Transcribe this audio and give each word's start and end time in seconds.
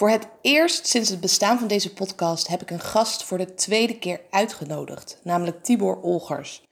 Voor 0.00 0.10
het 0.10 0.28
eerst 0.40 0.86
sinds 0.86 1.08
het 1.08 1.20
bestaan 1.20 1.58
van 1.58 1.68
deze 1.68 1.92
podcast 1.92 2.48
heb 2.48 2.62
ik 2.62 2.70
een 2.70 2.80
gast 2.80 3.24
voor 3.24 3.38
de 3.38 3.54
tweede 3.54 3.98
keer 3.98 4.20
uitgenodigd, 4.30 5.18
namelijk 5.22 5.64
Tibor 5.64 6.00
Olgers. 6.02 6.62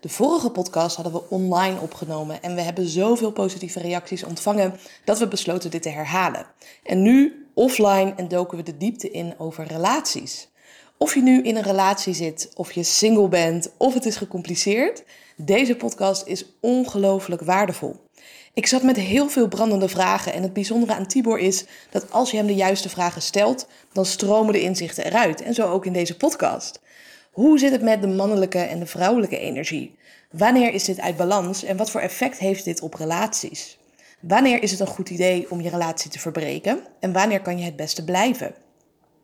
De 0.00 0.08
vorige 0.08 0.50
podcast 0.50 0.96
hadden 0.96 1.12
we 1.12 1.30
online 1.30 1.80
opgenomen 1.80 2.42
en 2.42 2.54
we 2.54 2.60
hebben 2.60 2.88
zoveel 2.88 3.32
positieve 3.32 3.80
reacties 3.80 4.24
ontvangen 4.24 4.78
dat 5.04 5.18
we 5.18 5.28
besloten 5.28 5.70
dit 5.70 5.82
te 5.82 5.88
herhalen. 5.88 6.46
En 6.82 7.02
nu 7.02 7.46
offline 7.54 8.14
en 8.16 8.28
doken 8.28 8.56
we 8.56 8.62
de 8.62 8.76
diepte 8.76 9.10
in 9.10 9.34
over 9.38 9.66
relaties. 9.66 10.48
Of 10.96 11.14
je 11.14 11.22
nu 11.22 11.42
in 11.42 11.56
een 11.56 11.62
relatie 11.62 12.14
zit, 12.14 12.50
of 12.54 12.72
je 12.72 12.82
single 12.82 13.28
bent, 13.28 13.70
of 13.76 13.94
het 13.94 14.04
is 14.04 14.16
gecompliceerd, 14.16 15.04
deze 15.36 15.76
podcast 15.76 16.26
is 16.26 16.44
ongelooflijk 16.60 17.42
waardevol. 17.42 18.07
Ik 18.58 18.66
zat 18.66 18.82
met 18.82 18.96
heel 18.96 19.28
veel 19.28 19.48
brandende 19.48 19.88
vragen 19.88 20.32
en 20.32 20.42
het 20.42 20.52
bijzondere 20.52 20.94
aan 20.94 21.06
Tibor 21.06 21.38
is 21.38 21.64
dat 21.90 22.12
als 22.12 22.30
je 22.30 22.36
hem 22.36 22.46
de 22.46 22.54
juiste 22.54 22.88
vragen 22.88 23.22
stelt, 23.22 23.66
dan 23.92 24.06
stromen 24.06 24.52
de 24.52 24.60
inzichten 24.60 25.04
eruit. 25.04 25.42
En 25.42 25.54
zo 25.54 25.70
ook 25.70 25.86
in 25.86 25.92
deze 25.92 26.16
podcast. 26.16 26.80
Hoe 27.32 27.58
zit 27.58 27.70
het 27.70 27.82
met 27.82 28.00
de 28.00 28.06
mannelijke 28.06 28.58
en 28.58 28.78
de 28.78 28.86
vrouwelijke 28.86 29.38
energie? 29.38 29.96
Wanneer 30.30 30.72
is 30.72 30.84
dit 30.84 31.00
uit 31.00 31.16
balans 31.16 31.62
en 31.64 31.76
wat 31.76 31.90
voor 31.90 32.00
effect 32.00 32.38
heeft 32.38 32.64
dit 32.64 32.80
op 32.80 32.94
relaties? 32.94 33.78
Wanneer 34.20 34.62
is 34.62 34.70
het 34.70 34.80
een 34.80 34.86
goed 34.86 35.10
idee 35.10 35.50
om 35.50 35.60
je 35.60 35.70
relatie 35.70 36.10
te 36.10 36.18
verbreken 36.18 36.82
en 37.00 37.12
wanneer 37.12 37.40
kan 37.40 37.58
je 37.58 37.64
het 37.64 37.76
beste 37.76 38.04
blijven? 38.04 38.54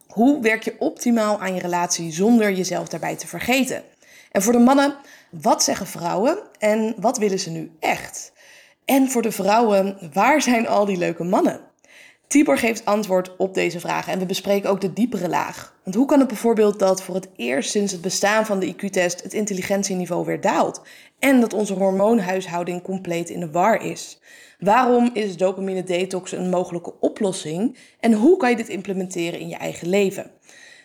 Hoe 0.06 0.42
werk 0.42 0.62
je 0.62 0.76
optimaal 0.78 1.40
aan 1.40 1.54
je 1.54 1.60
relatie 1.60 2.12
zonder 2.12 2.52
jezelf 2.52 2.88
daarbij 2.88 3.16
te 3.16 3.26
vergeten? 3.26 3.82
En 4.30 4.42
voor 4.42 4.52
de 4.52 4.58
mannen, 4.58 4.96
wat 5.30 5.62
zeggen 5.62 5.86
vrouwen 5.86 6.38
en 6.58 6.94
wat 6.96 7.18
willen 7.18 7.38
ze 7.38 7.50
nu 7.50 7.70
echt? 7.80 8.32
En 8.84 9.08
voor 9.08 9.22
de 9.22 9.32
vrouwen, 9.32 9.98
waar 10.12 10.42
zijn 10.42 10.68
al 10.68 10.84
die 10.84 10.96
leuke 10.96 11.24
mannen? 11.24 11.60
Tibor 12.26 12.58
geeft 12.58 12.84
antwoord 12.84 13.36
op 13.36 13.54
deze 13.54 13.80
vragen 13.80 14.12
en 14.12 14.18
we 14.18 14.26
bespreken 14.26 14.70
ook 14.70 14.80
de 14.80 14.92
diepere 14.92 15.28
laag. 15.28 15.74
Want 15.84 15.96
hoe 15.96 16.06
kan 16.06 16.18
het 16.18 16.28
bijvoorbeeld 16.28 16.78
dat 16.78 17.02
voor 17.02 17.14
het 17.14 17.28
eerst 17.36 17.70
sinds 17.70 17.92
het 17.92 18.00
bestaan 18.00 18.46
van 18.46 18.58
de 18.58 18.74
IQ-test 18.74 19.22
het 19.22 19.32
intelligentieniveau 19.32 20.24
weer 20.24 20.40
daalt 20.40 20.82
en 21.18 21.40
dat 21.40 21.52
onze 21.52 21.74
hormoonhuishouding 21.74 22.82
compleet 22.82 23.30
in 23.30 23.40
de 23.40 23.50
war 23.50 23.82
is? 23.82 24.20
Waarom 24.58 25.10
is 25.12 25.36
dopamine 25.36 25.84
detox 25.84 26.32
een 26.32 26.50
mogelijke 26.50 26.94
oplossing 27.00 27.78
en 28.00 28.12
hoe 28.12 28.36
kan 28.36 28.50
je 28.50 28.56
dit 28.56 28.68
implementeren 28.68 29.40
in 29.40 29.48
je 29.48 29.56
eigen 29.56 29.88
leven? 29.88 30.30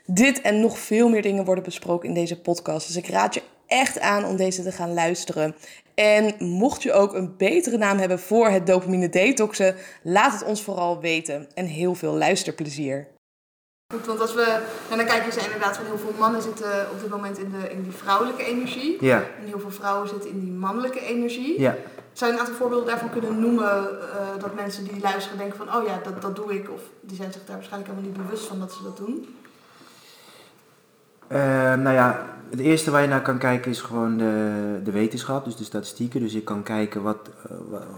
Dit 0.05 0.41
en 0.41 0.59
nog 0.59 0.79
veel 0.79 1.09
meer 1.09 1.21
dingen 1.21 1.45
worden 1.45 1.63
besproken 1.63 2.07
in 2.07 2.15
deze 2.15 2.39
podcast. 2.39 2.87
Dus 2.87 2.95
ik 2.95 3.07
raad 3.07 3.33
je 3.33 3.41
echt 3.67 3.99
aan 3.99 4.25
om 4.25 4.35
deze 4.35 4.63
te 4.63 4.71
gaan 4.71 4.93
luisteren. 4.93 5.55
En 5.99 6.35
mocht 6.39 6.83
je 6.83 6.93
ook 6.93 7.13
een 7.13 7.33
betere 7.37 7.77
naam 7.77 7.97
hebben 7.97 8.19
voor 8.19 8.49
het 8.49 8.67
dopamine 8.67 9.09
detoxen, 9.09 9.75
laat 10.03 10.31
het 10.31 10.43
ons 10.43 10.63
vooral 10.63 11.01
weten. 11.01 11.47
En 11.53 11.65
heel 11.65 11.95
veel 11.95 12.13
luisterplezier. 12.13 13.07
Goed, 13.93 14.05
want 14.05 14.19
als 14.19 14.33
we 14.33 14.61
en 14.89 14.97
dan 14.97 15.05
kijken, 15.05 15.33
zijn 15.33 15.45
inderdaad 15.45 15.75
van 15.75 15.85
heel 15.85 15.97
veel 15.97 16.13
mannen 16.19 16.41
zitten 16.41 16.89
op 16.91 16.99
dit 17.01 17.09
moment 17.09 17.37
in, 17.37 17.51
de, 17.51 17.69
in 17.71 17.83
die 17.83 17.91
vrouwelijke 17.91 18.43
energie. 18.43 19.05
Ja. 19.05 19.17
En 19.17 19.45
heel 19.45 19.59
veel 19.59 19.71
vrouwen 19.71 20.09
zitten 20.09 20.29
in 20.29 20.39
die 20.39 20.51
mannelijke 20.51 20.99
energie. 20.99 21.61
Ja. 21.61 21.75
Zou 22.13 22.31
je 22.31 22.37
een 22.37 22.43
aantal 22.43 22.59
voorbeelden 22.59 22.87
daarvan 22.87 23.09
kunnen 23.09 23.39
noemen 23.39 23.65
uh, 23.65 24.41
dat 24.41 24.55
mensen 24.55 24.83
die 24.83 25.01
luisteren 25.01 25.37
denken 25.37 25.57
van 25.57 25.75
oh 25.75 25.87
ja, 25.87 25.99
dat, 26.03 26.21
dat 26.21 26.35
doe 26.35 26.53
ik. 26.53 26.69
Of 26.69 26.81
die 27.01 27.15
zijn 27.15 27.33
zich 27.33 27.45
daar 27.45 27.55
waarschijnlijk 27.55 27.91
helemaal 27.91 28.11
niet 28.11 28.23
bewust 28.25 28.45
van 28.45 28.59
dat 28.59 28.73
ze 28.73 28.83
dat 28.83 28.97
doen. 28.97 29.35
Uh, 31.31 31.39
nou 31.73 31.95
ja, 31.95 32.25
het 32.49 32.59
eerste 32.59 32.91
waar 32.91 33.01
je 33.01 33.07
naar 33.07 33.21
kan 33.21 33.37
kijken 33.37 33.71
is 33.71 33.81
gewoon 33.81 34.17
de, 34.17 34.79
de 34.83 34.91
wetenschap, 34.91 35.45
dus 35.45 35.55
de 35.55 35.63
statistieken. 35.63 36.19
Dus 36.19 36.33
je 36.33 36.41
kan 36.41 36.63
kijken 36.63 37.01
wat, 37.01 37.29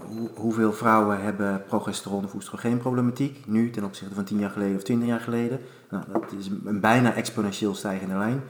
hoe, 0.06 0.28
hoeveel 0.34 0.72
vrouwen 0.72 1.22
hebben 1.22 1.62
progesteron 1.68 2.24
of 2.24 2.34
oestrogeenproblematiek 2.34 3.46
nu 3.46 3.70
ten 3.70 3.84
opzichte 3.84 4.14
van 4.14 4.24
10 4.24 4.38
jaar 4.38 4.50
geleden 4.50 4.76
of 4.76 4.82
20 4.82 5.08
jaar 5.08 5.20
geleden. 5.20 5.60
Nou, 5.90 6.04
dat 6.12 6.34
is 6.38 6.48
een 6.64 6.80
bijna 6.80 7.14
exponentieel 7.14 7.74
stijgende 7.74 8.16
lijn. 8.16 8.42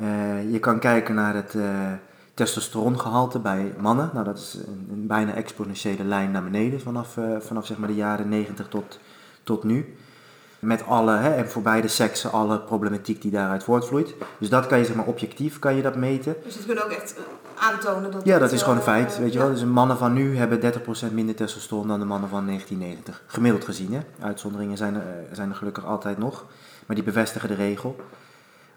Uh, 0.00 0.52
je 0.52 0.58
kan 0.58 0.78
kijken 0.78 1.14
naar 1.14 1.34
het 1.34 1.56
testosterongehalte 2.34 3.38
bij 3.38 3.74
mannen. 3.78 4.10
Nou, 4.12 4.24
dat 4.24 4.38
is 4.38 4.58
een, 4.66 4.88
een, 4.92 5.06
bijna 5.06 5.34
exponentiële 5.34 6.04
lijn 6.04 6.30
naar 6.30 6.44
beneden 6.44 6.80
vanaf, 6.80 7.18
vanaf 7.38 7.66
zeg 7.66 7.78
maar 7.78 7.88
de 7.88 7.94
jaren 7.94 8.28
90 8.28 8.68
tot, 8.68 8.98
tot 9.42 9.64
nu 9.64 9.94
met 10.60 10.86
alle, 10.86 11.16
hè, 11.16 11.34
en 11.34 11.50
voor 11.50 11.62
beide 11.62 11.88
seksen, 11.88 12.32
alle 12.32 12.60
problematiek 12.60 13.22
die 13.22 13.30
daaruit 13.30 13.64
voortvloeit. 13.64 14.14
Dus 14.38 14.48
dat 14.48 14.66
kan 14.66 14.78
je 14.78 14.84
zeg 14.84 14.94
maar 14.96 15.06
objectief 15.06 15.58
kan 15.58 15.74
je 15.74 15.82
dat 15.82 15.96
meten. 15.96 16.36
Dus 16.44 16.56
dat 16.56 16.66
kunnen 16.66 16.84
ook 16.84 16.90
echt 16.90 17.14
aantonen 17.58 18.10
dat 18.10 18.24
Ja, 18.24 18.38
dat 18.38 18.52
is 18.52 18.62
gewoon 18.62 18.76
een 18.76 18.82
feit, 18.82 19.18
weet 19.18 19.32
je 19.32 19.38
wel. 19.38 19.50
Dus 19.50 19.60
de 19.60 19.66
mannen 19.66 19.96
van 19.96 20.12
nu 20.12 20.36
hebben 20.36 20.60
30% 20.60 21.12
minder 21.12 21.34
testosteron 21.34 21.88
dan 21.88 21.98
de 21.98 22.04
mannen 22.04 22.28
van 22.28 22.46
1990. 22.46 23.22
Gemiddeld 23.26 23.64
gezien, 23.64 23.92
hè. 23.92 24.00
Uitzonderingen 24.20 24.76
zijn 24.76 24.94
er, 24.94 25.02
zijn 25.32 25.50
er 25.50 25.56
gelukkig 25.56 25.84
altijd 25.84 26.18
nog, 26.18 26.44
maar 26.86 26.96
die 26.96 27.04
bevestigen 27.04 27.48
de 27.48 27.54
regel. 27.54 27.96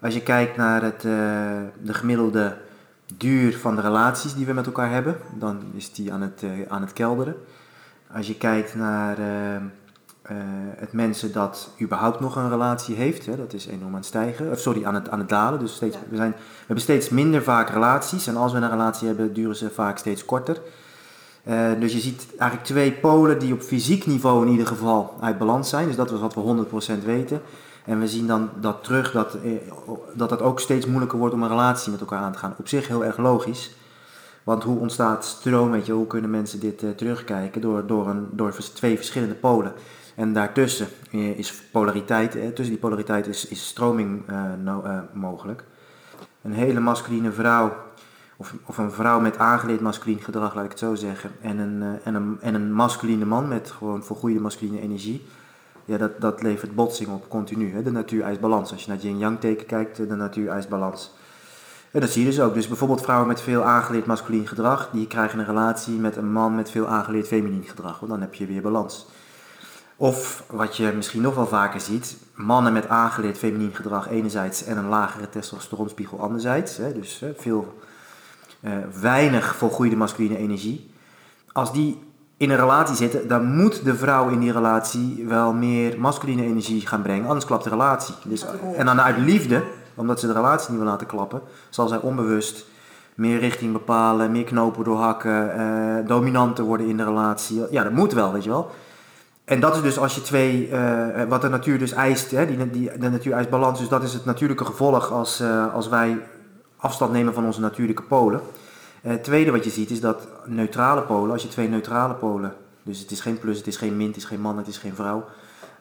Als 0.00 0.14
je 0.14 0.22
kijkt 0.22 0.56
naar 0.56 0.82
het, 0.82 1.04
uh, 1.04 1.12
de 1.82 1.94
gemiddelde 1.94 2.56
duur 3.16 3.58
van 3.58 3.76
de 3.76 3.82
relaties 3.82 4.34
die 4.34 4.46
we 4.46 4.52
met 4.52 4.66
elkaar 4.66 4.90
hebben, 4.90 5.16
dan 5.34 5.62
is 5.74 5.92
die 5.92 6.12
aan 6.12 6.22
het, 6.22 6.42
uh, 6.42 6.50
aan 6.68 6.80
het 6.80 6.92
kelderen. 6.92 7.36
Als 8.12 8.26
je 8.26 8.36
kijkt 8.36 8.74
naar... 8.74 9.18
Uh, 9.18 9.56
uh, 10.30 10.36
het 10.76 10.92
mensen 10.92 11.32
dat 11.32 11.70
überhaupt 11.80 12.20
nog 12.20 12.36
een 12.36 12.48
relatie 12.48 12.94
heeft, 12.94 13.26
hè, 13.26 13.36
dat 13.36 13.52
is 13.52 13.66
enorm 13.66 13.90
aan 13.90 13.94
het 13.94 14.04
stijgen, 14.04 14.50
of 14.50 14.58
sorry, 14.58 14.84
aan 14.84 14.94
het, 14.94 15.08
aan 15.08 15.18
het 15.18 15.28
dalen. 15.28 15.58
Dus 15.58 15.74
steeds, 15.74 15.96
we, 16.08 16.16
zijn, 16.16 16.30
we 16.30 16.64
hebben 16.66 16.84
steeds 16.84 17.08
minder 17.08 17.42
vaak 17.42 17.70
relaties 17.70 18.26
en 18.26 18.36
als 18.36 18.52
we 18.52 18.58
een 18.58 18.70
relatie 18.70 19.06
hebben, 19.06 19.32
duren 19.32 19.56
ze 19.56 19.70
vaak 19.70 19.98
steeds 19.98 20.24
korter. 20.24 20.60
Uh, 21.48 21.70
dus 21.80 21.92
je 21.92 22.00
ziet 22.00 22.26
eigenlijk 22.38 22.68
twee 22.68 22.92
polen 22.92 23.38
die 23.38 23.52
op 23.52 23.60
fysiek 23.60 24.06
niveau 24.06 24.46
in 24.46 24.50
ieder 24.50 24.66
geval 24.66 25.14
uit 25.20 25.38
balans 25.38 25.68
zijn. 25.68 25.86
Dus 25.86 25.96
dat 25.96 26.10
is 26.10 26.20
wat 26.20 26.34
we 26.34 26.66
100% 27.00 27.04
weten. 27.04 27.40
En 27.84 28.00
we 28.00 28.08
zien 28.08 28.26
dan 28.26 28.50
dat 28.60 28.84
terug 28.84 29.12
dat, 29.12 29.34
eh, 29.34 29.50
dat 30.14 30.30
het 30.30 30.42
ook 30.42 30.60
steeds 30.60 30.86
moeilijker 30.86 31.18
wordt 31.18 31.34
om 31.34 31.42
een 31.42 31.48
relatie 31.48 31.90
met 31.90 32.00
elkaar 32.00 32.22
aan 32.22 32.32
te 32.32 32.38
gaan. 32.38 32.54
Op 32.58 32.68
zich 32.68 32.88
heel 32.88 33.04
erg 33.04 33.16
logisch. 33.16 33.74
Want 34.42 34.62
hoe 34.62 34.78
ontstaat 34.78 35.24
stroom, 35.24 35.70
weet 35.70 35.86
je, 35.86 35.92
hoe 35.92 36.06
kunnen 36.06 36.30
mensen 36.30 36.60
dit 36.60 36.82
uh, 36.82 36.90
terugkijken? 36.90 37.60
Door, 37.60 37.86
door, 37.86 38.08
een, 38.08 38.28
door 38.30 38.54
twee 38.74 38.96
verschillende 38.96 39.34
polen. 39.34 39.72
En 40.14 40.32
daartussen 40.32 40.88
is 41.10 41.54
polariteit, 41.72 42.32
tussen 42.32 42.74
die 42.74 42.78
polariteit 42.78 43.26
is, 43.26 43.48
is 43.48 43.66
stroming 43.66 44.22
uh, 44.30 44.98
mogelijk. 45.12 45.64
Een 46.42 46.52
hele 46.52 46.80
masculine 46.80 47.32
vrouw, 47.32 47.76
of, 48.36 48.54
of 48.64 48.78
een 48.78 48.92
vrouw 48.92 49.20
met 49.20 49.38
aangeleerd 49.38 49.80
masculin 49.80 50.20
gedrag, 50.20 50.54
laat 50.54 50.64
ik 50.64 50.70
het 50.70 50.78
zo 50.78 50.94
zeggen, 50.94 51.30
en 51.40 51.58
een, 51.58 52.00
en 52.04 52.14
een, 52.14 52.38
en 52.40 52.54
een 52.54 52.72
masculine 52.72 53.24
man 53.24 53.48
met 53.48 53.70
gewoon 53.70 54.04
vergoeide 54.04 54.40
masculine 54.40 54.80
energie, 54.80 55.26
ja, 55.84 55.96
dat, 55.98 56.20
dat 56.20 56.42
levert 56.42 56.74
botsing 56.74 57.08
op 57.08 57.28
continu. 57.28 57.72
Hè. 57.72 57.82
De 57.82 57.90
natuur 57.90 58.22
eist 58.22 58.40
balans. 58.40 58.72
Als 58.72 58.84
je 58.84 58.90
naar 58.90 59.00
yin-yang 59.00 59.40
teken 59.40 59.66
kijkt, 59.66 59.96
de 59.96 60.14
natuur 60.14 60.48
eist 60.48 60.68
balans. 60.68 61.12
En 61.90 62.00
dat 62.00 62.10
zie 62.10 62.22
je 62.22 62.28
dus 62.28 62.40
ook. 62.40 62.54
Dus 62.54 62.68
bijvoorbeeld 62.68 63.02
vrouwen 63.02 63.28
met 63.28 63.40
veel 63.40 63.62
aangeleerd 63.62 64.06
masculin 64.06 64.46
gedrag, 64.46 64.90
die 64.92 65.06
krijgen 65.06 65.38
een 65.38 65.44
relatie 65.44 65.94
met 65.94 66.16
een 66.16 66.32
man 66.32 66.54
met 66.54 66.70
veel 66.70 66.86
aangeleerd 66.86 67.26
feminien 67.26 67.64
gedrag. 67.64 67.98
Want 67.98 68.10
dan 68.10 68.20
heb 68.20 68.34
je 68.34 68.46
weer 68.46 68.62
balans. 68.62 69.06
Of 69.96 70.44
wat 70.50 70.76
je 70.76 70.92
misschien 70.96 71.22
nog 71.22 71.34
wel 71.34 71.46
vaker 71.46 71.80
ziet, 71.80 72.16
mannen 72.34 72.72
met 72.72 72.88
aangeleerd 72.88 73.38
feminien 73.38 73.74
gedrag 73.74 74.08
enerzijds 74.08 74.64
en 74.64 74.76
een 74.76 74.88
lagere 74.88 75.28
testosteronspiegel 75.28 76.20
anderzijds. 76.20 76.76
Hè, 76.76 76.92
dus 76.92 77.20
hè, 77.20 77.32
veel, 77.36 77.78
uh, 78.60 78.72
weinig 79.00 79.56
volgroeide 79.56 79.96
masculine 79.96 80.36
energie. 80.36 80.90
Als 81.52 81.72
die 81.72 82.02
in 82.36 82.50
een 82.50 82.56
relatie 82.56 82.96
zitten, 82.96 83.28
dan 83.28 83.56
moet 83.56 83.84
de 83.84 83.94
vrouw 83.94 84.28
in 84.28 84.38
die 84.40 84.52
relatie 84.52 85.24
wel 85.28 85.52
meer 85.52 86.00
masculine 86.00 86.42
energie 86.42 86.86
gaan 86.86 87.02
brengen, 87.02 87.26
anders 87.26 87.44
klapt 87.44 87.64
de 87.64 87.70
relatie. 87.70 88.14
Dus, 88.24 88.44
en 88.76 88.86
dan 88.86 89.00
uit 89.00 89.18
liefde, 89.18 89.62
omdat 89.94 90.20
ze 90.20 90.26
de 90.26 90.32
relatie 90.32 90.70
niet 90.70 90.80
wil 90.80 90.90
laten 90.90 91.06
klappen, 91.06 91.40
zal 91.70 91.88
zij 91.88 91.98
onbewust 91.98 92.64
meer 93.14 93.38
richting 93.38 93.72
bepalen, 93.72 94.32
meer 94.32 94.44
knopen 94.44 94.84
doorhakken, 94.84 95.60
uh, 95.60 96.08
dominanter 96.08 96.64
worden 96.64 96.88
in 96.88 96.96
de 96.96 97.04
relatie. 97.04 97.62
Ja, 97.70 97.82
dat 97.82 97.92
moet 97.92 98.12
wel, 98.12 98.32
weet 98.32 98.44
je 98.44 98.50
wel. 98.50 98.70
En 99.44 99.60
dat 99.60 99.76
is 99.76 99.82
dus 99.82 99.98
als 99.98 100.14
je 100.14 100.22
twee, 100.22 100.68
uh, 100.68 101.22
wat 101.28 101.40
de 101.40 101.48
natuur 101.48 101.78
dus 101.78 101.92
eist, 101.92 102.30
hè, 102.30 102.46
die, 102.46 102.70
die, 102.70 102.98
de 102.98 103.10
natuur 103.10 103.32
eist 103.32 103.50
balans, 103.50 103.78
dus 103.78 103.88
dat 103.88 104.02
is 104.02 104.12
het 104.12 104.24
natuurlijke 104.24 104.64
gevolg 104.64 105.10
als, 105.10 105.40
uh, 105.40 105.74
als 105.74 105.88
wij 105.88 106.18
afstand 106.76 107.12
nemen 107.12 107.34
van 107.34 107.44
onze 107.44 107.60
natuurlijke 107.60 108.02
polen. 108.02 108.40
Uh, 109.02 109.10
het 109.10 109.24
tweede 109.24 109.50
wat 109.50 109.64
je 109.64 109.70
ziet 109.70 109.90
is 109.90 110.00
dat 110.00 110.28
neutrale 110.44 111.02
polen, 111.02 111.32
als 111.32 111.42
je 111.42 111.48
twee 111.48 111.68
neutrale 111.68 112.14
polen, 112.14 112.54
dus 112.82 112.98
het 112.98 113.10
is 113.10 113.20
geen 113.20 113.38
plus, 113.38 113.58
het 113.58 113.66
is 113.66 113.76
geen 113.76 113.96
min, 113.96 114.06
het 114.06 114.16
is 114.16 114.24
geen 114.24 114.40
man, 114.40 114.58
het 114.58 114.66
is 114.66 114.78
geen 114.78 114.94
vrouw. 114.94 115.24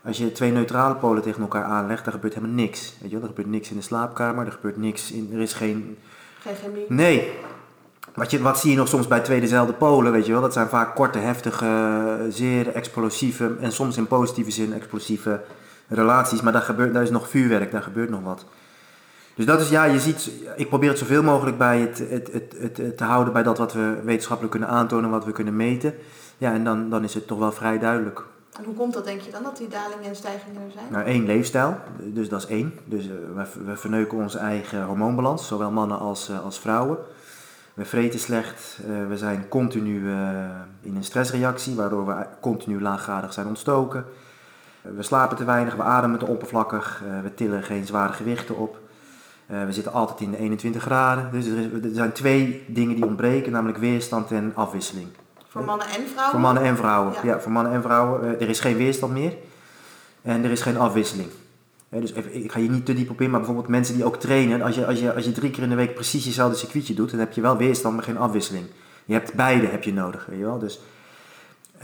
Als 0.05 0.17
je 0.17 0.31
twee 0.31 0.51
neutrale 0.51 0.95
polen 0.95 1.21
tegen 1.21 1.41
elkaar 1.41 1.63
aanlegt, 1.63 2.03
dan 2.03 2.13
gebeurt 2.13 2.33
helemaal 2.33 2.55
niks. 2.55 2.93
Weet 2.99 3.09
je 3.09 3.15
wel? 3.15 3.21
Er 3.21 3.29
gebeurt 3.29 3.49
niks 3.49 3.69
in 3.69 3.75
de 3.75 3.81
slaapkamer, 3.81 4.45
er 4.45 4.51
gebeurt 4.51 4.77
niks, 4.77 5.11
in, 5.11 5.29
er 5.33 5.41
is 5.41 5.53
geen... 5.53 5.97
Geen 6.39 6.55
chemie? 6.55 6.85
Nee, 6.87 7.31
wat, 8.13 8.31
je, 8.31 8.41
wat 8.41 8.59
zie 8.59 8.71
je 8.71 8.77
nog 8.77 8.87
soms 8.87 9.07
bij 9.07 9.19
twee 9.19 9.39
dezelfde 9.39 9.73
polen, 9.73 10.11
weet 10.11 10.25
je 10.25 10.31
wel? 10.31 10.41
Dat 10.41 10.53
zijn 10.53 10.67
vaak 10.67 10.95
korte, 10.95 11.17
heftige, 11.17 12.25
zeer 12.29 12.67
explosieve 12.67 13.55
en 13.59 13.71
soms 13.71 13.97
in 13.97 14.07
positieve 14.07 14.51
zin 14.51 14.73
explosieve 14.73 15.41
relaties. 15.87 16.41
Maar 16.41 16.53
daar, 16.53 16.61
gebeurt, 16.61 16.93
daar 16.93 17.03
is 17.03 17.09
nog 17.09 17.29
vuurwerk, 17.29 17.71
daar 17.71 17.81
gebeurt 17.81 18.09
nog 18.09 18.23
wat. 18.23 18.45
Dus 19.35 19.45
dat 19.45 19.61
is, 19.61 19.69
ja, 19.69 19.83
je 19.83 19.99
ziet, 19.99 20.31
ik 20.55 20.69
probeer 20.69 20.89
het 20.89 20.97
zoveel 20.97 21.23
mogelijk 21.23 21.57
bij 21.57 21.79
het, 21.79 21.97
het, 22.09 22.29
het, 22.31 22.55
het, 22.57 22.77
het 22.77 22.97
te 22.97 23.03
houden 23.03 23.33
bij 23.33 23.43
dat 23.43 23.57
wat 23.57 23.73
we 23.73 23.99
wetenschappelijk 24.03 24.51
kunnen 24.51 24.69
aantonen, 24.69 25.09
wat 25.09 25.25
we 25.25 25.31
kunnen 25.31 25.55
meten. 25.55 25.93
Ja, 26.37 26.53
en 26.53 26.63
dan, 26.63 26.89
dan 26.89 27.03
is 27.03 27.13
het 27.13 27.27
toch 27.27 27.39
wel 27.39 27.51
vrij 27.51 27.79
duidelijk. 27.79 28.23
En 28.57 28.63
hoe 28.63 28.75
komt 28.75 28.93
dat, 28.93 29.05
denk 29.05 29.21
je 29.21 29.31
dan, 29.31 29.43
dat 29.43 29.57
die 29.57 29.67
dalingen 29.67 30.09
en 30.09 30.15
stijgingen 30.15 30.61
er 30.61 30.71
zijn? 30.71 30.85
Nou, 30.89 31.05
één 31.05 31.25
leefstijl, 31.25 31.77
dus 31.99 32.29
dat 32.29 32.39
is 32.39 32.47
één. 32.47 32.73
Dus 32.85 33.05
uh, 33.05 33.11
we, 33.35 33.63
we, 33.65 33.75
verneuken 33.75 34.17
onze 34.17 34.37
eigen 34.37 34.83
hormoonbalans, 34.83 35.47
zowel 35.47 35.71
mannen 35.71 35.99
als, 35.99 36.29
uh, 36.29 36.43
als 36.43 36.59
vrouwen. 36.59 36.97
We 37.73 37.85
vreten 37.85 38.19
slecht, 38.19 38.79
uh, 38.89 39.07
we 39.07 39.17
zijn 39.17 39.47
continu 39.47 40.09
in 40.81 40.95
een 40.95 41.03
stressreactie, 41.03 41.75
waardoor 41.75 42.05
we 42.05 42.25
continu 42.41 42.81
laaggradig 42.81 43.33
zijn 43.33 43.47
ontstoken. 43.47 44.05
we 44.81 45.03
slapen 45.03 45.37
te 45.37 45.45
weinig, 45.45 45.75
we 45.75 45.81
ademen 45.83 46.19
te 46.19 46.27
oppervlakkig, 46.27 47.03
we 47.23 47.33
tillen 47.33 47.63
geen 47.63 47.85
zware 47.85 48.13
gewichten 48.13 48.57
op. 48.57 48.77
we 49.45 49.71
zitten 49.71 49.93
altijd 49.93 50.21
in 50.21 50.31
de 50.31 50.37
21 50.37 50.81
graden. 50.81 51.31
Dus 51.31 51.45
er, 51.45 51.57
is, 51.57 51.65
er 51.89 51.95
zijn 51.95 52.11
twee 52.11 52.65
dingen 52.67 52.95
die 52.95 53.05
ontbreken, 53.05 53.51
namelijk 53.51 53.77
weerstand 53.77 54.31
en 54.31 54.51
afwisseling. 54.55 55.07
Voor 55.47 55.63
mannen 55.63 55.87
en 55.87 56.07
vrouwen? 56.07 56.31
Voor 56.31 56.39
mannen 56.39 56.63
en 56.63 56.77
vrouwen, 56.77 57.13
ja. 57.13 57.19
ja 57.23 57.39
voor 57.39 57.51
mannen 57.51 57.73
en 57.73 57.81
vrouwen. 57.81 58.39
er 58.39 58.49
is 58.49 58.59
geen 58.59 58.77
weerstand 58.77 59.13
meer 59.13 59.33
en 60.21 60.43
er 60.43 60.51
is 60.51 60.61
geen 60.61 60.77
afwisseling. 60.77 61.29
Dus 62.01 62.13
even, 62.13 62.43
ik 62.43 62.51
ga 62.51 62.59
hier 62.59 62.69
niet 62.69 62.85
te 62.85 62.93
diep 62.93 63.09
op 63.09 63.21
in, 63.21 63.29
maar 63.29 63.39
bijvoorbeeld 63.39 63.67
mensen 63.67 63.95
die 63.95 64.05
ook 64.05 64.17
trainen. 64.17 64.61
Als 64.61 64.75
je, 64.75 64.85
als 64.85 64.99
je, 64.99 65.13
als 65.13 65.25
je 65.25 65.31
drie 65.31 65.49
keer 65.49 65.63
in 65.63 65.69
de 65.69 65.75
week 65.75 65.93
precies 65.93 66.25
jezelfde 66.25 66.57
circuitje 66.57 66.93
doet, 66.93 67.11
dan 67.11 67.19
heb 67.19 67.33
je 67.33 67.41
wel 67.41 67.57
weerstand, 67.57 67.95
maar 67.95 68.03
geen 68.03 68.17
afwisseling. 68.17 68.65
Je 69.05 69.13
hebt 69.13 69.33
beide 69.33 69.67
heb 69.67 69.83
je 69.83 69.93
nodig, 69.93 70.25
weet 70.25 70.37
je 70.37 70.43
wel. 70.43 70.59
Dus, 70.59 70.79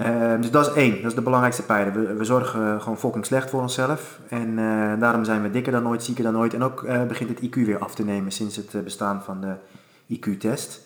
uh, 0.01 0.41
dus 0.41 0.51
dat 0.51 0.67
is 0.67 0.73
één, 0.73 0.95
dat 0.95 1.05
is 1.05 1.13
de 1.13 1.21
belangrijkste 1.21 1.63
pijler. 1.63 1.93
We, 1.93 2.13
we 2.13 2.23
zorgen 2.23 2.81
gewoon 2.81 2.97
fucking 2.97 3.25
slecht 3.25 3.49
voor 3.49 3.61
onszelf. 3.61 4.19
En 4.29 4.47
uh, 4.47 4.99
daarom 4.99 5.23
zijn 5.23 5.41
we 5.41 5.51
dikker 5.51 5.71
dan 5.71 5.87
ooit, 5.87 6.03
zieker 6.03 6.23
dan 6.23 6.37
ooit. 6.37 6.53
En 6.53 6.63
ook 6.63 6.83
uh, 6.83 7.03
begint 7.03 7.29
het 7.29 7.41
IQ 7.41 7.65
weer 7.65 7.77
af 7.77 7.95
te 7.95 8.03
nemen 8.03 8.31
sinds 8.31 8.55
het 8.55 8.83
bestaan 8.83 9.23
van 9.23 9.41
de 9.41 9.53
IQ-test. 10.15 10.81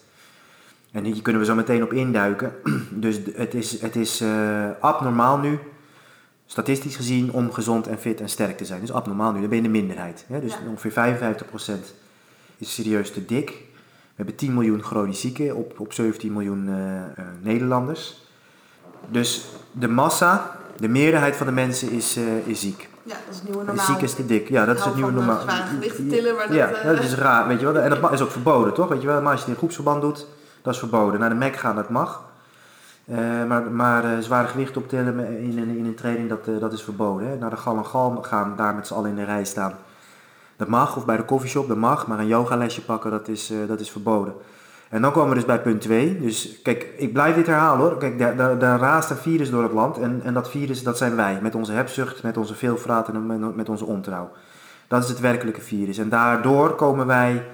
En 0.91 1.03
hier 1.03 1.21
kunnen 1.21 1.41
we 1.41 1.47
zo 1.47 1.55
meteen 1.55 1.83
op 1.83 1.93
induiken. 1.93 2.51
Dus 2.89 3.19
het 3.35 3.53
is, 3.53 3.81
het 3.81 3.95
is 3.95 4.23
abnormaal 4.79 5.37
nu, 5.37 5.59
statistisch 6.53 6.95
gezien, 6.95 7.31
om 7.31 7.51
gezond 7.51 7.87
en 7.87 7.97
fit 7.97 8.21
en 8.21 8.29
sterk 8.29 8.57
te 8.57 8.65
zijn. 8.65 8.79
Dus 8.79 8.91
abnormaal 8.91 9.31
nu, 9.31 9.39
dan 9.39 9.49
ben 9.49 9.57
je 9.57 9.63
de 9.63 9.69
minderheid. 9.69 10.25
Hè? 10.27 10.41
Dus 10.41 10.51
ja. 10.51 10.57
ongeveer 10.69 11.17
55% 11.77 11.79
is 12.57 12.73
serieus 12.73 13.11
te 13.11 13.25
dik. 13.25 13.49
We 13.49 14.15
hebben 14.15 14.35
10 14.35 14.53
miljoen 14.53 14.83
chronisch 14.83 15.19
zieken 15.19 15.55
op, 15.55 15.79
op 15.79 15.93
17 15.93 16.33
miljoen 16.33 16.67
uh, 16.67 16.75
uh, 16.75 17.25
Nederlanders. 17.41 18.21
Dus 19.07 19.45
de 19.71 19.87
massa, 19.87 20.57
de 20.77 20.87
meerderheid 20.87 21.35
van 21.35 21.45
de 21.45 21.51
mensen 21.51 21.91
is, 21.91 22.17
is 22.45 22.59
ziek. 22.59 22.89
Ja, 23.03 23.15
dat 23.25 23.33
is 23.33 23.35
het 23.35 23.43
nieuwe 23.49 23.63
normaal. 23.63 23.85
Ziek 23.85 24.01
is 24.01 24.13
te 24.13 24.25
dik. 24.25 24.49
Ja, 24.49 24.65
dat 24.65 24.77
is 24.77 24.83
het 24.83 24.95
nieuwe 24.95 25.11
normaal. 25.11 25.41
Zware 25.41 25.63
gewichten 25.63 26.07
tillen, 26.07 26.35
maar 26.35 26.47
dat... 26.47 26.55
Ja, 26.55 26.83
dat 26.83 27.03
is 27.03 27.13
raar, 27.13 27.47
weet 27.47 27.59
je 27.59 27.71
wel. 27.71 27.81
En 27.81 27.89
dat 27.89 28.11
is 28.11 28.21
ook 28.21 28.31
verboden, 28.31 28.73
toch? 28.73 28.87
Weet 28.87 29.01
je 29.01 29.07
wel, 29.07 29.21
maar 29.21 29.31
als 29.31 29.39
je 29.39 29.45
het 29.45 29.53
in 29.53 29.59
groepsverband 29.59 30.01
doet 30.01 30.27
dat 30.63 30.73
is 30.73 30.79
verboden. 30.79 31.19
Naar 31.19 31.29
de 31.29 31.35
Mac 31.35 31.55
gaan, 31.55 31.75
dat 31.75 31.89
mag. 31.89 32.23
Uh, 33.05 33.17
maar 33.47 33.71
maar 33.71 34.05
uh, 34.05 34.17
zware 34.19 34.47
gewicht 34.47 34.77
optillen 34.77 35.19
in, 35.19 35.57
in, 35.57 35.77
in 35.77 35.85
een 35.85 35.95
training, 35.95 36.29
dat, 36.29 36.47
uh, 36.47 36.59
dat 36.59 36.73
is 36.73 36.81
verboden. 36.81 37.27
Hè. 37.27 37.37
Naar 37.37 37.49
de 37.49 37.57
gal 37.57 37.77
en 37.77 37.85
gal 37.85 38.21
gaan, 38.21 38.53
daar 38.55 38.75
met 38.75 38.87
z'n 38.87 38.93
allen 38.93 39.09
in 39.09 39.15
de 39.15 39.23
rij 39.23 39.45
staan. 39.45 39.73
Dat 40.55 40.67
mag, 40.67 40.97
of 40.97 41.05
bij 41.05 41.17
de 41.17 41.25
coffeeshop, 41.25 41.67
dat 41.67 41.77
mag. 41.77 42.07
Maar 42.07 42.19
een 42.19 42.27
yogalesje 42.27 42.81
pakken, 42.81 43.11
dat 43.11 43.27
is, 43.27 43.53
dat 43.67 43.79
is 43.79 43.91
verboden. 43.91 44.33
En 44.93 45.01
dan 45.01 45.11
komen 45.11 45.29
we 45.29 45.35
dus 45.35 45.45
bij 45.45 45.61
punt 45.61 45.81
2. 45.81 46.19
Dus 46.19 46.61
kijk, 46.61 46.93
ik 46.97 47.13
blijf 47.13 47.35
dit 47.35 47.47
herhalen 47.47 47.79
hoor. 47.79 47.97
Kijk, 47.97 48.17
daar, 48.37 48.59
daar 48.59 48.79
raast 48.79 49.09
een 49.09 49.15
virus 49.17 49.49
door 49.49 49.63
het 49.63 49.71
land. 49.71 49.97
En, 49.97 50.21
en 50.23 50.33
dat 50.33 50.49
virus, 50.49 50.83
dat 50.83 50.97
zijn 50.97 51.15
wij. 51.15 51.39
Met 51.41 51.55
onze 51.55 51.71
hebzucht, 51.71 52.23
met 52.23 52.37
onze 52.37 52.55
veelvraat 52.55 53.07
en 53.09 53.25
met, 53.25 53.55
met 53.55 53.69
onze 53.69 53.85
ontrouw. 53.85 54.31
Dat 54.87 55.03
is 55.03 55.09
het 55.09 55.19
werkelijke 55.19 55.61
virus. 55.61 55.97
En 55.97 56.09
daardoor 56.09 56.75
komen 56.75 57.05
wij 57.05 57.45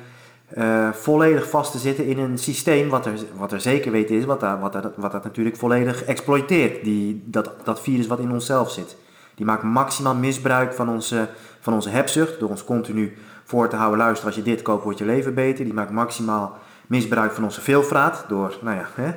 uh, 0.58 0.92
volledig 0.92 1.50
vast 1.50 1.72
te 1.72 1.78
zitten 1.78 2.06
in 2.06 2.18
een 2.18 2.38
systeem 2.38 2.90
wat 2.90 3.06
er, 3.06 3.14
wat 3.38 3.52
er 3.52 3.62
zeker 3.62 3.92
weten 3.92 4.16
is, 4.16 4.26
wat, 4.26 4.42
wat, 4.42 4.78
wat 4.96 5.12
dat 5.12 5.24
natuurlijk 5.24 5.56
volledig 5.56 6.04
exploiteert. 6.04 6.84
Die, 6.84 7.24
dat, 7.26 7.52
dat 7.64 7.82
virus 7.82 8.08
wat 8.08 8.20
in 8.20 8.32
onszelf 8.32 8.72
zit. 8.72 8.96
Die 9.36 9.46
maakt 9.46 9.64
maximaal 9.64 10.16
misbruik 10.16 10.74
van 10.74 10.90
onze, 10.90 11.28
van 11.60 11.74
onze 11.74 11.90
hebzucht, 11.90 12.40
door 12.40 12.50
ons 12.50 12.64
continu 12.64 13.18
voor 13.44 13.70
te 13.70 13.76
houden, 13.76 14.00
luister, 14.00 14.26
als 14.26 14.36
je 14.36 14.42
dit 14.42 14.62
koopt 14.62 14.84
wordt 14.84 15.00
je 15.00 15.06
leven 15.06 15.34
beter. 15.34 15.64
Die 15.64 15.74
maakt 15.74 15.92
maximaal 15.92 16.58
misbruik 16.88 17.32
van 17.32 17.44
onze 17.44 17.62
veelvraat, 17.62 18.26
door 18.28 18.58
nou 18.62 18.78
ja, 18.78 18.86
hè, 18.94 19.12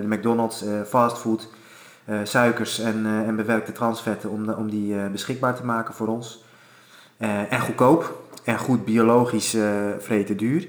de 0.00 0.06
McDonald's, 0.06 0.62
uh, 0.62 0.82
fastfood, 0.86 1.48
suikers 2.22 2.78
en, 2.78 3.06
en 3.26 3.36
bewerkte 3.36 3.72
transvetten 3.72 4.30
om, 4.30 4.50
om 4.50 4.70
die 4.70 5.08
beschikbaar 5.10 5.54
te 5.54 5.64
maken 5.64 5.94
voor 5.94 6.08
ons. 6.08 6.44
en 7.48 7.60
goedkoop 7.60 8.22
en 8.44 8.58
goed 8.58 8.84
biologisch 8.84 9.56
vreten 9.98 10.36
duur. 10.36 10.68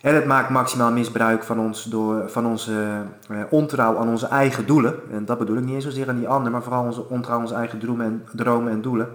En 0.00 0.14
het 0.14 0.26
maakt 0.26 0.50
maximaal 0.50 0.92
misbruik 0.92 1.42
van, 1.42 1.60
ons 1.60 1.84
door, 1.84 2.30
van 2.30 2.46
onze 2.46 3.02
uh, 3.30 3.38
ontrouw 3.50 3.98
aan 3.98 4.08
onze 4.08 4.26
eigen 4.26 4.66
doelen. 4.66 4.94
En 5.10 5.24
dat 5.24 5.38
bedoel 5.38 5.56
ik 5.56 5.64
niet 5.64 5.74
eens 5.74 5.84
zozeer 5.84 6.08
aan 6.08 6.16
die 6.16 6.28
ander, 6.28 6.52
maar 6.52 6.62
vooral 6.62 6.84
onze 6.84 7.08
ontrouw 7.08 7.36
aan 7.36 7.42
onze 7.42 7.54
eigen 7.54 7.78
dromen 7.78 8.06
en, 8.06 8.24
dromen 8.32 8.72
en 8.72 8.82
doelen. 8.82 9.08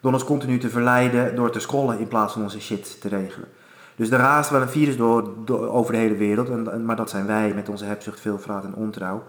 Door 0.00 0.12
ons 0.12 0.24
continu 0.24 0.58
te 0.58 0.68
verleiden 0.68 1.36
door 1.36 1.50
te 1.50 1.60
scrollen 1.60 1.98
in 1.98 2.08
plaats 2.08 2.32
van 2.32 2.42
onze 2.42 2.60
shit 2.60 3.00
te 3.00 3.08
regelen. 3.08 3.48
Dus 3.96 4.10
er 4.10 4.18
raast 4.18 4.50
wel 4.50 4.60
een 4.60 4.68
virus 4.68 4.96
door, 4.96 5.28
door 5.44 5.68
over 5.68 5.92
de 5.92 5.98
hele 5.98 6.16
wereld, 6.16 6.50
en, 6.50 6.84
maar 6.84 6.96
dat 6.96 7.10
zijn 7.10 7.26
wij 7.26 7.52
met 7.54 7.68
onze 7.68 7.84
hebzucht, 7.84 8.20
veelvraat 8.20 8.64
en 8.64 8.74
ontrouw. 8.74 9.22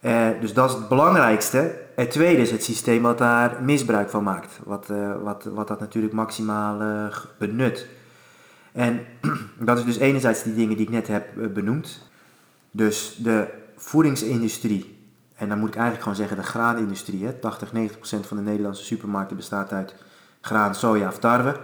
Uh, 0.00 0.26
dus 0.40 0.54
dat 0.54 0.70
is 0.70 0.76
het 0.76 0.88
belangrijkste. 0.88 1.78
Het 1.94 2.10
tweede 2.10 2.42
is 2.42 2.50
het 2.50 2.64
systeem 2.64 3.02
wat 3.02 3.18
daar 3.18 3.56
misbruik 3.62 4.10
van 4.10 4.22
maakt. 4.22 4.60
Wat, 4.64 4.88
uh, 4.90 5.12
wat, 5.22 5.48
wat 5.54 5.68
dat 5.68 5.80
natuurlijk 5.80 6.14
maximaal 6.14 6.78
benut. 7.38 7.86
En 8.76 9.00
dat 9.68 9.78
is 9.78 9.84
dus 9.84 9.96
enerzijds 9.96 10.42
die 10.42 10.54
dingen 10.54 10.76
die 10.76 10.86
ik 10.86 10.92
net 10.92 11.08
heb 11.08 11.38
eh, 11.38 11.46
benoemd. 11.46 12.08
Dus 12.70 13.16
de 13.18 13.48
voedingsindustrie, 13.76 14.98
en 15.34 15.48
dan 15.48 15.58
moet 15.58 15.68
ik 15.68 15.74
eigenlijk 15.74 16.02
gewoon 16.02 16.18
zeggen 16.18 16.36
de 16.36 16.48
graanindustrie. 16.48 17.24
Hè. 17.24 17.32
80, 17.32 17.72
90 17.72 17.98
procent 17.98 18.26
van 18.26 18.36
de 18.36 18.42
Nederlandse 18.42 18.84
supermarkten 18.84 19.36
bestaat 19.36 19.72
uit 19.72 19.94
graan, 20.40 20.74
soja 20.74 21.08
of 21.08 21.18
tarwe. 21.18 21.56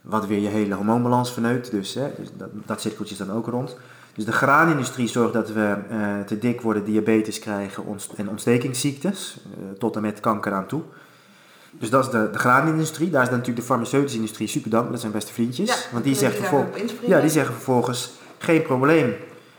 Wat 0.00 0.26
weer 0.26 0.38
je 0.40 0.48
hele 0.48 0.74
hormoonbalans 0.74 1.32
verneukt. 1.32 1.70
Dus, 1.70 1.94
hè, 1.94 2.12
dus 2.16 2.28
dat, 2.36 2.48
dat 2.66 2.80
cirkeltje 2.80 3.14
is 3.14 3.26
dan 3.26 3.36
ook 3.36 3.46
rond. 3.46 3.76
Dus 4.14 4.24
de 4.24 4.32
graanindustrie 4.32 5.08
zorgt 5.08 5.32
dat 5.32 5.52
we 5.52 5.76
uh, 5.90 6.20
te 6.20 6.38
dik 6.38 6.60
worden, 6.60 6.84
diabetes 6.84 7.38
krijgen 7.38 7.84
en 8.16 8.28
ontstekingsziektes. 8.28 9.40
Uh, 9.46 9.78
tot 9.78 9.96
en 9.96 10.02
met 10.02 10.20
kanker 10.20 10.52
aan 10.52 10.66
toe. 10.66 10.82
Dus 11.70 11.90
dat 11.90 12.04
is 12.04 12.10
de, 12.10 12.28
de 12.32 12.38
graanindustrie. 12.38 13.10
Daar 13.10 13.22
is 13.22 13.28
dan 13.28 13.38
natuurlijk 13.38 13.66
de 13.66 13.72
farmaceutische 13.72 14.16
industrie 14.16 14.48
super 14.48 14.70
dankbaar. 14.70 14.92
Dat 14.92 15.00
zijn 15.00 15.12
beste 15.12 15.32
vriendjes. 15.32 15.68
Ja, 15.68 15.76
Want 15.92 16.04
die, 16.04 16.14
zegt 16.14 16.36
vervolgens, 16.36 16.92
ja, 17.06 17.20
die 17.20 17.30
zeggen 17.30 17.54
vervolgens... 17.54 18.10
geen 18.38 18.62
probleem 18.62 19.14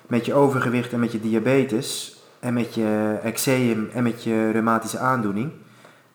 met 0.07 0.25
je 0.25 0.33
overgewicht 0.33 0.94
en 0.94 1.00
met 1.00 1.11
je 1.11 1.21
diabetes... 1.21 2.17
en 2.39 2.53
met 2.53 2.73
je 2.73 3.17
eczeem 3.23 3.89
en 3.94 4.03
met 4.03 4.23
je 4.23 4.51
reumatische 4.51 4.97
aandoening. 4.97 5.51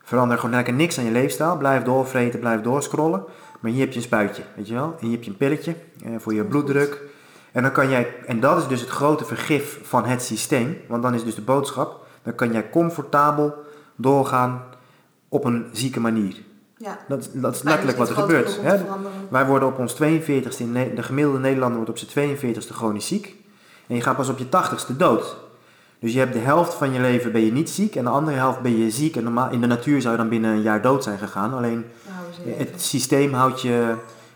Verander 0.03 0.39
gewoon 0.39 0.55
lekker 0.55 0.75
niks 0.75 0.99
aan 0.99 1.05
je 1.05 1.11
leefstijl. 1.11 1.57
Blijf 1.57 1.83
doorvreten, 1.83 2.41
blijf 2.41 2.61
doorscrollen. 2.61 3.25
Maar 3.61 3.71
hier 3.71 3.81
heb 3.81 3.91
je 3.91 3.97
een 3.97 4.05
spuitje, 4.05 4.43
weet 4.57 4.69
je 4.69 4.75
wel. 4.75 4.95
En 5.01 5.07
hier 5.07 5.15
heb 5.15 5.23
je 5.25 5.31
een 5.31 5.37
pilletje 5.37 5.75
eh, 6.05 6.11
voor 6.19 6.35
je 6.35 6.45
bloeddruk. 6.45 7.01
En, 7.53 7.63
dan 7.63 7.73
kan 7.73 7.89
jij, 7.89 8.15
en 8.27 8.41
dat 8.41 8.59
is 8.59 8.67
dus 8.67 8.81
het 8.81 8.91
grote 8.91 9.25
vergif 9.25 9.81
van 9.83 10.05
het 10.05 10.23
systeem. 10.23 10.77
Want 10.89 11.03
dan 11.03 11.15
is 11.15 11.25
dus 11.25 11.35
de 11.35 11.43
boodschap... 11.43 12.07
dan 12.23 12.35
kan 12.35 12.53
jij 12.53 12.71
comfortabel 12.71 13.55
doorgaan 13.97 14.63
op 15.35 15.45
een 15.45 15.67
zieke 15.73 16.01
manier. 16.01 16.37
Ja. 16.77 16.99
Dat, 17.09 17.29
dat 17.33 17.55
is 17.55 17.63
letterlijk 17.63 17.99
wat 17.99 18.09
er 18.09 18.15
gebeurt. 18.15 18.59
Hè? 18.63 18.77
Wij 19.29 19.47
worden 19.47 19.69
op 19.69 19.79
ons 19.79 19.95
42ste, 19.95 20.59
in 20.59 20.73
de 20.95 21.03
gemiddelde 21.03 21.39
Nederlander 21.39 21.77
wordt 21.77 21.91
op 21.91 22.09
zijn 22.09 22.37
42ste 22.37 22.75
chronisch 22.75 23.07
ziek. 23.07 23.37
En 23.87 23.95
je 23.95 24.01
gaat 24.01 24.17
pas 24.17 24.29
op 24.29 24.39
je 24.39 24.45
80ste 24.45 24.97
dood. 24.97 25.37
Dus 25.99 26.13
je 26.13 26.19
hebt 26.19 26.33
de 26.33 26.39
helft 26.39 26.75
van 26.75 26.93
je 26.93 27.01
leven 27.01 27.33
ben 27.33 27.45
je 27.45 27.53
niet 27.53 27.71
ziek 27.71 27.97
en 27.97 28.05
de 28.05 28.11
andere 28.11 28.37
helft 28.37 28.61
ben 28.61 28.77
je 28.77 28.91
ziek. 28.91 29.17
En 29.17 29.23
normaal, 29.23 29.51
in 29.51 29.61
de 29.61 29.67
natuur 29.67 30.01
zou 30.01 30.13
je 30.13 30.21
dan 30.21 30.29
binnen 30.29 30.51
een 30.51 30.63
jaar 30.63 30.83
dood 30.83 31.03
zijn 31.03 31.19
gegaan. 31.19 31.55
Alleen 31.55 31.85
het 32.47 32.83
systeem 32.83 33.33
houdt 33.33 33.61
je, 33.61 33.95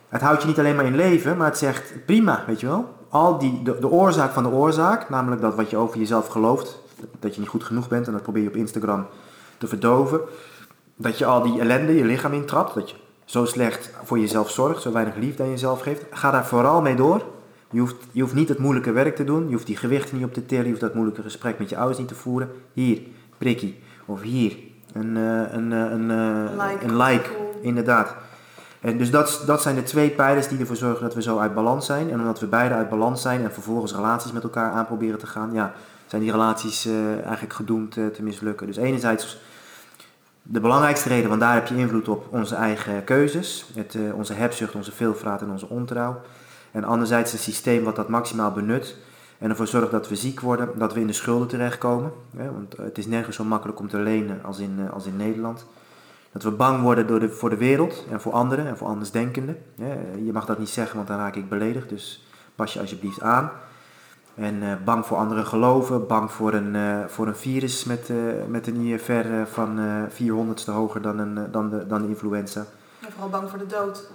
het 0.08 0.20
houdt 0.20 0.42
je 0.42 0.48
niet 0.48 0.58
alleen 0.58 0.76
maar 0.76 0.86
in 0.86 0.96
leven, 0.96 1.36
maar 1.36 1.46
het 1.46 1.58
zegt 1.58 2.04
prima, 2.06 2.44
weet 2.46 2.60
je 2.60 2.66
wel. 2.66 2.94
Al 3.08 3.38
die, 3.38 3.62
de, 3.62 3.76
de 3.80 3.88
oorzaak 3.90 4.32
van 4.32 4.42
de 4.42 4.48
oorzaak, 4.48 5.08
namelijk 5.08 5.40
dat 5.40 5.54
wat 5.54 5.70
je 5.70 5.76
over 5.76 5.98
jezelf 5.98 6.26
gelooft, 6.26 6.78
dat 7.18 7.34
je 7.34 7.40
niet 7.40 7.50
goed 7.50 7.64
genoeg 7.64 7.88
bent 7.88 8.06
en 8.06 8.12
dat 8.12 8.22
probeer 8.22 8.42
je 8.42 8.48
op 8.48 8.56
Instagram 8.56 9.06
te 9.58 9.66
verdoven 9.66 10.20
dat 10.98 11.18
je 11.18 11.24
al 11.24 11.42
die 11.42 11.60
ellende 11.60 11.94
je 11.94 12.04
lichaam 12.04 12.32
intrapt, 12.32 12.74
dat 12.74 12.90
je 12.90 12.96
zo 13.24 13.44
slecht 13.44 13.90
voor 14.04 14.18
jezelf 14.18 14.50
zorgt, 14.50 14.82
zo 14.82 14.92
weinig 14.92 15.16
liefde 15.16 15.42
aan 15.42 15.50
jezelf 15.50 15.80
geeft. 15.80 16.04
Ga 16.10 16.30
daar 16.30 16.46
vooral 16.46 16.80
mee 16.80 16.94
door. 16.94 17.22
Je 17.70 17.80
hoeft, 17.80 17.96
je 18.12 18.20
hoeft 18.20 18.34
niet 18.34 18.48
het 18.48 18.58
moeilijke 18.58 18.92
werk 18.92 19.16
te 19.16 19.24
doen, 19.24 19.46
je 19.46 19.52
hoeft 19.52 19.66
die 19.66 19.76
gewichten 19.76 20.16
niet 20.16 20.26
op 20.26 20.34
te 20.34 20.46
tillen, 20.46 20.64
je 20.64 20.70
hoeft 20.70 20.82
dat 20.82 20.94
moeilijke 20.94 21.22
gesprek 21.22 21.58
met 21.58 21.68
je 21.68 21.76
ouders 21.76 21.98
niet 21.98 22.08
te 22.08 22.14
voeren. 22.14 22.50
Hier, 22.72 23.00
prikkie. 23.38 23.78
Of 24.06 24.22
hier, 24.22 24.56
een, 24.92 25.16
uh, 25.16 25.52
een, 25.52 25.70
uh, 25.70 25.90
een, 25.90 26.56
like. 26.56 26.84
een 26.84 26.96
like, 26.96 27.30
inderdaad. 27.60 28.14
En 28.80 28.98
dus 28.98 29.10
dat, 29.10 29.42
dat 29.46 29.62
zijn 29.62 29.74
de 29.74 29.82
twee 29.82 30.10
pijlers 30.10 30.48
die 30.48 30.58
ervoor 30.58 30.76
zorgen 30.76 31.02
dat 31.02 31.14
we 31.14 31.22
zo 31.22 31.38
uit 31.38 31.54
balans 31.54 31.86
zijn. 31.86 32.10
En 32.10 32.20
omdat 32.20 32.40
we 32.40 32.46
beide 32.46 32.74
uit 32.74 32.88
balans 32.88 33.22
zijn 33.22 33.42
en 33.42 33.52
vervolgens 33.52 33.94
relaties 33.94 34.32
met 34.32 34.42
elkaar 34.42 34.72
aan 34.72 34.86
proberen 34.86 35.18
te 35.18 35.26
gaan, 35.26 35.52
ja, 35.52 35.72
zijn 36.06 36.22
die 36.22 36.30
relaties 36.30 36.88
eigenlijk 37.24 37.52
gedoemd 37.52 37.92
te 37.92 38.22
mislukken. 38.22 38.66
Dus 38.66 38.76
enerzijds 38.76 39.40
de 40.50 40.60
belangrijkste 40.60 41.08
reden, 41.08 41.28
want 41.28 41.40
daar 41.40 41.54
heb 41.54 41.66
je 41.66 41.76
invloed 41.76 42.08
op 42.08 42.26
onze 42.30 42.54
eigen 42.54 43.04
keuzes, 43.04 43.70
het, 43.74 43.94
uh, 43.94 44.14
onze 44.14 44.32
hebzucht, 44.32 44.74
onze 44.74 44.92
veelvraat 44.92 45.42
en 45.42 45.50
onze 45.50 45.68
ontrouw. 45.68 46.20
En 46.70 46.84
anderzijds 46.84 47.32
een 47.32 47.38
systeem 47.38 47.84
wat 47.84 47.96
dat 47.96 48.08
maximaal 48.08 48.52
benut, 48.52 48.96
En 49.38 49.50
ervoor 49.50 49.66
zorgt 49.66 49.90
dat 49.90 50.08
we 50.08 50.16
ziek 50.16 50.40
worden, 50.40 50.68
dat 50.78 50.94
we 50.94 51.00
in 51.00 51.06
de 51.06 51.12
schulden 51.12 51.48
terechtkomen. 51.48 52.12
Want 52.30 52.76
het 52.76 52.98
is 52.98 53.06
nergens 53.06 53.36
zo 53.36 53.44
makkelijk 53.44 53.78
om 53.78 53.88
te 53.88 53.98
lenen 53.98 54.40
als 54.44 54.58
in, 54.58 54.76
eh, 54.78 54.92
als 54.92 55.06
in 55.06 55.16
Nederland. 55.16 55.66
Dat 56.32 56.42
we 56.42 56.50
bang 56.50 56.82
worden 56.82 57.06
door 57.06 57.20
de, 57.20 57.30
voor 57.30 57.50
de 57.50 57.56
wereld 57.56 58.04
en 58.10 58.20
voor 58.20 58.32
anderen 58.32 58.66
en 58.66 58.76
voor 58.76 58.88
andersdenkenden. 58.88 59.58
Je 60.24 60.32
mag 60.32 60.46
dat 60.46 60.58
niet 60.58 60.68
zeggen, 60.68 60.96
want 60.96 61.08
dan 61.08 61.18
raak 61.18 61.36
ik 61.36 61.48
beledigd. 61.48 61.88
Dus 61.88 62.26
pas 62.54 62.72
je 62.72 62.80
alsjeblieft 62.80 63.20
aan. 63.20 63.50
En 64.38 64.62
uh, 64.62 64.72
bang 64.84 65.06
voor 65.06 65.16
andere 65.16 65.44
geloven, 65.44 66.06
bang 66.06 66.32
voor 66.32 66.52
een, 66.52 66.74
uh, 66.74 66.98
voor 67.06 67.26
een 67.26 67.36
virus 67.36 67.84
met, 67.84 68.08
uh, 68.08 68.16
met 68.48 68.66
een 68.66 68.86
IFR 68.86 69.26
van 69.52 69.78
400ste 70.10 70.72
hoger 70.72 71.02
dan, 71.02 71.18
een, 71.18 71.50
dan, 71.50 71.70
de, 71.70 71.86
dan 71.86 72.02
de 72.02 72.08
influenza. 72.08 72.64
En 73.00 73.12
vooral 73.12 73.28
bang 73.28 73.50
voor 73.50 73.58
de 73.58 73.66
dood. 73.66 74.10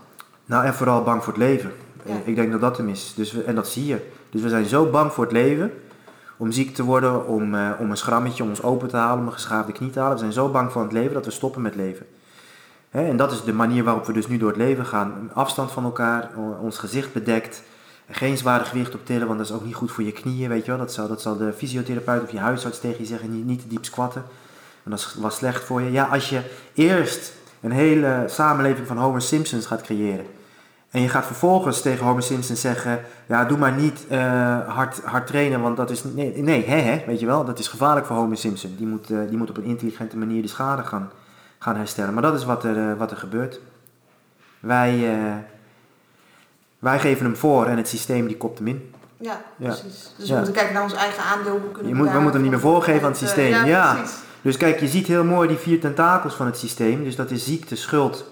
Nou, 0.45 0.65
en 0.65 0.73
vooral 0.73 1.03
bang 1.03 1.23
voor 1.23 1.33
het 1.33 1.41
leven. 1.41 1.71
Ja. 2.05 2.15
Ik 2.25 2.35
denk 2.35 2.51
dat 2.51 2.61
dat 2.61 2.77
hem 2.77 2.89
is. 2.89 3.13
Dus 3.15 3.31
we, 3.31 3.43
en 3.43 3.55
dat 3.55 3.67
zie 3.67 3.85
je. 3.85 4.09
Dus 4.29 4.41
we 4.41 4.49
zijn 4.49 4.65
zo 4.65 4.89
bang 4.89 5.13
voor 5.13 5.23
het 5.23 5.33
leven, 5.33 5.71
om 6.37 6.51
ziek 6.51 6.75
te 6.75 6.83
worden, 6.83 7.27
om, 7.27 7.55
om 7.79 7.89
een 7.89 7.97
schrammetje, 7.97 8.43
om 8.43 8.49
ons 8.49 8.63
open 8.63 8.87
te 8.87 8.97
halen, 8.97 9.19
om 9.19 9.25
een 9.25 9.33
geschaafde 9.33 9.71
knie 9.71 9.89
te 9.89 9.99
halen. 9.99 10.13
We 10.13 10.19
zijn 10.19 10.33
zo 10.33 10.49
bang 10.49 10.71
voor 10.71 10.81
het 10.81 10.91
leven 10.91 11.13
dat 11.13 11.25
we 11.25 11.31
stoppen 11.31 11.61
met 11.61 11.75
leven. 11.75 12.05
Hè? 12.89 13.07
En 13.07 13.17
dat 13.17 13.31
is 13.31 13.43
de 13.43 13.53
manier 13.53 13.83
waarop 13.83 14.05
we 14.05 14.13
dus 14.13 14.27
nu 14.27 14.37
door 14.37 14.49
het 14.49 14.57
leven 14.57 14.85
gaan. 14.85 15.31
Afstand 15.33 15.71
van 15.71 15.83
elkaar, 15.83 16.29
ons 16.61 16.77
gezicht 16.77 17.13
bedekt 17.13 17.63
geen 18.09 18.37
zware 18.37 18.65
gewicht 18.65 18.95
op 18.95 19.05
tillen, 19.05 19.27
want 19.27 19.39
dat 19.39 19.47
is 19.47 19.55
ook 19.55 19.65
niet 19.65 19.75
goed 19.75 19.91
voor 19.91 20.03
je 20.03 20.11
knieën, 20.11 20.49
weet 20.49 20.65
je 20.65 20.71
wel. 20.71 20.79
Dat 20.79 20.93
zal, 20.93 21.07
dat 21.07 21.21
zal 21.21 21.37
de 21.37 21.53
fysiotherapeut 21.53 22.23
of 22.23 22.31
je 22.31 22.39
huisarts 22.39 22.79
tegen 22.79 22.99
je 22.99 23.05
zeggen, 23.05 23.35
niet, 23.35 23.45
niet 23.45 23.61
te 23.61 23.67
diep 23.67 23.85
squatten. 23.85 24.23
Want 24.83 25.01
dat 25.01 25.15
was 25.19 25.35
slecht 25.35 25.63
voor 25.63 25.81
je. 25.81 25.91
Ja, 25.91 26.05
als 26.05 26.29
je 26.29 26.41
eerst 26.73 27.33
een 27.61 27.71
hele 27.71 28.23
samenleving 28.27 28.87
van 28.87 28.97
Homer 28.97 29.21
Simpsons 29.21 29.65
gaat 29.65 29.81
creëren. 29.81 30.25
En 30.93 31.01
je 31.01 31.09
gaat 31.09 31.25
vervolgens 31.25 31.81
tegen 31.81 32.05
Homer 32.05 32.23
Simpson 32.23 32.55
zeggen, 32.55 33.01
ja, 33.25 33.45
doe 33.45 33.57
maar 33.57 33.71
niet 33.71 34.05
uh, 34.11 34.17
hard, 34.67 35.01
hard 35.03 35.27
trainen, 35.27 35.61
want 35.61 35.77
dat 35.77 35.89
is, 35.89 36.03
nee, 36.03 36.37
nee 36.37 36.65
hè, 36.65 36.75
hè, 36.75 37.03
weet 37.05 37.19
je 37.19 37.25
wel, 37.25 37.45
dat 37.45 37.59
is 37.59 37.67
gevaarlijk 37.67 38.05
voor 38.05 38.15
Homer 38.15 38.37
Simpson. 38.37 38.75
Die 38.77 38.87
moet, 38.87 39.09
uh, 39.09 39.19
die 39.29 39.37
moet 39.37 39.49
op 39.49 39.57
een 39.57 39.63
intelligente 39.63 40.17
manier 40.17 40.41
de 40.41 40.47
schade 40.47 40.83
gaan, 40.83 41.11
gaan 41.59 41.75
herstellen. 41.75 42.13
Maar 42.13 42.23
dat 42.23 42.33
is 42.33 42.45
wat 42.45 42.63
er, 42.63 42.77
uh, 42.77 42.97
wat 42.97 43.11
er 43.11 43.17
gebeurt. 43.17 43.59
Wij, 44.59 45.09
wij 46.83 46.99
geven 46.99 47.25
hem 47.25 47.35
voor 47.35 47.65
en 47.65 47.77
het 47.77 47.87
systeem 47.87 48.27
die 48.27 48.37
kopt 48.37 48.57
hem 48.57 48.67
in. 48.67 48.91
Ja, 49.17 49.41
precies. 49.57 50.13
Dus 50.17 50.29
we 50.29 50.35
moeten 50.35 50.53
kijken 50.53 50.73
naar 50.73 50.83
ons 50.83 50.93
eigen 50.93 51.23
aandeel. 51.23 51.59
Hoe 51.59 51.71
kunnen 51.71 51.91
je 51.91 51.95
moet, 51.97 52.11
we 52.11 52.13
moeten 52.13 52.31
hem 52.33 52.41
niet 52.41 52.51
meer 52.51 52.59
voorgeven 52.59 53.01
aan 53.01 53.09
het 53.09 53.17
systeem. 53.17 53.49
ja, 53.49 53.65
ja. 53.65 53.97
Dus 54.41 54.57
kijk, 54.57 54.79
je 54.79 54.87
ziet 54.87 55.07
heel 55.07 55.23
mooi 55.23 55.47
die 55.47 55.57
vier 55.57 55.79
tentakels 55.79 56.33
van 56.33 56.45
het 56.45 56.57
systeem. 56.57 57.03
Dus 57.03 57.15
dat 57.15 57.31
is 57.31 57.45
ziekte, 57.45 57.75
schuld, 57.75 58.25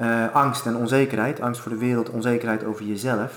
uh, 0.00 0.24
angst 0.32 0.66
en 0.66 0.76
onzekerheid. 0.76 1.40
Angst 1.40 1.60
voor 1.60 1.72
de 1.72 1.78
wereld, 1.78 2.10
onzekerheid 2.10 2.64
over 2.64 2.84
jezelf. 2.84 3.32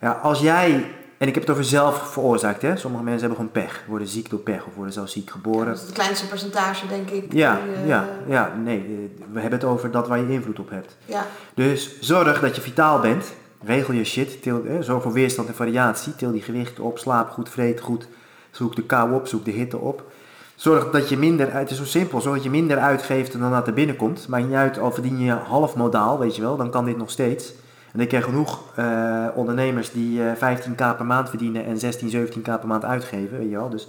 Ja, 0.00 0.12
als 0.12 0.40
jij, 0.40 0.72
en 1.18 1.28
ik 1.28 1.34
heb 1.34 1.42
het 1.42 1.52
over 1.52 1.64
zelf 1.64 2.12
veroorzaakt, 2.12 2.62
hè. 2.62 2.76
Sommige 2.76 3.04
mensen 3.04 3.28
hebben 3.28 3.38
gewoon 3.46 3.64
pech. 3.66 3.82
Worden 3.86 4.08
ziek 4.08 4.30
door 4.30 4.38
pech 4.38 4.66
of 4.66 4.74
worden 4.74 4.92
zelfs 4.92 5.12
ziek 5.12 5.30
geboren. 5.30 5.66
dat 5.66 5.76
is 5.76 5.82
het 5.82 5.92
kleinste 5.92 6.28
percentage, 6.28 6.86
denk 6.86 7.10
ik. 7.10 7.32
Ja, 7.32 7.58
die, 7.64 7.82
uh, 7.82 7.88
ja, 7.88 8.08
ja, 8.26 8.52
nee. 8.62 9.10
We 9.32 9.40
hebben 9.40 9.58
het 9.58 9.68
over 9.68 9.90
dat 9.90 10.08
waar 10.08 10.18
je 10.18 10.32
invloed 10.32 10.58
op 10.58 10.70
hebt. 10.70 10.96
Ja. 11.04 11.26
Dus 11.54 12.00
zorg 12.00 12.40
dat 12.40 12.56
je 12.56 12.62
vitaal 12.62 13.00
bent. 13.00 13.32
Regel 13.64 13.94
je 13.94 14.04
shit, 14.04 14.42
til, 14.42 14.62
eh, 14.66 14.80
zorg 14.80 15.02
voor 15.02 15.12
weerstand 15.12 15.48
en 15.48 15.54
variatie. 15.54 16.14
Til 16.14 16.32
die 16.32 16.42
gewichten 16.42 16.84
op, 16.84 16.98
slaap 16.98 17.30
goed, 17.30 17.48
vreet 17.48 17.80
goed. 17.80 18.06
Zoek 18.50 18.76
de 18.76 18.82
kou 18.82 19.14
op, 19.14 19.26
zoek 19.26 19.44
de 19.44 19.50
hitte 19.50 19.78
op. 19.78 20.12
Zorg 20.54 20.90
dat 20.90 21.08
je 21.08 21.16
minder, 21.16 21.52
het 21.52 21.70
is 21.70 21.76
zo 21.76 21.84
simpel, 21.84 22.20
zorg 22.20 22.34
dat 22.34 22.44
je 22.44 22.50
minder 22.50 22.78
uitgeeft 22.78 23.38
dan 23.38 23.50
dat 23.50 23.66
er 23.66 23.72
binnenkomt. 23.72 24.28
Maakt 24.28 24.44
niet 24.44 24.54
uit, 24.54 24.78
al 24.78 24.92
verdien 24.92 25.18
je 25.18 25.30
half 25.32 25.76
modaal, 25.76 26.18
weet 26.18 26.36
je 26.36 26.42
wel, 26.42 26.56
dan 26.56 26.70
kan 26.70 26.84
dit 26.84 26.96
nog 26.96 27.10
steeds. 27.10 27.52
En 27.92 28.00
ik 28.00 28.08
ken 28.08 28.22
genoeg 28.22 28.60
uh, 28.78 29.26
ondernemers 29.34 29.90
die 29.92 30.20
uh, 30.20 30.32
15k 30.32 30.74
per 30.74 31.04
maand 31.06 31.28
verdienen 31.28 31.64
en 31.64 31.78
16, 31.78 32.10
17k 32.10 32.42
per 32.42 32.66
maand 32.66 32.84
uitgeven, 32.84 33.38
weet 33.38 33.50
je 33.50 33.56
wel. 33.56 33.68
Dus 33.68 33.88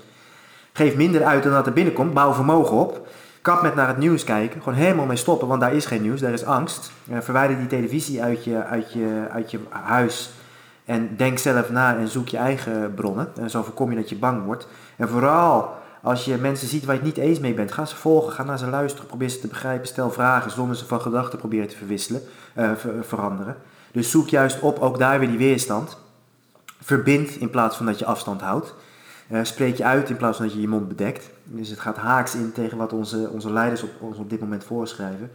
geef 0.73 0.95
minder 0.95 1.23
uit 1.23 1.43
dan 1.43 1.51
dat 1.51 1.65
er 1.65 1.73
binnenkomt, 1.73 2.13
bouw 2.13 2.33
vermogen 2.33 2.77
op. 2.77 3.07
Kap 3.43 3.61
met 3.61 3.75
naar 3.75 3.87
het 3.87 3.97
nieuws 3.97 4.23
kijken. 4.23 4.61
Gewoon 4.61 4.77
helemaal 4.77 5.05
mee 5.05 5.17
stoppen, 5.17 5.47
want 5.47 5.61
daar 5.61 5.73
is 5.73 5.85
geen 5.85 6.01
nieuws, 6.01 6.19
daar 6.19 6.33
is 6.33 6.45
angst. 6.45 6.91
Uh, 7.09 7.17
verwijder 7.19 7.57
die 7.57 7.67
televisie 7.67 8.21
uit 8.21 8.43
je, 8.43 8.63
uit, 8.63 8.93
je, 8.93 9.27
uit 9.31 9.51
je 9.51 9.59
huis. 9.69 10.29
En 10.85 11.15
denk 11.15 11.37
zelf 11.37 11.69
na 11.69 11.97
en 11.97 12.07
zoek 12.07 12.27
je 12.27 12.37
eigen 12.37 12.93
bronnen. 12.93 13.27
En 13.35 13.49
zo 13.49 13.63
voorkom 13.63 13.89
je 13.89 13.95
dat 13.95 14.09
je 14.09 14.15
bang 14.15 14.45
wordt. 14.45 14.67
En 14.95 15.09
vooral 15.09 15.73
als 16.01 16.25
je 16.25 16.37
mensen 16.37 16.67
ziet 16.67 16.85
waar 16.85 16.95
je 16.95 17.01
het 17.01 17.15
niet 17.15 17.25
eens 17.25 17.39
mee 17.39 17.53
bent, 17.53 17.71
ga 17.71 17.85
ze 17.85 17.95
volgen, 17.95 18.33
ga 18.33 18.43
naar 18.43 18.57
ze 18.57 18.67
luisteren, 18.67 19.07
probeer 19.07 19.29
ze 19.29 19.39
te 19.39 19.47
begrijpen, 19.47 19.87
stel 19.87 20.11
vragen 20.11 20.51
zonder 20.51 20.75
ze 20.75 20.85
van 20.85 21.01
gedachten 21.01 21.39
proberen 21.39 21.67
te 21.67 21.77
verwisselen, 21.77 22.21
ver, 22.53 22.77
veranderen. 23.01 23.55
Dus 23.91 24.11
zoek 24.11 24.27
juist 24.27 24.59
op 24.59 24.79
ook 24.79 24.99
daar 24.99 25.19
weer 25.19 25.29
die 25.29 25.37
weerstand. 25.37 25.97
Verbind 26.81 27.35
in 27.35 27.49
plaats 27.49 27.77
van 27.77 27.85
dat 27.85 27.99
je 27.99 28.05
afstand 28.05 28.41
houdt. 28.41 28.75
Uh, 29.33 29.39
spreek 29.43 29.77
je 29.77 29.83
uit 29.83 30.09
in 30.09 30.17
plaats 30.17 30.37
van 30.37 30.45
dat 30.45 30.55
je 30.55 30.61
je 30.61 30.67
mond 30.67 30.87
bedekt. 30.87 31.29
Dus 31.43 31.69
het 31.69 31.79
gaat 31.79 31.97
haaks 31.97 32.35
in 32.35 32.51
tegen 32.51 32.77
wat 32.77 32.93
onze, 32.93 33.29
onze 33.31 33.51
leiders 33.51 33.83
op, 33.83 33.89
ons 33.99 34.17
op 34.17 34.29
dit 34.29 34.39
moment 34.39 34.63
voorschrijven. 34.63 35.31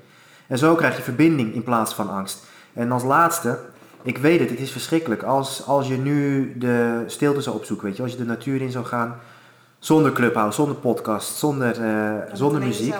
En 0.47 0.59
zo 0.59 0.75
krijg 0.75 0.97
je 0.97 1.03
verbinding 1.03 1.55
in 1.55 1.63
plaats 1.63 1.95
van 1.95 2.11
angst. 2.11 2.45
En 2.73 2.93
als 2.93 3.03
laatste, 3.03 3.59
ik 4.03 4.19
weet 4.19 4.41
het, 4.41 4.51
het 4.51 4.59
is 4.59 4.71
verschrikkelijk. 4.71 5.23
Als, 5.23 5.67
als 5.67 5.89
je 5.89 5.97
nu 5.97 6.53
de 6.59 7.05
stilte 7.07 7.41
zou 7.41 7.57
opzoeken, 7.57 7.87
weet 7.87 7.97
je, 7.97 8.03
als 8.03 8.13
je 8.13 8.19
de 8.19 8.25
natuur 8.25 8.61
in 8.61 8.71
zou 8.71 8.85
gaan, 8.85 9.17
zonder 9.79 10.13
clubhouse, 10.13 10.57
zonder 10.57 10.77
podcast, 10.77 11.37
zonder, 11.37 11.81
uh, 11.81 12.15
zonder 12.33 12.63
muziek. 12.63 12.95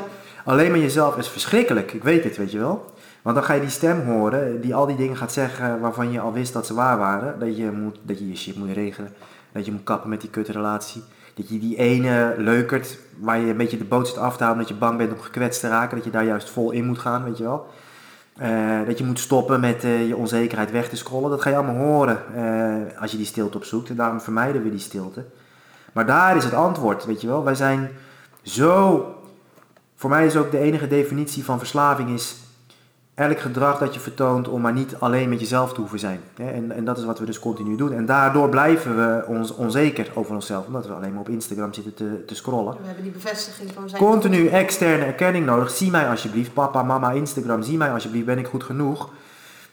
Alleen 0.45 0.71
maar 0.71 0.81
jezelf 0.81 1.17
is 1.17 1.29
verschrikkelijk. 1.29 1.93
Ik 1.93 2.03
weet 2.03 2.25
het, 2.25 2.37
weet 2.37 2.53
je 2.53 2.59
wel. 2.59 2.93
Want 3.23 3.37
dan 3.37 3.45
ga 3.45 3.55
je 3.55 3.61
die 3.61 3.71
stem 3.71 4.01
horen 4.07 4.61
die 4.61 4.75
al 4.75 4.87
die 4.87 4.97
dingen 4.97 5.17
gaat 5.17 5.33
zeggen 5.33 5.81
waarvan 5.81 6.13
je 6.13 6.21
al 6.21 6.33
wist 6.33 6.53
dat 6.53 6.67
ze 6.67 6.75
waar 6.75 6.99
waren. 6.99 7.39
Dat 7.39 7.57
je, 7.57 7.71
moet, 7.71 7.99
dat 8.03 8.19
je 8.19 8.29
je 8.29 8.37
shit 8.37 8.57
moet 8.57 8.73
regelen. 8.73 9.13
Dat 9.53 9.67
je 9.67 9.73
moet 9.73 9.85
kappen 9.85 10.11
met 10.11 10.21
die 10.21 10.31
kutrelatie. 10.31 11.03
Dat 11.35 11.49
je 11.49 11.59
die 11.59 11.77
ene 11.77 12.35
leukert 12.37 12.99
waar 13.19 13.39
je 13.39 13.51
een 13.51 13.57
beetje 13.57 13.79
de 13.79 13.85
boot 13.85 14.09
zit 14.09 14.19
af 14.19 14.37
te 14.37 14.43
houden. 14.43 14.67
Dat 14.67 14.73
je 14.73 14.81
bang 14.81 14.99
bent 14.99 15.13
om 15.13 15.21
gekwetst 15.21 15.61
te 15.61 15.69
raken. 15.69 15.97
Dat 15.97 16.05
je 16.05 16.11
daar 16.11 16.25
juist 16.25 16.51
vol 16.51 16.71
in 16.71 16.87
moet 16.87 16.99
gaan, 16.99 17.25
weet 17.25 17.39
je 17.39 17.45
wel. 17.45 17.67
Uh, 18.43 18.87
dat 18.87 18.99
je 18.99 19.05
moet 19.05 19.19
stoppen 19.19 19.61
met 19.61 19.85
uh, 19.85 20.09
je 20.09 20.17
onzekerheid 20.17 20.71
weg 20.71 20.89
te 20.89 20.97
scrollen. 20.97 21.31
Dat 21.31 21.43
ga 21.43 21.51
je 21.51 21.57
allemaal 21.57 21.75
horen 21.75 22.23
uh, 22.37 23.01
als 23.01 23.11
je 23.11 23.17
die 23.17 23.27
stilte 23.27 23.57
opzoekt. 23.57 23.89
En 23.89 23.97
daarom 23.97 24.21
vermijden 24.21 24.63
we 24.63 24.71
die 24.71 24.79
stilte. 24.79 25.25
Maar 25.93 26.07
daar 26.07 26.37
is 26.37 26.45
het 26.45 26.55
antwoord, 26.55 27.05
weet 27.05 27.21
je 27.21 27.27
wel. 27.27 27.45
Wij 27.45 27.55
zijn 27.55 27.91
zo... 28.43 29.05
Voor 29.95 30.11
mij 30.11 30.27
is 30.27 30.37
ook 30.37 30.51
de 30.51 30.59
enige 30.59 30.89
definitie 30.89 31.45
van 31.45 31.59
verslaving 31.59 32.11
is 32.11 32.37
elk 33.19 33.41
gedrag 33.41 33.79
dat 33.79 33.95
je 33.95 34.01
vertoont 34.01 34.49
om 34.49 34.61
maar 34.61 34.73
niet 34.73 34.95
alleen 34.99 35.29
met 35.29 35.41
jezelf 35.41 35.73
te 35.73 35.81
hoeven 35.81 35.99
zijn. 35.99 36.21
En, 36.37 36.73
en 36.73 36.85
dat 36.85 36.99
is 36.99 37.05
wat 37.05 37.19
we 37.19 37.25
dus 37.25 37.39
continu 37.39 37.77
doen. 37.77 37.93
En 37.93 38.07
daardoor 38.07 38.49
blijven 38.49 38.97
we 38.97 39.25
ons 39.27 39.55
onzeker 39.55 40.11
over 40.15 40.35
onszelf, 40.35 40.67
omdat 40.67 40.87
we 40.87 40.93
alleen 40.93 41.13
maar 41.13 41.21
op 41.21 41.29
Instagram 41.29 41.73
zitten 41.73 41.95
te, 41.95 42.25
te 42.27 42.35
scrollen. 42.35 42.77
We 42.81 42.87
hebben 42.87 43.03
die 43.03 43.13
bevestiging 43.13 43.71
van 43.73 43.89
zijn. 43.89 44.03
Continu 44.03 44.47
externe 44.47 45.05
erkenning 45.05 45.47
nodig. 45.47 45.71
Zie 45.71 45.91
mij 45.91 46.09
alsjeblieft, 46.09 46.53
papa, 46.53 46.83
mama, 46.83 47.11
Instagram, 47.11 47.63
zie 47.63 47.77
mij 47.77 47.93
alsjeblieft, 47.93 48.27
ben 48.27 48.39
ik 48.39 48.47
goed 48.47 48.65
genoeg? 48.65 49.11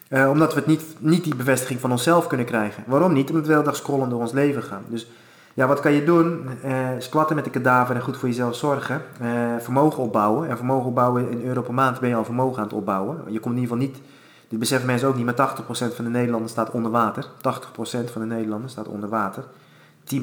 Uh, 0.10 0.30
omdat 0.30 0.54
we 0.54 0.60
het 0.60 0.68
niet, 0.68 0.84
niet 1.00 1.24
die 1.24 1.36
bevestiging 1.36 1.80
van 1.80 1.92
onszelf 1.92 2.28
kunnen 2.28 2.46
krijgen. 2.46 2.84
Waarom 2.88 3.14
niet? 3.14 3.30
Omdat 3.30 3.42
we 3.42 3.48
de 3.48 3.54
hele 3.54 3.66
dag 3.66 3.75
scrollen 3.75 4.10
door 4.10 4.20
ons 4.20 4.32
leven 4.32 4.64
gaan. 4.64 4.84
Dus 4.88 5.08
ja, 5.56 5.68
wat 5.68 5.80
kan 5.80 5.92
je 5.92 6.04
doen? 6.04 6.50
Uh, 6.66 6.90
squatten 6.98 7.36
met 7.36 7.46
de 7.46 7.52
kadaver 7.52 7.96
en 7.96 8.02
goed 8.02 8.18
voor 8.18 8.28
jezelf 8.28 8.56
zorgen. 8.56 9.02
Uh, 9.22 9.56
vermogen 9.60 10.04
opbouwen. 10.04 10.50
En 10.50 10.58
vermogen 10.58 10.88
opbouwen 10.88 11.30
in 11.30 11.46
euro 11.46 11.62
per 11.62 11.74
maand 11.74 12.00
ben 12.00 12.10
je 12.10 12.16
al 12.16 12.26
vermogen 12.26 12.58
aan 12.58 12.64
het 12.64 12.74
opbouwen. 12.74 13.18
Je 13.28 13.40
komt 13.40 13.56
in 13.56 13.62
ieder 13.62 13.78
geval 13.78 13.78
niet, 13.78 14.02
dit 14.48 14.60
beseffen 14.60 14.88
mensen 14.88 15.08
ook 15.08 15.16
niet, 15.16 15.26
maar 15.26 15.56
80% 15.92 15.96
van 15.96 16.06
de 16.06 16.12
Nederlanders 16.12 16.52
staat 16.52 16.72
onder 16.72 16.92
water. 16.92 17.26
80% 17.26 17.30
van 18.12 18.22
de 18.22 18.28
Nederlanders 18.28 18.72
staat 18.72 18.88
onder 18.88 19.10
water. 19.10 19.44
10% 20.16 20.18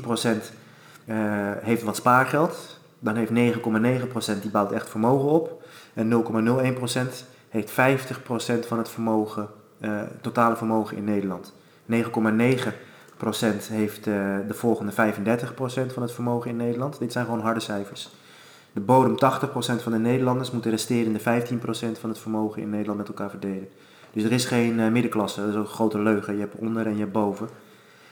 uh, 1.05 1.17
heeft 1.61 1.83
wat 1.83 1.97
spaargeld. 1.97 2.81
Dan 2.99 3.17
heeft 3.17 3.57
9,9% 4.37 4.41
die 4.41 4.51
bouwt 4.51 4.73
echt 4.73 4.89
vermogen 4.89 5.29
op. 5.29 5.65
En 5.95 6.11
0,01% 6.11 6.87
heeft 7.49 7.71
50% 7.71 7.75
van 8.67 8.79
het 8.79 8.89
vermogen, 8.89 9.49
totale 10.21 10.57
vermogen 10.57 10.97
in 10.97 11.05
Nederland. 11.05 11.53
9,9% 11.91 11.99
heeft 13.69 14.07
uh, 14.07 14.37
de 14.47 14.55
volgende 14.55 14.93
35% 14.93 14.95
van 15.93 16.02
het 16.02 16.12
vermogen 16.12 16.50
in 16.50 16.57
Nederland. 16.57 16.99
Dit 16.99 17.12
zijn 17.12 17.25
gewoon 17.25 17.41
harde 17.41 17.61
cijfers. 17.61 18.11
De 18.73 18.81
bodem 18.81 19.14
80% 19.14 19.83
van 19.83 19.93
de 19.93 19.99
Nederlanders 19.99 20.50
moet 20.50 20.62
de 20.62 20.71
resterende 20.71 21.21
15% 21.21 21.23
van 22.00 22.09
het 22.09 22.19
vermogen 22.19 22.62
in 22.62 22.71
Nederland 22.71 22.99
met 22.99 23.09
elkaar 23.09 23.31
verdelen. 23.31 23.69
Dus 24.12 24.23
er 24.23 24.33
is 24.33 24.45
geen 24.45 24.79
uh, 24.79 24.88
middenklasse, 24.88 25.41
dat 25.41 25.49
is 25.49 25.57
ook 25.57 25.64
een 25.64 25.71
grote 25.71 25.99
leugen. 25.99 26.35
Je 26.35 26.41
hebt 26.41 26.55
onder 26.55 26.87
en 26.87 26.93
je 26.93 27.00
hebt 27.00 27.12
boven. 27.12 27.49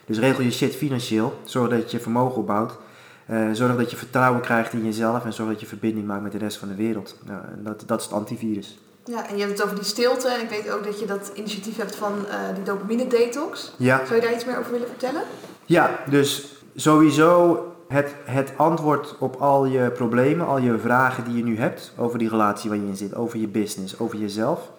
Dus 0.07 0.19
regel 0.19 0.43
je 0.43 0.51
shit 0.51 0.75
financieel. 0.75 1.41
Zorg 1.45 1.71
dat 1.71 1.91
je 1.91 2.01
vermogen 2.01 2.41
opbouwt. 2.41 2.79
Uh, 3.31 3.51
zorg 3.53 3.77
dat 3.77 3.91
je 3.91 3.97
vertrouwen 3.97 4.41
krijgt 4.41 4.73
in 4.73 4.85
jezelf 4.85 5.25
en 5.25 5.33
zorg 5.33 5.51
dat 5.51 5.61
je 5.61 5.67
verbinding 5.67 6.07
maakt 6.07 6.23
met 6.23 6.33
de 6.33 6.39
rest 6.39 6.57
van 6.57 6.69
de 6.69 6.75
wereld. 6.75 7.19
Nou, 7.27 7.41
dat, 7.63 7.83
dat 7.87 7.99
is 7.99 8.05
het 8.05 8.15
antivirus. 8.15 8.79
Ja, 9.05 9.29
en 9.29 9.37
je 9.37 9.41
hebt 9.41 9.59
het 9.59 9.63
over 9.65 9.77
die 9.77 9.85
stilte. 9.85 10.29
En 10.29 10.41
ik 10.41 10.49
weet 10.49 10.71
ook 10.71 10.85
dat 10.85 11.01
je 11.01 11.07
dat 11.07 11.31
initiatief 11.35 11.77
hebt 11.77 11.97
van 11.97 12.13
uh, 12.29 12.35
die 12.55 12.65
dopamine 12.65 13.07
detox. 13.07 13.73
Ja. 13.77 14.01
Zou 14.05 14.15
je 14.15 14.21
daar 14.21 14.35
iets 14.35 14.45
meer 14.45 14.59
over 14.59 14.73
willen 14.73 14.89
vertellen? 14.89 15.23
Ja, 15.67 15.99
dus 16.07 16.55
sowieso 16.75 17.65
het, 17.89 18.15
het 18.25 18.53
antwoord 18.57 19.17
op 19.19 19.37
al 19.37 19.65
je 19.65 19.91
problemen, 19.91 20.47
al 20.47 20.59
je 20.59 20.79
vragen 20.79 21.25
die 21.25 21.37
je 21.37 21.45
nu 21.45 21.59
hebt 21.59 21.93
over 21.97 22.19
die 22.19 22.29
relatie 22.29 22.71
waar 22.71 22.79
je 22.79 22.87
in 22.87 22.97
zit, 22.97 23.15
over 23.15 23.39
je 23.39 23.49
business, 23.49 23.99
over 23.99 24.19
jezelf. 24.19 24.71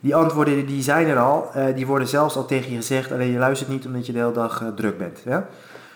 Die 0.00 0.14
antwoorden 0.14 0.66
die 0.66 0.82
zijn 0.82 1.06
er 1.06 1.18
al, 1.18 1.50
uh, 1.56 1.64
die 1.74 1.86
worden 1.86 2.08
zelfs 2.08 2.36
al 2.36 2.46
tegen 2.46 2.70
je 2.70 2.76
gezegd, 2.76 3.12
alleen 3.12 3.30
je 3.30 3.38
luistert 3.38 3.70
niet 3.70 3.86
omdat 3.86 4.06
je 4.06 4.12
de 4.12 4.18
hele 4.18 4.32
dag 4.32 4.62
uh, 4.62 4.68
druk 4.68 4.98
bent. 4.98 5.18
Ja? 5.24 5.48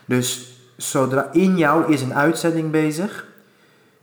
Dus 0.05 0.59
zodra 0.77 1.29
in 1.33 1.57
jou 1.57 1.93
is 1.93 2.03
een 2.03 2.15
uitzending 2.15 2.71
bezig. 2.71 3.27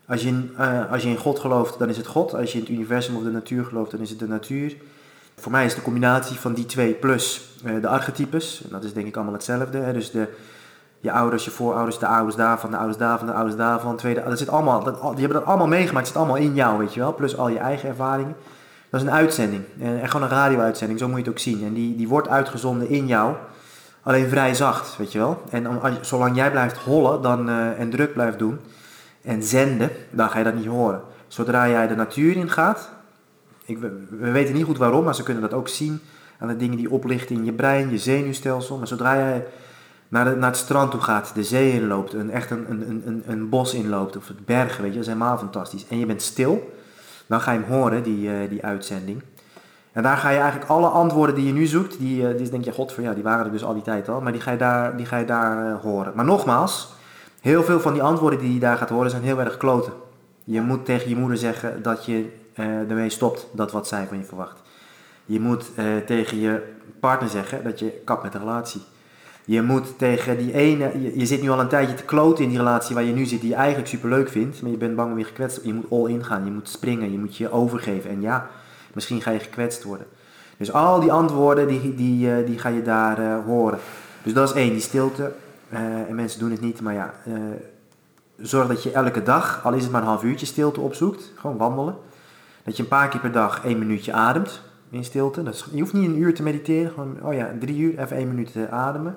Als 0.07 0.21
je, 0.21 0.27
in, 0.27 0.53
eh, 0.57 0.91
als 0.91 1.03
je 1.03 1.09
in 1.09 1.17
God 1.17 1.39
gelooft, 1.39 1.79
dan 1.79 1.89
is 1.89 1.97
het 1.97 2.07
God. 2.07 2.35
Als 2.35 2.51
je 2.51 2.57
in 2.57 2.63
het 2.63 2.73
universum 2.73 3.15
of 3.15 3.23
de 3.23 3.31
natuur 3.31 3.65
gelooft, 3.65 3.91
dan 3.91 3.99
is 3.99 4.09
het 4.09 4.19
de 4.19 4.27
natuur. 4.27 4.75
Voor 5.35 5.51
mij 5.51 5.65
is 5.65 5.75
de 5.75 5.81
combinatie 5.81 6.39
van 6.39 6.53
die 6.53 6.65
twee 6.65 6.93
plus 6.93 7.49
eh, 7.63 7.81
de 7.81 7.87
archetypes. 7.87 8.61
En 8.63 8.69
dat 8.71 8.83
is 8.83 8.93
denk 8.93 9.07
ik 9.07 9.15
allemaal 9.15 9.33
hetzelfde. 9.33 9.77
Hè? 9.77 9.93
Dus 9.93 10.11
de, 10.11 10.27
je 10.99 11.11
ouders, 11.11 11.45
je 11.45 11.51
voorouders, 11.51 11.99
de 11.99 12.07
ouders 12.07 12.35
daarvan, 12.35 12.71
de 12.71 12.77
ouders 12.77 12.97
daarvan, 12.97 13.27
de 13.27 13.33
ouders 13.33 13.55
daarvan. 13.55 13.97
Tweede, 13.97 14.23
dat 14.23 14.37
zit 14.37 14.49
allemaal, 14.49 14.83
dat, 14.83 15.01
die 15.01 15.19
hebben 15.19 15.37
dat 15.37 15.45
allemaal 15.45 15.67
meegemaakt. 15.67 16.07
Het 16.07 16.15
zit 16.15 16.25
allemaal 16.25 16.43
in 16.43 16.53
jou, 16.53 16.77
weet 16.77 16.93
je 16.93 16.99
wel. 16.99 17.13
Plus 17.13 17.37
al 17.37 17.49
je 17.49 17.59
eigen 17.59 17.89
ervaringen. 17.89 18.35
Dat 18.89 19.01
is 19.01 19.07
een 19.07 19.13
uitzending. 19.13 19.63
En, 19.79 20.01
en 20.01 20.09
gewoon 20.09 20.25
een 20.27 20.35
radio-uitzending, 20.35 20.99
zo 20.99 21.07
moet 21.07 21.17
je 21.17 21.23
het 21.23 21.31
ook 21.31 21.39
zien. 21.39 21.63
En 21.63 21.73
die, 21.73 21.95
die 21.95 22.07
wordt 22.07 22.27
uitgezonden 22.27 22.89
in 22.89 23.07
jou. 23.07 23.35
Alleen 24.03 24.29
vrij 24.29 24.53
zacht, 24.53 24.97
weet 24.97 25.11
je 25.11 25.19
wel. 25.19 25.41
En 25.49 25.69
om, 25.69 25.79
zolang 26.01 26.35
jij 26.35 26.51
blijft 26.51 26.77
hollen 26.77 27.21
dan, 27.21 27.49
en 27.49 27.89
druk 27.89 28.13
blijft 28.13 28.39
doen 28.39 28.59
en 29.27 29.43
zenden, 29.43 29.89
dan 30.09 30.29
ga 30.29 30.37
je 30.37 30.43
dat 30.43 30.55
niet 30.55 30.65
horen. 30.65 31.01
Zodra 31.27 31.69
jij 31.69 31.87
de 31.87 31.95
natuur 31.95 32.35
in 32.35 32.49
gaat, 32.49 32.89
ik, 33.65 33.77
we, 33.77 34.05
we, 34.09 34.31
weten 34.31 34.53
niet 34.53 34.65
goed 34.65 34.77
waarom, 34.77 35.03
maar 35.03 35.15
ze 35.15 35.23
kunnen 35.23 35.41
dat 35.41 35.53
ook 35.53 35.67
zien 35.67 35.99
aan 36.39 36.47
de 36.47 36.57
dingen 36.57 36.77
die 36.77 36.91
oplichten 36.91 37.35
in 37.35 37.45
je 37.45 37.53
brein, 37.53 37.89
je 37.89 37.97
zenuwstelsel. 37.97 38.77
Maar 38.77 38.87
zodra 38.87 39.15
jij 39.15 39.45
naar, 40.07 40.37
naar 40.37 40.49
het 40.49 40.59
strand 40.59 40.91
toe 40.91 41.01
gaat, 41.01 41.31
de 41.35 41.43
zee 41.43 41.71
inloopt, 41.71 42.13
een, 42.13 42.31
echt 42.31 42.51
een, 42.51 42.65
een, 42.71 43.03
een, 43.05 43.23
een 43.25 43.49
bos 43.49 43.73
inloopt 43.73 44.17
of 44.17 44.27
het 44.27 44.45
bergen, 44.45 44.81
weet 44.81 44.91
je, 44.91 44.97
dat 44.97 45.07
is 45.07 45.13
helemaal 45.13 45.37
fantastisch. 45.37 45.87
En 45.87 45.99
je 45.99 46.05
bent 46.05 46.21
stil, 46.21 46.73
dan 47.25 47.41
ga 47.41 47.51
je 47.51 47.59
hem 47.59 47.71
horen, 47.71 48.03
die, 48.03 48.27
uh, 48.27 48.49
die 48.49 48.65
uitzending. 48.65 49.21
En 49.91 50.03
daar 50.03 50.17
ga 50.17 50.29
je 50.29 50.37
eigenlijk 50.37 50.69
alle 50.69 50.87
antwoorden 50.87 51.35
die 51.35 51.45
je 51.45 51.53
nu 51.53 51.65
zoekt, 51.65 51.99
die, 51.99 52.21
uh, 52.21 52.37
die 52.37 52.49
denk 52.49 52.63
je, 52.63 52.71
god, 52.71 52.95
ja, 53.01 53.13
die 53.13 53.23
waren 53.23 53.45
er 53.45 53.51
dus 53.51 53.63
al 53.63 53.73
die 53.73 53.83
tijd 53.83 54.09
al, 54.09 54.21
maar 54.21 54.31
die 54.31 54.41
ga 54.41 54.51
je 54.51 54.57
daar, 54.57 54.97
die 54.97 55.05
ga 55.05 55.17
je 55.17 55.25
daar 55.25 55.69
uh, 55.69 55.81
horen. 55.81 56.11
Maar 56.15 56.25
nogmaals, 56.25 56.93
heel 57.41 57.63
veel 57.63 57.79
van 57.79 57.93
die 57.93 58.01
antwoorden 58.01 58.39
die 58.39 58.53
je 58.53 58.59
daar 58.59 58.77
gaat 58.77 58.89
horen 58.89 59.09
zijn 59.09 59.23
heel 59.23 59.39
erg 59.39 59.57
kloten. 59.57 59.93
Je 60.43 60.61
moet 60.61 60.85
tegen 60.85 61.09
je 61.09 61.15
moeder 61.15 61.37
zeggen 61.37 61.81
dat 61.81 62.05
je 62.05 62.29
uh, 62.55 62.65
ermee 62.65 63.09
stopt 63.09 63.47
dat 63.51 63.71
wat 63.71 63.87
zij 63.87 64.05
van 64.07 64.17
je 64.17 64.23
verwacht. 64.23 64.61
Je 65.25 65.39
moet 65.39 65.65
tegen 66.05 66.39
je 66.39 66.73
partner 66.99 67.29
zeggen 67.29 67.63
dat 67.63 67.79
je 67.79 68.01
kapt 68.05 68.23
met 68.23 68.31
de 68.31 68.37
relatie. 68.37 68.81
Je 69.45 69.61
moet 69.61 69.97
tegen 69.97 70.37
die 70.37 70.53
ene, 70.53 71.01
je, 71.01 71.19
je, 71.19 71.25
zit 71.25 71.41
nu 71.41 71.49
al 71.49 71.59
een 71.59 71.67
tijdje 71.67 71.93
te 71.93 72.03
kloten 72.03 72.43
in 72.43 72.49
die 72.49 72.57
relatie 72.57 72.95
waar 72.95 73.03
je 73.03 73.13
nu 73.13 73.25
zit, 73.25 73.41
die 73.41 73.49
je 73.49 73.55
eigenlijk 73.55 73.87
superleuk 73.87 74.29
vindt, 74.29 74.61
maar 74.61 74.71
je 74.71 74.77
bent 74.77 74.95
bang 74.95 75.09
om 75.09 75.15
weer 75.15 75.25
gekwetst 75.25 75.59
Je 75.63 75.73
moet 75.73 75.91
all 75.91 76.09
in 76.09 76.25
gaan, 76.25 76.45
je 76.45 76.51
moet 76.51 76.69
springen, 76.69 77.11
je 77.11 77.19
moet 77.19 77.37
je 77.37 77.51
overgeven. 77.51 78.09
En 78.09 78.21
ja, 78.21 78.49
Misschien 78.97 79.21
ga 79.21 79.31
je 79.31 79.39
gekwetst 79.39 79.83
worden. 79.83 80.07
Dus 80.57 80.71
al 80.71 80.99
die 80.99 81.11
antwoorden, 81.11 81.67
die, 81.67 81.95
die, 81.95 82.29
uh, 82.29 82.45
die 82.45 82.59
ga 82.59 82.69
je 82.69 82.81
daar 82.81 83.43
horen. 83.43 83.79
Dus 84.23 84.33
dat 84.33 84.49
is 84.49 84.55
één, 84.55 84.71
die 84.71 84.81
stilte. 84.81 85.31
Uh, 85.69 85.79
en 86.09 86.15
mensen 86.15 86.39
doen 86.39 86.51
het 86.51 86.61
niet, 86.61 86.81
maar 86.81 86.93
ja, 86.93 87.13
zorg 88.37 88.67
dat 88.67 88.83
je 88.83 88.91
elke 88.91 89.23
dag, 89.23 89.61
al 89.63 89.73
is 89.73 89.83
het 89.83 89.91
maar 89.91 90.01
een 90.01 90.07
half 90.07 90.23
uurtje 90.23 90.45
stilte 90.45 90.81
opzoekt. 90.81 91.31
Gewoon 91.35 91.57
wandelen. 91.57 91.95
Dat 92.63 92.77
je 92.77 92.83
een 92.83 92.89
paar 92.89 93.07
keer 93.07 93.19
per 93.19 93.31
dag 93.31 93.65
één 93.65 93.79
minuutje 93.79 94.13
ademt 94.13 94.61
in 94.89 95.03
stilte. 95.03 95.43
Dat 95.43 95.65
je 95.71 95.79
hoeft 95.79 95.93
niet 95.93 96.07
een 96.09 96.17
uur 96.17 96.33
te 96.33 96.43
mediteren, 96.43 96.91
gewoon, 96.91 97.17
oh 97.21 97.33
ja, 97.33 97.49
drie 97.59 97.77
uur, 97.77 97.99
even 97.99 98.17
één 98.17 98.27
minuut 98.27 98.51
ademen. 98.69 99.15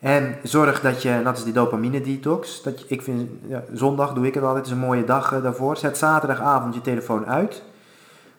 En 0.00 0.36
zorg 0.42 0.80
dat 0.80 1.02
je, 1.02 1.20
dat 1.24 1.36
is 1.36 1.44
die 1.44 1.52
dopamine 1.52 2.00
detox. 2.00 2.62
Dat 2.62 2.80
je, 2.80 2.86
ik 2.88 3.02
vind, 3.02 3.30
ja, 3.46 3.62
zondag 3.72 4.12
doe 4.12 4.26
ik 4.26 4.34
het 4.34 4.44
altijd, 4.44 4.66
is 4.66 4.72
een 4.72 4.78
mooie 4.78 5.04
dag 5.04 5.42
daarvoor. 5.42 5.76
Zet 5.76 5.98
zaterdagavond 5.98 6.74
je 6.74 6.80
telefoon 6.80 7.26
uit. 7.26 7.62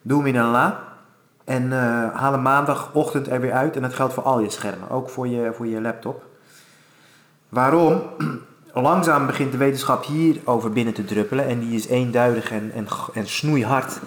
Doe 0.01 0.17
hem 0.17 0.27
in 0.27 0.35
een 0.35 0.51
la. 0.51 0.83
En 1.43 1.71
haal 2.13 2.31
hem 2.31 2.41
maandagochtend 2.41 3.27
er 3.27 3.41
weer 3.41 3.53
uit. 3.53 3.75
En 3.75 3.81
dat 3.81 3.93
geldt 3.93 4.13
voor 4.13 4.23
al 4.23 4.39
je 4.39 4.49
schermen, 4.49 4.89
ook 4.89 5.09
voor 5.09 5.27
je, 5.27 5.53
voor 5.53 5.67
je 5.67 5.81
laptop. 5.81 6.28
Waarom? 7.49 8.01
Langzaam 8.73 9.25
begint 9.25 9.51
de 9.51 9.57
wetenschap 9.57 10.05
hierover 10.05 10.71
binnen 10.71 10.93
te 10.93 11.05
druppelen. 11.05 11.47
En 11.47 11.59
die 11.59 11.75
is 11.75 11.87
eenduidig 11.87 12.51
en, 12.51 12.71
en, 12.73 12.87
en 13.13 13.27
snoeihard 13.27 13.99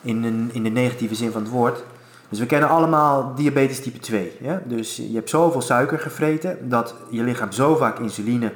in, 0.00 0.24
een, 0.24 0.50
in 0.52 0.62
de 0.62 0.70
negatieve 0.70 1.14
zin 1.14 1.32
van 1.32 1.42
het 1.42 1.50
woord. 1.50 1.84
Dus 2.28 2.38
we 2.38 2.46
kennen 2.46 2.68
allemaal 2.68 3.34
diabetes 3.34 3.80
type 3.80 3.98
2. 3.98 4.32
Ja? 4.40 4.62
Dus 4.64 4.96
je 4.96 5.14
hebt 5.14 5.30
zoveel 5.30 5.60
suiker 5.60 5.98
gevreten 5.98 6.68
dat 6.68 6.94
je 7.10 7.22
lichaam 7.22 7.52
zo 7.52 7.76
vaak 7.76 7.98
insuline 7.98 8.52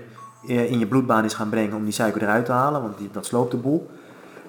in 0.47 0.79
je 0.79 0.87
bloedbaan 0.87 1.25
is 1.25 1.35
gaan 1.35 1.49
brengen 1.49 1.77
om 1.77 1.85
die 1.85 1.93
suiker 1.93 2.23
eruit 2.23 2.45
te 2.45 2.53
halen, 2.53 2.83
want 2.83 2.99
die, 2.99 3.09
dat 3.13 3.27
sloopt 3.27 3.51
de 3.51 3.57
boel 3.57 3.91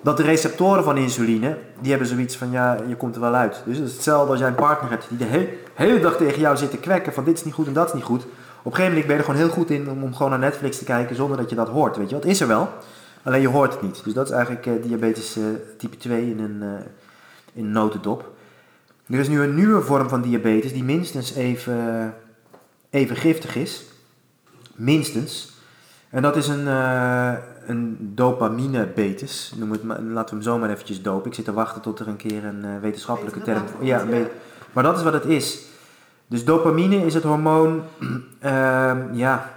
dat 0.01 0.17
de 0.17 0.23
receptoren 0.23 0.83
van 0.83 0.97
insuline, 0.97 1.57
die 1.79 1.89
hebben 1.89 2.07
zoiets 2.07 2.37
van, 2.37 2.51
ja, 2.51 2.77
je 2.87 2.95
komt 2.95 3.15
er 3.15 3.21
wel 3.21 3.33
uit. 3.33 3.61
Dus 3.65 3.77
het 3.77 3.87
is 3.87 3.93
hetzelfde 3.93 4.31
als 4.31 4.39
jij 4.39 4.47
een 4.47 4.55
partner 4.55 4.89
hebt 4.89 5.05
die 5.09 5.17
de 5.17 5.23
he 5.23 5.57
hele 5.73 5.99
dag 5.99 6.17
tegen 6.17 6.39
jou 6.39 6.57
zit 6.57 6.71
te 6.71 6.77
kwekken 6.77 7.13
van 7.13 7.23
dit 7.23 7.37
is 7.37 7.43
niet 7.43 7.53
goed 7.53 7.67
en 7.67 7.73
dat 7.73 7.87
is 7.87 7.93
niet 7.93 8.03
goed. 8.03 8.25
Op 8.63 8.71
een 8.71 8.77
gegeven 8.77 8.97
moment 8.97 9.07
ben 9.07 9.15
je 9.15 9.21
er 9.21 9.29
gewoon 9.29 9.47
heel 9.47 9.57
goed 9.59 9.69
in 9.69 9.89
om, 9.89 10.03
om 10.03 10.15
gewoon 10.15 10.29
naar 10.29 10.39
Netflix 10.39 10.77
te 10.77 10.83
kijken 10.83 11.15
zonder 11.15 11.37
dat 11.37 11.49
je 11.49 11.55
dat 11.55 11.69
hoort, 11.69 11.97
weet 11.97 12.09
je. 12.09 12.15
Wat 12.15 12.25
is 12.25 12.41
er 12.41 12.47
wel, 12.47 12.69
alleen 13.23 13.41
je 13.41 13.47
hoort 13.47 13.73
het 13.73 13.81
niet. 13.81 14.03
Dus 14.03 14.13
dat 14.13 14.25
is 14.25 14.31
eigenlijk 14.31 14.65
uh, 14.65 14.83
diabetes 14.83 15.37
uh, 15.37 15.43
type 15.77 15.97
2 15.97 16.29
in 16.29 16.39
een, 16.39 16.61
uh, 16.61 16.69
in 17.53 17.71
notendop. 17.71 18.31
Er 19.07 19.19
is 19.19 19.27
nu 19.27 19.41
een 19.41 19.55
nieuwe 19.55 19.81
vorm 19.81 20.09
van 20.09 20.21
diabetes 20.21 20.73
die 20.73 20.83
minstens 20.83 21.33
even, 21.33 22.13
even 22.89 23.15
giftig 23.15 23.55
is. 23.55 23.83
Minstens. 24.75 25.49
En 26.09 26.21
dat 26.21 26.35
is 26.35 26.47
een, 26.47 26.67
een 27.67 27.97
dopamine-betes. 27.99 29.53
Laten 29.89 30.05
we 30.13 30.23
hem 30.29 30.41
zo 30.41 30.57
maar 30.57 30.69
eventjes 30.69 31.01
dopen. 31.01 31.29
Ik 31.29 31.35
zit 31.35 31.45
te 31.45 31.53
wachten 31.53 31.81
tot 31.81 31.99
er 31.99 32.07
een 32.07 32.15
keer 32.15 32.45
een 32.45 32.79
wetenschappelijke 32.79 33.41
term... 33.41 33.63
Ja, 33.81 34.03
ja, 34.09 34.25
maar 34.73 34.83
dat 34.83 34.97
is 34.97 35.03
wat 35.03 35.13
het 35.13 35.25
is. 35.25 35.70
Dus 36.31 36.45
dopamine 36.45 37.05
is 37.05 37.13
het 37.13 37.23
hormoon... 37.23 37.81
Uh, 38.45 38.91
ja... 39.23 39.49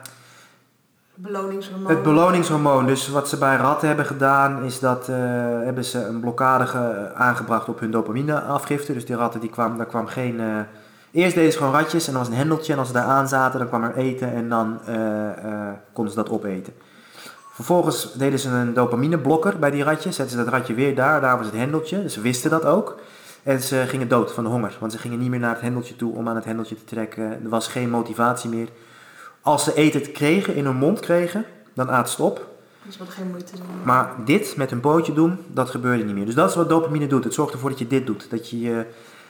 Beloningshormoon. 1.14 1.90
Het 1.90 2.02
beloningshormoon. 2.02 2.86
Dus 2.86 3.08
wat 3.08 3.28
ze 3.28 3.38
bij 3.38 3.56
ratten 3.56 3.88
hebben 3.88 4.06
gedaan... 4.06 4.62
is 4.62 4.78
dat 4.78 5.08
uh, 5.08 5.16
hebben 5.64 5.84
ze 5.84 6.04
een 6.04 6.20
blokkade 6.20 7.12
aangebracht 7.14 7.68
op 7.68 7.80
hun 7.80 7.90
dopamine-afgifte. 7.90 8.92
Dus 8.92 9.06
die 9.06 9.16
ratten, 9.16 9.40
die 9.40 9.50
kwam, 9.50 9.76
daar 9.76 9.86
kwam 9.86 10.06
geen... 10.06 10.40
Uh, 10.40 10.58
Eerst 11.12 11.34
deden 11.34 11.52
ze 11.52 11.58
gewoon 11.58 11.72
ratjes 11.72 12.06
en 12.06 12.12
dan 12.12 12.22
was 12.22 12.30
een 12.30 12.38
hendeltje 12.38 12.72
en 12.72 12.78
als 12.78 12.88
ze 12.88 12.94
daar 12.94 13.04
aan 13.04 13.28
zaten, 13.28 13.58
dan 13.58 13.68
kwam 13.68 13.82
er 13.82 13.96
eten 13.96 14.32
en 14.32 14.48
dan 14.48 14.80
konden 15.92 16.12
ze 16.12 16.18
dat 16.18 16.30
opeten. 16.30 16.72
Vervolgens 17.52 18.12
deden 18.12 18.38
ze 18.38 18.48
een 18.48 18.74
dopamineblokker 18.74 19.58
bij 19.58 19.70
die 19.70 19.82
ratje. 19.82 20.12
Zetten 20.12 20.38
ze 20.38 20.44
dat 20.44 20.52
ratje 20.52 20.74
weer 20.74 20.94
daar. 20.94 21.20
Daar 21.20 21.36
was 21.36 21.46
het 21.46 21.54
hendeltje. 21.54 22.02
Dus 22.02 22.12
ze 22.12 22.20
wisten 22.20 22.50
dat 22.50 22.64
ook. 22.64 22.98
En 23.44 23.60
ze 23.60 23.84
gingen 23.86 24.08
dood 24.08 24.32
van 24.32 24.44
de 24.44 24.50
honger. 24.50 24.76
Want 24.80 24.92
ze 24.92 24.98
gingen 24.98 25.18
niet 25.18 25.30
meer 25.30 25.38
naar 25.38 25.52
het 25.52 25.60
hendeltje 25.60 25.96
toe 25.96 26.14
om 26.14 26.28
aan 26.28 26.36
het 26.36 26.44
hendeltje 26.44 26.74
te 26.74 26.84
trekken. 26.84 27.22
Er 27.22 27.48
was 27.48 27.68
geen 27.68 27.90
motivatie 27.90 28.50
meer. 28.50 28.68
Als 29.40 29.64
ze 29.64 29.74
eten 29.74 30.12
kregen, 30.12 30.54
in 30.54 30.64
hun 30.64 30.76
mond 30.76 31.00
kregen, 31.00 31.44
dan 31.74 31.90
aten 31.90 32.12
ze 32.14 32.22
op. 32.22 32.52
Dus 32.82 32.98
wat 32.98 33.08
geen 33.08 33.30
moeite 33.30 33.56
doen. 33.56 33.66
Maar 33.84 34.12
dit 34.24 34.56
met 34.56 34.70
een 34.70 34.80
pootje 34.80 35.12
doen, 35.12 35.38
dat 35.46 35.70
gebeurde 35.70 36.04
niet 36.04 36.14
meer. 36.14 36.24
Dus 36.24 36.34
dat 36.34 36.48
is 36.48 36.56
wat 36.56 36.68
dopamine 36.68 37.06
doet. 37.06 37.24
Het 37.24 37.34
zorgt 37.34 37.52
ervoor 37.52 37.70
dat 37.70 37.78
je 37.78 37.86
dit 37.86 38.06
doet. 38.06 38.30
Dat 38.30 38.50
je 38.50 38.86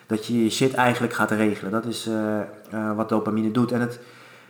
dat 0.06 0.26
je, 0.26 0.44
je 0.44 0.50
shit 0.50 0.74
eigenlijk 0.74 1.12
gaat 1.12 1.30
regelen. 1.30 1.72
Dat 1.72 1.84
is 1.84 2.06
uh, 2.06 2.14
uh, 2.74 2.96
wat 2.96 3.08
dopamine 3.08 3.50
doet. 3.50 3.72
En 3.72 3.80
het, 3.80 4.00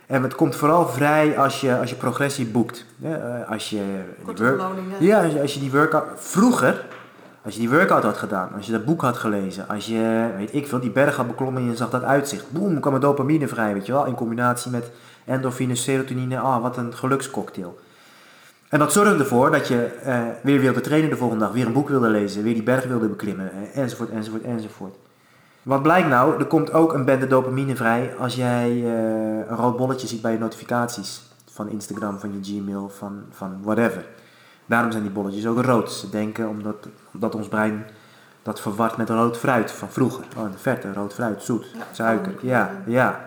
en 0.05 0.23
het 0.23 0.35
komt 0.35 0.55
vooral 0.55 0.87
vrij 0.87 1.37
als 1.37 1.61
je, 1.61 1.77
als 1.77 1.89
je 1.89 1.95
progressie 1.95 2.45
boekt. 2.45 2.85
Ja, 2.97 3.45
als 3.49 3.69
je 3.69 4.03
die 4.25 4.35
work, 4.35 4.61
ja, 4.99 5.23
als 5.23 5.33
je, 5.33 5.41
als 5.41 5.53
je 5.53 5.59
die 5.59 5.71
workout... 5.71 6.03
Vroeger, 6.15 6.85
als 7.45 7.53
je 7.53 7.59
die 7.59 7.69
workout 7.69 8.03
had 8.03 8.17
gedaan, 8.17 8.49
als 8.55 8.65
je 8.65 8.71
dat 8.71 8.85
boek 8.85 9.01
had 9.01 9.17
gelezen, 9.17 9.67
als 9.67 9.85
je, 9.85 10.29
weet 10.37 10.53
ik 10.53 10.67
veel, 10.67 10.79
die 10.79 10.89
berg 10.89 11.15
had 11.15 11.27
beklommen 11.27 11.61
en 11.61 11.69
je 11.69 11.75
zag 11.75 11.89
dat 11.89 12.03
uitzicht. 12.03 12.51
Boem, 12.51 12.79
kwam 12.79 12.93
er 12.93 12.99
dopamine 12.99 13.47
vrij, 13.47 13.73
weet 13.73 13.85
je 13.85 13.91
wel. 13.91 14.05
In 14.05 14.15
combinatie 14.15 14.71
met 14.71 14.91
endorfine, 15.25 15.75
serotonine. 15.75 16.39
Ah, 16.39 16.61
wat 16.61 16.77
een 16.77 16.93
gelukscocktail. 16.93 17.79
En 18.69 18.79
dat 18.79 18.91
zorgde 18.91 19.17
ervoor 19.17 19.51
dat 19.51 19.67
je 19.67 19.85
eh, 19.85 20.21
weer 20.43 20.59
wilde 20.59 20.81
trainen 20.81 21.09
de 21.09 21.17
volgende 21.17 21.43
dag, 21.43 21.53
weer 21.53 21.65
een 21.65 21.73
boek 21.73 21.89
wilde 21.89 22.09
lezen, 22.09 22.43
weer 22.43 22.53
die 22.53 22.63
berg 22.63 22.85
wilde 22.85 23.07
beklimmen, 23.07 23.51
eh, 23.51 23.81
enzovoort, 23.81 24.09
enzovoort, 24.09 24.43
enzovoort. 24.43 24.95
Wat 25.61 25.81
blijkt 25.81 26.07
nou? 26.07 26.39
Er 26.39 26.45
komt 26.45 26.73
ook 26.73 26.93
een 26.93 27.05
bende 27.05 27.27
dopamine 27.27 27.75
vrij 27.75 28.15
als 28.19 28.35
jij 28.35 28.71
uh, 28.71 28.87
een 29.47 29.55
rood 29.55 29.77
bolletje 29.77 30.07
ziet 30.07 30.21
bij 30.21 30.31
je 30.31 30.37
notificaties. 30.37 31.21
Van 31.51 31.69
Instagram, 31.69 32.19
van 32.19 32.33
je 32.33 32.39
Gmail, 32.43 32.89
van, 32.89 33.23
van 33.31 33.57
whatever. 33.61 34.05
Daarom 34.65 34.91
zijn 34.91 35.03
die 35.03 35.11
bolletjes 35.11 35.47
ook 35.47 35.61
rood. 35.61 35.91
Ze 35.91 36.09
denken 36.09 36.49
omdat, 36.49 36.87
omdat 37.13 37.35
ons 37.35 37.47
brein 37.47 37.85
dat 38.43 38.61
verward 38.61 38.97
met 38.97 39.09
rood 39.09 39.37
fruit 39.37 39.71
van 39.71 39.89
vroeger. 39.89 40.25
Oh, 40.37 40.51
de 40.51 40.57
verte, 40.57 40.93
rood 40.93 41.13
fruit, 41.13 41.43
zoet, 41.43 41.65
ja, 41.73 41.83
suiker. 41.91 42.33
Ja, 42.41 42.71
ja. 42.85 43.25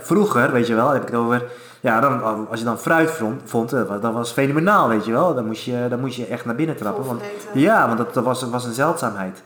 vroeger, 0.00 0.52
weet 0.52 0.66
je 0.66 0.74
wel, 0.74 0.88
heb 0.88 1.02
ik 1.02 1.08
het 1.08 1.16
over. 1.16 1.44
Ja, 1.80 2.00
dan, 2.00 2.48
als 2.48 2.58
je 2.58 2.64
dan 2.64 2.78
fruit 2.78 3.10
vond, 3.10 3.40
vond 3.44 3.70
dat 3.70 4.12
was 4.12 4.32
fenomenaal, 4.32 4.88
weet 4.88 5.04
je 5.04 5.12
wel. 5.12 5.34
Dan 5.34 5.46
moest 5.46 5.62
je, 5.64 5.86
dan 5.88 6.00
moest 6.00 6.16
je 6.16 6.26
echt 6.26 6.44
naar 6.44 6.54
binnen 6.54 6.76
trappen. 6.76 7.04
Want, 7.04 7.22
ja, 7.54 7.86
want 7.86 7.98
dat, 7.98 8.14
dat 8.14 8.24
was, 8.24 8.42
was 8.42 8.64
een 8.64 8.72
zeldzaamheid. 8.72 9.42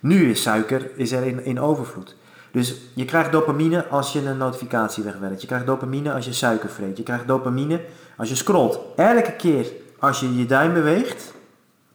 Nu 0.00 0.30
is 0.30 0.42
suiker 0.42 0.90
is 0.96 1.12
er 1.12 1.22
in, 1.22 1.44
in 1.44 1.60
overvloed. 1.60 2.16
Dus 2.52 2.80
je 2.94 3.04
krijgt 3.04 3.32
dopamine 3.32 3.86
als 3.86 4.12
je 4.12 4.26
een 4.26 4.36
notificatie 4.36 5.04
wegwerkt. 5.04 5.40
Je 5.40 5.46
krijgt 5.46 5.66
dopamine 5.66 6.12
als 6.12 6.24
je 6.24 6.32
suiker 6.32 6.68
vreet. 6.68 6.96
Je 6.96 7.02
krijgt 7.02 7.26
dopamine 7.26 7.80
als 8.16 8.28
je 8.28 8.34
scrolt. 8.34 8.78
Elke 8.96 9.32
keer 9.32 9.66
als 10.06 10.20
je 10.20 10.36
je 10.36 10.46
duim 10.46 10.72
beweegt 10.72 11.32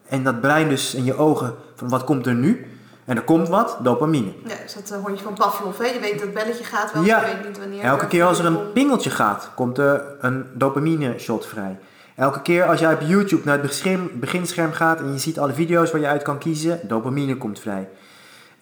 en 0.08 0.24
dat 0.24 0.42
brein 0.42 0.70
dus 0.70 0.96
in 0.96 1.04
je 1.04 1.16
ogen 1.16 1.56
van 1.76 1.90
wat 1.90 2.04
komt 2.04 2.26
er 2.26 2.34
nu. 2.34 2.68
En 3.06 3.16
er 3.16 3.24
komt 3.24 3.48
wat, 3.48 3.78
dopamine. 3.84 4.32
Ja, 4.46 4.56
is 4.66 4.74
dat 4.74 4.92
uh, 4.92 5.06
hondje 5.06 5.24
van 5.24 5.34
Pavlov, 5.34 5.78
hè? 5.78 5.86
Je 5.86 6.00
weet 6.00 6.12
dat 6.12 6.22
het 6.22 6.34
belletje 6.34 6.64
gaat 6.64 6.94
wel, 6.94 7.04
Ja. 7.04 7.20
je 7.20 7.26
weet 7.36 7.48
niet 7.48 7.58
wanneer. 7.58 7.82
Elke 7.82 8.08
keer 8.08 8.24
als 8.26 8.40
er 8.40 8.46
een 8.46 8.72
pingeltje 8.72 9.10
gaat, 9.10 9.52
komt 9.56 9.78
er 9.78 10.04
een 10.20 10.46
dopamine 10.54 11.20
shot 11.20 11.46
vrij. 11.46 11.78
Elke 12.16 12.42
keer 12.42 12.66
als 12.66 12.80
jij 12.80 12.94
op 12.94 13.02
YouTube 13.02 13.42
naar 13.46 13.62
het 13.62 14.20
beginscherm 14.20 14.72
gaat 14.72 15.00
en 15.00 15.12
je 15.14 15.20
ziet 15.20 15.40
alle 15.40 15.54
video's 15.54 15.92
waar 15.92 16.02
je 16.02 16.08
uit 16.08 16.22
kan 16.22 16.38
kiezen, 16.38 16.80
dopamine 16.84 17.38
komt 17.38 17.60
vrij. 17.60 17.90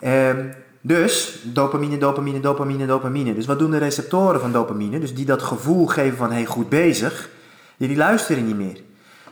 Ehm, 0.00 0.44
dus 0.80 1.42
dopamine, 1.44 1.98
dopamine, 1.98 2.40
dopamine, 2.40 2.86
dopamine. 2.86 3.34
Dus 3.34 3.46
wat 3.46 3.58
doen 3.58 3.70
de 3.70 3.78
receptoren 3.78 4.40
van 4.40 4.52
dopamine? 4.52 5.00
Dus 5.00 5.14
die 5.14 5.24
dat 5.24 5.42
gevoel 5.42 5.86
geven 5.86 6.18
van 6.18 6.32
hey, 6.32 6.44
goed 6.44 6.68
bezig, 6.68 7.28
die, 7.76 7.88
die 7.88 7.96
luisteren 7.96 8.46
niet 8.46 8.56
meer. 8.56 8.80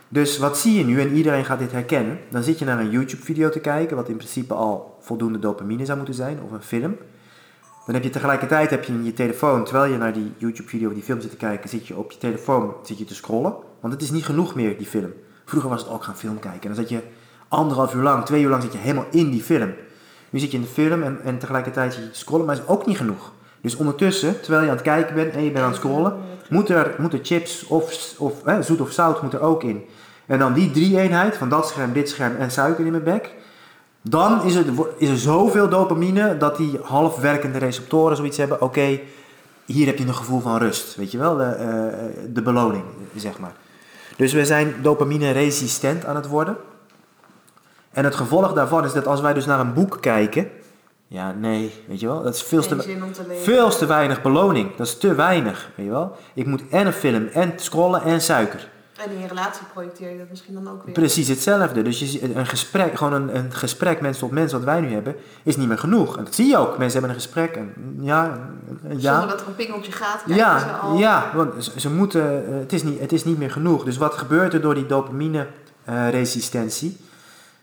Dus 0.09 0.37
wat 0.37 0.57
zie 0.57 0.77
je 0.77 0.85
nu, 0.85 1.01
en 1.01 1.13
iedereen 1.13 1.45
gaat 1.45 1.59
dit 1.59 1.71
herkennen, 1.71 2.19
dan 2.29 2.43
zit 2.43 2.59
je 2.59 2.65
naar 2.65 2.79
een 2.79 2.89
YouTube-video 2.89 3.49
te 3.49 3.59
kijken, 3.59 3.95
wat 3.95 4.09
in 4.09 4.15
principe 4.15 4.53
al 4.53 4.97
voldoende 4.99 5.39
dopamine 5.39 5.85
zou 5.85 5.97
moeten 5.97 6.15
zijn, 6.15 6.39
of 6.41 6.51
een 6.51 6.61
film. 6.61 6.95
Dan 7.85 7.95
heb 7.95 8.03
je 8.03 8.09
tegelijkertijd 8.09 8.69
heb 8.69 8.83
je 8.83 8.93
in 8.93 9.03
je 9.03 9.13
telefoon, 9.13 9.63
terwijl 9.63 9.91
je 9.91 9.97
naar 9.97 10.13
die 10.13 10.31
YouTube-video 10.37 10.87
of 10.87 10.93
die 10.93 11.03
film 11.03 11.21
zit 11.21 11.29
te 11.29 11.37
kijken, 11.37 11.69
zit 11.69 11.87
je 11.87 11.97
op 11.97 12.11
je 12.11 12.17
telefoon 12.17 12.73
zit 12.83 12.97
je 12.97 13.05
te 13.05 13.15
scrollen. 13.15 13.55
Want 13.79 13.93
het 13.93 14.01
is 14.01 14.11
niet 14.11 14.25
genoeg 14.25 14.55
meer, 14.55 14.77
die 14.77 14.87
film. 14.87 15.13
Vroeger 15.45 15.69
was 15.69 15.81
het 15.81 15.89
ook 15.89 16.03
gaan 16.03 16.17
film 16.17 16.39
kijken. 16.39 16.61
En 16.61 16.67
dan 16.67 16.75
zat 16.75 16.89
je 16.89 17.01
anderhalf 17.47 17.93
uur 17.93 18.01
lang, 18.01 18.25
twee 18.25 18.43
uur 18.43 18.49
lang 18.49 18.63
zit 18.63 18.71
je 18.71 18.77
helemaal 18.77 19.07
in 19.11 19.29
die 19.29 19.41
film. 19.41 19.73
Nu 20.29 20.39
zit 20.39 20.51
je 20.51 20.57
in 20.57 20.63
de 20.63 20.69
film 20.69 21.03
en, 21.03 21.21
en 21.23 21.37
tegelijkertijd 21.37 21.93
zit 21.93 22.03
je 22.03 22.09
te 22.11 22.17
scrollen, 22.17 22.45
maar 22.45 22.55
is 22.55 22.67
ook 22.67 22.85
niet 22.85 22.97
genoeg. 22.97 23.31
Dus 23.67 23.75
ondertussen, 23.75 24.41
terwijl 24.41 24.63
je 24.63 24.69
aan 24.69 24.75
het 24.75 24.85
kijken 24.85 25.15
bent 25.15 25.33
en 25.33 25.43
je 25.43 25.51
bent 25.51 25.63
aan 25.63 25.71
het 25.71 25.79
scrollen, 25.79 26.13
moet 26.49 26.69
er, 26.69 26.95
moet 26.97 27.13
er 27.13 27.19
chips 27.23 27.65
of, 27.65 28.13
of 28.17 28.43
eh, 28.43 28.59
zoet 28.61 28.81
of 28.81 28.91
zout 28.91 29.21
moet 29.21 29.33
er 29.33 29.41
ook 29.41 29.63
in. 29.63 29.85
En 30.25 30.39
dan 30.39 30.53
die 30.53 30.71
drie 30.71 30.99
eenheid 30.99 31.35
van 31.37 31.49
dat 31.49 31.67
scherm, 31.67 31.93
dit 31.93 32.09
scherm 32.09 32.35
en 32.35 32.51
suiker 32.51 32.85
in 32.85 32.91
mijn 32.91 33.03
bek. 33.03 33.33
Dan 34.01 34.43
is, 34.43 34.55
het, 34.55 34.67
is 34.97 35.09
er 35.09 35.17
zoveel 35.17 35.69
dopamine 35.69 36.37
dat 36.37 36.57
die 36.57 36.79
half 36.83 37.19
werkende 37.19 37.57
receptoren 37.57 38.17
zoiets 38.17 38.37
hebben. 38.37 38.61
Oké, 38.61 38.99
hier 39.65 39.85
heb 39.85 39.97
je 39.97 40.05
een 40.05 40.15
gevoel 40.15 40.39
van 40.39 40.57
rust. 40.57 40.95
Weet 40.95 41.11
je 41.11 41.17
wel, 41.17 41.37
de, 41.37 41.43
eh, 41.43 42.07
de 42.33 42.41
beloning, 42.41 42.83
zeg 43.15 43.39
maar. 43.39 43.53
Dus 44.17 44.33
we 44.33 44.45
zijn 44.45 44.75
dopamine 44.81 45.31
resistent 45.31 46.05
aan 46.05 46.15
het 46.15 46.27
worden. 46.27 46.57
En 47.91 48.03
het 48.03 48.15
gevolg 48.15 48.53
daarvan 48.53 48.85
is 48.85 48.93
dat 48.93 49.07
als 49.07 49.21
wij 49.21 49.33
dus 49.33 49.45
naar 49.45 49.59
een 49.59 49.73
boek 49.73 49.97
kijken. 50.01 50.49
Ja, 51.09 51.31
nee, 51.31 51.83
weet 51.87 51.99
je 51.99 52.07
wel, 52.07 52.23
dat 52.23 52.35
is 52.35 52.41
veel 52.41 52.61
te, 52.61 52.97
veel 53.43 53.87
weinig 53.87 54.21
beloning. 54.21 54.75
Dat 54.75 54.87
is 54.87 54.97
te 54.97 55.15
weinig, 55.15 55.69
weet 55.75 55.85
je 55.85 55.91
wel. 55.91 56.15
Ik 56.33 56.45
moet 56.45 56.61
en 56.69 56.85
een 56.85 56.93
film, 56.93 57.27
en 57.27 57.53
scrollen, 57.55 58.01
en 58.01 58.21
suiker. 58.21 58.69
En 58.97 59.11
in 59.11 59.19
je 59.19 59.27
relatie 59.27 59.61
projecteer 59.73 60.11
je 60.11 60.17
dat 60.17 60.29
misschien 60.29 60.53
dan 60.53 60.69
ook 60.69 60.83
weer. 60.83 60.93
Precies 60.93 61.27
hetzelfde. 61.27 61.81
Dus 61.81 61.99
je, 61.99 62.35
een 62.35 62.45
gesprek, 62.45 62.97
gewoon 62.97 63.13
een, 63.13 63.35
een 63.35 63.53
gesprek 63.53 64.01
mens 64.01 64.19
tot 64.19 64.31
mens 64.31 64.51
wat 64.51 64.63
wij 64.63 64.81
nu 64.81 64.93
hebben, 64.93 65.15
is 65.43 65.57
niet 65.57 65.67
meer 65.67 65.77
genoeg. 65.77 66.17
En 66.17 66.23
dat 66.23 66.35
zie 66.35 66.47
je 66.47 66.57
ook. 66.57 66.77
Mensen 66.77 66.99
hebben 66.99 67.09
een 67.09 67.15
gesprek 67.21 67.55
en 67.55 67.73
ja, 68.01 68.39
ja. 68.87 69.11
Zonder 69.19 69.29
dat 69.29 69.41
er 69.41 69.47
een 69.47 69.55
pingeltje 69.55 69.91
gaat, 69.91 70.23
kijken 70.25 70.59
ze 70.59 70.65
Ja, 70.65 70.77
al. 70.81 70.97
ja, 70.97 71.31
want 71.35 71.63
ze, 71.63 71.71
ze 71.79 71.89
moeten, 71.89 72.47
eh, 72.47 72.53
het, 72.59 72.73
is 72.73 72.83
niet, 72.83 72.99
het 72.99 73.11
is 73.11 73.23
niet 73.23 73.37
meer 73.37 73.51
genoeg. 73.51 73.83
Dus 73.83 73.97
wat 73.97 74.13
gebeurt 74.13 74.53
er 74.53 74.61
door 74.61 74.75
die 74.75 74.85
dopamine-resistentie? 74.85 76.97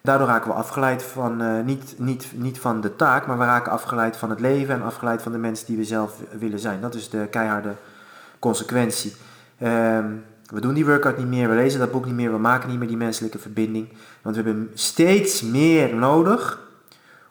Daardoor 0.04 0.26
raken 0.26 0.50
we 0.50 0.56
afgeleid 0.56 1.02
van, 1.02 1.40
eh, 1.40 1.60
niet, 1.64 1.94
niet, 1.98 2.32
niet 2.34 2.58
van 2.58 2.80
de 2.80 2.96
taak, 2.96 3.26
maar 3.26 3.38
we 3.38 3.44
raken 3.44 3.72
afgeleid 3.72 4.16
van 4.16 4.30
het 4.30 4.40
leven 4.40 4.74
en 4.74 4.82
afgeleid 4.82 5.22
van 5.22 5.32
de 5.32 5.38
mensen 5.38 5.66
die 5.66 5.76
we 5.76 5.84
zelf 5.84 6.12
willen 6.38 6.58
zijn. 6.58 6.80
Dat 6.80 6.94
is 6.94 7.10
de 7.10 7.26
keiharde 7.30 7.72
consequentie. 8.38 9.14
Ehm, 9.58 10.06
we 10.46 10.60
doen 10.60 10.74
die 10.74 10.84
workout 10.84 11.18
niet 11.18 11.26
meer, 11.26 11.48
we 11.48 11.54
lezen 11.54 11.80
dat 11.80 11.90
boek 11.90 12.04
niet 12.04 12.14
meer, 12.14 12.32
we 12.32 12.38
maken 12.38 12.68
niet 12.68 12.78
meer 12.78 12.88
die 12.88 12.96
menselijke 12.96 13.38
verbinding. 13.38 13.88
Want 14.22 14.36
we 14.36 14.42
hebben 14.42 14.70
steeds 14.74 15.42
meer 15.42 15.94
nodig 15.94 16.58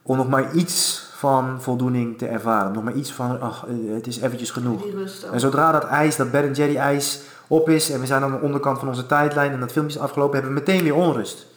om 0.01 0.17
nog 0.17 0.29
maar 0.29 0.53
iets 0.53 1.07
van 1.15 1.61
voldoening 1.61 2.17
te 2.17 2.27
ervaren. 2.27 2.71
Nog 2.71 2.83
maar 2.83 2.93
iets 2.93 3.13
van, 3.13 3.41
ach, 3.41 3.65
eh, 3.67 3.95
het 3.95 4.07
is 4.07 4.19
eventjes 4.21 4.51
genoeg. 4.51 4.85
En 5.31 5.39
zodra 5.39 5.71
dat 5.71 5.83
ijs, 5.83 6.15
dat 6.15 6.31
Ben 6.31 6.53
Jerry 6.53 6.75
ijs 6.75 7.21
op 7.47 7.69
is 7.69 7.89
en 7.89 7.99
we 7.99 8.05
zijn 8.05 8.23
aan 8.23 8.31
de 8.31 8.41
onderkant 8.41 8.79
van 8.79 8.87
onze 8.87 9.05
tijdlijn 9.05 9.51
en 9.51 9.59
dat 9.59 9.71
filmpje 9.71 9.95
is 9.95 10.01
afgelopen, 10.01 10.33
hebben 10.39 10.53
we 10.53 10.59
meteen 10.59 10.83
weer 10.83 10.95
onrust. 10.95 11.51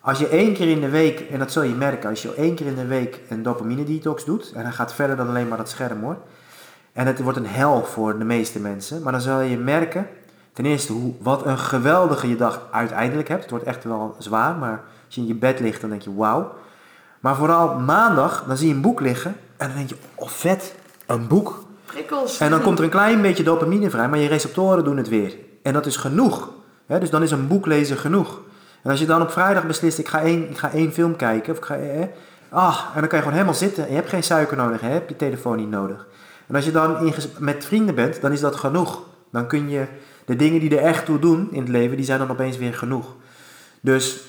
Als 0.00 0.18
je 0.18 0.28
één 0.28 0.54
keer 0.54 0.68
in 0.68 0.80
de 0.80 0.88
week, 0.88 1.20
en 1.20 1.38
dat 1.38 1.52
zul 1.52 1.62
je 1.62 1.74
merken, 1.74 2.08
als 2.08 2.22
je 2.22 2.34
één 2.34 2.54
keer 2.54 2.66
in 2.66 2.74
de 2.74 2.86
week 2.86 3.20
een 3.28 3.42
dopamine 3.42 3.84
detox 3.84 4.24
doet, 4.24 4.52
en 4.54 4.62
hij 4.62 4.72
gaat 4.72 4.94
verder 4.94 5.16
dan 5.16 5.28
alleen 5.28 5.48
maar 5.48 5.58
dat 5.58 5.68
scherm 5.68 6.02
hoor, 6.02 6.16
en 6.92 7.06
het 7.06 7.22
wordt 7.22 7.38
een 7.38 7.46
hel 7.46 7.84
voor 7.84 8.18
de 8.18 8.24
meeste 8.24 8.60
mensen, 8.60 9.02
maar 9.02 9.12
dan 9.12 9.20
zal 9.20 9.40
je 9.40 9.58
merken, 9.58 10.06
ten 10.58 10.66
eerste, 10.66 10.92
hoe, 10.92 11.12
wat 11.20 11.46
een 11.46 11.58
geweldige 11.58 12.28
je 12.28 12.36
dag 12.36 12.66
uiteindelijk 12.70 13.28
hebt. 13.28 13.42
Het 13.42 13.50
wordt 13.50 13.64
echt 13.64 13.84
wel 13.84 14.16
zwaar, 14.18 14.56
maar 14.56 14.84
als 15.06 15.14
je 15.14 15.20
in 15.20 15.26
je 15.26 15.34
bed 15.34 15.60
ligt, 15.60 15.80
dan 15.80 15.90
denk 15.90 16.02
je 16.02 16.14
wauw. 16.14 16.52
Maar 17.20 17.36
vooral 17.36 17.78
maandag, 17.78 18.44
dan 18.46 18.56
zie 18.56 18.68
je 18.68 18.74
een 18.74 18.80
boek 18.80 19.00
liggen 19.00 19.36
en 19.56 19.66
dan 19.66 19.76
denk 19.76 19.88
je, 19.88 19.96
oh 20.14 20.28
vet, 20.28 20.74
een 21.06 21.26
boek. 21.26 21.64
Prikkels. 21.84 22.38
En 22.38 22.50
dan 22.50 22.60
komt 22.60 22.78
er 22.78 22.84
een 22.84 22.90
klein 22.90 23.22
beetje 23.22 23.42
dopamine 23.42 23.90
vrij, 23.90 24.08
maar 24.08 24.18
je 24.18 24.28
receptoren 24.28 24.84
doen 24.84 24.96
het 24.96 25.08
weer. 25.08 25.36
En 25.62 25.72
dat 25.72 25.86
is 25.86 25.96
genoeg. 25.96 26.50
Hè, 26.86 26.98
dus 26.98 27.10
dan 27.10 27.22
is 27.22 27.30
een 27.30 27.48
boek 27.48 27.66
lezen 27.66 27.96
genoeg. 27.96 28.40
En 28.82 28.90
als 28.90 29.00
je 29.00 29.06
dan 29.06 29.22
op 29.22 29.30
vrijdag 29.30 29.66
beslist, 29.66 29.98
ik 29.98 30.08
ga 30.08 30.20
één, 30.20 30.50
ik 30.50 30.58
ga 30.58 30.70
één 30.70 30.92
film 30.92 31.16
kijken, 31.16 31.52
of 31.52 31.58
ik 31.58 31.64
ga, 31.64 31.74
eh, 31.74 32.06
ah, 32.48 32.80
en 32.94 33.00
dan 33.00 33.08
kan 33.08 33.18
je 33.18 33.24
gewoon 33.24 33.32
helemaal 33.32 33.54
zitten. 33.54 33.82
En 33.84 33.88
je 33.90 33.96
hebt 33.96 34.08
geen 34.08 34.22
suiker 34.22 34.56
nodig, 34.56 34.80
je 34.80 34.86
hebt 34.86 35.08
je 35.08 35.16
telefoon 35.16 35.56
niet 35.56 35.70
nodig. 35.70 36.06
En 36.46 36.54
als 36.54 36.64
je 36.64 36.70
dan 36.70 37.06
in 37.06 37.14
met 37.38 37.64
vrienden 37.64 37.94
bent, 37.94 38.20
dan 38.20 38.32
is 38.32 38.40
dat 38.40 38.56
genoeg. 38.56 39.02
Dan 39.32 39.46
kun 39.46 39.68
je 39.68 39.86
de 40.24 40.36
dingen 40.36 40.60
die 40.60 40.78
er 40.78 40.84
echt 40.84 41.04
toe 41.04 41.18
doen 41.18 41.48
in 41.52 41.60
het 41.60 41.68
leven, 41.68 41.96
die 41.96 42.06
zijn 42.06 42.18
dan 42.18 42.30
opeens 42.30 42.56
weer 42.56 42.74
genoeg. 42.74 43.14
Dus 43.80 44.20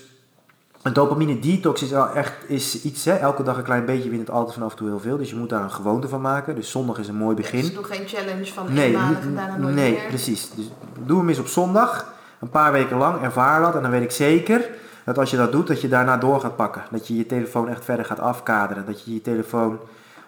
een 0.81 0.93
dopamine 0.93 1.39
detox 1.39 1.81
is 1.81 1.89
wel 1.89 2.09
echt 2.09 2.33
is 2.47 2.81
iets, 2.81 3.05
hè, 3.05 3.13
elke 3.13 3.43
dag 3.43 3.57
een 3.57 3.63
klein 3.63 3.85
beetje 3.85 4.09
wint 4.09 4.21
het 4.21 4.29
altijd 4.29 4.53
vanaf 4.53 4.71
en 4.71 4.77
toe 4.77 4.87
heel 4.87 4.99
veel. 4.99 5.17
Dus 5.17 5.29
je 5.29 5.35
moet 5.35 5.49
daar 5.49 5.63
een 5.63 5.71
gewoonte 5.71 6.07
van 6.07 6.21
maken. 6.21 6.55
Dus 6.55 6.71
zondag 6.71 6.97
is 6.97 7.07
een 7.07 7.15
mooi 7.15 7.35
begin. 7.35 7.61
Dus 7.61 7.73
doe 7.73 7.83
geen 7.83 8.07
challenge 8.07 8.45
van 8.45 8.73
Nee, 8.73 8.85
eenmalig 8.87 9.19
en 9.21 9.35
daarna 9.35 9.57
nooit 9.57 9.75
nee 9.75 9.91
meer. 9.91 10.07
precies. 10.07 10.49
Dus 10.55 10.65
doe 11.05 11.17
hem 11.17 11.29
eens 11.29 11.39
op 11.39 11.47
zondag, 11.47 12.13
een 12.39 12.49
paar 12.49 12.71
weken 12.71 12.97
lang, 12.97 13.21
ervaar 13.21 13.61
dat. 13.61 13.75
En 13.75 13.81
dan 13.81 13.91
weet 13.91 14.01
ik 14.01 14.11
zeker 14.11 14.69
dat 15.05 15.17
als 15.17 15.31
je 15.31 15.37
dat 15.37 15.51
doet, 15.51 15.67
dat 15.67 15.81
je 15.81 15.87
daarna 15.87 16.17
door 16.17 16.39
gaat 16.39 16.55
pakken. 16.55 16.83
Dat 16.91 17.07
je 17.07 17.15
je 17.15 17.25
telefoon 17.25 17.69
echt 17.69 17.85
verder 17.85 18.05
gaat 18.05 18.19
afkaderen. 18.19 18.85
Dat 18.85 19.05
je 19.05 19.13
je 19.13 19.21
telefoon 19.21 19.79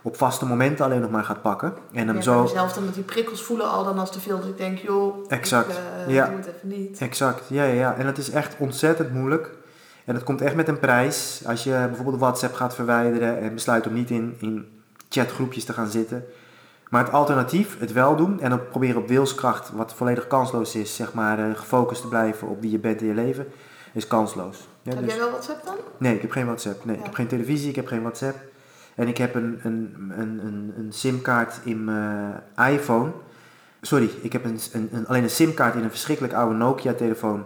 op 0.01 0.17
vaste 0.17 0.45
momenten 0.45 0.85
alleen 0.85 1.01
nog 1.01 1.09
maar 1.09 1.23
gaat 1.23 1.41
pakken. 1.41 1.73
En 1.91 2.07
hem 2.07 2.15
Ja, 2.15 2.21
zo... 2.21 2.45
Zelf 2.45 2.73
dan 2.73 2.85
met 2.85 2.93
die 2.93 3.03
prikkels 3.03 3.43
voelen 3.43 3.69
al 3.69 3.83
dan 3.83 3.99
als 3.99 4.11
te 4.11 4.19
veel. 4.19 4.39
Dus 4.39 4.49
ik 4.49 4.57
denk, 4.57 4.77
joh, 4.77 5.25
Exact, 5.27 5.69
ik 5.69 5.75
eh, 6.07 6.13
ja. 6.13 6.25
doe 6.25 6.35
het 6.35 6.45
even 6.45 6.67
niet. 6.67 6.97
Exact, 6.97 7.43
ja, 7.47 7.63
ja, 7.63 7.73
ja. 7.73 7.95
En 7.95 8.05
het 8.05 8.17
is 8.17 8.29
echt 8.29 8.55
ontzettend 8.57 9.13
moeilijk. 9.13 9.49
En 10.05 10.15
het 10.15 10.23
komt 10.23 10.41
echt 10.41 10.55
met 10.55 10.67
een 10.67 10.79
prijs. 10.79 11.41
Als 11.45 11.63
je 11.63 11.85
bijvoorbeeld 11.87 12.19
WhatsApp 12.19 12.53
gaat 12.53 12.75
verwijderen 12.75 13.39
en 13.39 13.53
besluit 13.53 13.87
om 13.87 13.93
niet 13.93 14.09
in, 14.09 14.35
in 14.39 14.81
chatgroepjes 15.09 15.65
te 15.65 15.73
gaan 15.73 15.89
zitten. 15.89 16.25
Maar 16.91 17.03
het 17.03 17.13
alternatief, 17.13 17.79
het 17.79 17.91
wel 17.91 18.15
doen 18.15 18.39
en 18.41 18.49
dan 18.49 18.67
proberen 18.69 19.01
op 19.01 19.07
wilskracht, 19.07 19.71
wat 19.71 19.93
volledig 19.93 20.27
kansloos 20.27 20.75
is, 20.75 20.95
zeg 20.95 21.13
maar, 21.13 21.39
eh, 21.49 21.55
gefocust 21.55 22.01
te 22.01 22.07
blijven 22.07 22.47
op 22.47 22.61
wie 22.61 22.71
je 22.71 22.79
bent 22.79 23.01
in 23.01 23.07
je 23.07 23.13
leven, 23.13 23.47
is 23.93 24.07
kansloos. 24.07 24.67
Ja, 24.81 24.91
Heb 24.93 24.99
dus- 25.03 25.09
jij 25.09 25.19
wel 25.19 25.29
WhatsApp 25.29 25.65
dan? 25.65 25.75
Nee, 25.97 26.15
ik 26.15 26.21
heb 26.21 26.31
geen 26.31 26.45
WhatsApp. 26.45 26.85
Nee, 26.85 26.97
ik 26.97 27.03
heb 27.03 27.13
geen 27.13 27.27
televisie, 27.27 27.69
ik 27.69 27.75
heb 27.75 27.87
geen 27.87 28.01
WhatsApp. 28.01 28.37
En 28.95 29.07
ik 29.07 29.17
heb 29.17 29.35
een, 29.35 29.59
een, 29.63 29.95
een, 30.17 30.39
een, 30.45 30.73
een 30.77 30.91
simkaart 30.93 31.59
in 31.63 31.83
mijn 31.83 32.41
iPhone. 32.71 33.11
Sorry, 33.81 34.09
ik 34.21 34.33
heb 34.33 34.45
een, 34.45 34.59
een, 34.73 34.89
een- 34.91 35.07
alleen 35.07 35.23
een 35.23 35.29
simkaart 35.29 35.75
in 35.75 35.83
een 35.83 35.89
verschrikkelijk 35.89 36.33
oude 36.33 36.55
Nokia-telefoon. 36.55 37.43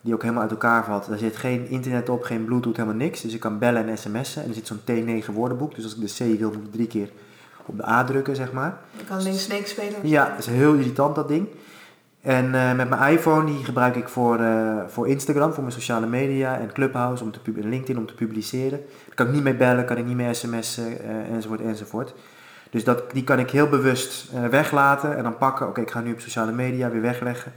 Die 0.00 0.14
ook 0.14 0.22
helemaal 0.22 0.42
uit 0.42 0.50
elkaar 0.50 0.84
valt. 0.84 1.08
Daar 1.08 1.18
zit 1.18 1.36
geen 1.36 1.68
internet 1.68 2.08
op, 2.08 2.22
geen 2.22 2.44
bluetooth, 2.44 2.76
helemaal 2.76 2.98
niks. 2.98 3.20
Dus 3.20 3.34
ik 3.34 3.40
kan 3.40 3.58
bellen 3.58 3.88
en 3.88 3.98
sms'en. 3.98 4.42
En 4.42 4.48
er 4.48 4.54
zit 4.54 4.66
zo'n 4.66 4.80
T9 4.80 5.32
woordenboek. 5.34 5.74
Dus 5.74 5.84
als 5.84 5.96
ik 5.96 6.00
de 6.18 6.34
C 6.34 6.38
wil, 6.38 6.48
moet 6.50 6.66
ik 6.66 6.72
drie 6.72 6.86
keer 6.86 7.10
op 7.66 7.76
de 7.76 7.88
A 7.88 8.04
drukken, 8.04 8.36
zeg 8.36 8.52
maar. 8.52 8.78
Je 8.96 9.04
kan 9.04 9.18
alleen 9.18 9.34
Snake 9.34 9.68
spelen. 9.68 9.98
Ja, 10.02 10.28
dat 10.28 10.38
is 10.38 10.46
heel 10.46 10.74
irritant 10.74 11.14
dat 11.14 11.28
ding. 11.28 11.48
En 12.20 12.54
eh, 12.54 12.74
met 12.74 12.88
mijn 12.88 13.12
iPhone, 13.12 13.44
die 13.44 13.64
gebruik 13.64 13.96
ik 13.96 14.08
voor, 14.08 14.38
eh, 14.38 14.76
voor 14.86 15.08
Instagram, 15.08 15.52
voor 15.52 15.62
mijn 15.62 15.74
sociale 15.74 16.06
media 16.06 16.58
en 16.58 16.72
Clubhouse 16.72 17.24
om 17.24 17.30
te 17.30 17.40
pub- 17.40 17.56
en 17.56 17.68
LinkedIn 17.68 17.98
om 17.98 18.06
te 18.06 18.14
publiceren. 18.14 18.80
Daar 19.06 19.14
kan 19.14 19.26
ik 19.26 19.32
niet 19.32 19.42
mee 19.42 19.56
bellen, 19.56 19.84
kan 19.84 19.96
ik 19.96 20.06
niet 20.06 20.16
meer 20.16 20.34
sms'en, 20.34 21.00
eh, 21.00 21.34
enzovoort, 21.34 21.60
enzovoort. 21.60 22.14
Dus 22.70 22.84
dat, 22.84 23.10
die 23.12 23.24
kan 23.24 23.38
ik 23.38 23.50
heel 23.50 23.68
bewust 23.68 24.30
weglaten 24.50 25.16
en 25.16 25.22
dan 25.22 25.38
pakken. 25.38 25.68
Oké, 25.68 25.80
ik 25.80 25.90
ga 25.90 26.00
nu 26.00 26.12
op 26.12 26.20
sociale 26.20 26.52
media 26.52 26.90
weer 26.90 27.00
wegleggen. 27.00 27.52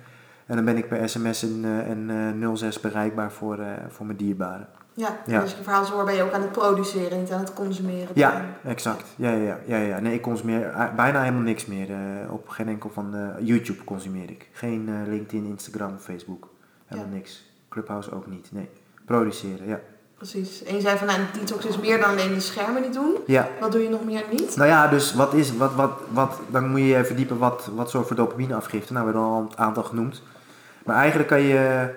En 0.45 0.55
dan 0.55 0.65
ben 0.65 0.77
ik 0.77 0.87
per 0.87 1.09
sms 1.09 1.43
en, 1.43 1.65
en 1.87 2.09
eh, 2.41 2.53
06 2.53 2.79
bereikbaar 2.79 3.31
voor, 3.31 3.59
voor 3.89 4.05
mijn 4.05 4.17
dierbaren. 4.17 4.67
Ja, 4.95 5.17
Ja. 5.25 5.41
als 5.41 5.51
je 5.51 5.63
verhaal 5.63 5.86
zo 5.86 5.93
hoor, 5.93 6.03
ben 6.06 6.13
je 6.15 6.21
ook 6.23 6.32
aan 6.34 6.41
het 6.41 6.51
produceren, 6.51 7.19
niet 7.19 7.32
aan 7.32 7.39
het 7.39 7.53
consumeren. 7.53 8.08
Ja, 8.13 8.45
exact. 8.65 9.08
Ja, 9.15 9.32
ja, 9.32 9.58
ja, 9.65 9.77
ja. 9.77 9.99
Nee, 9.99 10.13
ik 10.13 10.21
consumeer 10.21 10.69
eh, 10.69 10.93
bijna 10.95 11.19
helemaal 11.21 11.41
niks 11.41 11.65
meer. 11.65 11.89
eh, 11.91 12.34
op 12.34 12.49
geen 12.49 12.67
enkel 12.67 12.89
van 12.93 13.15
eh, 13.15 13.47
YouTube 13.47 13.84
consumeer 13.84 14.29
ik. 14.29 14.49
Geen 14.51 14.89
LinkedIn, 15.08 15.45
Instagram, 15.45 15.97
Facebook. 15.99 16.49
Helemaal 16.86 17.10
Ja. 17.12 17.15
niks. 17.17 17.43
Clubhouse 17.69 18.12
ook 18.12 18.27
niet. 18.27 18.47
Nee. 18.51 18.69
Produceren, 19.06 19.67
ja. 19.67 19.79
Precies. 20.17 20.63
En 20.63 20.75
je 20.75 20.82
zei 20.82 20.97
van, 20.97 21.08
nou, 21.08 21.19
detox 21.39 21.65
is 21.65 21.77
meer 21.79 21.99
dan 21.99 22.10
alleen 22.10 22.34
de 22.34 22.39
schermen 22.39 22.82
niet 22.82 22.93
doen. 22.93 23.15
Ja. 23.27 23.47
Wat 23.60 23.71
doe 23.71 23.82
je 23.82 23.89
nog 23.89 24.03
meer 24.06 24.23
niet? 24.32 24.56
Nou 24.56 24.69
ja, 24.69 24.88
dus 24.88 25.13
wat 25.13 25.34
is, 25.34 25.58
wat, 25.58 25.73
wat, 25.75 25.91
wat, 26.10 26.39
dan 26.51 26.69
moet 26.69 26.79
je 26.82 27.06
verdiepen 27.06 27.38
wat, 27.38 27.69
wat 27.75 27.89
zorgt 27.89 28.08
voor 28.08 28.15
dopamineafgifte. 28.15 28.93
Nou, 28.93 29.06
we 29.06 29.12
hebben 29.12 29.32
al 29.32 29.39
een 29.41 29.58
aantal 29.58 29.84
genoemd. 29.84 30.21
Maar 30.86 30.95
eigenlijk 30.95 31.29
kan 31.29 31.41
je 31.41 31.89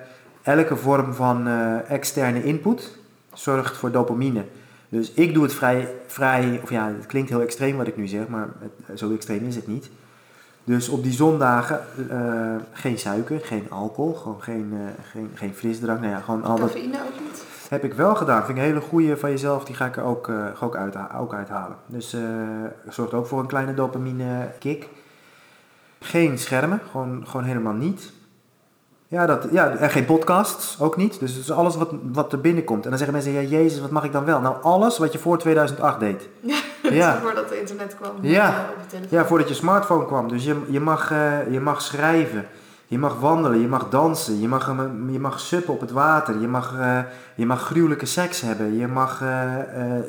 elke 0.47 0.77
vorm 0.77 1.15
van 1.15 1.47
eh, 1.47 1.91
externe 1.91 2.45
input 2.45 2.99
zorgt 3.33 3.77
voor 3.77 3.91
dopamine. 3.91 4.45
Dus 4.89 5.13
ik 5.13 5.35
doe 5.35 5.43
het 5.43 5.55
vrij, 5.55 5.89
vrij, 6.07 6.61
of 6.63 6.71
ja, 6.71 6.87
het 6.87 7.07
klinkt 7.07 7.29
heel 7.29 7.41
extreem 7.41 7.77
wat 7.77 7.87
ik 7.87 7.97
nu 7.97 8.07
zeg, 8.07 8.29
maar 8.29 8.49
het, 8.59 8.99
zo 8.99 9.15
extreem 9.15 9.47
is 9.47 9.57
het 9.57 9.67
niet. 9.67 9.91
Dus 10.65 10.89
op 10.89 11.03
die 11.03 11.13
zondagen 11.13 11.81
eh, 12.11 12.55
geen 12.73 12.99
suiker, 12.99 13.41
geen 13.41 13.67
alcohol, 13.71 14.15
gewoon 14.15 14.43
geen, 14.43 14.71
uh, 14.73 14.79
geen, 15.13 15.31
geen 15.35 15.55
frisdrank. 15.55 16.01
Nou 16.01 16.13
ja, 16.13 16.21
gewoon 16.21 16.45
al 16.45 16.57
dat 16.57 16.69
ook 16.69 16.75
niet? 16.75 17.45
heb 17.69 17.85
ik 17.85 17.95
wel 17.95 18.15
gedaan. 18.15 18.45
Vind 18.45 18.59
ik 18.59 18.65
een 18.65 18.71
hele 18.71 18.81
goede 18.81 19.17
van 19.17 19.31
jezelf, 19.31 19.65
die 19.65 19.75
ga 19.75 19.87
ik 19.87 19.97
er 19.97 20.03
ook, 20.03 20.29
uh, 20.29 20.63
ook, 20.63 20.77
uit, 20.77 20.97
ook 21.19 21.35
uithalen. 21.35 21.77
Dus 21.87 22.17
zorgt 22.89 23.15
ook 23.15 23.27
voor 23.27 23.41
een 23.41 23.47
kleine 23.47 23.75
dopamine 23.75 24.49
kick. 24.59 24.89
Geen 26.01 26.39
schermen, 26.39 26.81
gewoon, 26.91 27.27
gewoon 27.27 27.47
helemaal 27.47 27.73
niet. 27.73 28.13
Ja, 29.09 29.27
dat, 29.27 29.47
ja, 29.51 29.71
en 29.71 29.90
geen 29.90 30.05
podcasts, 30.05 30.81
ook 30.81 30.97
niet. 30.97 31.21
Dus, 31.21 31.35
dus 31.35 31.51
alles 31.51 31.77
wat, 31.77 31.90
wat 32.12 32.33
er 32.33 32.40
binnenkomt. 32.40 32.83
En 32.85 32.88
dan 32.88 32.99
zeggen 32.99 33.16
mensen, 33.16 33.33
ja 33.33 33.59
jezus, 33.59 33.81
wat 33.81 33.90
mag 33.90 34.05
ik 34.05 34.12
dan 34.12 34.25
wel? 34.25 34.40
Nou, 34.40 34.57
alles 34.62 34.99
wat 34.99 35.12
je 35.12 35.19
voor 35.19 35.38
2008 35.38 36.01
deed. 36.01 36.29
Ja, 36.83 36.92
ja. 36.92 37.19
voordat 37.21 37.51
het 37.51 37.59
internet 37.59 37.97
kwam. 38.01 38.11
Ja, 38.21 38.66
uh, 38.95 39.11
ja 39.11 39.25
voordat 39.25 39.49
je 39.49 39.55
smartphone 39.55 40.07
kwam. 40.07 40.29
Dus 40.29 40.45
je, 40.45 40.62
je, 40.69 40.81
mag, 40.81 41.11
uh, 41.11 41.53
je 41.53 41.61
mag 41.61 41.83
schrijven, 41.83 42.47
je 42.87 42.99
mag 42.99 43.21
wandelen, 43.21 43.61
je 43.61 43.69
mag 43.69 43.88
dansen, 43.88 44.40
je 44.40 44.49
mag, 44.49 44.66
je 45.11 45.19
mag 45.19 45.40
suppen 45.40 45.75
op 45.75 45.81
het 45.81 45.90
water, 45.90 46.40
je 46.40 46.49
mag, 46.49 46.75
uh, 46.79 46.99
je 47.35 47.47
mag 47.47 47.62
gruwelijke 47.62 48.07
seks 48.07 48.40
hebben, 48.40 48.77
je 48.77 48.87
mag 48.87 49.23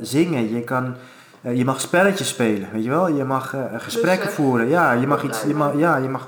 zingen, 0.02 0.54
je, 0.54 0.62
kan, 0.62 0.96
je 1.42 1.66
mag 1.66 1.82
spelletjes 1.82 2.28
spelen, 2.28 2.70
weet 2.72 2.84
je 2.84 2.90
wel? 2.90 3.08
Je 3.08 3.24
mag 3.24 3.56
gesprekken 3.78 4.26
dus, 4.26 4.36
voeren, 4.36 4.68
ja, 4.68 4.92
je 4.92 5.08
mag 5.08 5.24
iets, 5.24 5.44
je 5.44 5.56
mag, 5.56 5.78
ja, 5.78 5.96
je 5.96 6.10
mag 6.10 6.28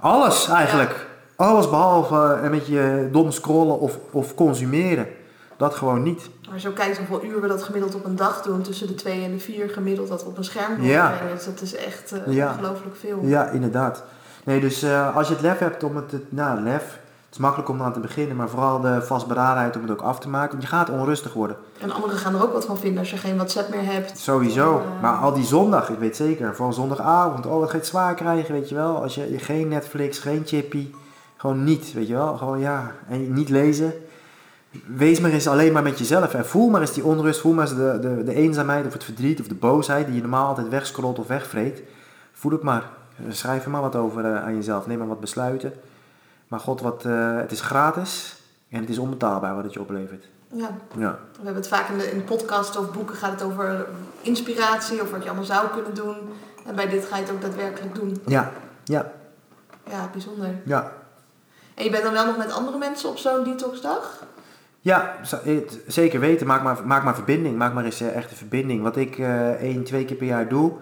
alles 0.00 0.48
eigenlijk. 0.48 0.90
Ja. 0.90 1.07
Alles 1.38 1.70
behalve 1.70 2.38
een 2.42 2.50
beetje 2.50 3.08
dom 3.12 3.30
scrollen 3.30 3.80
of, 3.80 3.98
of 4.10 4.34
consumeren. 4.34 5.06
Dat 5.56 5.74
gewoon 5.74 6.02
niet. 6.02 6.30
Maar 6.50 6.60
zo 6.60 6.70
kijkt 6.70 6.98
hoeveel 6.98 7.24
uur 7.24 7.40
we 7.40 7.48
dat 7.48 7.62
gemiddeld 7.62 7.94
op 7.94 8.04
een 8.04 8.16
dag 8.16 8.42
doen. 8.42 8.62
Tussen 8.62 8.86
de 8.86 8.94
twee 8.94 9.24
en 9.24 9.30
de 9.30 9.38
vier 9.38 9.68
gemiddeld 9.68 10.08
dat 10.08 10.22
we 10.22 10.28
op 10.28 10.36
een 10.36 10.44
scherm 10.44 10.76
doen. 10.76 10.86
Ja. 10.86 11.12
Dus 11.34 11.44
dat 11.44 11.60
is 11.60 11.76
echt 11.76 12.14
uh, 12.26 12.34
ja. 12.34 12.50
ongelooflijk 12.50 12.96
veel. 12.96 13.18
Ja, 13.22 13.48
inderdaad. 13.48 14.04
Nee, 14.44 14.60
dus 14.60 14.84
uh, 14.84 15.16
als 15.16 15.28
je 15.28 15.32
het 15.34 15.42
lef 15.42 15.58
hebt 15.58 15.82
om 15.82 15.96
het... 15.96 16.12
Nou, 16.28 16.60
lef. 16.60 16.82
Het 17.26 17.36
is 17.36 17.38
makkelijk 17.38 17.68
om 17.68 17.82
aan 17.82 17.92
te 17.92 18.00
beginnen. 18.00 18.36
Maar 18.36 18.48
vooral 18.48 18.80
de 18.80 19.02
vastberadenheid 19.02 19.76
om 19.76 19.82
het 19.82 19.90
ook 19.90 20.02
af 20.02 20.18
te 20.18 20.28
maken. 20.28 20.50
Want 20.50 20.62
je 20.62 20.68
gaat 20.68 20.90
onrustig 20.90 21.32
worden. 21.32 21.56
En 21.80 21.92
anderen 21.92 22.18
gaan 22.18 22.34
er 22.34 22.42
ook 22.42 22.52
wat 22.52 22.64
van 22.64 22.78
vinden 22.78 22.98
als 22.98 23.10
je 23.10 23.16
geen 23.16 23.34
WhatsApp 23.34 23.70
meer 23.70 23.92
hebt. 23.92 24.18
Sowieso. 24.18 24.72
Dan, 24.72 24.82
uh... 24.82 25.02
Maar 25.02 25.16
al 25.16 25.32
die 25.32 25.44
zondag, 25.44 25.90
ik 25.90 25.98
weet 25.98 26.16
zeker. 26.16 26.54
Vooral 26.54 26.72
zondagavond. 26.72 27.46
Oh, 27.46 27.58
wat 27.58 27.66
ga 27.66 27.72
je 27.72 27.78
het 27.78 27.86
zwaar 27.86 28.14
krijgen, 28.14 28.54
weet 28.54 28.68
je 28.68 28.74
wel. 28.74 29.02
Als 29.02 29.14
je, 29.14 29.30
je 29.30 29.38
geen 29.38 29.68
Netflix, 29.68 30.18
geen 30.18 30.42
chippy... 30.46 30.90
Gewoon 31.38 31.64
niet, 31.64 31.92
weet 31.92 32.08
je 32.08 32.14
wel. 32.14 32.36
Gewoon 32.36 32.58
ja. 32.58 32.92
En 33.08 33.32
niet 33.32 33.48
lezen. 33.48 33.92
Wees 34.86 35.20
maar 35.20 35.30
eens 35.30 35.48
alleen 35.48 35.72
maar 35.72 35.82
met 35.82 35.98
jezelf. 35.98 36.34
En 36.34 36.46
voel 36.46 36.68
maar 36.68 36.80
eens 36.80 36.92
die 36.92 37.04
onrust. 37.04 37.40
Voel 37.40 37.52
maar 37.52 37.66
eens 37.66 37.76
de, 37.76 37.98
de, 38.00 38.24
de 38.24 38.34
eenzaamheid 38.34 38.86
of 38.86 38.92
het 38.92 39.04
verdriet 39.04 39.40
of 39.40 39.46
de 39.46 39.54
boosheid 39.54 40.06
die 40.06 40.14
je 40.14 40.20
normaal 40.20 40.46
altijd 40.46 40.68
wegscrollt 40.68 41.18
of 41.18 41.26
wegvreet. 41.26 41.82
Voel 42.32 42.52
het 42.52 42.62
maar. 42.62 42.90
Schrijf 43.28 43.64
er 43.64 43.70
maar 43.70 43.80
wat 43.80 43.96
over 43.96 44.24
uh, 44.24 44.44
aan 44.44 44.54
jezelf. 44.54 44.86
Neem 44.86 44.98
maar 44.98 45.08
wat 45.08 45.20
besluiten. 45.20 45.72
Maar 46.48 46.60
God, 46.60 46.80
wat, 46.80 47.04
uh, 47.06 47.36
het 47.36 47.52
is 47.52 47.60
gratis 47.60 48.36
en 48.68 48.80
het 48.80 48.88
is 48.88 48.98
onbetaalbaar 48.98 49.54
wat 49.54 49.64
het 49.64 49.72
je 49.72 49.80
oplevert. 49.80 50.28
Ja. 50.52 50.70
ja. 50.96 51.18
We 51.30 51.44
hebben 51.44 51.54
het 51.54 51.68
vaak 51.68 51.88
in 51.88 51.98
de, 51.98 52.10
in 52.10 52.24
podcast 52.24 52.76
of 52.76 52.92
boeken 52.92 53.16
gaat 53.16 53.30
het 53.30 53.42
over 53.42 53.86
inspiratie 54.20 55.02
of 55.02 55.10
wat 55.10 55.22
je 55.22 55.28
allemaal 55.28 55.46
zou 55.46 55.68
kunnen 55.68 55.94
doen. 55.94 56.16
En 56.66 56.74
bij 56.74 56.88
dit 56.88 57.04
ga 57.04 57.16
je 57.16 57.22
het 57.22 57.32
ook 57.32 57.40
daadwerkelijk 57.40 57.94
doen. 57.94 58.16
Ja, 58.26 58.52
ja. 58.84 59.12
Ja, 59.90 60.08
bijzonder. 60.12 60.48
Ja, 60.64 60.92
en 61.78 61.84
je 61.84 61.90
bent 61.90 62.02
dan 62.02 62.12
wel 62.12 62.26
nog 62.26 62.36
met 62.36 62.52
andere 62.52 62.78
mensen 62.78 63.08
op 63.08 63.18
zo'n 63.18 63.44
detoxdag? 63.44 64.24
Ja, 64.80 65.14
zeker 65.86 66.20
weten. 66.20 66.46
Maak 66.46 66.62
maar, 66.62 66.86
maak 66.86 67.04
maar 67.04 67.14
verbinding. 67.14 67.56
Maak 67.56 67.74
maar 67.74 67.84
eens 67.84 68.00
echt 68.00 68.30
een 68.30 68.36
verbinding. 68.36 68.82
Wat 68.82 68.96
ik 68.96 69.18
uh, 69.18 69.48
één, 69.48 69.84
twee 69.84 70.04
keer 70.04 70.16
per 70.16 70.26
jaar 70.26 70.48
doe, 70.48 70.72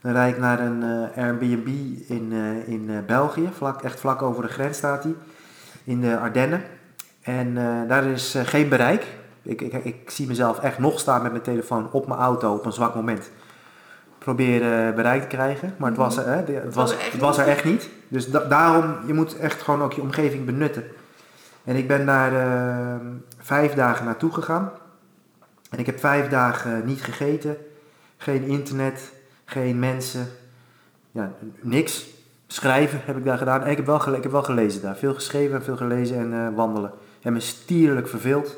dan 0.00 0.12
rijd 0.12 0.34
ik 0.34 0.40
naar 0.40 0.60
een 0.60 0.82
uh, 0.82 1.24
Airbnb 1.24 1.66
in, 2.08 2.32
in 2.66 3.04
België. 3.06 3.48
Vlak, 3.56 3.82
echt 3.82 4.00
vlak 4.00 4.22
over 4.22 4.42
de 4.42 4.48
grens 4.48 4.76
staat 4.76 5.02
hij. 5.02 5.14
In 5.84 6.00
de 6.00 6.18
Ardennen. 6.18 6.62
En 7.22 7.54
daar 7.88 8.04
is 8.04 8.36
geen 8.44 8.68
bereik. 8.68 9.06
Ik, 9.42 9.60
ik, 9.60 9.72
ik 9.72 10.10
zie 10.10 10.26
mezelf 10.26 10.58
echt 10.58 10.78
nog 10.78 11.00
staan 11.00 11.22
met 11.22 11.30
mijn 11.30 11.44
telefoon 11.44 11.88
op 11.92 12.06
mijn 12.06 12.20
auto 12.20 12.54
op 12.54 12.64
een 12.66 12.72
zwak 12.72 12.94
moment 12.94 13.30
proberen 14.24 14.94
bereik 14.94 15.20
te 15.20 15.26
krijgen. 15.26 15.74
Maar 15.76 15.88
het 15.88 15.98
was, 15.98 16.16
er, 16.16 16.26
hè, 16.26 16.54
het 16.54 16.74
was, 16.74 16.94
het 17.10 17.20
was 17.20 17.38
er 17.38 17.46
echt 17.46 17.64
niet. 17.64 17.88
Dus 18.08 18.30
da 18.30 18.38
daarom, 18.38 18.96
je 19.06 19.14
moet 19.14 19.38
echt 19.38 19.62
gewoon 19.62 19.82
ook 19.82 19.92
je 19.92 20.00
omgeving 20.00 20.44
benutten. 20.44 20.84
En 21.64 21.76
ik 21.76 21.88
ben 21.88 22.06
daar 22.06 22.32
uh, 22.32 23.06
vijf 23.38 23.74
dagen 23.74 24.04
naartoe 24.04 24.32
gegaan. 24.32 24.70
En 25.70 25.78
ik 25.78 25.86
heb 25.86 25.98
vijf 25.98 26.28
dagen 26.28 26.86
niet 26.86 27.02
gegeten. 27.02 27.56
Geen 28.16 28.42
internet, 28.42 29.12
geen 29.44 29.78
mensen. 29.78 30.26
Ja, 31.10 31.32
niks. 31.60 32.06
Schrijven 32.46 33.00
heb 33.04 33.16
ik 33.16 33.24
daar 33.24 33.38
gedaan. 33.38 33.62
En 33.62 33.70
ik 33.70 33.76
heb 33.76 33.86
wel, 33.86 34.14
ik 34.14 34.22
heb 34.22 34.32
wel 34.32 34.42
gelezen 34.42 34.82
daar. 34.82 34.96
Veel 34.96 35.14
geschreven 35.14 35.56
en 35.56 35.62
veel 35.62 35.76
gelezen 35.76 36.18
en 36.18 36.32
uh, 36.32 36.56
wandelen. 36.56 36.92
En 37.22 37.32
me 37.32 37.40
stierlijk 37.40 38.08
verveeld. 38.08 38.56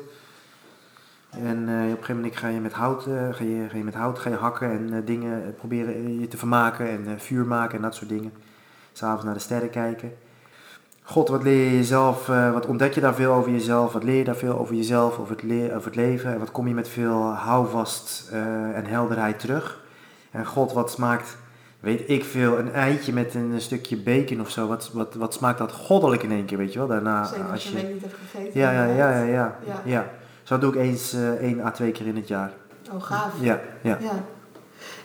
En 1.43 1.69
uh, 1.69 1.75
op 1.75 1.89
een 1.89 1.89
gegeven 1.89 2.15
moment 2.15 2.35
ga 2.35 2.47
je 2.47 2.59
met 2.59 2.73
hout, 2.73 3.05
uh, 3.07 3.33
ga 3.33 3.43
je, 3.43 3.65
ga 3.69 3.77
je 3.77 3.83
met 3.83 3.93
hout 3.93 4.19
ga 4.19 4.29
je 4.29 4.35
hakken 4.35 4.71
en 4.71 4.93
uh, 4.93 4.97
dingen 5.05 5.55
proberen 5.57 6.19
je 6.19 6.27
te 6.27 6.37
vermaken 6.37 6.89
en 6.89 7.19
vuur 7.19 7.45
maken 7.45 7.75
en 7.75 7.81
dat 7.81 7.95
soort 7.95 8.09
dingen. 8.09 8.33
S'avonds 8.91 9.23
naar 9.23 9.33
de 9.33 9.39
sterren 9.39 9.69
kijken. 9.69 10.13
God, 11.01 11.29
wat 11.29 11.43
leer 11.43 11.63
je 11.65 11.75
jezelf, 11.75 12.25
wat 12.25 12.65
ontdek 12.65 12.93
je 12.93 13.01
daar 13.01 13.13
veel 13.13 13.33
over 13.33 13.51
jezelf, 13.51 13.93
wat 13.93 14.03
leer 14.03 14.17
je 14.17 14.23
daar 14.23 14.35
veel 14.35 14.59
over 14.59 14.75
jezelf, 14.75 15.19
over 15.19 15.35
het, 15.35 15.73
over 15.73 15.85
het 15.85 15.95
leven 15.95 16.33
en 16.33 16.39
wat 16.39 16.51
kom 16.51 16.67
je 16.67 16.73
met 16.73 16.87
veel 16.87 17.33
houvast 17.33 18.29
en 18.73 18.85
helderheid 18.85 19.39
terug. 19.39 19.83
En 20.31 20.45
God, 20.45 20.73
wat 20.73 20.91
smaakt, 20.91 21.37
weet 21.79 22.09
ik 22.09 22.23
veel, 22.23 22.59
een 22.59 22.73
eitje 22.73 23.13
met 23.13 23.33
een 23.33 23.61
stukje 23.61 23.97
bacon 23.97 24.41
of 24.41 24.49
zo, 24.49 24.67
wat, 24.67 24.89
wat, 24.93 25.13
wat 25.13 25.33
smaakt 25.33 25.57
dat 25.57 25.71
goddelijk 25.71 26.23
in 26.23 26.31
één 26.31 26.45
keer, 26.45 26.57
weet 26.57 26.73
je 26.73 26.79
wel. 26.79 26.87
Daarna, 26.87 27.23
Zeker 27.23 27.51
als 27.51 27.63
je, 27.63 27.77
je 27.77 27.93
niet 27.93 28.01
hebt 28.01 28.15
gegeten. 28.31 28.59
Ja, 28.59 28.71
ja, 28.71 28.85
ja, 28.85 29.09
ja, 29.09 29.23
ja. 29.23 29.57
ja. 29.65 29.81
ja. 29.83 30.05
Zo 30.45 30.57
doe 30.57 30.73
ik 30.73 30.79
eens 30.79 31.13
uh, 31.13 31.29
één 31.29 31.65
à 31.65 31.71
twee 31.71 31.91
keer 31.91 32.07
in 32.07 32.15
het 32.15 32.27
jaar. 32.27 32.51
Oh, 32.91 33.03
gaaf. 33.03 33.31
Ja, 33.39 33.59
ja. 33.81 33.97
ja. 34.01 34.23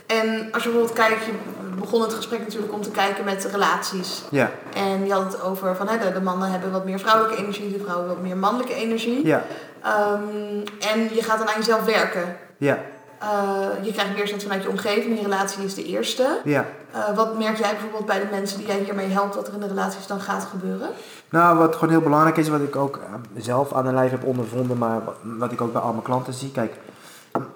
En 0.06 0.52
als 0.52 0.62
je 0.62 0.68
bijvoorbeeld 0.68 0.92
kijkt, 0.92 1.24
je 1.24 1.32
begon 1.78 2.02
het 2.02 2.14
gesprek 2.14 2.40
natuurlijk 2.40 2.72
om 2.72 2.82
te 2.82 2.90
kijken 2.90 3.24
met 3.24 3.48
relaties. 3.52 4.22
Ja. 4.30 4.50
En 4.74 5.06
je 5.06 5.12
had 5.12 5.32
het 5.32 5.42
over 5.42 5.76
van 5.76 5.88
hè, 5.88 6.12
de, 6.12 6.20
mannen 6.20 6.50
hebben 6.50 6.72
wat 6.72 6.84
meer 6.84 6.98
vrouwelijke 6.98 7.42
energie, 7.42 7.72
de 7.72 7.84
vrouwen 7.84 8.08
wat 8.08 8.20
meer 8.20 8.36
mannelijke 8.36 8.74
energie. 8.74 9.26
Ja. 9.26 9.44
Um, 9.86 10.62
en 10.80 11.14
je 11.14 11.22
gaat 11.22 11.38
dan 11.38 11.48
aan 11.48 11.58
jezelf 11.58 11.84
werken. 11.84 12.36
Ja. 12.56 12.78
Uh, 13.22 13.84
je 13.84 13.92
krijgt 13.92 14.14
weerstand 14.14 14.42
vanuit 14.42 14.62
je 14.62 14.68
omgeving, 14.68 15.16
je 15.16 15.22
relatie 15.22 15.64
is 15.64 15.74
de 15.74 15.84
eerste. 15.84 16.40
Ja. 16.44 16.66
Uh, 16.94 17.16
wat 17.16 17.38
merk 17.38 17.58
jij 17.58 17.70
bijvoorbeeld 17.70 18.06
bij 18.06 18.20
de 18.20 18.26
mensen 18.30 18.58
die 18.58 18.66
jij 18.66 18.78
hiermee 18.78 19.08
helpt, 19.08 19.34
wat 19.34 19.48
er 19.48 19.54
in 19.54 19.60
de 19.60 19.66
relaties 19.66 20.06
dan 20.06 20.20
gaat 20.20 20.44
gebeuren? 20.44 20.88
Nou, 21.28 21.58
wat 21.58 21.74
gewoon 21.74 21.90
heel 21.90 22.00
belangrijk 22.00 22.36
is, 22.36 22.48
wat 22.48 22.60
ik 22.60 22.76
ook 22.76 23.00
zelf 23.36 23.72
aan 23.72 23.84
de 23.84 23.92
lijf 23.92 24.10
heb 24.10 24.24
ondervonden, 24.24 24.78
maar 24.78 25.00
wat 25.22 25.52
ik 25.52 25.60
ook 25.60 25.72
bij 25.72 25.82
al 25.82 25.92
mijn 25.92 26.02
klanten 26.02 26.32
zie. 26.32 26.50
Kijk, 26.50 26.74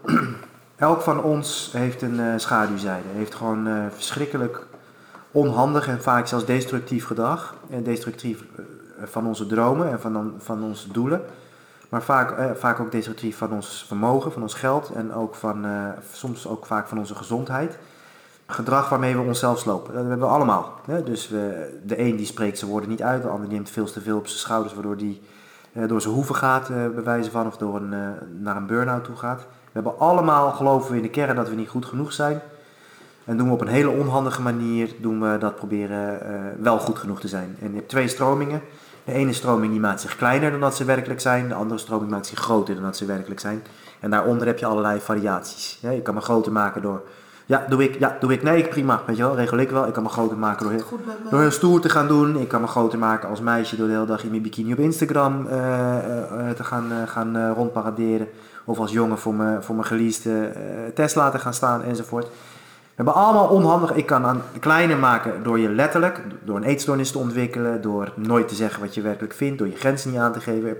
elk 0.76 1.00
van 1.00 1.22
ons 1.22 1.70
heeft 1.72 2.02
een 2.02 2.20
uh, 2.20 2.32
schaduwzijde. 2.36 3.08
Heeft 3.14 3.34
gewoon 3.34 3.90
verschrikkelijk 3.94 4.66
onhandig 5.30 5.88
en 5.88 6.02
vaak 6.02 6.26
zelfs 6.26 6.44
destructief 6.44 7.06
gedrag. 7.06 7.54
En 7.70 7.82
destructief 7.82 8.44
van 9.04 9.26
onze 9.26 9.46
dromen 9.46 9.90
en 9.90 10.00
van, 10.00 10.34
van 10.38 10.62
onze 10.62 10.92
doelen. 10.92 11.24
Maar 11.94 12.02
vaak, 12.02 12.58
vaak 12.58 12.80
ook 12.80 12.92
destructief 12.92 13.36
van 13.36 13.52
ons 13.52 13.84
vermogen, 13.86 14.32
van 14.32 14.42
ons 14.42 14.54
geld 14.54 14.90
en 14.94 15.12
ook 15.12 15.34
van, 15.34 15.66
soms 16.12 16.46
ook 16.46 16.66
vaak 16.66 16.88
van 16.88 16.98
onze 16.98 17.14
gezondheid 17.14 17.78
gedrag 18.46 18.88
waarmee 18.88 19.16
we 19.16 19.22
onszelf 19.22 19.58
slopen. 19.58 19.94
Dat 19.94 20.04
hebben 20.06 20.26
we 20.26 20.34
allemaal. 20.34 20.72
Hè? 20.86 21.02
Dus 21.02 21.28
we, 21.28 21.72
de 21.86 21.98
een 21.98 22.16
die 22.16 22.26
spreekt 22.26 22.58
zijn 22.58 22.70
woorden 22.70 22.90
niet 22.90 23.02
uit, 23.02 23.22
de 23.22 23.28
ander 23.28 23.48
neemt 23.48 23.70
veel 23.70 23.84
te 23.84 24.00
veel 24.00 24.16
op 24.16 24.26
zijn 24.26 24.38
schouders, 24.38 24.74
waardoor 24.74 24.96
die 24.96 25.22
uh, 25.72 25.88
door 25.88 26.00
zijn 26.00 26.14
hoeven 26.14 26.34
gaat, 26.34 26.70
uh, 26.70 26.76
bij 26.76 27.04
wijze 27.04 27.30
van, 27.30 27.46
of 27.46 27.56
door 27.56 27.76
een, 27.76 28.14
naar 28.40 28.56
een 28.56 28.66
burn-out 28.66 29.04
toe 29.04 29.16
gaat. 29.16 29.40
We 29.40 29.70
hebben 29.72 29.98
allemaal, 29.98 30.50
geloven 30.50 30.90
we 30.90 30.96
in 30.96 31.02
de 31.02 31.10
kern, 31.10 31.36
dat 31.36 31.48
we 31.48 31.54
niet 31.54 31.68
goed 31.68 31.86
genoeg 31.86 32.12
zijn. 32.12 32.40
En 33.24 33.36
doen 33.36 33.46
we 33.46 33.54
op 33.54 33.60
een 33.60 33.66
hele 33.66 33.90
onhandige 33.90 34.42
manier, 34.42 34.94
doen 35.00 35.20
we 35.20 35.38
dat 35.38 35.56
proberen 35.56 36.20
wel 36.62 36.78
goed 36.78 36.98
genoeg 36.98 37.20
te 37.20 37.28
zijn. 37.28 37.56
En 37.60 37.68
je 37.68 37.76
hebt 37.76 37.88
twee 37.88 38.08
stromingen. 38.08 38.60
De 39.04 39.12
ene 39.12 39.32
stroming 39.32 39.72
die 39.72 39.80
maakt 39.80 40.00
zich 40.00 40.16
kleiner 40.16 40.50
dan 40.50 40.60
dat 40.60 40.76
ze 40.76 40.84
werkelijk 40.84 41.20
zijn, 41.20 41.48
de 41.48 41.54
andere 41.54 41.80
stroming 41.80 42.10
maakt 42.10 42.26
zich 42.26 42.38
groter 42.38 42.74
dan 42.74 42.84
dat 42.84 42.96
ze 42.96 43.04
werkelijk 43.04 43.40
zijn. 43.40 43.62
En 44.00 44.10
daaronder 44.10 44.46
heb 44.46 44.58
je 44.58 44.66
allerlei 44.66 45.00
variaties. 45.00 45.78
je 45.80 46.02
kan 46.02 46.14
me 46.14 46.20
groter 46.20 46.52
maken 46.52 46.82
door 46.82 47.02
ja, 47.46 47.64
doe 47.68 47.82
ik. 47.82 47.98
Ja, 47.98 48.16
doe 48.20 48.32
ik. 48.32 48.42
Nee, 48.42 48.68
prima. 48.68 49.02
Weet 49.06 49.16
je 49.16 49.22
wel, 49.22 49.36
regel 49.36 49.58
ik 49.58 49.70
wel. 49.70 49.86
Ik 49.86 49.92
kan 49.92 50.02
me 50.02 50.08
groter 50.08 50.36
maken 50.36 50.64
door, 50.64 50.72
heel, 50.72 50.98
door 51.30 51.40
heel 51.40 51.50
stoer 51.50 51.80
te 51.80 51.88
gaan 51.88 52.08
doen. 52.08 52.36
Ik 52.36 52.48
kan 52.48 52.60
me 52.60 52.66
groter 52.66 52.98
maken 52.98 53.28
als 53.28 53.40
meisje 53.40 53.76
door 53.76 53.86
de 53.86 53.92
hele 53.92 54.06
dag 54.06 54.24
in 54.24 54.30
mijn 54.30 54.42
bikini 54.42 54.72
op 54.72 54.78
Instagram 54.78 55.46
uh, 55.46 55.52
uh, 55.52 56.50
te 56.50 56.64
gaan, 56.64 56.92
uh, 56.92 57.08
gaan 57.08 57.52
rondparaderen. 57.52 58.28
Of 58.64 58.78
als 58.78 58.92
jongen 58.92 59.18
voor 59.18 59.34
mijn, 59.34 59.62
voor 59.62 59.74
mijn 59.74 59.86
geleasede 59.86 60.52
Tesla 60.94 61.30
te 61.30 61.38
gaan 61.38 61.54
staan 61.54 61.82
enzovoort. 61.82 62.26
We 62.96 63.02
hebben 63.02 63.22
allemaal 63.22 63.48
onhandig. 63.48 63.92
Ik 63.92 64.06
kan 64.06 64.26
aan 64.26 64.42
kleiner 64.60 64.98
maken 64.98 65.42
door 65.42 65.58
je 65.58 65.68
letterlijk, 65.68 66.20
door 66.44 66.56
een 66.56 66.62
eetstoornis 66.62 67.10
te 67.10 67.18
ontwikkelen, 67.18 67.82
door 67.82 68.12
nooit 68.14 68.48
te 68.48 68.54
zeggen 68.54 68.80
wat 68.80 68.94
je 68.94 69.00
werkelijk 69.00 69.34
vindt, 69.34 69.58
door 69.58 69.66
je 69.66 69.76
grenzen 69.76 70.10
niet 70.10 70.20
aan 70.20 70.32
te 70.32 70.40
geven. 70.40 70.76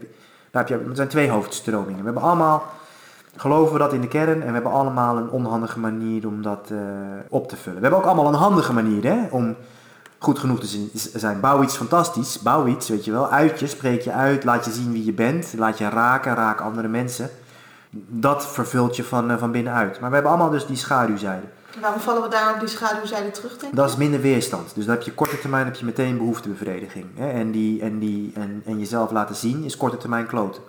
Daar 0.51 0.69
heb 0.69 0.69
je, 0.69 0.89
er 0.89 0.97
zijn 0.97 1.09
twee 1.09 1.31
hoofdstromingen. 1.31 1.99
We 1.99 2.05
hebben 2.05 2.23
allemaal 2.23 2.63
geloven 3.37 3.73
we 3.73 3.79
dat 3.79 3.93
in 3.93 4.01
de 4.01 4.09
kern 4.09 4.41
en 4.41 4.47
we 4.47 4.53
hebben 4.53 4.73
allemaal 4.73 5.17
een 5.17 5.31
onhandige 5.31 5.79
manier 5.79 6.27
om 6.27 6.43
dat 6.43 6.69
eh, 6.71 6.79
op 7.29 7.49
te 7.49 7.57
vullen. 7.57 7.81
We 7.81 7.83
hebben 7.83 8.01
ook 8.01 8.07
allemaal 8.07 8.33
een 8.33 8.39
handige 8.39 8.73
manier 8.73 9.05
hè, 9.05 9.27
om 9.31 9.57
goed 10.19 10.39
genoeg 10.39 10.61
te 10.61 10.91
zijn. 11.15 11.41
Bouw 11.41 11.63
iets 11.63 11.77
fantastisch, 11.77 12.39
bouw 12.39 12.67
iets, 12.67 12.89
weet 12.89 13.05
je 13.05 13.13
wel. 13.13 13.29
Uit 13.29 13.61
je, 13.61 13.67
spreek 13.67 14.01
je 14.01 14.13
uit, 14.13 14.45
laat 14.45 14.65
je 14.65 14.71
zien 14.71 14.93
wie 14.93 15.05
je 15.05 15.13
bent, 15.13 15.55
laat 15.57 15.79
je 15.79 15.89
raken, 15.89 16.35
raak 16.35 16.61
andere 16.61 16.89
mensen. 16.89 17.31
Dat 18.07 18.47
vervult 18.47 18.97
je 18.97 19.05
van, 19.05 19.31
uh, 19.31 19.37
van 19.37 19.51
binnenuit. 19.51 20.01
Maar 20.01 20.09
we 20.09 20.15
hebben 20.15 20.33
allemaal 20.33 20.51
dus 20.51 20.67
die 20.67 20.77
schaduwzijde. 20.77 21.47
Waarom 21.81 22.01
vallen 22.01 22.23
we 22.23 22.29
daar 22.29 22.55
op 22.55 22.61
die 22.61 22.69
schaduwzijde 22.69 23.31
terug, 23.31 23.57
denk 23.57 23.77
Dat 23.77 23.91
is 23.91 23.97
minder 23.97 24.21
weerstand. 24.21 24.75
Dus 24.75 24.85
dan 24.85 24.95
heb 24.95 25.05
je 25.05 25.15
korte 25.15 25.39
termijn 25.39 25.65
heb 25.65 25.75
je 25.75 25.85
meteen 25.85 26.17
behoeftebevrediging. 26.17 27.07
Hè? 27.15 27.31
En, 27.31 27.51
die, 27.51 27.81
en, 27.81 27.99
die, 27.99 28.33
en, 28.35 28.63
en 28.67 28.79
jezelf 28.79 29.11
laten 29.11 29.35
zien 29.35 29.65
is 29.65 29.77
korte 29.77 29.97
termijn 29.97 30.27
kloten. 30.27 30.63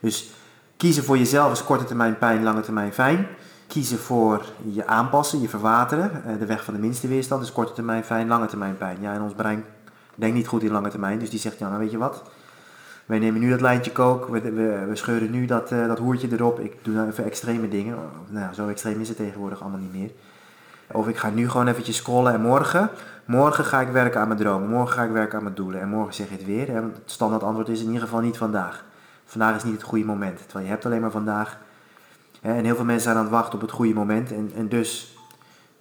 Dus 0.00 0.30
kiezen 0.76 1.04
voor 1.04 1.18
jezelf 1.18 1.52
is 1.52 1.64
korte 1.64 1.84
termijn 1.84 2.18
pijn, 2.18 2.42
lange 2.42 2.60
termijn 2.60 2.92
fijn. 2.92 3.26
Kiezen 3.66 3.98
voor 3.98 4.44
je 4.72 4.86
aanpassen, 4.86 5.40
je 5.40 5.48
verwateren. 5.48 6.24
Eh, 6.26 6.38
de 6.38 6.46
weg 6.46 6.64
van 6.64 6.74
de 6.74 6.80
minste 6.80 7.08
weerstand 7.08 7.42
is 7.42 7.52
korte 7.52 7.72
termijn 7.72 8.04
fijn, 8.04 8.28
lange 8.28 8.46
termijn 8.46 8.76
pijn. 8.76 8.96
Ja, 9.00 9.14
en 9.14 9.22
ons 9.22 9.34
brein 9.34 9.64
denkt 10.14 10.36
niet 10.36 10.46
goed 10.46 10.62
in 10.62 10.72
lange 10.72 10.90
termijn. 10.90 11.18
Dus 11.18 11.30
die 11.30 11.40
zegt, 11.40 11.58
ja, 11.58 11.68
nou 11.68 11.80
weet 11.80 11.90
je 11.90 11.98
wat... 11.98 12.22
Wij 13.06 13.18
nemen 13.18 13.40
nu 13.40 13.50
dat 13.50 13.60
lijntje 13.60 13.92
kook, 13.92 14.28
we, 14.28 14.40
we, 14.88 14.90
scheuren 14.92 15.30
nu 15.30 15.46
dat, 15.46 15.72
uh, 15.72 15.86
dat 15.86 15.98
hoertje 15.98 16.28
erop. 16.32 16.60
Ik 16.60 16.76
doe 16.82 16.94
nou 16.94 17.08
even 17.08 17.24
extreme 17.24 17.68
dingen. 17.68 17.96
Nou, 18.28 18.54
zo 18.54 18.68
extreem 18.68 19.00
is 19.00 19.08
het 19.08 19.16
tegenwoordig 19.16 19.60
allemaal 19.60 19.80
niet 19.80 19.92
meer. 19.92 20.10
Of 20.92 21.08
ik 21.08 21.16
ga 21.16 21.30
nu 21.30 21.48
gewoon 21.48 21.68
eventjes 21.68 21.96
scrollen 21.96 22.32
en 22.32 22.40
morgen, 22.40 22.90
morgen 23.24 23.64
ga 23.64 23.80
ik 23.80 23.88
werken 23.88 24.20
aan 24.20 24.28
mijn 24.28 24.40
dromen. 24.40 24.68
Morgen 24.68 24.94
ga 24.94 25.02
ik 25.02 25.10
werken 25.10 25.36
aan 25.36 25.42
mijn 25.42 25.54
doelen. 25.54 25.80
En 25.80 25.88
morgen 25.88 26.14
zeg 26.14 26.28
je 26.28 26.34
het 26.34 26.44
weer. 26.44 26.66
Hè? 26.66 26.74
Het 26.74 27.00
standaard 27.04 27.42
antwoord 27.42 27.68
is 27.68 27.80
in 27.80 27.86
ieder 27.86 28.00
geval 28.00 28.20
niet 28.20 28.36
vandaag. 28.36 28.84
Vandaag 29.24 29.56
is 29.56 29.64
niet 29.64 29.74
het 29.74 29.82
goede 29.82 30.04
moment. 30.04 30.38
Terwijl 30.38 30.64
je 30.64 30.70
hebt 30.70 30.84
alleen 30.84 31.00
maar 31.00 31.10
vandaag. 31.10 31.58
En 32.40 32.64
heel 32.64 32.74
veel 32.74 32.84
mensen 32.84 33.04
zijn 33.04 33.16
aan 33.16 33.22
het 33.22 33.32
wachten 33.32 33.54
op 33.54 33.60
het 33.60 33.70
goede 33.70 33.94
moment. 33.94 34.32
En, 34.32 34.52
en 34.56 34.68
dus 34.68 35.16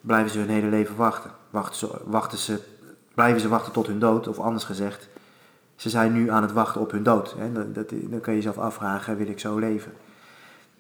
blijven 0.02 0.32
ze 0.32 0.40
hun 0.40 0.50
hele 0.50 0.68
leven 0.68 0.96
wachten. 0.96 1.32
Wachten 1.50 1.78
ze, 1.78 2.02
wachten 2.04 2.38
ze, 2.38 2.60
blijven 3.14 3.42
ze 3.42 3.48
wachten 3.48 3.74
tot 3.74 3.88
hun 3.88 4.00
dood. 4.00 4.28
Of 4.28 4.40
anders 4.40 4.64
gezegd, 4.64 5.10
ze 5.76 5.90
zijn 5.90 6.14
nu 6.14 6.30
aan 6.30 6.42
het 6.42 6.52
wachten 6.52 6.82
op 6.82 6.92
hun 6.92 7.04
dood. 7.04 7.36
Dan 8.10 8.22
kan 8.22 8.34
je 8.34 8.40
jezelf 8.40 8.58
afvragen, 8.58 9.18
wil 9.18 9.28
ik 9.28 9.40
zo 9.40 9.58
leven? 9.58 9.92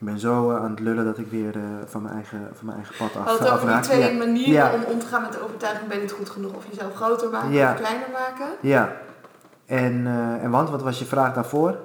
Ik 0.01 0.07
ben 0.07 0.19
zo 0.19 0.51
uh, 0.51 0.63
aan 0.63 0.69
het 0.69 0.79
lullen 0.79 1.05
dat 1.05 1.17
ik 1.17 1.27
weer 1.31 1.55
uh, 1.55 1.63
van, 1.85 2.01
mijn 2.01 2.15
eigen, 2.15 2.49
van 2.53 2.65
mijn 2.65 2.77
eigen 2.77 2.95
pad 2.97 3.15
af 3.15 3.25
Had 3.25 3.39
het 3.39 3.49
over 3.49 3.67
die 3.67 3.79
twee 3.79 4.11
ja. 4.11 4.17
manieren 4.17 4.53
ja. 4.53 4.73
om 4.73 4.83
om 4.93 4.99
te 4.99 5.05
gaan 5.05 5.21
met 5.21 5.33
de 5.33 5.43
overtuiging, 5.43 5.87
ben 5.87 5.97
je 5.97 6.03
niet 6.03 6.11
goed 6.11 6.29
genoeg? 6.29 6.53
Of 6.53 6.63
jezelf 6.69 6.95
groter 6.95 7.29
maken 7.29 7.51
ja. 7.51 7.71
of 7.71 7.77
kleiner 7.77 8.07
maken? 8.11 8.45
Ja. 8.61 8.91
En, 9.65 9.93
uh, 9.93 10.43
en 10.43 10.49
want, 10.49 10.69
wat 10.69 10.81
was 10.81 10.99
je 10.99 11.05
vraag 11.05 11.33
daarvoor? 11.33 11.75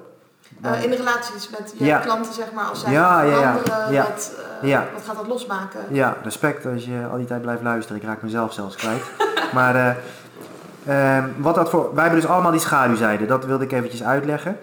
Dan... 0.57 0.73
in 0.73 0.89
de 0.89 0.95
relaties 0.95 1.49
met 1.49 1.73
je 1.77 1.85
Ja. 1.85 1.99
klanten, 1.99 2.33
zeg 2.33 2.51
maar, 2.53 2.65
als 2.65 2.81
zij 2.81 2.91
Ja, 2.91 3.21
ja, 3.21 3.55
Ja. 3.89 4.03
Wat, 4.03 4.31
eh, 4.61 4.69
Ja. 4.69 4.85
wat 4.93 5.03
gaat 5.05 5.15
dat 5.15 5.27
losmaken? 5.27 5.79
Ja, 5.89 6.15
respect 6.23 6.65
als 6.65 6.85
je 6.85 7.07
al 7.11 7.17
die 7.17 7.25
tijd 7.25 7.41
blijft 7.41 7.63
luisteren. 7.63 8.01
Ik 8.01 8.07
raak 8.07 8.21
mezelf 8.21 8.53
zelfs 8.53 8.75
kwijt. 8.75 9.03
maar 9.53 9.75
eh, 9.75 11.17
eh, 11.17 11.23
wat 11.37 11.55
dat 11.55 11.69
voor... 11.69 11.93
Wij 11.93 12.03
hebben 12.03 12.21
dus 12.21 12.29
allemaal 12.29 12.51
die 12.51 12.59
schaduwzijde. 12.59 13.25
Dat 13.25 13.45
wilde 13.45 13.63
ik 13.63 13.71
eventjes 13.71 14.03
uitleggen. 14.03 14.57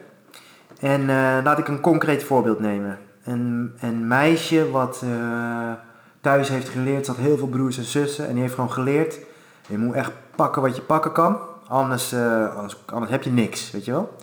En 0.80 1.00
eh, 1.00 1.44
laat 1.44 1.58
ik 1.58 1.68
een 1.68 1.80
concreet 1.80 2.24
voorbeeld 2.24 2.60
nemen. 2.60 2.98
Een, 3.24 4.06
meisje 4.06 4.70
wat 4.70 5.02
eh, 5.04 5.72
thuis 6.20 6.48
heeft 6.48 6.68
geleerd, 6.68 7.04
ze 7.04 7.10
had 7.10 7.20
heel 7.20 7.36
veel 7.36 7.46
broers 7.46 7.78
en 7.78 7.84
zussen 7.84 8.26
en 8.26 8.32
die 8.32 8.42
heeft 8.42 8.54
gewoon 8.54 8.72
geleerd, 8.72 9.18
je 9.66 9.78
moet 9.78 9.94
echt 9.94 10.12
pakken 10.36 10.62
wat 10.62 10.76
je 10.76 10.82
pakken 10.82 11.12
kan, 11.12 11.38
anders, 11.68 12.12
eh, 12.12 12.56
anders, 12.56 12.76
anders 12.86 13.12
heb 13.12 13.22
je 13.22 13.30
niks, 13.30 13.70
weet 13.70 13.84
je 13.84 13.90
wel. 13.90 14.16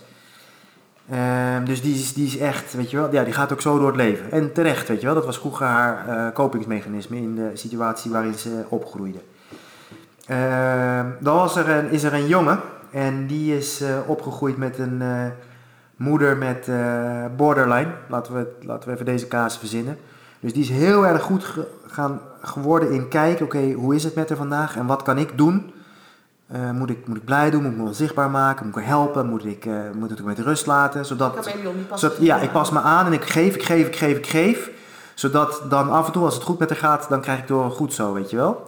Ehm, 1.09 1.63
dus 1.63 1.81
die 1.81 1.93
is, 1.93 2.13
die 2.13 2.25
is 2.25 2.37
echt, 2.37 2.73
weet 2.73 2.91
je 2.91 2.97
wel, 2.97 3.11
ja, 3.11 3.23
die 3.23 3.33
gaat 3.33 3.51
ook 3.51 3.61
zo 3.61 3.77
door 3.77 3.87
het 3.87 3.95
leven. 3.95 4.31
En 4.31 4.53
terecht, 4.53 4.87
weet 4.87 4.99
je 4.99 5.05
wel, 5.05 5.15
dat 5.15 5.25
was 5.25 5.39
vroeger 5.39 5.65
haar 5.65 6.07
eh, 6.07 6.33
kopingsmechanisme 6.33 7.17
in 7.17 7.35
de 7.35 7.51
situatie 7.53 8.11
waarin 8.11 8.33
ze 8.33 8.63
opgroeide. 8.69 9.19
Ehm, 10.25 11.05
dan 11.19 11.35
was 11.35 11.55
er 11.55 11.69
een, 11.69 11.89
is 11.89 12.03
er 12.03 12.13
een 12.13 12.27
jongen 12.27 12.59
en 12.91 13.27
die 13.27 13.57
is 13.57 13.83
opgegroeid 14.05 14.57
met 14.57 14.77
een 14.77 15.01
moeder 16.01 16.37
met 16.37 16.67
eh, 16.67 17.25
borderline. 17.37 17.91
Laten 18.07 18.33
we, 18.33 18.47
laten 18.61 18.87
we 18.89 18.93
even 18.93 19.05
deze 19.05 19.27
kaas 19.27 19.57
verzinnen. 19.57 19.97
Dus 20.39 20.53
die 20.53 20.61
is 20.63 20.69
heel 20.69 21.05
erg 21.05 21.21
goed 21.21 21.43
ge- 21.43 21.67
gaan, 21.87 22.19
geworden 22.41 22.91
in 22.91 23.07
kijken, 23.07 23.45
oké, 23.45 23.71
hoe 23.71 23.95
is 23.95 24.03
het 24.03 24.15
met 24.15 24.29
haar 24.29 24.37
vandaag 24.37 24.75
en 24.75 24.85
wat 24.85 25.01
kan 25.03 25.17
ik 25.17 25.37
doen? 25.37 25.73
Eh, 26.47 26.71
moet, 26.71 26.89
ik, 26.89 27.07
moet 27.07 27.17
ik 27.17 27.25
blij 27.25 27.49
doen? 27.49 27.61
Moet 27.63 27.71
ik 27.71 27.77
me 27.77 27.83
onzichtbaar 27.83 28.29
maken? 28.29 28.65
Moet 28.65 28.75
ik 28.75 28.81
haar 28.81 28.89
helpen? 28.91 29.25
Moet 29.29 29.45
ik, 29.45 29.65
eh, 29.65 29.73
moet 29.95 30.11
ik 30.11 30.23
met 30.23 30.39
rust 30.39 30.65
laten? 30.65 31.05
Zodat, 31.05 31.35
die 31.73 31.83
past 31.83 32.01
zodat, 32.01 32.17
ja, 32.19 32.37
ik 32.37 32.51
pas 32.51 32.69
me 32.71 32.79
aan 32.79 33.05
en 33.05 33.13
ik 33.13 33.23
geef, 33.23 33.55
ik 33.55 33.63
geef, 33.63 33.87
ik 33.87 33.95
geef, 33.95 34.17
ik 34.17 34.27
geef. 34.27 34.69
Zodat 35.13 35.61
dan 35.69 35.91
af 35.91 36.05
en 36.05 36.11
toe, 36.11 36.23
als 36.23 36.33
het 36.33 36.43
goed 36.43 36.59
met 36.59 36.69
haar 36.69 36.77
gaat, 36.77 37.09
dan 37.09 37.21
krijg 37.21 37.39
ik 37.39 37.47
door 37.47 37.71
goed 37.71 37.93
zo, 37.93 38.13
weet 38.13 38.29
je 38.29 38.35
wel. 38.37 38.63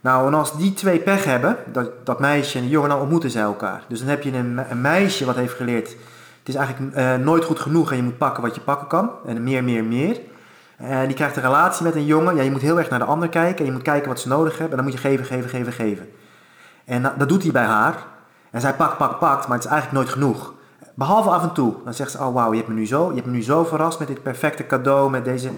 Nou, 0.00 0.26
en 0.26 0.34
als 0.34 0.56
die 0.56 0.74
twee 0.74 0.98
pech 0.98 1.24
hebben, 1.24 1.56
dat, 1.72 1.90
dat 2.04 2.20
meisje 2.20 2.56
en 2.56 2.62
die 2.62 2.70
jongen, 2.72 2.88
dan 2.88 3.00
ontmoeten 3.00 3.30
zij 3.30 3.42
elkaar. 3.42 3.82
Dus 3.88 3.98
dan 3.98 4.08
heb 4.08 4.22
je 4.22 4.34
een 4.36 4.80
meisje 4.80 5.24
wat 5.24 5.34
heeft 5.36 5.54
geleerd, 5.54 5.96
het 6.42 6.54
is 6.54 6.54
eigenlijk 6.54 6.94
eh, 6.94 7.14
nooit 7.14 7.44
goed 7.44 7.60
genoeg 7.60 7.90
en 7.90 7.96
je 7.96 8.02
moet 8.02 8.18
pakken 8.18 8.42
wat 8.42 8.54
je 8.54 8.60
pakken 8.60 8.86
kan. 8.86 9.10
En 9.26 9.42
meer, 9.42 9.64
meer, 9.64 9.84
meer. 9.84 10.20
En 10.76 11.06
die 11.06 11.16
krijgt 11.16 11.36
een 11.36 11.42
relatie 11.42 11.84
met 11.84 11.94
een 11.94 12.04
jongen. 12.04 12.36
Ja, 12.36 12.42
je 12.42 12.50
moet 12.50 12.60
heel 12.60 12.78
erg 12.78 12.90
naar 12.90 12.98
de 12.98 13.04
ander 13.04 13.28
kijken 13.28 13.58
en 13.58 13.64
je 13.64 13.72
moet 13.72 13.82
kijken 13.82 14.08
wat 14.08 14.20
ze 14.20 14.28
nodig 14.28 14.58
hebben. 14.58 14.70
En 14.70 14.76
dan 14.76 14.84
moet 14.84 15.02
je 15.02 15.08
geven, 15.08 15.24
geven, 15.24 15.50
geven, 15.50 15.72
geven. 15.72 16.08
En 16.84 17.02
dat, 17.02 17.18
dat 17.18 17.28
doet 17.28 17.42
hij 17.42 17.52
bij 17.52 17.64
haar. 17.64 17.96
En 18.50 18.60
zij 18.60 18.74
pakt, 18.74 18.96
pakt, 18.96 19.18
pakt, 19.18 19.48
maar 19.48 19.56
het 19.56 19.66
is 19.66 19.70
eigenlijk 19.70 20.02
nooit 20.02 20.12
genoeg. 20.12 20.52
Behalve 20.94 21.28
af 21.28 21.42
en 21.42 21.52
toe. 21.52 21.74
Dan 21.84 21.94
zegt 21.94 22.10
ze, 22.10 22.18
oh 22.18 22.34
wauw, 22.34 22.50
je 22.50 22.56
hebt 22.56 22.68
me 22.68 22.74
nu 22.74 22.86
zo, 22.86 23.08
je 23.08 23.14
hebt 23.14 23.26
me 23.26 23.32
nu 23.32 23.42
zo 23.42 23.64
verrast 23.64 23.98
met 23.98 24.08
dit 24.08 24.22
perfecte 24.22 24.66
cadeau, 24.66 25.10
met 25.10 25.24
deze... 25.24 25.50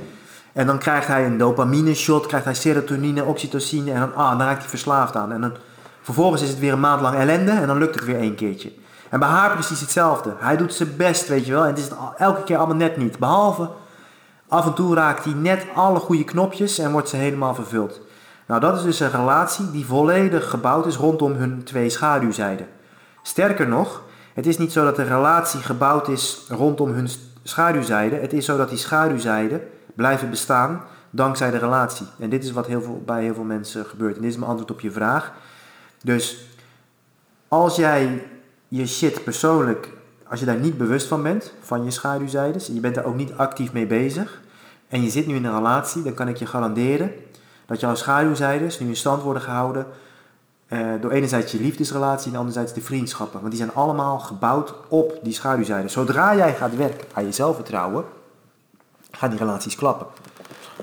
En 0.53 0.67
dan 0.67 0.79
krijgt 0.79 1.07
hij 1.07 1.27
een 1.27 1.39
dopamine 1.39 1.95
shot, 1.95 2.27
krijgt 2.27 2.45
hij 2.45 2.55
serotonine, 2.55 3.25
oxytocine 3.25 3.93
en 3.93 4.01
dan, 4.01 4.15
ah, 4.15 4.39
dan 4.39 4.47
raakt 4.47 4.61
hij 4.61 4.69
verslaafd 4.69 5.17
aan. 5.17 5.33
En 5.33 5.41
dan, 5.41 5.53
vervolgens 6.03 6.43
is 6.43 6.49
het 6.49 6.59
weer 6.59 6.73
een 6.73 6.81
maand 6.81 7.01
lang 7.01 7.17
ellende 7.17 7.51
en 7.51 7.67
dan 7.67 7.79
lukt 7.79 7.95
het 7.95 8.05
weer 8.05 8.19
één 8.19 8.35
keertje. 8.35 8.73
En 9.15 9.21
bij 9.21 9.29
haar 9.29 9.53
precies 9.53 9.81
hetzelfde. 9.81 10.35
Hij 10.39 10.57
doet 10.57 10.75
zijn 10.75 10.97
best, 10.97 11.29
weet 11.29 11.47
je 11.47 11.53
wel. 11.53 11.63
En 11.63 11.69
het 11.69 11.79
is 11.79 11.89
elke 12.17 12.43
keer 12.43 12.57
allemaal 12.57 12.77
net 12.77 12.97
niet. 12.97 13.19
Behalve, 13.19 13.71
af 14.49 14.67
en 14.67 14.75
toe 14.75 14.95
raakt 14.95 15.25
hij 15.25 15.33
net 15.33 15.67
alle 15.75 15.99
goede 15.99 16.25
knopjes 16.25 16.79
en 16.79 16.93
wordt 16.93 17.09
ze 17.09 17.17
helemaal 17.17 17.55
vervuld. 17.55 18.01
Nou, 18.47 18.61
dat 18.61 18.77
is 18.77 18.83
dus 18.83 19.01
een 19.01 19.11
relatie 19.11 19.71
die 19.71 19.87
volledig 19.87 20.51
gebouwd 20.51 20.87
is 20.87 20.97
rondom 20.97 21.33
hun 21.33 21.65
twee 21.65 21.91
schaduwzijden. 21.91 22.67
Sterker 23.23 23.69
nog, 23.69 24.03
het 24.35 24.47
is 24.47 24.59
niet 24.59 24.73
zo 24.73 24.85
dat 24.85 24.97
de 24.97 25.03
relatie 25.03 25.61
gebouwd 25.61 26.09
is 26.09 26.47
rondom 26.49 26.91
hun 26.91 27.09
s- 27.09 27.19
schaduwzijde. 27.43 28.17
Het 28.17 28.33
is 28.33 28.45
zo 28.45 28.57
dat 28.57 28.69
die 28.69 28.79
schaduwzijden 28.79 29.61
blijven 29.95 30.31
bestaan 30.31 30.83
dankzij 31.11 31.51
de 31.51 31.59
relatie. 31.59 32.07
En 32.19 32.31
dit 32.31 32.45
is 32.45 32.53
wat 32.53 32.67
heel 32.67 32.83
veel, 32.83 33.03
bij 33.07 33.23
heel 33.23 33.35
veel 33.35 33.45
mensen 33.45 33.85
gebeurt. 33.87 34.17
En 34.17 34.23
dit 34.23 34.31
is 34.31 34.37
mijn 34.37 34.51
antwoord 34.51 34.71
op 34.71 34.81
je 34.81 34.91
vraag. 34.91 35.33
Dus 36.03 36.47
als 37.49 37.77
jij 37.77 38.23
je 38.77 38.87
shit 38.87 39.25
persoonlijk, 39.25 39.89
als 40.29 40.41
je 40.41 40.47
daar 40.47 40.57
niet 40.57 40.79
bewust 40.79 41.07
van 41.07 41.23
bent, 41.23 41.53
van 41.61 41.85
je 41.85 41.91
schaduwzijdes, 41.91 42.69
en 42.69 42.75
je 42.75 42.81
bent 42.81 42.95
daar 42.95 43.05
ook 43.05 43.17
niet 43.17 43.33
actief 43.37 43.73
mee 43.73 43.87
bezig, 43.87 44.41
en 44.89 45.03
je 45.03 45.11
zit 45.11 45.27
nu 45.27 45.35
in 45.35 45.45
een 45.45 45.55
relatie, 45.55 46.03
dan 46.03 46.15
kan 46.15 46.29
ik 46.29 46.37
je 46.37 46.47
garanderen 46.47 47.13
dat 47.67 47.81
jouw 47.81 47.95
schaduwzijdes 47.95 48.81
nu 48.81 48.89
in 48.89 48.97
stand 48.97 49.23
worden 49.23 49.43
gehouden 49.43 49.87
eh, 50.67 50.89
door 51.01 51.11
enerzijds 51.11 51.53
je 51.53 51.61
liefdesrelatie 51.61 52.33
en 52.33 52.39
anderzijds 52.39 52.73
de 52.73 52.81
vriendschappen. 52.81 53.41
Want 53.41 53.53
die 53.53 53.61
zijn 53.61 53.75
allemaal 53.75 54.19
gebouwd 54.19 54.75
op 54.89 55.19
die 55.23 55.33
schaduwzijde. 55.33 55.89
Zodra 55.89 56.37
jij 56.37 56.55
gaat 56.55 56.77
werken 56.77 57.07
aan 57.13 57.25
je 57.25 57.33
zelfvertrouwen, 57.33 58.05
gaan 59.11 59.31
die 59.31 59.39
relaties 59.39 59.75
klappen. 59.75 60.07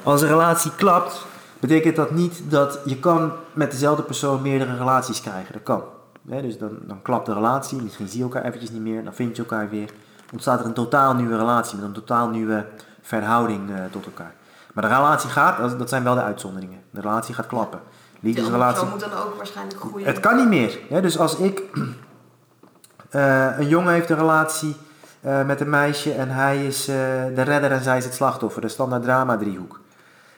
Als 0.04 0.22
een 0.22 0.28
relatie 0.28 0.72
klapt, 0.76 1.26
betekent 1.60 1.96
dat 1.96 2.12
niet 2.12 2.42
dat 2.50 2.80
je 2.86 3.00
kan 3.00 3.32
met 3.54 3.72
dezelfde 3.72 4.04
persoon 4.04 4.42
meerdere 4.42 4.78
relaties 4.78 5.22
krijgen. 5.22 5.54
Dat 5.54 5.64
kan. 5.64 5.82
Hè, 6.30 6.42
dus 6.42 6.58
dan, 6.58 6.78
dan 6.82 7.02
klapt 7.02 7.26
de 7.26 7.34
relatie, 7.34 7.82
misschien 7.82 8.08
zie 8.08 8.18
je 8.18 8.24
elkaar 8.24 8.44
eventjes 8.44 8.72
niet 8.72 8.82
meer, 8.82 9.04
dan 9.04 9.14
vind 9.14 9.36
je 9.36 9.42
elkaar 9.42 9.70
weer. 9.70 9.90
Ontstaat 10.32 10.60
er 10.60 10.66
een 10.66 10.74
totaal 10.74 11.14
nieuwe 11.14 11.38
relatie 11.38 11.76
met 11.78 11.86
een 11.86 11.94
totaal 11.94 12.30
nieuwe 12.30 12.66
verhouding 13.02 13.70
eh, 13.70 13.76
tot 13.92 14.06
elkaar. 14.06 14.34
Maar 14.74 14.84
de 14.90 14.96
relatie 14.96 15.30
gaat, 15.30 15.78
dat- 15.78 15.90
zijn 15.90 16.04
wel 16.04 16.16
de 16.16 16.22
uitzonderingen. 16.22 16.80
De 16.90 17.02
relatie 17.02 17.34
gaat 17.34 17.48
klappen. 17.48 17.80
Liefdesrelatie. 18.20 18.88
moet 18.88 19.00
dan 19.00 19.14
ook 19.14 19.36
waarschijnlijk 19.38 19.80
groeien. 19.80 20.08
Het 20.08 20.20
kan 20.20 20.36
niet 20.36 20.48
meer. 20.48 20.80
Hè? 20.90 21.02
Dus 21.02 21.18
als 21.20 21.36
ik. 21.36 21.62
eh, 23.10 23.60
een 23.60 23.68
jongen 23.68 23.94
heeft 23.94 24.10
een 24.10 24.18
relatie 24.18 24.76
eh, 25.22 25.46
met 25.46 25.60
een 25.62 25.70
meisje 25.70 26.14
en 26.14 26.30
hij 26.30 26.66
is 26.66 26.86
de 26.86 27.42
redder 27.42 27.72
en 27.72 27.82
zij 27.84 27.98
is 27.98 28.06
het 28.06 28.14
slachtoffer. 28.14 28.62
De 28.62 28.68
standaard 28.68 29.04
drama 29.04 29.38
driehoek. 29.38 29.80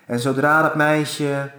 En 0.06 0.20
zodra 0.20 0.62
dat 0.62 0.76
meisje 0.76 1.52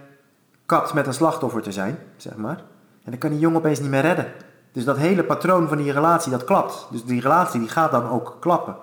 kapt 0.65 0.93
met 0.93 1.07
een 1.07 1.13
slachtoffer 1.13 1.61
te 1.61 1.71
zijn, 1.71 1.97
zeg 2.17 2.35
maar. 2.35 2.61
En 3.05 3.11
dan 3.11 3.19
kan 3.19 3.29
die 3.29 3.39
jongen 3.39 3.57
opeens 3.57 3.79
niet 3.79 3.89
meer 3.89 4.01
redden. 4.01 4.25
Dus 4.71 4.85
dat 4.85 4.97
hele 4.97 5.23
patroon 5.23 5.67
van 5.67 5.77
die 5.77 5.91
relatie, 5.91 6.31
dat 6.31 6.43
klapt. 6.43 6.87
Dus 6.91 7.03
die 7.03 7.21
relatie 7.21 7.59
die 7.59 7.69
gaat 7.69 7.91
dan 7.91 8.09
ook 8.09 8.37
klappen. 8.39 8.75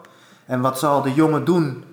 En 0.47 0.61
wat 0.61 0.79
zal 0.79 1.03
de 1.03 1.15
jongen 1.15 1.45
doen 1.45 1.85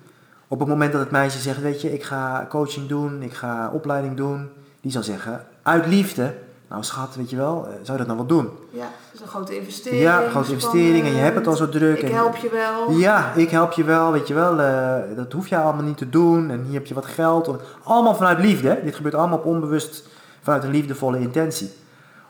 op 0.48 0.58
het 0.58 0.68
moment 0.68 0.92
dat 0.92 1.00
het 1.00 1.10
meisje 1.10 1.38
zegt, 1.38 1.60
weet 1.60 1.80
je, 1.80 1.92
ik 1.92 2.02
ga 2.02 2.46
coaching 2.48 2.88
doen, 2.88 3.22
ik 3.22 3.32
ga 3.32 3.70
opleiding 3.72 4.16
doen. 4.16 4.48
Die 4.80 4.92
zal 4.92 5.02
zeggen, 5.02 5.46
uit 5.62 5.86
liefde, 5.86 6.34
Nou 6.68 6.82
schat, 6.84 7.14
weet 7.16 7.30
je 7.30 7.36
wel, 7.36 7.66
eh, 7.66 7.72
zou 7.82 7.98
je 7.98 8.04
dat 8.04 8.16
nou 8.16 8.16
wel 8.18 8.26
doen? 8.26 8.48
Ja, 8.70 8.80
dat 8.80 9.14
is 9.14 9.20
een 9.20 9.26
grote 9.28 9.56
investering. 9.56 10.02
Ja, 10.02 10.28
grote 10.28 10.52
investering 10.52 11.06
en 11.06 11.12
je 11.12 11.18
hebt 11.20 11.36
het 11.36 11.46
al 11.46 11.56
zo 11.56 11.68
druk. 11.68 11.96
Ik 11.98 12.08
en- 12.08 12.14
help 12.14 12.36
je 12.36 12.50
wel. 12.50 12.90
Ja, 12.98 13.32
ik 13.34 13.50
help 13.50 13.72
je 13.72 13.84
wel, 13.84 14.12
weet 14.12 14.28
je 14.28 14.34
wel. 14.34 14.60
eh, 14.60 15.16
dat 15.16 15.32
hoef 15.32 15.48
je 15.48 15.56
allemaal 15.58 15.82
niet 15.84 15.96
te 15.96 16.08
doen. 16.08 16.50
En 16.50 16.62
hier 16.64 16.74
heb 16.74 16.86
je 16.86 16.94
wat 16.94 17.06
geld. 17.06 17.50
Allemaal 17.82 18.14
vanuit 18.14 18.38
liefde. 18.38 18.80
Dit 18.84 18.94
gebeurt 18.94 19.14
allemaal 19.14 19.38
op 19.38 19.44
onbewust 19.44 20.08
vanuit 20.42 20.64
een 20.64 20.70
liefdevolle 20.70 21.20
intentie. 21.20 21.70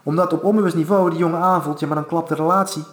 Omdat 0.02 0.32
op 0.32 0.44
onbewust 0.44 0.74
niveau 0.74 1.10
die 1.10 1.18
jongen 1.18 1.40
aanvoelt, 1.40 1.80
ja, 1.80 1.86
maar 1.86 1.96
dan 1.96 2.06
klapt 2.06 2.28
de 2.28 2.34
relatie. 2.34 2.84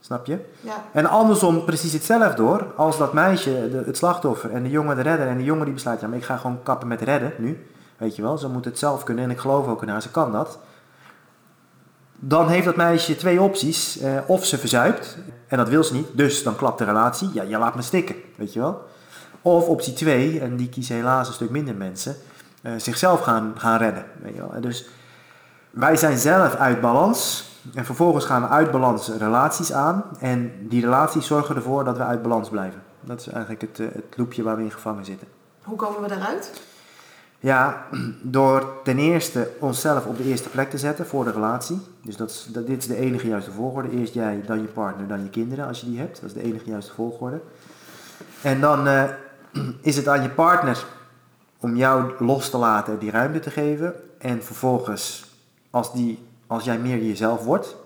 Snap 0.00 0.26
je? 0.26 0.38
Ja, 0.60 0.84
En 0.92 1.06
andersom 1.06 1.64
precies 1.64 1.92
hetzelfde 1.92 2.42
hoor. 2.42 2.66
Als 2.76 2.98
dat 2.98 3.12
meisje, 3.12 3.68
de, 3.70 3.82
het 3.86 3.96
slachtoffer, 3.96 4.50
en 4.50 4.62
de 4.62 4.70
jongen 4.70 4.96
de 4.96 5.02
redder. 5.02 5.26
En 5.28 5.36
de 5.36 5.44
jongen 5.44 5.64
die 5.64 5.74
besluit, 5.74 6.00
ja, 6.00 6.06
maar 6.08 6.16
ik 6.18 6.24
ga 6.24 6.36
gewoon 6.36 6.62
kappen 6.62 6.88
met 6.88 7.00
redden 7.00 7.32
nu. 7.38 7.66
Weet 7.96 8.16
je 8.16 8.22
wel, 8.22 8.38
ze 8.38 8.48
moet 8.48 8.64
het 8.64 8.78
zelf 8.78 9.02
kunnen. 9.02 9.24
En 9.24 9.30
ik 9.30 9.38
geloof 9.38 9.66
ook 9.66 9.82
in 9.82 9.88
haar, 9.88 10.02
ze 10.02 10.10
kan 10.10 10.32
dat. 10.32 10.58
Dan 12.16 12.48
heeft 12.48 12.64
dat 12.64 12.76
meisje 12.76 13.16
twee 13.16 13.40
opties. 13.40 13.98
eh, 13.98 14.18
of 14.26 14.44
ze 14.44 14.58
verzuipt, 14.58 15.18
en 15.48 15.56
dat 15.56 15.68
wil 15.68 15.84
ze 15.84 15.94
niet, 15.94 16.06
dus 16.12 16.42
dan 16.42 16.56
klapt 16.56 16.78
de 16.78 16.84
relatie. 16.84 17.30
Ja, 17.32 17.42
je 17.42 17.58
laat 17.58 17.74
me 17.74 17.82
stikken, 17.82 18.16
weet 18.36 18.52
je 18.52 18.60
wel. 18.60 18.82
Of 19.42 19.68
optie 19.68 19.92
twee, 19.92 20.40
en 20.40 20.56
die 20.56 20.68
kiezen 20.68 20.96
helaas 20.96 21.28
een 21.28 21.34
stuk 21.34 21.50
minder 21.50 21.74
mensen, 21.74 22.16
eh, 22.62 22.72
zichzelf 22.76 23.20
gaan, 23.20 23.54
gaan 23.56 23.78
redden. 23.78 24.04
Weet 24.22 24.34
je 24.34 24.40
wel. 24.40 24.52
En 24.54 24.60
dus 24.60 24.86
wij 25.74 25.96
zijn 25.96 26.18
zelf 26.18 26.54
uit 26.54 26.80
balans. 26.80 27.52
En 27.74 27.84
vervolgens 27.84 28.24
gaan 28.24 28.42
we 28.42 28.48
uit 28.48 28.70
balans 28.70 29.08
relaties 29.08 29.72
aan. 29.72 30.04
En 30.18 30.52
die 30.60 30.80
relaties 30.80 31.26
zorgen 31.26 31.56
ervoor 31.56 31.84
dat 31.84 31.96
we 31.96 32.04
uit 32.04 32.22
balans 32.22 32.48
blijven. 32.48 32.82
Dat 33.00 33.20
is 33.20 33.28
eigenlijk 33.28 33.60
het, 33.60 33.80
eh, 33.80 33.86
het 33.94 34.16
loopje 34.16 34.42
waar 34.42 34.56
we 34.56 34.62
in 34.62 34.70
gevangen 34.70 35.04
zitten. 35.04 35.28
hoe 35.62 35.76
komen 35.76 36.02
we 36.02 36.08
daaruit? 36.08 36.62
Ja, 37.40 37.86
door 38.22 38.80
ten 38.82 38.98
eerste 38.98 39.50
onszelf 39.60 40.06
op 40.06 40.16
de 40.16 40.24
eerste 40.24 40.48
plek 40.48 40.70
te 40.70 40.78
zetten 40.78 41.06
voor 41.06 41.24
de 41.24 41.30
relatie. 41.30 41.80
Dus 42.02 42.16
dat 42.16 42.30
is, 42.30 42.48
dat, 42.50 42.66
dit 42.66 42.78
is 42.78 42.86
de 42.86 42.96
enige 42.96 43.28
juiste 43.28 43.50
volgorde. 43.50 43.90
Eerst 43.90 44.14
jij, 44.14 44.42
dan 44.46 44.60
je 44.60 44.66
partner, 44.66 45.08
dan 45.08 45.22
je 45.22 45.30
kinderen 45.30 45.66
als 45.66 45.80
je 45.80 45.86
die 45.86 45.98
hebt. 45.98 46.20
Dat 46.20 46.30
is 46.30 46.36
de 46.36 46.42
enige 46.42 46.70
juiste 46.70 46.92
volgorde. 46.92 47.40
En 48.42 48.60
dan 48.60 48.86
eh, 48.86 49.04
is 49.80 49.96
het 49.96 50.08
aan 50.08 50.22
je 50.22 50.30
partner 50.30 50.84
om 51.60 51.76
jou 51.76 52.12
los 52.18 52.50
te 52.50 52.56
laten 52.56 52.92
en 52.92 52.98
die 52.98 53.10
ruimte 53.10 53.40
te 53.40 53.50
geven. 53.50 53.94
En 54.18 54.42
vervolgens, 54.42 55.23
als, 55.74 55.92
die, 55.92 56.18
als 56.46 56.64
jij 56.64 56.78
meer 56.78 57.04
jezelf 57.04 57.44
wordt. 57.44 57.76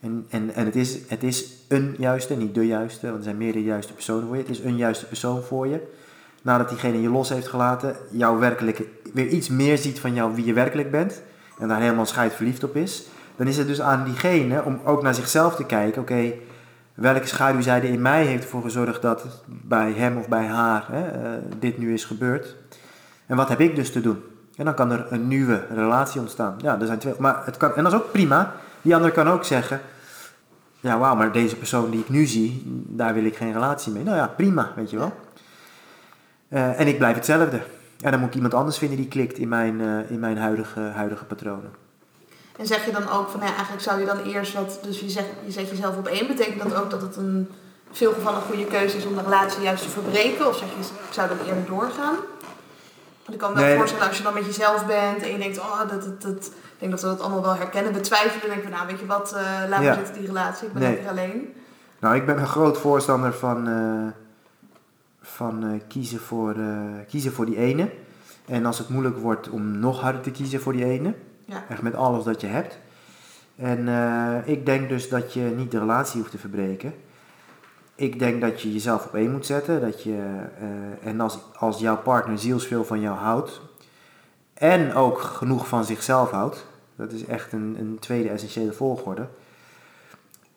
En, 0.00 0.26
en, 0.28 0.54
en 0.54 0.64
het, 0.64 0.76
is, 0.76 0.98
het 1.08 1.22
is 1.22 1.52
een 1.68 1.94
juiste, 1.98 2.36
niet 2.36 2.54
de 2.54 2.66
juiste, 2.66 3.06
want 3.06 3.18
er 3.18 3.24
zijn 3.24 3.36
meerdere 3.36 3.64
juiste 3.64 3.92
personen 3.92 4.26
voor 4.26 4.36
je. 4.36 4.42
Het 4.42 4.50
is 4.50 4.60
een 4.60 4.76
juiste 4.76 5.06
persoon 5.06 5.42
voor 5.42 5.66
je 5.66 5.80
nadat 6.44 6.68
diegene 6.68 7.00
je 7.00 7.08
los 7.08 7.28
heeft 7.28 7.48
gelaten, 7.48 7.96
jou 8.10 8.38
werkelijk 8.38 8.82
weer 9.12 9.28
iets 9.28 9.48
meer 9.48 9.78
ziet 9.78 10.00
van 10.00 10.14
jou 10.14 10.34
wie 10.34 10.44
je 10.44 10.52
werkelijk 10.52 10.90
bent 10.90 11.22
en 11.58 11.68
daar 11.68 11.80
helemaal 11.80 12.06
verliefd 12.06 12.64
op 12.64 12.76
is, 12.76 13.06
dan 13.36 13.46
is 13.46 13.56
het 13.56 13.66
dus 13.66 13.80
aan 13.80 14.04
diegene 14.04 14.64
om 14.64 14.80
ook 14.84 15.02
naar 15.02 15.14
zichzelf 15.14 15.54
te 15.54 15.64
kijken, 15.64 16.02
oké, 16.02 16.32
welke 16.94 17.26
schaduwzijde 17.26 17.88
in 17.88 18.02
mij 18.02 18.24
heeft 18.24 18.42
ervoor 18.42 18.62
gezorgd 18.62 19.02
dat 19.02 19.42
bij 19.46 19.92
hem 19.92 20.16
of 20.16 20.28
bij 20.28 20.46
haar 20.46 20.86
hè, 20.90 21.06
eh, 21.06 21.42
dit 21.58 21.78
nu 21.78 21.92
is 21.92 22.04
gebeurd 22.04 22.56
en 23.26 23.36
wat 23.36 23.48
heb 23.48 23.60
ik 23.60 23.76
dus 23.76 23.92
te 23.92 24.00
doen? 24.00 24.22
En 24.56 24.64
dan 24.64 24.74
kan 24.74 24.90
er 24.90 25.06
een 25.10 25.28
nieuwe 25.28 25.66
relatie 25.70 26.20
ontstaan. 26.20 26.54
Ja, 26.58 26.80
er 26.80 26.86
zijn 26.86 26.98
twee, 26.98 27.14
maar 27.18 27.42
het 27.44 27.56
kan, 27.56 27.74
en 27.74 27.82
dat 27.82 27.92
is 27.92 27.98
ook 27.98 28.12
prima. 28.12 28.54
Die 28.82 28.94
andere 28.94 29.12
kan 29.12 29.28
ook 29.28 29.44
zeggen, 29.44 29.80
ja 30.80 30.98
wauw, 30.98 31.14
maar 31.14 31.32
deze 31.32 31.56
persoon 31.56 31.90
die 31.90 32.00
ik 32.00 32.08
nu 32.08 32.26
zie, 32.26 32.62
daar 32.86 33.14
wil 33.14 33.24
ik 33.24 33.36
geen 33.36 33.52
relatie 33.52 33.92
mee. 33.92 34.04
Nou 34.04 34.16
ja, 34.16 34.26
prima, 34.26 34.72
weet 34.76 34.90
je 34.90 34.98
wel. 34.98 35.12
Eh, 36.48 36.80
en 36.80 36.86
ik 36.86 36.98
blijf 36.98 37.14
hetzelfde. 37.14 37.60
En 38.00 38.10
dan 38.10 38.20
moet 38.20 38.28
ik 38.28 38.34
iemand 38.34 38.54
anders 38.54 38.78
vinden 38.78 38.96
die 38.96 39.08
klikt 39.08 39.38
in 39.38 39.48
mijn, 39.48 39.80
eh, 39.80 40.10
in 40.10 40.18
mijn 40.20 40.38
huidige, 40.38 40.80
huidige 40.80 41.24
patronen. 41.24 41.70
En 42.58 42.66
zeg 42.66 42.84
je 42.84 42.92
dan 42.92 43.08
ook 43.08 43.28
van, 43.28 43.40
ja, 43.40 43.46
eigenlijk 43.46 43.82
zou 43.82 44.00
je 44.00 44.06
dan 44.06 44.18
eerst 44.18 44.54
wat, 44.54 44.78
dus 44.82 45.00
je 45.00 45.10
zet, 45.10 45.26
je 45.44 45.52
zet 45.52 45.68
jezelf 45.68 45.96
op 45.96 46.06
één, 46.06 46.26
betekent 46.26 46.62
dat 46.62 46.74
ook 46.74 46.90
dat 46.90 47.00
het 47.00 47.16
een 47.16 47.50
veel 47.90 48.12
gevallen 48.12 48.40
goede 48.40 48.64
keuze 48.64 48.96
is 48.96 49.06
om 49.06 49.14
de 49.14 49.22
relatie 49.22 49.62
juist 49.62 49.82
te 49.82 49.88
verbreken? 49.88 50.46
Of 50.48 50.56
zeg 50.56 50.68
je, 50.68 50.80
ik 50.80 51.12
zou 51.12 51.28
dan 51.28 51.38
eerder 51.46 51.66
doorgaan? 51.66 52.14
Want 53.24 53.36
ik 53.36 53.38
kan 53.38 53.52
me 53.54 53.60
wel 53.60 53.76
voorstellen 53.76 54.08
als 54.08 54.16
je 54.16 54.22
dan 54.22 54.34
met 54.34 54.44
jezelf 54.44 54.86
bent 54.86 55.22
en 55.22 55.30
je 55.32 55.38
denkt, 55.38 55.58
oh, 55.58 55.78
dat, 55.78 55.90
dat, 56.02 56.22
dat, 56.22 56.44
ik 56.46 56.78
denk 56.78 56.90
dat 56.90 57.00
we 57.00 57.06
dat 57.06 57.20
allemaal 57.20 57.42
wel 57.42 57.56
herkennen. 57.56 57.92
We 57.92 58.00
twijfelen 58.00 58.42
en 58.42 58.48
denken 58.48 58.62
van, 58.62 58.72
nou, 58.72 58.86
weet 58.86 58.98
je 59.00 59.06
wat, 59.06 59.32
eh 59.32 59.68
laat 59.68 59.82
Ja. 59.82 59.94
zitten 59.94 60.14
die 60.14 60.26
relatie, 60.26 60.66
ik 60.66 60.72
ben 60.72 60.82
Nee. 60.82 60.90
lekker 60.92 61.10
alleen. 61.10 61.54
Nou, 61.98 62.14
ik 62.16 62.26
ben 62.26 62.38
een 62.38 62.46
groot 62.46 62.78
voorstander 62.78 63.34
van, 63.34 63.68
eh, 63.68 64.06
van 65.22 65.64
eh, 65.64 65.80
kiezen, 65.88 66.20
voor, 66.20 66.54
kiezen 67.08 67.32
voor 67.32 67.46
die 67.46 67.56
ene. 67.56 67.90
En 68.46 68.66
als 68.66 68.78
het 68.78 68.88
moeilijk 68.88 69.18
wordt 69.18 69.48
om 69.50 69.78
nog 69.78 70.00
harder 70.00 70.20
te 70.20 70.30
kiezen 70.30 70.60
voor 70.60 70.72
die 70.72 70.84
ene. 70.84 71.14
Ja. 71.44 71.64
Echt 71.68 71.82
met 71.82 71.94
alles 71.94 72.24
dat 72.24 72.40
je 72.40 72.46
hebt. 72.46 72.78
En 73.56 73.88
ik 74.44 74.66
denk 74.66 74.88
dus 74.88 75.08
dat 75.08 75.32
je 75.32 75.40
niet 75.40 75.70
de 75.70 75.78
relatie 75.78 76.18
hoeft 76.20 76.30
te 76.30 76.38
verbreken. 76.38 76.94
Ik 77.94 78.18
denk 78.18 78.40
dat 78.40 78.60
je 78.60 78.72
jezelf 78.72 79.06
op 79.06 79.14
één 79.14 79.30
moet 79.30 79.46
zetten. 79.46 79.80
Dat 79.80 80.02
je, 80.02 80.18
eh, 80.58 81.08
en 81.08 81.20
als, 81.20 81.38
als 81.56 81.78
jouw 81.78 81.96
partner 81.96 82.38
zielsveel 82.38 82.84
van 82.84 83.00
jou 83.00 83.16
houdt. 83.16 83.60
En 84.54 84.94
ook 84.94 85.20
genoeg 85.20 85.68
van 85.68 85.84
zichzelf 85.84 86.30
houdt. 86.30 86.66
Dat 86.96 87.12
is 87.12 87.26
echt 87.26 87.52
een, 87.52 87.76
een 87.78 87.96
tweede 88.00 88.28
essentiële 88.28 88.72
volgorde. 88.72 89.26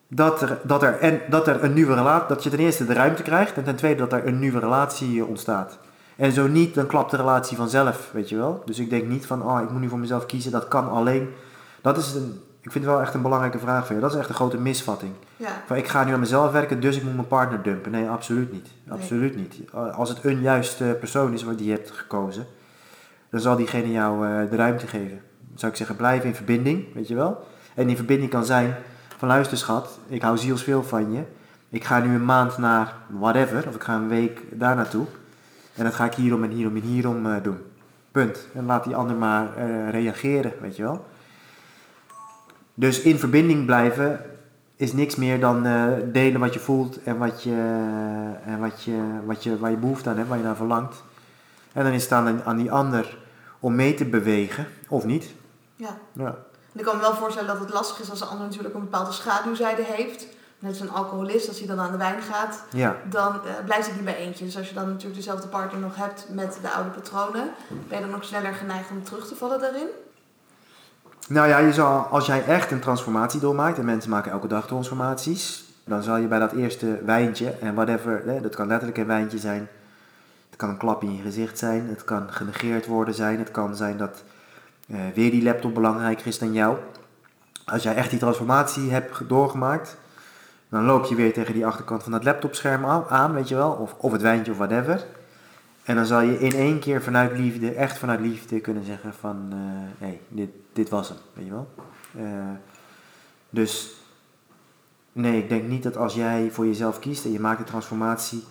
Dat 0.08 0.42
er, 0.42 0.60
dat, 0.64 0.84
er, 0.84 1.00
en, 1.00 1.22
dat 1.30 1.48
er 1.48 1.64
een 1.64 1.74
nieuwe 1.74 1.94
relatie, 1.94 2.28
dat 2.28 2.44
je 2.44 2.50
ten 2.50 2.60
eerste 2.60 2.86
de 2.86 2.94
ruimte 2.94 3.24
krijgt. 3.24 3.58
En 3.58 3.64
ten 3.64 3.76
tweede 3.76 4.00
dat 4.00 4.14
er 4.14 4.28
een 4.28 4.40
nieuwe 4.40 4.60
relatie 4.60 5.26
ontstaat. 5.26 5.80
En 6.16 6.32
zo 6.32 6.48
niet, 6.48 6.74
dan 6.74 6.88
klapt 6.88 7.12
de 7.12 7.18
relatie 7.18 7.58
vanzelf, 7.58 8.10
weet 8.14 8.30
je 8.30 8.36
wel. 8.38 8.62
Dus 8.66 8.80
ik 8.80 8.90
denk 8.90 9.08
niet 9.08 9.26
van, 9.26 9.44
oh, 9.44 9.62
ik 9.62 9.70
moet 9.70 9.82
nu 9.82 9.90
voor 9.90 10.00
mezelf 10.00 10.26
kiezen. 10.26 10.52
Dat 10.52 10.68
kan 10.68 10.90
alleen. 10.90 11.34
Dat 11.82 11.98
is 11.98 12.14
een, 12.14 12.42
ik 12.68 12.74
vind 12.74 12.86
het 12.86 12.94
wel 12.94 13.04
echt 13.04 13.14
een 13.14 13.22
belangrijke 13.22 13.60
vraag 13.60 13.86
voor 13.86 13.96
je. 13.96 14.02
Dat 14.02 14.12
is 14.12 14.18
echt 14.18 14.30
een 14.30 14.36
grote 14.36 14.58
misvatting. 14.58 15.12
Ja. 15.36 15.48
Van, 15.66 15.78
ik 15.78 15.88
ga 15.88 16.04
nu 16.04 16.14
aan 16.14 16.20
mezelf 16.20 16.52
werken, 16.52 16.80
dus 16.80 16.98
ik 16.98 17.04
moet 17.04 17.16
mijn 17.16 17.28
partner 17.28 17.62
dumpen. 17.62 17.92
Nee, 17.92 18.10
absoluut 18.10 18.52
niet. 18.52 18.68
Absoluut 18.90 19.36
niet. 19.36 19.72
Als 19.72 20.10
het 20.10 20.24
een 20.24 20.42
juiste 20.42 20.98
persoon 21.00 21.34
is 21.34 21.44
wat 21.44 21.58
die 21.58 21.68
je 21.68 21.74
hebt 21.74 21.92
gekozen, 21.92 22.46
dan 23.30 23.40
zal 23.40 23.56
diegene 23.56 23.92
jou 23.92 24.28
eh, 24.28 24.50
de 24.50 24.56
ruimte 24.56 24.88
geven. 24.88 25.22
Dan 25.50 25.60
zou 25.60 25.72
ik 25.72 25.78
zeggen, 25.78 25.96
blijf 25.96 26.24
in 26.24 26.36
verbinding, 26.36 26.94
weet 26.94 27.08
je 27.08 27.16
wel. 27.16 27.48
En 27.74 27.90
in 27.90 27.96
verbinding 27.96 28.30
kan 28.30 28.46
zijn 28.46 28.76
van, 29.18 29.28
luister 29.28 29.58
schat, 29.58 30.00
ik 30.08 30.22
hou 30.22 30.38
zielsveel 30.38 30.84
van 30.84 31.12
je. 31.12 31.22
Ik 31.70 31.84
ga 31.84 32.00
nu 32.00 32.16
een 32.16 32.26
maand 32.26 32.58
naar 32.58 32.94
whatever, 33.08 33.68
of 33.68 33.76
ik 33.76 33.84
ga 33.84 33.96
een 33.96 34.08
week 34.08 34.42
daar 34.52 34.76
naartoe. 34.76 35.06
En 35.76 35.84
dat 35.84 35.94
ga 35.94 36.06
ik 36.06 36.14
hierom 36.14 36.44
en 36.44 36.52
hierom 36.52 36.76
en 36.76 36.82
hierom 36.82 37.26
eh, 37.26 37.44
doen. 37.44 37.58
Punt. 38.12 38.48
En 38.54 38.66
laat 38.66 38.84
die 38.84 38.96
ander 38.96 39.16
maar 39.16 39.56
eh, 39.56 39.90
reageren, 39.90 40.54
weet 40.62 40.76
je 40.76 40.84
wel. 40.84 41.06
Dus 42.80 43.02
in 43.02 43.20
verbinding 43.20 43.66
blijven 43.66 44.22
is 44.76 44.94
niks 44.94 45.16
meer 45.16 45.40
dan 45.40 45.66
eh, 45.66 45.86
delen 46.06 46.40
wat 46.40 46.54
je 46.54 46.60
voelt 46.60 47.04
en, 47.04 47.18
wat 47.18 47.44
je, 47.44 47.52
en 48.46 48.60
wat 48.60 48.84
je, 48.84 49.02
wat 49.26 49.44
je, 49.44 49.58
waar 49.60 49.72
je 49.72 49.78
behoefte 49.78 50.10
aan 50.10 50.16
hebt, 50.18 50.28
waar 50.30 50.38
je 50.38 50.44
naar 50.44 50.56
verlangt. 50.56 51.04
En 51.74 51.84
dan 51.84 51.94
is 51.94 52.04
het 52.04 52.12
aan, 52.12 52.44
aan 52.44 52.58
die 52.58 52.72
ander 52.72 53.18
om 53.60 53.76
mee 53.76 53.94
te 53.94 54.06
bewegen, 54.06 54.68
of 54.88 55.06
niet. 55.06 55.26
ja. 55.76 55.98
Ja. 56.14 56.26
En 56.74 56.80
ik 56.84 56.84
kan 56.86 56.96
me 56.96 57.02
wel 57.02 57.14
voorstellen 57.16 57.48
dat 57.50 57.60
het 57.60 57.70
lastig 57.74 58.00
is 58.00 58.10
als 58.10 58.20
de 58.20 58.26
ander 58.26 58.46
natuurlijk 58.46 58.76
een 58.76 58.82
bepaalde 58.82 59.12
schaduwzijde 59.12 59.84
heeft. 59.84 60.28
Net 60.60 60.72
als 60.72 60.80
een 60.80 60.92
alcoholist, 60.92 61.48
als 61.48 61.58
hij 61.58 61.68
dan 61.68 61.80
aan 61.80 61.92
de 61.92 61.98
wijn 61.98 62.22
gaat, 62.22 62.64
Ja. 62.72 62.96
dan 63.10 63.34
eh, 63.34 63.40
blijft 63.66 63.86
het 63.88 63.96
niet 63.96 64.06
bij 64.06 64.16
eentje. 64.18 64.46
Dus 64.46 64.58
als 64.58 64.68
je 64.70 64.74
dan 64.74 64.88
natuurlijk 64.88 65.16
dezelfde 65.16 65.48
partner 65.48 65.82
nog 65.82 65.96
hebt 65.96 66.28
met 66.32 66.58
de 66.62 66.70
oude 66.70 66.90
patronen, 66.90 67.50
ben 67.88 68.00
je 68.00 68.06
dan 68.06 68.16
ook 68.16 68.24
sneller 68.24 68.54
geneigd 68.54 68.90
om 68.92 69.04
terug 69.04 69.28
te 69.28 69.36
vallen 69.36 69.60
daarin? 69.60 69.88
Nou 71.28 71.48
ja, 71.48 71.58
je 71.58 71.74
zal, 71.74 72.00
als 72.00 72.26
jij 72.26 72.46
echt 72.46 72.72
een 72.72 72.80
transformatie 72.80 73.40
doormaakt, 73.40 73.78
en 73.78 73.86
mensen 73.86 74.10
maken 74.10 74.32
elke 74.32 74.48
dag 74.48 74.68
transformaties, 74.68 75.64
dan 75.86 76.04
zal 76.04 76.18
je 76.18 76.28
bij 76.28 76.40
dat 76.40 76.52
eerste 76.52 77.00
wijntje, 77.06 77.50
en 77.50 77.76
whatever, 77.76 78.22
hè, 78.26 78.42
dat 78.42 78.56
kan 78.56 78.68
letterlijk 78.68 78.98
een 78.98 79.08
wijntje 79.08 79.38
zijn, 79.38 79.68
het 80.50 80.56
kan 80.56 80.70
een 80.70 80.78
klap 80.78 81.04
in 81.04 81.16
je 81.16 81.22
gezicht 81.22 81.58
zijn, 81.58 81.88
het 81.88 82.04
kan 82.04 82.32
genegeerd 82.32 82.86
worden 82.86 83.14
zijn, 83.14 83.40
het 83.40 83.52
kan 83.52 83.76
zijn 83.76 83.98
dat 83.98 84.24
eh, 84.90 85.00
weer 85.16 85.32
die 85.32 85.44
laptop 85.44 85.74
belangrijker 85.74 86.28
is 86.28 86.40
dan 86.40 86.54
jou. 86.54 86.78
Als 87.66 87.84
jij 87.84 87.96
echt 87.96 88.10
die 88.10 88.20
transformatie 88.20 88.92
hebt 88.92 89.30
doorgemaakt, 89.30 89.98
dan 90.70 90.86
loop 90.86 91.06
je 91.06 91.16
weer 91.16 91.34
tegen 91.34 91.54
die 91.54 91.66
achterkant 91.66 92.04
van 92.04 92.12
dat 92.12 92.24
laptopscherm 92.24 92.86
aan, 93.10 93.34
weet 93.34 93.48
je 93.48 93.56
wel, 93.56 93.72
of, 93.72 93.96
of 93.98 94.12
het 94.12 94.22
wijntje 94.22 94.52
of 94.52 94.58
whatever. 94.58 95.06
En 95.84 95.96
dan 95.96 96.06
zal 96.06 96.22
je 96.22 96.40
in 96.40 96.54
één 96.54 96.80
keer 96.80 97.02
vanuit 97.02 97.38
liefde, 97.38 97.72
echt 97.72 97.98
vanuit 97.98 98.20
liefde 98.20 98.60
kunnen 98.60 98.86
zeggen 98.86 99.14
van, 99.14 99.50
hé, 99.98 100.06
hey, 100.06 100.20
dit, 100.28 100.50
dit 100.78 100.90
was 100.90 101.10
hem, 101.10 101.18
weet 101.34 101.46
je 101.46 101.52
wel. 101.52 101.68
Eh, 102.18 102.56
dus 103.50 103.96
nee, 105.12 105.42
ik 105.42 105.50
denk 105.50 105.68
niet 105.68 105.84
dat 105.84 105.98
als 105.98 106.14
jij 106.14 106.50
voor 106.52 106.66
jezelf 106.66 107.00
kiest 107.00 107.26
en 107.26 107.32
je 107.32 107.40
maakt 107.40 107.58
de 107.58 107.64
transformatie, 107.64 108.44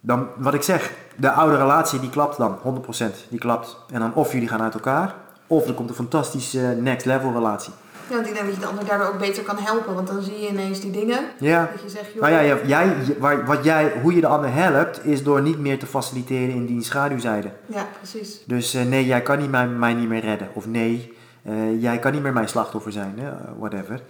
dan, 0.00 0.28
wat 0.36 0.54
ik 0.54 0.62
zeg, 0.62 0.94
de 1.16 1.30
oude 1.30 1.56
relatie 1.56 2.00
die 2.00 2.10
klapt 2.10 2.36
dan, 2.36 2.58
100%, 2.58 3.28
die 3.28 3.38
klapt. 3.38 3.76
En 3.90 4.00
dan 4.00 4.14
of 4.14 4.32
jullie 4.32 4.48
gaan 4.48 4.62
uit 4.62 4.74
elkaar, 4.74 5.14
of 5.46 5.66
er 5.66 5.74
komt 5.74 5.88
een 5.88 5.94
fantastische 5.94 6.76
next 6.80 7.06
level 7.06 7.32
relatie. 7.32 7.72
Ja, 8.08 8.14
want 8.14 8.26
ik 8.26 8.34
denk 8.34 8.46
dat 8.46 8.54
je 8.54 8.60
de 8.60 8.66
ander 8.66 8.84
daardoor 8.84 9.06
ook 9.06 9.18
beter 9.18 9.42
kan 9.42 9.56
helpen, 9.58 9.94
want 9.94 10.06
dan 10.06 10.22
zie 10.22 10.40
je 10.40 10.48
ineens 10.48 10.80
die 10.80 10.90
dingen. 10.90 11.18
Ja, 11.38 11.68
Dat 11.72 11.82
je 11.82 11.88
zegt, 11.88 12.12
joh, 12.12 12.22
nou 12.22 12.44
ja, 12.44 12.56
jij, 12.66 12.94
waar, 13.18 13.44
wat 13.46 13.64
jij, 13.64 13.92
hoe 14.02 14.14
je 14.14 14.20
de 14.20 14.26
ander 14.26 14.52
helpt, 14.52 15.04
is 15.04 15.22
door 15.22 15.42
niet 15.42 15.58
meer 15.58 15.78
te 15.78 15.86
faciliteren 15.86 16.54
in 16.54 16.66
die 16.66 16.82
schaduwzijde. 16.82 17.50
ja, 17.66 17.86
precies. 17.98 18.42
Dus 18.46 18.74
eh, 18.74 18.84
nee, 18.84 19.06
jij 19.06 19.22
kan 19.22 19.38
niet 19.38 19.50
mij, 19.50 19.66
mij 19.68 19.94
niet 19.94 20.08
meer 20.08 20.20
redden. 20.20 20.48
Of 20.52 20.66
nee, 20.66 21.16
Eh, 21.44 21.82
jij 21.82 21.98
kan 21.98 22.12
niet 22.12 22.22
meer 22.22 22.32
mijn 22.32 22.48
slachtoffer 22.48 22.92
zijn, 22.92 23.14
hè? 23.18 23.30
whatever. 23.58 24.00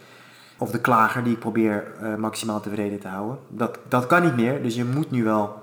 Of 0.59 0.71
de 0.71 0.81
klager 0.81 1.23
die 1.25 1.33
ik 1.33 1.39
probeer 1.39 1.85
eh, 2.01 2.15
maximaal 2.15 2.61
tevreden 2.61 2.99
te 3.01 3.09
houden. 3.09 3.39
Dat, 3.49 3.79
dat 3.89 4.07
kan 4.07 4.23
niet 4.23 4.37
meer, 4.37 4.63
dus 4.63 4.75
je 4.75 4.85
moet 4.85 5.11
nu 5.11 5.25
wel 5.25 5.63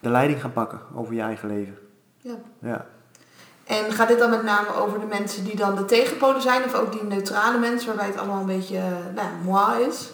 de 0.00 0.08
leiding 0.10 0.40
gaan 0.40 0.52
pakken 0.52 0.78
over 0.94 1.14
je 1.14 1.20
eigen 1.20 1.48
leven. 1.48 1.74
Ja. 2.18 2.34
Ja. 2.60 2.86
En 3.70 3.92
gaat 3.92 4.08
dit 4.08 4.18
dan 4.18 4.30
met 4.30 4.42
name 4.42 4.74
over 4.74 5.00
de 5.00 5.06
mensen 5.06 5.44
die 5.44 5.56
dan 5.56 5.74
de 5.74 5.84
tegenpolen 5.84 6.42
zijn, 6.42 6.64
of 6.64 6.74
ook 6.74 6.92
die 6.92 7.04
neutrale 7.04 7.58
mensen 7.58 7.86
waarbij 7.86 8.06
het 8.06 8.16
allemaal 8.18 8.40
een 8.40 8.46
beetje, 8.46 8.76
eh, 8.76 9.14
nou, 9.14 9.28
moi 9.44 9.82
is? 9.82 10.10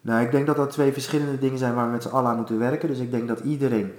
Nou, 0.00 0.24
ik 0.24 0.30
denk 0.30 0.46
dat 0.46 0.56
dat 0.56 0.70
twee 0.70 0.92
verschillende 0.92 1.38
dingen 1.38 1.58
zijn 1.58 1.74
waar 1.74 1.84
we 1.84 1.92
met 1.92 2.02
z'n 2.02 2.08
allen 2.08 2.30
aan 2.30 2.36
moeten 2.36 2.58
werken. 2.58 2.88
Dus 2.88 2.98
ik 2.98 3.10
denk 3.10 3.28
dat 3.28 3.40
iedereen. 3.40 3.92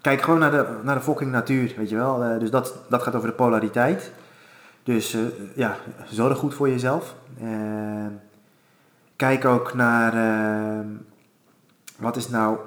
Kijk 0.00 0.22
gewoon 0.22 0.38
naar 0.38 0.50
de, 0.50 0.66
naar 0.82 0.94
de 0.94 1.00
fucking 1.00 1.30
natuur, 1.30 1.74
weet 1.76 1.88
je 1.88 1.96
wel. 1.96 2.22
Eh, 2.22 2.38
dus 2.38 2.50
dat, 2.50 2.74
dat 2.88 3.02
gaat 3.02 3.14
over 3.14 3.28
de 3.28 3.34
polariteit. 3.34 4.12
Dus 4.82 5.14
eh, 5.14 5.20
ja, 5.54 5.76
zorg 6.08 6.38
goed 6.38 6.54
voor 6.54 6.68
jezelf. 6.68 7.14
Kijk 9.16 9.44
ook 9.44 9.74
naar 9.74 10.14
wat 11.96 12.16
is 12.16 12.28
nou 12.28 12.58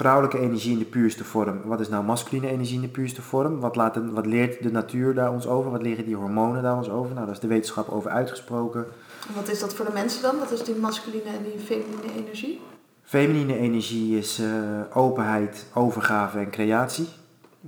vrouwelijke 0.00 0.38
energie 0.38 0.72
in 0.72 0.78
de 0.78 0.84
puurste 0.84 1.24
vorm. 1.24 1.60
Wat 1.64 1.80
is 1.80 1.88
nou 1.88 2.04
masculine 2.04 2.48
energie 2.48 2.74
in 2.74 2.80
de 2.80 2.88
puurste 2.88 3.22
vorm? 3.22 3.60
Wat, 3.60 3.76
laat 3.76 3.94
de- 3.94 4.10
wat 4.10 4.26
leert 4.26 4.62
de 4.62 4.70
natuur 4.70 5.14
daar 5.14 5.32
ons 5.32 5.46
over? 5.46 5.70
Wat 5.70 5.82
leren 5.82 6.04
die 6.04 6.16
hormonen 6.16 6.62
daar 6.62 6.76
ons 6.76 6.88
over? 6.90 7.14
Nou, 7.14 7.24
daar 7.26 7.34
is 7.34 7.40
de 7.40 7.46
wetenschap 7.46 7.88
over 7.88 8.10
uitgesproken. 8.10 8.86
En 9.28 9.34
wat 9.34 9.48
is 9.48 9.60
dat 9.60 9.74
voor 9.74 9.84
de 9.84 9.92
mensen 9.92 10.22
dan? 10.22 10.38
Wat 10.38 10.50
is 10.50 10.64
die 10.64 10.74
masculine 10.74 11.24
en 11.24 11.42
die 11.42 11.58
feminine 11.58 12.12
energie? 12.16 12.60
Feminine 13.02 13.56
energie 13.58 14.18
is 14.18 14.38
eh, 14.38 14.48
openheid, 14.96 15.66
overgave 15.74 16.38
en 16.38 16.50
creatie. 16.50 17.08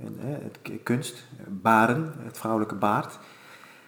En, 0.03 0.17
eh, 0.21 0.27
het 0.43 0.83
kunst, 0.83 1.23
baren, 1.47 2.13
het 2.23 2.37
vrouwelijke 2.37 2.75
baart. 2.75 3.19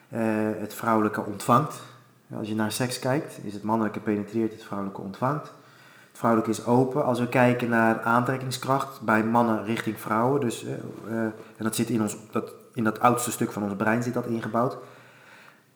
Eh, 0.10 0.22
het 0.60 0.74
vrouwelijke 0.74 1.22
ontvangt. 1.26 1.82
Als 2.38 2.48
je 2.48 2.56
naar 2.56 2.72
seks 2.72 3.00
kijkt, 3.00 3.40
is 3.44 3.54
het 3.54 3.64
mannelijke 3.64 4.00
penetreert, 4.00 4.52
het 4.52 4.64
vrouwelijke 4.64 5.02
ontvangt. 5.02 5.52
Het 6.16 6.24
vrouwelijke 6.24 6.62
is 6.62 6.66
open. 6.66 7.06
Als 7.06 7.20
we 7.20 7.28
kijken 7.28 7.70
naar 7.70 8.02
aantrekkingskracht 8.02 9.02
bij 9.02 9.24
mannen 9.24 9.66
richting 9.66 10.00
vrouwen, 10.00 10.42
dus, 10.42 10.66
eh, 10.66 10.74
eh, 10.74 11.24
en 11.24 11.64
dat 11.64 11.76
zit 11.76 11.90
in, 11.90 12.02
ons, 12.02 12.18
dat, 12.32 12.54
in 12.74 12.84
dat 12.84 13.00
oudste 13.00 13.32
stuk 13.32 13.52
van 13.52 13.64
ons 13.64 13.76
brein 13.76 14.04
zit 14.04 14.14
dat 14.14 14.26
ingebouwd. 14.26 14.78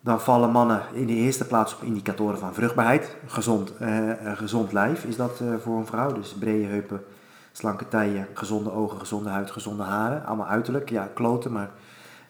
Dan 0.01 0.21
vallen 0.21 0.51
mannen 0.51 0.81
in 0.93 1.05
de 1.05 1.13
eerste 1.13 1.45
plaats 1.45 1.75
op 1.75 1.81
indicatoren 1.81 2.39
van 2.39 2.53
vruchtbaarheid. 2.53 3.15
Gezond, 3.27 3.77
eh, 3.77 4.11
gezond 4.33 4.71
lijf 4.71 5.03
is 5.03 5.15
dat 5.15 5.41
voor 5.63 5.77
een 5.77 5.85
vrouw. 5.85 6.11
Dus 6.11 6.33
brede 6.33 6.65
heupen, 6.65 7.03
slanke 7.51 7.87
tijen, 7.87 8.27
gezonde 8.33 8.71
ogen, 8.71 8.99
gezonde 8.99 9.29
huid, 9.29 9.51
gezonde 9.51 9.83
haren. 9.83 10.25
Allemaal 10.25 10.47
uiterlijk, 10.47 10.89
ja, 10.89 11.09
kloten, 11.13 11.51
maar 11.51 11.69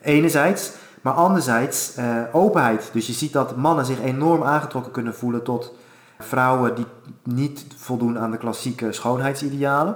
enerzijds. 0.01 0.71
Maar 1.01 1.13
anderzijds 1.13 1.97
openheid. 2.31 2.89
Dus 2.93 3.07
je 3.07 3.13
ziet 3.13 3.33
dat 3.33 3.55
mannen 3.55 3.85
zich 3.85 4.01
enorm 4.01 4.43
aangetrokken 4.43 4.91
kunnen 4.91 5.15
voelen 5.15 5.43
tot 5.43 5.73
vrouwen 6.19 6.75
die 6.75 6.85
niet 7.23 7.65
voldoen 7.77 8.19
aan 8.19 8.31
de 8.31 8.37
klassieke 8.37 8.91
schoonheidsidealen. 8.91 9.95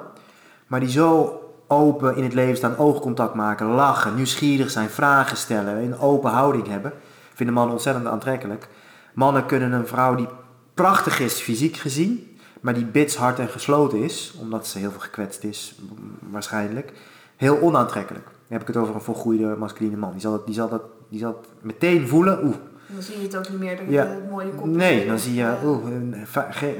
Maar 0.67 0.79
die 0.79 0.89
zo 0.89 1.39
open 1.67 2.15
in 2.15 2.23
het 2.23 2.33
leven 2.33 2.57
staan, 2.57 2.77
oogcontact 2.77 3.33
maken, 3.33 3.67
lachen, 3.67 4.15
nieuwsgierig 4.15 4.71
zijn, 4.71 4.89
vragen 4.89 5.37
stellen, 5.37 5.83
een 5.83 5.97
open 5.97 6.31
houding 6.31 6.67
hebben. 6.67 6.93
Vinden 7.33 7.55
mannen 7.55 7.73
ontzettend 7.73 8.07
aantrekkelijk. 8.07 8.67
Mannen 9.13 9.45
kunnen 9.45 9.71
een 9.71 9.87
vrouw 9.87 10.15
die 10.15 10.27
prachtig 10.73 11.19
is, 11.19 11.41
fysiek 11.41 11.75
gezien, 11.75 12.37
maar 12.61 12.73
die 12.73 12.85
bidshard 12.85 13.39
en 13.39 13.49
gesloten 13.49 13.99
is, 13.99 14.33
omdat 14.39 14.67
ze 14.67 14.77
heel 14.77 14.91
veel 14.91 14.99
gekwetst 14.99 15.43
is, 15.43 15.75
waarschijnlijk, 16.19 16.93
heel 17.35 17.61
onaantrekkelijk. 17.61 18.25
Dan 18.25 18.33
heb 18.47 18.61
ik 18.61 18.67
het 18.67 18.77
over 18.77 18.95
een 18.95 19.01
volgroeide 19.01 19.55
masculine 19.57 19.97
man. 19.97 20.11
Die 20.11 20.21
zal, 20.21 20.31
dat, 20.31 20.45
die 20.45 20.55
zal, 20.55 20.69
dat, 20.69 20.83
die 21.09 21.19
zal 21.19 21.39
het 21.41 21.63
meteen 21.63 22.07
voelen, 22.07 22.45
oeh, 22.45 22.55
dan 22.93 23.01
zie 23.01 23.17
je 23.17 23.23
het 23.23 23.35
ook 23.37 23.49
niet 23.49 23.59
meer, 23.59 23.77
de, 23.77 23.83
Ja. 23.91 24.07
mooie 24.29 24.49
kopjes. 24.49 24.75
Nee, 24.75 25.07
dan 25.07 25.19
zie 25.19 25.33
je, 25.33 25.43
Eh, 25.43 25.65
oeh, 25.65 25.83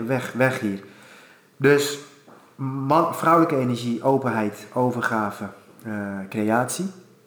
weg, 0.08 0.34
weg 0.34 0.60
hier. 0.60 0.84
Dus 1.58 2.00
man, 2.56 3.16
vrouwelijke 3.16 3.58
energie, 3.58 4.04
openheid, 4.04 4.66
overgave, 4.74 5.44
eh, 5.84 5.92
creatie. 6.30 6.86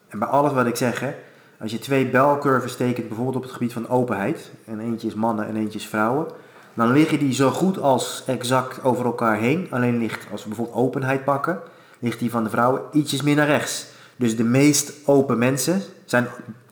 En 0.08 0.18
bij 0.18 0.28
alles 0.28 0.52
wat 0.52 0.66
ik 0.66 0.76
zeg, 0.76 1.00
hè, 1.00 1.14
als 1.60 1.70
je 1.70 1.78
twee 1.78 2.06
belcurves 2.10 2.76
tekent, 2.76 3.06
bijvoorbeeld 3.08 3.36
op 3.36 3.42
het 3.42 3.52
gebied 3.52 3.72
van 3.72 3.88
openheid, 3.88 4.50
en 4.64 4.80
eentje 4.80 5.06
is 5.08 5.14
mannen 5.14 5.46
en 5.46 5.56
eentje 5.56 5.78
is 5.78 5.86
vrouwen, 5.86 6.26
dan 6.74 6.92
liggen 6.92 7.18
die 7.18 7.32
zo 7.34 7.50
goed 7.50 7.78
als 7.80 8.22
exact 8.26 8.84
over 8.84 9.04
elkaar 9.04 9.36
heen. 9.36 9.66
Alleen 9.70 9.98
ligt, 9.98 10.26
als 10.30 10.42
we 10.42 10.48
bijvoorbeeld 10.48 10.76
openheid 10.78 11.24
pakken, 11.24 11.58
ligt 11.98 12.18
die 12.18 12.30
van 12.30 12.44
de 12.44 12.50
vrouwen 12.50 12.82
ietsjes 12.92 13.22
meer 13.22 13.34
naar 13.36 13.46
rechts. 13.46 13.86
Dus 14.16 14.36
de 14.36 14.44
meest 14.44 14.92
open 15.04 15.38
mensen 15.38 15.80
zijn 16.04 16.26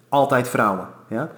altijd 0.08 0.48
vrouwen. 0.48 0.86
Ja? 1.08 1.30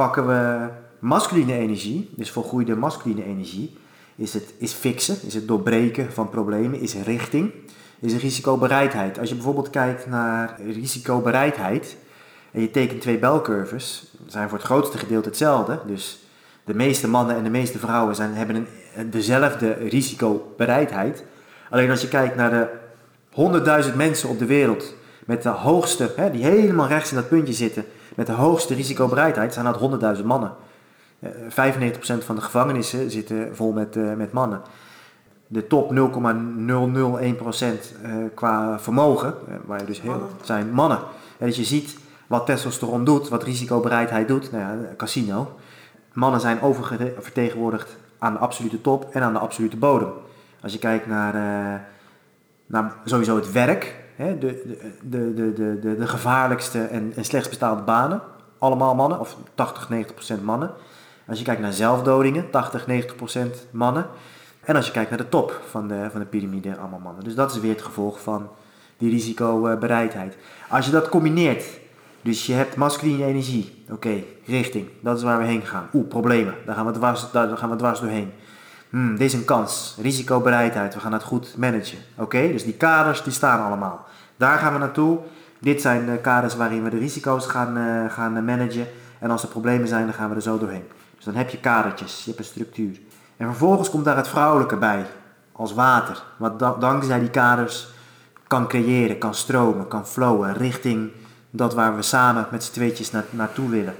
Pakken 0.00 0.26
we 0.26 0.68
masculine 0.98 1.52
energie, 1.52 2.10
dus 2.16 2.30
volgroeide 2.30 2.76
masculine 2.76 3.24
energie, 3.24 3.76
is 4.16 4.32
het 4.32 4.54
is 4.58 4.72
fixen, 4.72 5.16
is 5.26 5.34
het 5.34 5.48
doorbreken 5.48 6.12
van 6.12 6.28
problemen, 6.28 6.80
is 6.80 6.94
richting, 6.94 7.52
is 8.00 8.16
risicobereidheid. 8.16 9.18
Als 9.18 9.28
je 9.28 9.34
bijvoorbeeld 9.34 9.70
kijkt 9.70 10.06
naar 10.06 10.60
risicobereidheid 10.62 11.96
en 12.52 12.60
je 12.60 12.70
tekent 12.70 13.00
twee 13.00 13.18
belcurves, 13.18 14.14
zijn 14.26 14.48
voor 14.48 14.58
het 14.58 14.66
grootste 14.66 14.98
gedeelte 14.98 15.28
hetzelfde. 15.28 15.80
Dus 15.86 16.18
de 16.64 16.74
meeste 16.74 17.08
mannen 17.08 17.36
en 17.36 17.44
de 17.44 17.50
meeste 17.50 17.78
vrouwen 17.78 18.14
zijn, 18.14 18.34
hebben 18.34 18.66
een, 18.94 19.10
dezelfde 19.10 19.72
risicobereidheid. 19.72 21.24
Alleen 21.70 21.90
als 21.90 22.00
je 22.00 22.08
kijkt 22.08 22.36
naar 22.36 22.50
de 22.50 23.84
100.000 23.90 23.96
mensen 23.96 24.28
op 24.28 24.38
de 24.38 24.46
wereld 24.46 24.94
met 25.26 25.42
de 25.42 25.48
hoogste, 25.48 26.12
hè, 26.16 26.30
die 26.30 26.44
helemaal 26.44 26.86
rechts 26.86 27.10
in 27.10 27.16
dat 27.16 27.28
puntje 27.28 27.52
zitten, 27.52 27.84
met 28.14 28.26
de 28.26 28.32
hoogste 28.32 28.74
risicobereidheid, 28.74 29.52
zijn 29.52 29.64
dat 29.64 30.18
100.000 30.18 30.24
mannen. 30.24 30.52
Eh, 31.18 31.30
95% 31.48 32.24
van 32.24 32.34
de 32.34 32.40
gevangenissen 32.40 33.10
zitten 33.10 33.56
vol 33.56 33.72
met, 33.72 33.96
eh, 33.96 34.14
met 34.14 34.32
mannen. 34.32 34.62
De 35.52 35.66
top 35.66 35.90
0,001% 35.90 37.94
eh, 38.02 38.12
qua 38.34 38.78
vermogen, 38.78 39.34
eh, 39.48 39.54
waar 39.66 39.80
je 39.80 39.86
dus 39.86 40.00
heel, 40.00 40.28
zijn 40.42 40.70
mannen. 40.70 40.98
En 41.38 41.46
dus 41.46 41.56
je 41.56 41.64
ziet 41.64 41.98
wat 42.26 42.46
testosteron 42.46 43.04
doet, 43.04 43.28
wat 43.28 43.42
risicobereidheid 43.42 44.28
doet, 44.28 44.52
nou 44.52 44.64
ja, 44.64 44.76
casino. 44.96 45.58
Mannen 46.12 46.40
zijn 46.40 46.62
oververtegenwoordigd 46.62 47.96
aan 48.18 48.32
de 48.32 48.38
absolute 48.38 48.80
top 48.80 49.14
en 49.14 49.22
aan 49.22 49.32
de 49.32 49.38
absolute 49.38 49.76
bodem. 49.76 50.08
Als 50.62 50.72
je 50.72 50.78
kijkt 50.78 51.06
naar, 51.06 51.34
eh, 51.34 51.80
naar 52.66 52.92
sowieso 53.04 53.36
het 53.36 53.52
werk, 53.52 53.94
hè, 54.20 54.38
de, 54.38 54.78
de, 55.02 55.34
de, 55.34 55.52
de, 55.52 55.78
de, 55.80 55.96
de, 55.96 56.06
gevaarlijkste 56.06 56.82
en, 56.82 57.12
en 57.16 57.24
slechtst 57.24 57.50
bestaande 57.50 57.82
banen, 57.82 58.20
allemaal 58.58 58.94
mannen, 58.94 59.20
of 59.20 59.36
80, 59.54 59.88
90% 60.38 60.42
mannen. 60.42 60.70
Als 61.26 61.38
je 61.38 61.44
kijkt 61.44 61.60
naar 61.60 61.72
zelfdodingen, 61.72 62.50
80, 62.50 62.86
90% 62.86 62.90
mannen. 63.70 64.06
En 64.60 64.76
als 64.76 64.86
je 64.86 64.92
kijkt 64.92 65.10
naar 65.10 65.18
de 65.18 65.28
top 65.28 65.60
van 65.68 65.88
de, 65.88 66.08
van 66.10 66.20
de 66.20 66.26
piramide, 66.26 66.76
allemaal 66.76 66.98
mannen. 66.98 67.24
Dus 67.24 67.34
dat 67.34 67.54
is 67.54 67.60
weer 67.60 67.72
het 67.72 67.82
gevolg 67.82 68.20
van 68.20 68.48
die 68.98 69.10
risicobereidheid. 69.10 70.36
Als 70.68 70.86
je 70.86 70.92
dat 70.92 71.08
combineert, 71.08 71.64
dus 72.22 72.46
je 72.46 72.52
hebt 72.52 72.76
masculine 72.76 73.24
energie, 73.24 73.84
oké, 73.90 74.22
richting, 74.46 74.88
dat 75.00 75.16
is 75.16 75.22
waar 75.22 75.38
we 75.38 75.44
heen 75.44 75.62
gaan. 75.62 75.88
Oeh, 75.92 76.08
problemen, 76.08 76.54
daar 76.66 76.74
gaan 76.74 76.86
we 76.86 76.92
dwars, 76.92 77.30
daar 77.30 77.56
gaan 77.56 77.70
we 77.70 77.76
dwars 77.76 78.00
doorheen. 78.00 78.32
Hmm, 78.90 79.10
dit 79.16 79.20
is 79.26 79.32
een 79.32 79.44
kans, 79.44 79.96
risicobereidheid, 80.00 80.94
we 80.94 81.00
gaan 81.00 81.12
het 81.12 81.22
goed 81.22 81.54
managen. 81.56 81.98
Oké, 82.16 82.52
dus 82.52 82.64
die 82.64 82.74
kaders 82.74 83.22
die 83.22 83.32
staan 83.32 83.66
allemaal. 83.66 84.04
Daar 84.36 84.58
gaan 84.58 84.72
we 84.72 84.78
naartoe. 84.78 85.18
Dit 85.58 85.80
zijn 85.80 86.06
de 86.06 86.16
kaders 86.18 86.56
waarin 86.56 86.82
we 86.84 86.90
de 86.90 86.98
risico's 86.98 87.46
gaan, 87.46 87.76
eh, 87.76 88.12
gaan 88.12 88.44
managen. 88.44 88.86
En 89.18 89.30
als 89.30 89.42
er 89.42 89.48
problemen 89.48 89.88
zijn, 89.88 90.04
dan 90.04 90.14
gaan 90.14 90.28
we 90.28 90.34
er 90.34 90.42
zo 90.42 90.58
doorheen. 90.58 90.84
Dus 91.16 91.24
dan 91.24 91.34
heb 91.34 91.50
je 91.50 91.58
kadertjes, 91.60 92.18
je 92.18 92.24
hebt 92.26 92.38
een 92.38 92.44
structuur. 92.44 93.00
En 93.36 93.46
vervolgens 93.46 93.90
komt 93.90 94.04
daar 94.04 94.16
het 94.16 94.28
vrouwelijke 94.28 94.76
bij, 94.76 95.06
als 95.52 95.74
water. 95.74 96.22
Wat 96.36 96.58
da- 96.58 96.74
dankzij 96.78 97.18
die 97.18 97.30
kaders 97.30 97.88
kan 98.46 98.68
creëren, 98.68 99.18
kan 99.18 99.34
stromen, 99.34 99.88
kan 99.88 100.06
flowen 100.06 100.54
richting 100.54 101.10
dat 101.50 101.74
waar 101.74 101.96
we 101.96 102.02
samen 102.02 102.46
met 102.50 102.64
z'n 102.64 102.72
tweetjes 102.72 103.10
na- 103.10 103.24
naartoe 103.30 103.68
willen. 103.68 103.94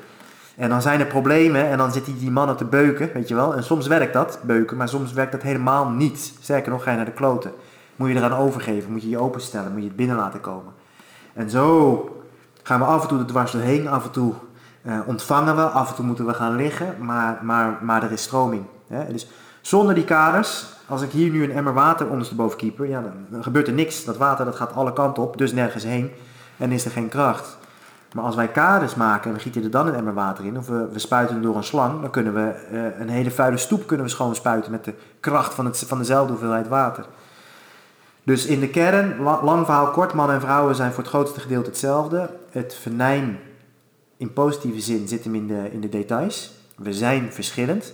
En 0.61 0.69
dan 0.69 0.83
zijn 0.83 1.01
er 1.01 1.07
problemen 1.07 1.69
en 1.69 1.79
dan 1.79 1.93
zitten 1.93 2.19
die 2.19 2.31
mannen 2.31 2.57
te 2.57 2.65
beuken, 2.65 3.11
weet 3.15 3.29
je 3.29 3.35
wel. 3.35 3.55
En 3.55 3.65
soms 3.65 3.87
werkt 3.87 4.13
dat, 4.13 4.39
beuken, 4.43 4.77
maar 4.77 4.89
soms 4.89 5.13
werkt 5.13 5.33
dat 5.33 5.43
helemaal 5.43 5.89
niet. 5.89 6.35
Sterker 6.41 6.71
nog, 6.73 6.83
ga 6.83 6.91
je 6.91 6.97
naar 6.97 7.05
de 7.05 7.13
kloten. 7.13 7.53
Moet 7.97 8.09
je 8.09 8.15
eraan 8.15 8.35
overgeven, 8.35 8.93
moet 8.93 9.03
je 9.03 9.09
je 9.09 9.19
openstellen, 9.19 9.73
moet 9.73 9.81
je 9.81 9.87
het 9.87 9.97
binnen 9.97 10.17
laten 10.17 10.41
komen. 10.41 10.73
En 11.33 11.51
zo 11.51 12.23
gaan 12.63 12.79
we 12.79 12.87
af 12.87 13.03
en 13.03 13.09
toe 13.09 13.19
er 13.19 13.27
dwars 13.27 13.53
doorheen, 13.53 13.89
af 13.89 14.05
en 14.05 14.11
toe 14.11 14.33
eh, 14.83 14.99
ontvangen 15.07 15.57
we, 15.57 15.63
af 15.63 15.89
en 15.89 15.95
toe 15.95 16.05
moeten 16.05 16.27
we 16.27 16.35
gaan 16.35 16.57
liggen, 16.57 16.95
maar, 16.99 17.39
maar, 17.43 17.79
maar 17.83 18.03
er 18.03 18.13
is 18.13 18.23
stroming. 18.23 18.65
Hè? 18.87 19.13
Dus 19.13 19.29
zonder 19.61 19.95
die 19.95 20.05
kaders, 20.05 20.67
als 20.87 21.03
ik 21.03 21.11
hier 21.11 21.31
nu 21.31 21.45
een 21.45 21.53
emmer 21.53 21.75
water 21.75 22.09
ondersteboven 22.09 22.59
keeper, 22.59 22.89
ja, 22.89 23.01
dan, 23.01 23.13
dan 23.29 23.43
gebeurt 23.43 23.67
er 23.67 23.73
niks. 23.73 24.05
Dat 24.05 24.17
water 24.17 24.45
dat 24.45 24.57
gaat 24.57 24.75
alle 24.75 24.93
kanten 24.93 25.23
op, 25.23 25.39
dus 25.39 25.53
nergens 25.53 25.85
heen 25.85 26.11
en 26.57 26.73
is 26.73 26.85
er 26.85 26.91
geen 26.91 27.09
kracht. 27.09 27.59
Maar 28.15 28.25
als 28.25 28.35
wij 28.35 28.49
kaders 28.49 28.95
maken 28.95 29.31
en 29.31 29.37
we 29.37 29.43
gieten 29.43 29.63
er 29.63 29.71
dan 29.71 29.87
een 29.87 29.95
emmer 29.95 30.15
water 30.15 30.45
in, 30.45 30.59
of 30.59 30.67
we, 30.67 30.89
spuiten 30.95 31.43
door 31.43 31.57
een 31.57 31.65
slang, 31.65 32.01
dan 32.01 32.11
kunnen 32.11 32.35
we 32.35 32.51
eh, 32.51 33.01
een 33.01 33.09
hele 33.09 33.31
vuile 33.31 33.57
stoep 33.57 33.87
kunnen 33.87 34.07
we 34.07 34.13
schoon 34.13 34.35
spuiten 34.35 34.71
met 34.71 34.85
de 34.85 34.95
kracht 35.21 35.55
van, 35.55 35.65
het, 35.65 35.79
van 35.79 35.99
dezelfde 35.99 36.33
hoeveelheid 36.33 36.69
water. 36.69 37.05
Dus 38.23 38.47
in 38.47 38.61
de 38.61 38.69
kern, 38.69 39.21
la- 39.23 39.45
lang 39.45 39.65
verhaal 39.65 39.91
kort, 39.91 40.13
mannen 40.13 40.35
en 40.35 40.43
vrouwen 40.43 40.75
zijn 40.75 40.93
voor 40.93 41.03
het 41.03 41.13
grootste 41.13 41.41
gedeelte 41.41 41.69
hetzelfde. 41.69 42.31
Het 42.51 42.75
venijn 42.75 43.39
in 44.17 44.33
positieve 44.33 44.81
zin 44.81 45.09
zit 45.09 45.25
hem 45.25 45.35
in 45.35 45.47
de, 45.47 45.69
in 45.73 45.81
de 45.81 45.89
details. 45.89 46.53
We 46.77 46.93
zijn 46.93 47.33
verschillend. 47.33 47.93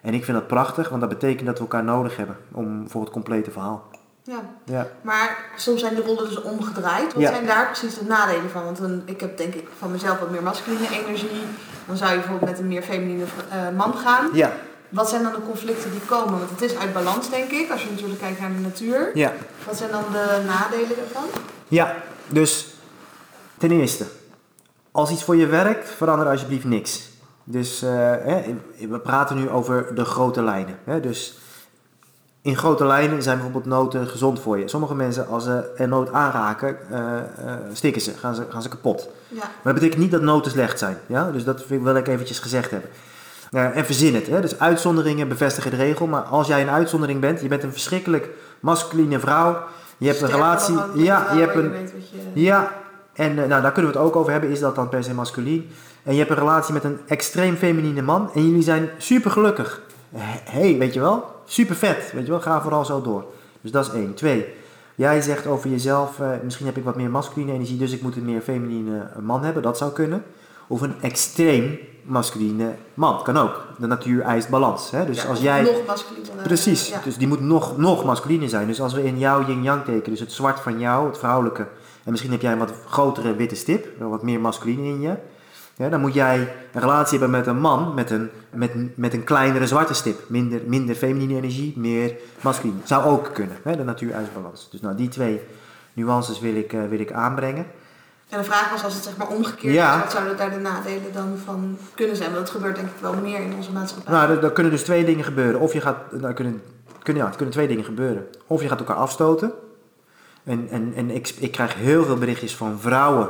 En 0.00 0.14
ik 0.14 0.24
vind 0.24 0.36
dat 0.36 0.46
prachtig, 0.46 0.88
want 0.88 1.00
dat 1.00 1.10
betekent 1.10 1.46
dat 1.46 1.54
we 1.54 1.62
elkaar 1.62 1.84
nodig 1.84 2.16
hebben 2.16 2.36
om, 2.52 2.88
voor 2.88 3.00
het 3.00 3.10
complete 3.10 3.50
verhaal. 3.50 3.84
Ja. 4.26 4.40
Ja. 4.64 4.86
Maar 5.02 5.36
soms 5.56 5.80
zijn 5.80 5.94
de 5.94 6.02
rollen 6.02 6.24
dus 6.28 6.42
omgedraaid. 6.42 7.12
Wat 7.12 7.22
Ja. 7.22 7.30
zijn 7.30 7.46
daar 7.46 7.66
precies 7.66 7.94
de 7.98 8.04
nadelen 8.04 8.50
van? 8.50 8.64
Want 8.64 8.78
een, 8.78 9.02
ik 9.04 9.20
heb 9.20 9.36
denk 9.36 9.54
ik 9.54 9.68
van 9.78 9.90
mezelf 9.90 10.18
wat 10.18 10.30
meer 10.30 10.42
masculine 10.42 10.88
energie. 10.90 11.42
Dan 11.86 11.96
zou 11.96 12.10
je 12.10 12.16
bijvoorbeeld 12.18 12.50
met 12.50 12.60
een 12.60 12.68
meer 12.68 12.82
feminine 12.82 13.24
eh, 13.50 13.68
man 13.76 13.94
gaan. 13.94 14.28
Ja, 14.32 14.52
Wat 14.88 15.08
zijn 15.08 15.22
dan 15.22 15.32
de 15.32 15.42
conflicten 15.46 15.90
die 15.90 16.00
komen? 16.00 16.38
Want 16.38 16.50
het 16.50 16.62
is 16.62 16.76
uit 16.76 16.92
balans, 16.92 17.30
denk 17.30 17.50
ik, 17.50 17.70
als 17.70 17.82
je 17.82 17.90
natuurlijk 17.90 18.20
kijkt 18.20 18.40
naar 18.40 18.52
de 18.52 18.60
natuur. 18.60 19.10
ja. 19.14 19.32
Wat 19.66 19.76
zijn 19.76 19.90
dan 19.90 20.04
de 20.12 20.42
nadelen 20.46 20.96
daarvan? 20.96 21.24
Ja, 21.68 21.94
dus 22.26 22.74
ten 23.58 23.70
eerste, 23.70 24.04
als 24.92 25.10
iets 25.10 25.24
voor 25.24 25.36
je 25.36 25.46
werkt, 25.46 25.88
verander 25.90 26.28
alsjeblieft 26.28 26.64
niks. 26.64 27.08
Dus 27.44 27.82
eh, 27.82 27.90
hè, 28.10 28.54
we 28.88 28.98
praten 28.98 29.36
nu 29.36 29.50
over 29.50 29.94
de 29.94 30.04
grote 30.04 30.42
lijnen. 30.42 30.78
Hè? 30.84 31.00
Dus 31.00 31.38
in 32.44 32.56
grote 32.56 32.86
lijnen 32.86 33.22
zijn 33.22 33.36
bijvoorbeeld 33.36 33.74
noten 33.74 34.06
gezond 34.06 34.40
voor 34.40 34.58
je. 34.58 34.68
Sommige 34.68 34.94
mensen, 34.94 35.28
als 35.28 35.44
ze 35.44 35.70
een 35.76 35.88
noot 35.88 36.12
aanraken, 36.12 36.76
eh, 36.90 37.02
stikken 37.72 38.02
ze, 38.02 38.12
gaan, 38.12 38.34
ze, 38.34 38.42
gaan 38.48 38.62
ze 38.62 38.68
kapot. 38.68 39.08
Ja. 39.28 39.38
Maar 39.38 39.72
dat 39.72 39.74
betekent 39.74 40.00
niet 40.00 40.10
dat 40.10 40.22
noten 40.22 40.50
slecht 40.50 40.78
zijn. 40.78 40.98
Ja? 41.06 41.30
Dus 41.30 41.44
dat 41.44 41.66
wil 41.66 41.96
ik 41.96 42.06
eventjes 42.06 42.38
gezegd 42.38 42.70
hebben. 42.70 42.90
Eh, 43.50 43.76
en 43.76 43.84
verzin 43.84 44.14
het. 44.14 44.26
Hè? 44.26 44.40
Dus 44.40 44.58
uitzonderingen 44.58 45.28
bevestigen 45.28 45.70
de 45.70 45.76
regel. 45.76 46.06
Maar 46.06 46.22
als 46.22 46.46
jij 46.46 46.62
een 46.62 46.70
uitzondering 46.70 47.20
bent, 47.20 47.40
je 47.40 47.48
bent 47.48 47.62
een 47.62 47.72
verschrikkelijk 47.72 48.28
masculine 48.60 49.18
vrouw. 49.18 49.58
Je 49.98 50.08
hebt 50.08 50.20
een 50.20 50.30
relatie. 50.30 50.76
Ja, 50.94 51.32
je 51.32 51.40
hebt 51.40 51.54
een, 51.54 51.72
je... 52.32 52.42
ja, 52.42 52.72
en 53.12 53.38
eh, 53.38 53.48
nou, 53.48 53.62
daar 53.62 53.72
kunnen 53.72 53.92
we 53.92 53.98
het 53.98 54.06
ook 54.06 54.16
over 54.16 54.32
hebben. 54.32 54.50
Is 54.50 54.60
dat 54.60 54.74
dan 54.74 54.88
per 54.88 55.04
se 55.04 55.14
masculien? 55.14 55.70
En 56.02 56.12
je 56.12 56.18
hebt 56.18 56.30
een 56.30 56.38
relatie 56.38 56.72
met 56.72 56.84
een 56.84 56.98
extreem 57.06 57.56
feminine 57.56 58.02
man. 58.02 58.30
En 58.34 58.46
jullie 58.46 58.62
zijn 58.62 58.90
super 58.98 59.30
gelukkig. 59.30 59.80
Hé, 60.16 60.60
hey, 60.60 60.78
weet 60.78 60.94
je 60.94 61.00
wel? 61.00 61.24
Super 61.44 61.76
vet. 61.76 62.10
Weet 62.12 62.24
je 62.24 62.30
wel? 62.30 62.40
Ga 62.40 62.62
vooral 62.62 62.84
zo 62.84 63.02
door. 63.02 63.24
Dus 63.60 63.70
dat 63.70 63.86
is 63.86 63.92
één. 63.92 64.14
Twee. 64.14 64.46
Jij 64.94 65.20
zegt 65.20 65.46
over 65.46 65.70
jezelf, 65.70 66.20
eh, 66.20 66.28
misschien 66.42 66.66
heb 66.66 66.76
ik 66.76 66.84
wat 66.84 66.96
meer 66.96 67.10
masculine 67.10 67.52
energie, 67.52 67.78
dus 67.78 67.92
ik 67.92 68.02
moet 68.02 68.16
een 68.16 68.24
meer 68.24 68.40
feminine 68.40 68.98
eh, 68.98 69.22
man 69.22 69.44
hebben. 69.44 69.62
Dat 69.62 69.78
zou 69.78 69.92
kunnen. 69.92 70.22
Of 70.66 70.80
een 70.80 70.94
extreem 71.00 71.78
masculine 72.02 72.74
man. 72.94 73.22
Kan 73.22 73.36
ook. 73.36 73.66
De 73.78 73.86
natuur 73.86 74.22
eist 74.22 74.48
balans. 74.48 74.90
Hè? 74.90 75.06
Dus 75.06 75.22
Ja, 75.22 75.28
als 75.28 75.40
jij... 75.40 75.62
Nog 75.62 75.86
masculine. 75.86 76.26
eh, 76.38 76.42
Precies, 76.42 76.88
Ja. 76.88 77.00
dus 77.04 77.16
die 77.16 77.28
moet 77.28 77.40
nog, 77.40 77.76
nog 77.76 78.04
masculine 78.04 78.48
zijn. 78.48 78.66
Dus 78.66 78.80
als 78.80 78.92
we 78.92 79.04
in 79.04 79.18
jouw 79.18 79.44
yin-yang 79.46 79.84
tekenen, 79.84 80.10
dus 80.10 80.20
het 80.20 80.32
zwart 80.32 80.60
van 80.60 80.78
jou, 80.78 81.06
het 81.06 81.18
vrouwelijke, 81.18 81.66
en 82.04 82.10
misschien 82.10 82.30
heb 82.32 82.40
jij 82.40 82.52
een 82.52 82.58
wat 82.58 82.72
grotere 82.88 83.36
witte 83.36 83.54
stip, 83.54 83.86
wat 83.98 84.22
meer 84.22 84.40
masculine 84.40 84.82
in 84.88 85.00
je, 85.00 85.14
ja, 85.76 85.88
dan 85.88 86.00
moet 86.00 86.14
jij 86.14 86.38
een 86.72 86.80
relatie 86.80 87.18
hebben 87.18 87.38
met 87.38 87.46
een 87.46 87.60
man 87.60 87.94
met 87.94 88.10
een, 88.10 88.30
met, 88.50 88.96
met 88.96 89.12
een 89.12 89.24
kleinere 89.24 89.66
zwarte 89.66 89.94
stip. 89.94 90.20
Minder, 90.28 90.60
minder 90.66 90.94
feminine 90.94 91.36
energie, 91.36 91.72
meer 91.76 92.16
masculine. 92.40 92.78
Zou 92.84 93.04
ook 93.04 93.30
kunnen, 93.32 93.56
hè? 93.62 93.76
de 93.76 93.84
natuur 93.84 94.12
eist 94.12 94.34
balans. 94.34 94.68
Dus 94.70 94.80
nou, 94.80 94.96
die 94.96 95.08
twee 95.08 95.40
nuances 95.92 96.40
wil 96.40 96.54
ik, 96.54 96.72
eh, 96.72 96.80
wil 96.88 97.00
ik 97.00 97.12
aanbrengen. 97.12 97.66
En 98.28 98.38
de 98.38 98.44
vraag 98.44 98.70
was 98.70 98.84
als 98.84 98.94
het 98.94 99.04
zeg 99.04 99.16
maar 99.16 99.28
omgekeerd 99.28 99.74
Ja. 99.74 99.94
is, 99.96 100.02
wat 100.02 100.12
zouden 100.12 100.36
daar 100.36 100.50
de 100.50 100.58
nadelen 100.58 101.12
dan 101.12 101.38
van 101.44 101.78
kunnen 101.94 102.16
zijn? 102.16 102.32
Want 102.32 102.46
dat 102.46 102.54
gebeurt 102.54 102.76
denk 102.76 102.88
ik 102.88 103.00
wel 103.00 103.14
meer 103.14 103.40
in 103.40 103.54
onze 103.54 103.72
maatschappij. 103.72 104.12
Nou, 104.12 104.30
er, 104.30 104.44
er 104.44 104.52
kunnen 104.52 104.72
dus 104.72 104.82
twee 104.82 105.04
dingen 105.04 105.24
gebeuren. 105.24 105.60
Of 105.60 105.72
je 105.72 105.80
gaat, 105.80 105.96
nou, 106.10 106.34
kunnen, 106.34 106.62
kunnen, 107.02 107.22
ja, 107.22 107.28
er 107.28 107.36
kunnen 107.36 107.54
twee 107.54 107.68
dingen 107.68 107.84
gebeuren. 107.84 108.26
Of 108.46 108.62
je 108.62 108.68
gaat 108.68 108.78
elkaar 108.78 108.96
afstoten. 108.96 109.52
En, 110.44 110.68
en, 110.70 110.92
en 110.96 111.10
ik, 111.10 111.34
ik 111.38 111.52
krijg 111.52 111.74
heel 111.74 112.04
veel 112.04 112.16
berichtjes 112.16 112.56
van 112.56 112.78
vrouwen 112.80 113.28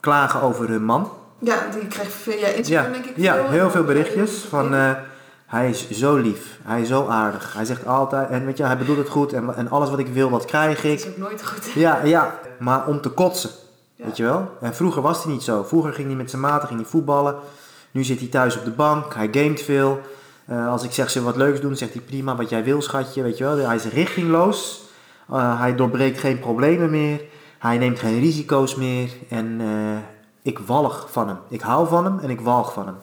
klagen 0.00 0.42
over 0.42 0.68
hun 0.68 0.84
man. 0.84 1.10
Ja, 1.44 1.66
die 1.78 1.88
krijg 1.88 2.08
via 2.10 2.46
Instagram 2.46 2.86
Ja, 2.86 2.92
denk 2.92 3.04
ik 3.04 3.16
ja 3.16 3.48
heel 3.48 3.70
veel 3.70 3.80
En- 3.80 3.86
berichtjes 3.86 4.30
van 4.48 4.74
eh, 4.74 4.90
hij 5.46 5.68
is 5.70 5.90
zo 5.90 6.16
lief, 6.16 6.58
hij 6.62 6.80
is 6.80 6.88
zo 6.88 7.06
aardig. 7.06 7.52
Hij 7.54 7.64
zegt 7.64 7.86
altijd, 7.86 8.28
en 8.30 8.44
weet 8.46 8.56
je, 8.56 8.64
hij 8.64 8.78
bedoelt 8.78 8.98
het 8.98 9.08
goed 9.08 9.32
en, 9.32 9.54
en 9.56 9.70
alles 9.70 9.90
wat 9.90 9.98
ik 9.98 10.06
wil, 10.06 10.30
wat 10.30 10.44
krijg 10.44 10.76
Dat 10.80 10.84
ik. 10.90 10.98
is 10.98 11.06
ook 11.06 11.16
nooit 11.16 11.46
goed. 11.46 11.72
Ja, 11.74 12.00
ja, 12.04 12.38
maar 12.58 12.86
om 12.86 13.00
te 13.00 13.08
kotsen. 13.08 13.50
Ja. 13.94 14.04
Weet 14.04 14.16
je 14.16 14.22
wel? 14.22 14.50
En 14.60 14.74
vroeger 14.74 15.02
was 15.02 15.24
hij 15.24 15.32
niet 15.32 15.42
zo. 15.42 15.62
Vroeger 15.62 15.92
ging 15.92 16.06
hij 16.06 16.16
met 16.16 16.30
zijn 16.30 16.42
maten 16.42 16.68
ging 16.68 16.80
hij 16.80 16.88
voetballen. 16.88 17.34
Nu 17.90 18.04
zit 18.04 18.18
hij 18.18 18.28
thuis 18.28 18.56
op 18.58 18.64
de 18.64 18.70
bank. 18.70 19.14
Hij 19.14 19.28
gamet 19.32 19.62
veel. 19.62 20.00
Eh, 20.46 20.68
als 20.68 20.82
ik 20.82 20.92
zeg 20.92 21.10
ze 21.10 21.22
wat 21.22 21.36
leuks 21.36 21.60
doen, 21.60 21.76
zegt 21.76 21.92
hij 21.92 22.02
prima 22.02 22.36
wat 22.36 22.48
jij 22.50 22.64
wil, 22.64 22.82
schatje. 22.82 23.22
Weet 23.22 23.38
je 23.38 23.44
wel? 23.44 23.56
Hij 23.56 23.76
is 23.76 23.84
richtingloos. 23.84 24.82
Eh, 25.30 25.60
hij 25.60 25.74
doorbreekt 25.74 26.18
geen 26.18 26.38
problemen 26.38 26.90
meer. 26.90 27.20
Hij 27.58 27.78
neemt 27.78 27.98
geen 27.98 28.20
risico's 28.20 28.74
meer. 28.74 29.10
En 29.28 29.56
eh, 29.60 29.66
ik 30.44 30.58
walg 30.58 31.06
van 31.10 31.28
hem. 31.28 31.38
Ik 31.48 31.60
hou 31.60 31.88
van 31.88 32.04
hem 32.04 32.18
en 32.18 32.30
ik 32.30 32.40
walg 32.40 32.72
van 32.72 32.86
hem. 32.86 32.96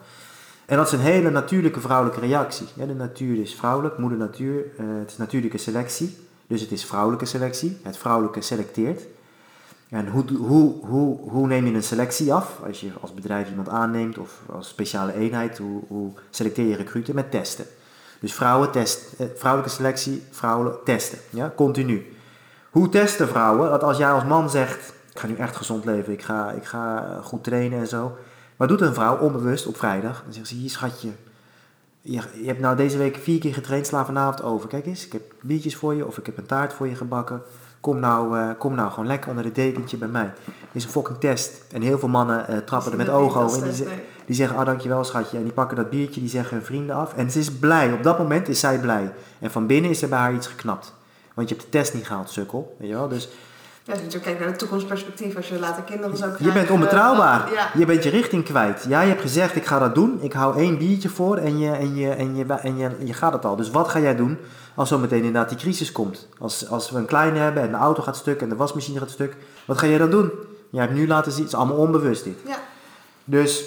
En 0.66 0.78
dat 0.78 0.86
is 0.86 0.92
een 0.92 1.00
hele 1.00 1.30
natuurlijke 1.30 1.80
vrouwelijke 1.80 2.20
reactie. 2.20 2.68
Ja, 2.76 2.86
de 2.86 2.94
natuur 2.94 3.42
is 3.42 3.56
vrouwelijk, 3.56 3.98
moeder 3.98 4.18
natuur. 4.18 4.66
eh, 4.78 4.86
het 5.00 5.12
is 5.12 5.18
natuurlijke 5.18 5.58
selectie. 5.58 6.18
Dus 6.48 6.62
het 6.62 6.72
is 6.72 6.86
vrouwelijke 6.86 7.26
selectie. 7.26 7.78
Het 7.84 7.98
vrouwelijke 7.98 8.42
selecteert. 8.42 9.02
En 9.90 10.08
hoe, 10.08 10.24
hoe, 10.38 10.86
hoe, 10.86 11.30
hoe 11.30 11.48
neem 11.48 11.66
je 11.66 11.74
een 11.74 11.84
selectie 11.84 12.34
af? 12.34 12.60
Als 12.68 12.80
je 12.80 12.92
als 13.02 13.14
bedrijf 13.14 13.50
iemand 13.50 13.70
aanneemt 13.70 14.18
of 14.18 14.40
als 14.54 14.68
speciale 14.68 15.14
eenheid, 15.14 15.58
hoe, 15.58 15.82
hoe 15.88 16.12
selecteer 16.30 16.68
je 16.68 16.76
recruten? 16.76 17.16
Met 17.16 17.32
testen. 17.32 17.66
Dus 18.20 18.34
vrouwen 18.34 18.72
test, 18.72 19.14
eh, 19.18 19.28
vrouwelijke 19.36 19.76
selectie, 19.76 20.24
vrouwen 20.32 20.74
testen. 20.84 21.18
Ja, 21.30 21.54
continu. 21.56 22.06
Hoe 22.70 22.90
testen 22.90 23.28
vrouwen? 23.28 23.70
Dat 23.70 23.84
als 23.84 23.98
jij 23.98 24.12
als 24.12 24.26
man 24.26 24.50
zegt, 24.50 24.94
ga 25.22 25.28
nu 25.28 25.36
echt 25.36 25.56
gezond 25.56 25.86
leven, 25.86 26.14
ik 26.14 26.24
ga, 26.24 26.52
ik 26.52 26.66
ga 26.66 27.06
eh, 27.06 27.26
goed 27.26 27.44
trainen 27.44 27.80
en 27.80 27.88
zo. 27.88 28.18
Wat 28.56 28.70
doet 28.70 28.82
een 28.82 28.94
vrouw 28.94 29.18
onbewust 29.18 29.68
op 29.68 29.78
vrijdag? 29.78 30.24
Dan 30.24 30.34
zegt 30.34 30.48
ze, 30.48 30.56
hier 30.56 30.70
schatje, 30.70 31.10
je, 32.02 32.22
je 32.42 32.46
hebt 32.46 32.60
nou 32.60 32.76
deze 32.76 32.98
week 32.98 33.16
vier 33.16 33.40
keer 33.40 33.54
getraind, 33.54 33.88
sla 33.88 34.06
vanavond 34.06 34.44
over. 34.44 34.68
Kijk 34.68 34.86
eens, 34.86 35.06
ik 35.06 35.12
heb 35.12 35.22
biertjes 35.42 35.76
voor 35.76 35.94
je 35.94 36.08
of 36.08 36.18
ik 36.18 36.26
heb 36.26 36.38
een 36.38 36.46
taart 36.46 36.74
voor 36.74 36.88
je 36.88 36.96
gebakken. 36.96 37.42
Kom 37.80 38.00
nou, 38.00 38.38
eh, 38.38 38.50
kom 38.58 38.76
nou 38.76 38.90
gewoon 38.90 39.08
lekker 39.08 39.30
onder 39.30 39.46
het 39.46 39.56
dekentje 39.56 39.98
bij 39.98 40.08
mij. 40.08 40.34
Dit 40.46 40.56
is 40.72 40.84
een 40.84 40.90
fucking 40.90 41.18
test. 41.20 41.62
En 41.72 41.82
heel 41.82 42.00
veel 42.00 42.10
mannen 42.10 42.48
eh, 42.48 42.58
trappen 42.58 42.92
er 42.92 42.98
met 42.98 43.10
ogen 43.10 43.42
over. 43.42 43.64
En 43.64 43.74
die 44.26 44.36
zeggen, 44.36 44.58
ah 44.58 44.66
dankjewel 44.66 45.04
schatje. 45.04 45.38
En 45.38 45.44
die 45.44 45.54
pakken 45.54 45.78
dat 45.78 45.90
biertje, 45.90 46.20
die 46.20 46.30
zeggen 46.30 46.58
hun 46.58 46.66
vrienden 46.66 46.96
af. 46.96 47.14
En 47.14 47.32
ze 47.32 47.40
is 47.40 47.52
blij. 47.52 47.94
Op 47.94 48.04
dat 48.04 48.18
moment 48.18 48.48
is 48.48 48.60
zij 48.60 48.80
blij. 48.80 49.14
En 49.40 49.52
van 49.52 49.68
binnen 49.68 49.92
is 49.92 50.02
er 50.02 50.10
bij 50.10 50.20
haar 50.20 50.34
iets 50.34 50.48
geknapt. 50.48 50.94
Want 51.34 51.50
je 51.50 51.56
hebt 51.56 51.72
de 51.72 51.78
test 51.78 51.94
niet 51.94 52.08
gehaald, 52.08 52.30
sukkel. 52.30 52.76
Weet 52.80 52.90
je 52.90 52.96
wel? 52.96 53.08
Dus 53.08 53.30
Ja, 53.92 53.98
als 53.98 54.12
je 54.12 54.18
natuurlijk 54.18 54.24
kijkt 54.24 54.40
naar 54.40 54.50
het 54.50 54.60
toekomstperspectief, 54.60 55.36
als 55.36 55.48
je 55.48 55.60
later 55.60 55.84
kinderen 55.84 56.18
zou 56.18 56.32
je 56.32 56.38
krijgen. 56.38 56.60
bent 56.60 56.72
onbetrouwbaar. 56.72 57.52
Ja. 57.54 57.70
Je 57.74 57.86
bent 57.86 58.04
je 58.04 58.10
richting 58.10 58.44
kwijt. 58.44 58.86
Jij 58.88 59.08
hebt 59.08 59.22
gezegd, 59.22 59.56
ik 59.56 59.66
ga 59.66 59.80
dat 59.80 59.96
doen. 59.96 60.20
Ik 60.22 60.34
hou 60.34 60.58
één 60.58 60.78
biertje 60.78 61.10
voor 61.10 61.38
en 61.38 61.60
je, 61.60 61.72
en 61.72 61.96
je, 61.96 62.10
en 62.10 62.36
je, 62.36 62.46
en 62.54 62.78
je, 62.78 62.90
je 63.04 63.14
gaat 63.14 63.34
het 63.34 63.46
al. 63.46 63.56
Dus 63.56 63.72
wat 63.72 63.88
ga 63.90 64.00
jij 64.00 64.16
doen 64.16 64.38
als 64.76 64.90
zo 64.90 64.98
meteen 64.98 65.24
inderdaad 65.24 65.50
die 65.50 65.58
crisis 65.58 65.92
komt? 65.92 66.28
Als, 66.40 66.70
als 66.70 66.92
we 66.92 66.98
een 66.98 67.06
kleine 67.06 67.40
hebben 67.40 67.64
en 67.64 67.72
de 67.72 67.78
auto 67.78 68.04
gaat 68.04 68.16
stuk 68.16 68.42
en 68.42 68.50
de 68.50 68.56
wasmachine 68.56 69.00
gaat 69.00 69.10
stuk. 69.10 69.36
Wat 69.66 69.78
ga 69.78 69.88
jij 69.88 69.98
dan 69.98 70.10
doen? 70.10 70.32
Jij 70.70 70.82
hebt 70.82 70.94
nu 70.94 71.08
laten 71.08 71.32
zien, 71.32 71.44
het 71.44 71.54
is 71.54 71.58
allemaal 71.58 71.78
onbewust 71.78 72.24
dit. 72.24 72.38
Ja. 72.48 72.58
Dus 73.24 73.66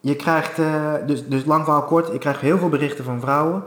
je 0.00 0.16
krijgt, 0.16 0.58
eh, 0.58 0.94
dus, 1.06 1.26
dus 1.26 1.44
lang 1.44 1.64
verhaal 1.64 1.84
kort, 1.84 2.12
ik 2.12 2.20
krijg 2.20 2.40
heel 2.40 2.58
veel 2.58 2.68
berichten 2.68 3.04
van 3.04 3.20
vrouwen. 3.20 3.62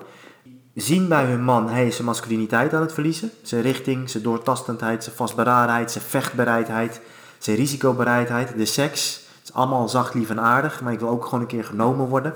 Zien 0.76 1.08
bij 1.08 1.26
hun 1.26 1.44
man, 1.44 1.70
hij 1.70 1.88
is 1.88 1.96
zijn 1.96 2.08
masculiniteit 2.08 2.74
aan 2.74 2.82
het 2.82 2.94
verliezen. 2.94 3.32
Zijn 3.42 3.62
richting, 3.62 4.10
zijn 4.10 4.24
doortastendheid, 4.24 5.04
zijn 5.04 5.16
vastberadenheid, 5.16 5.92
zijn 5.92 6.04
vechtbereidheid, 6.04 7.02
zijn 7.38 7.58
risicobereidheid, 7.58 8.58
de 8.58 8.66
seks. 8.66 9.22
Het 9.40 9.50
is 9.50 9.54
allemaal 9.54 9.90
zacht, 9.90 10.14
lief 10.14 10.30
en 10.30 10.40
aardig, 10.40 10.82
maar 10.82 10.94
ik 10.94 11.00
wil 11.00 11.10
ook 11.10 11.24
gewoon 11.24 11.42
een 11.42 11.48
keer 11.48 11.64
genomen 11.64 12.08
worden 12.08 12.34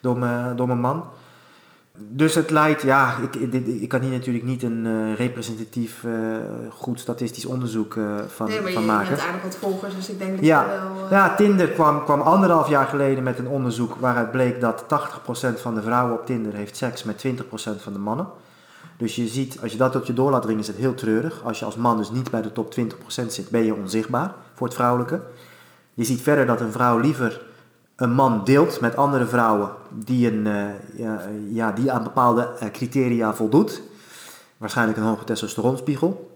door 0.00 0.18
mijn, 0.18 0.56
door 0.56 0.66
mijn 0.66 0.80
man. 0.80 1.04
Dus 2.08 2.34
het 2.34 2.50
leidt, 2.50 2.82
ja, 2.82 3.14
ik, 3.22 3.36
ik, 3.36 3.52
dit- 3.52 3.82
ik 3.82 3.88
kan 3.88 4.00
hier 4.00 4.10
natuurlijk 4.10 4.44
niet 4.44 4.62
een 4.62 4.86
eh, 4.86 5.14
representatief, 5.14 6.04
eh, 6.04 6.12
goed 6.70 7.00
statistisch 7.00 7.44
onderzoek 7.44 7.96
eh, 7.96 8.02
van, 8.28 8.48
nee, 8.48 8.60
maar 8.60 8.72
van 8.72 8.82
je, 8.82 8.88
maken. 8.88 9.04
je 9.04 9.10
hebt 9.14 9.26
aardig 9.26 9.42
wat 9.42 9.56
volgers, 9.56 9.94
dus 9.94 10.08
ik 10.10 10.18
denk 10.18 10.36
dat 10.36 10.44
Ja. 10.44 10.62
je 10.62 10.68
wel... 10.68 11.06
Ja, 11.18 11.34
Tinder 11.34 11.68
kwam, 11.68 12.04
kwam 12.04 12.20
anderhalf 12.20 12.68
jaar 12.68 12.86
geleden 12.86 13.22
met 13.24 13.38
een 13.38 13.48
onderzoek 13.48 13.94
waaruit 13.98 14.30
bleek 14.30 14.60
dat 14.60 14.84
80% 14.84 15.60
van 15.60 15.74
de 15.74 15.82
vrouwen 15.82 16.14
op 16.18 16.26
Tinder 16.26 16.54
heeft 16.54 16.76
seks 16.76 17.02
met 17.04 17.24
20% 17.26 17.32
van 17.82 17.92
de 17.92 17.98
mannen. 17.98 18.26
Dus 18.96 19.16
je 19.16 19.26
ziet, 19.26 19.58
als 19.62 19.72
je 19.72 19.78
dat 19.78 19.92
tot 19.92 20.06
je 20.06 20.12
door 20.12 20.30
laat 20.30 20.42
dringen, 20.42 20.60
is 20.60 20.66
het 20.66 20.76
heel 20.76 20.94
treurig. 20.94 21.40
Als 21.44 21.58
je 21.58 21.64
als 21.64 21.76
man 21.76 21.96
dus 21.96 22.10
niet 22.10 22.30
bij 22.30 22.42
de 22.42 22.52
top 22.52 22.74
20% 22.78 22.84
zit, 23.26 23.50
ben 23.50 23.64
je 23.64 23.74
onzichtbaar 23.74 24.34
voor 24.54 24.66
het 24.66 24.76
vrouwelijke. 24.76 25.20
Je 25.94 26.04
ziet 26.04 26.20
verder 26.22 26.46
dat 26.46 26.60
een 26.60 26.72
vrouw 26.72 26.98
liever 26.98 27.40
een 28.00 28.12
man 28.12 28.44
deelt 28.44 28.80
met 28.80 28.96
andere 28.96 29.26
vrouwen 29.26 29.70
die, 29.90 30.32
een, 30.32 30.46
eh, 30.46 30.98
ja, 30.98 31.20
ja, 31.48 31.72
die 31.72 31.92
aan 31.92 32.02
bepaalde 32.02 32.48
eh, 32.58 32.70
criteria 32.70 33.34
voldoet. 33.34 33.82
Waarschijnlijk 34.56 34.98
een 34.98 35.04
hoge 35.04 35.24
testosteronspiegel. 35.24 36.30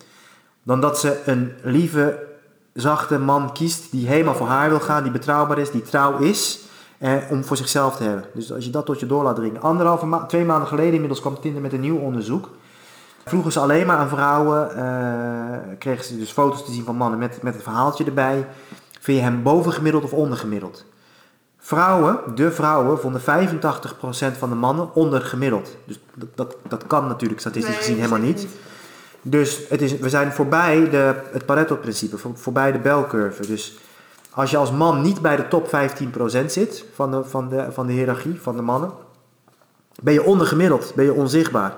Dan 0.63 0.81
dat 0.81 0.99
ze 0.99 1.23
een 1.27 1.53
lieve, 1.63 2.27
zachte 2.73 3.19
man 3.19 3.53
kiest 3.53 3.91
die 3.91 4.07
helemaal 4.07 4.35
voor 4.35 4.47
haar 4.47 4.69
wil 4.69 4.81
gaan, 4.81 5.03
die 5.03 5.13
betrouwbaar 5.13 5.59
is, 5.59 5.71
die 5.71 5.83
trouw 5.83 6.19
is. 6.19 6.63
eh, 6.99 7.13
om 7.31 7.45
voor 7.45 7.57
zichzelf 7.57 7.97
te 7.97 8.03
hebben. 8.03 8.25
Dus 8.35 8.53
als 8.53 8.65
je 8.65 8.71
dat 8.71 8.87
tot 8.87 9.01
je 9.01 9.07
door 9.07 9.23
laat 9.23 9.37
dringen. 9.37 9.63
Anderhalve 9.63 10.07
ma 10.07 10.25
twee 10.27 10.45
maanden 10.45 10.69
geleden 10.69 10.93
inmiddels 10.93 11.21
kwam 11.21 11.41
Tinder 11.41 11.63
met 11.63 11.73
een 11.73 11.81
nieuw 11.81 11.99
onderzoek. 11.99 12.49
Vroegen 13.25 13.53
ze 13.53 13.61
alleen 13.61 13.87
maar 13.87 13.97
aan 13.97 14.09
vrouwen, 14.09 14.77
eh, 14.77 15.77
kregen 15.79 16.05
ze 16.05 16.19
dus 16.19 16.31
foto's 16.31 16.65
te 16.65 16.73
zien 16.73 16.85
van 16.85 16.97
mannen 16.97 17.19
met, 17.19 17.43
met 17.43 17.55
het 17.55 17.63
verhaaltje 17.63 18.05
erbij. 18.05 18.47
Vind 19.01 19.19
je 19.19 19.25
hem 19.25 19.43
bovengemiddeld 19.43 20.05
of 20.05 20.13
ondergemiddeld? 20.13 20.85
Vrouwen, 21.67 22.19
de 22.35 22.53
vrouwen, 22.53 23.01
vonden 23.01 23.21
85% 23.21 23.25
van 24.39 24.49
de 24.49 24.55
mannen 24.55 24.95
ondergemiddeld. 24.95 25.77
Dus 25.85 25.99
dat, 26.15 26.29
dat, 26.35 26.57
dat 26.69 26.87
kan 26.87 27.07
natuurlijk 27.07 27.41
statistisch 27.41 27.73
Nee, 27.73 27.83
gezien 27.83 27.97
helemaal 27.97 28.19
niet. 28.19 28.47
Dus 29.23 29.61
het 29.69 29.83
is, 29.83 29.99
we 29.99 30.09
zijn 30.09 30.33
voorbij 30.33 30.91
de, 30.91 31.15
het 31.33 31.47
Pareto-principe, 31.47 32.19
voor, 32.19 32.31
voorbij 32.35 32.73
de 32.73 32.79
belcurve. 32.79 33.47
Dus 33.47 33.79
als 34.31 34.51
je 34.51 34.57
als 34.57 34.71
man 34.73 35.03
niet 35.03 35.21
bij 35.21 35.37
de 35.37 35.49
top 35.49 35.67
15% 35.67 36.47
zit 36.47 36.85
van 36.95 37.11
de, 37.11 37.25
van, 37.25 37.49
de, 37.49 37.67
van 37.73 37.87
de 37.87 37.93
hiërarchie, 37.93 38.41
van 38.41 38.57
de 38.57 38.63
mannen, 38.63 38.91
ben 40.03 40.13
je 40.13 40.25
ondergemiddeld, 40.25 40.93
ben 40.95 41.05
je 41.05 41.13
onzichtbaar. 41.13 41.75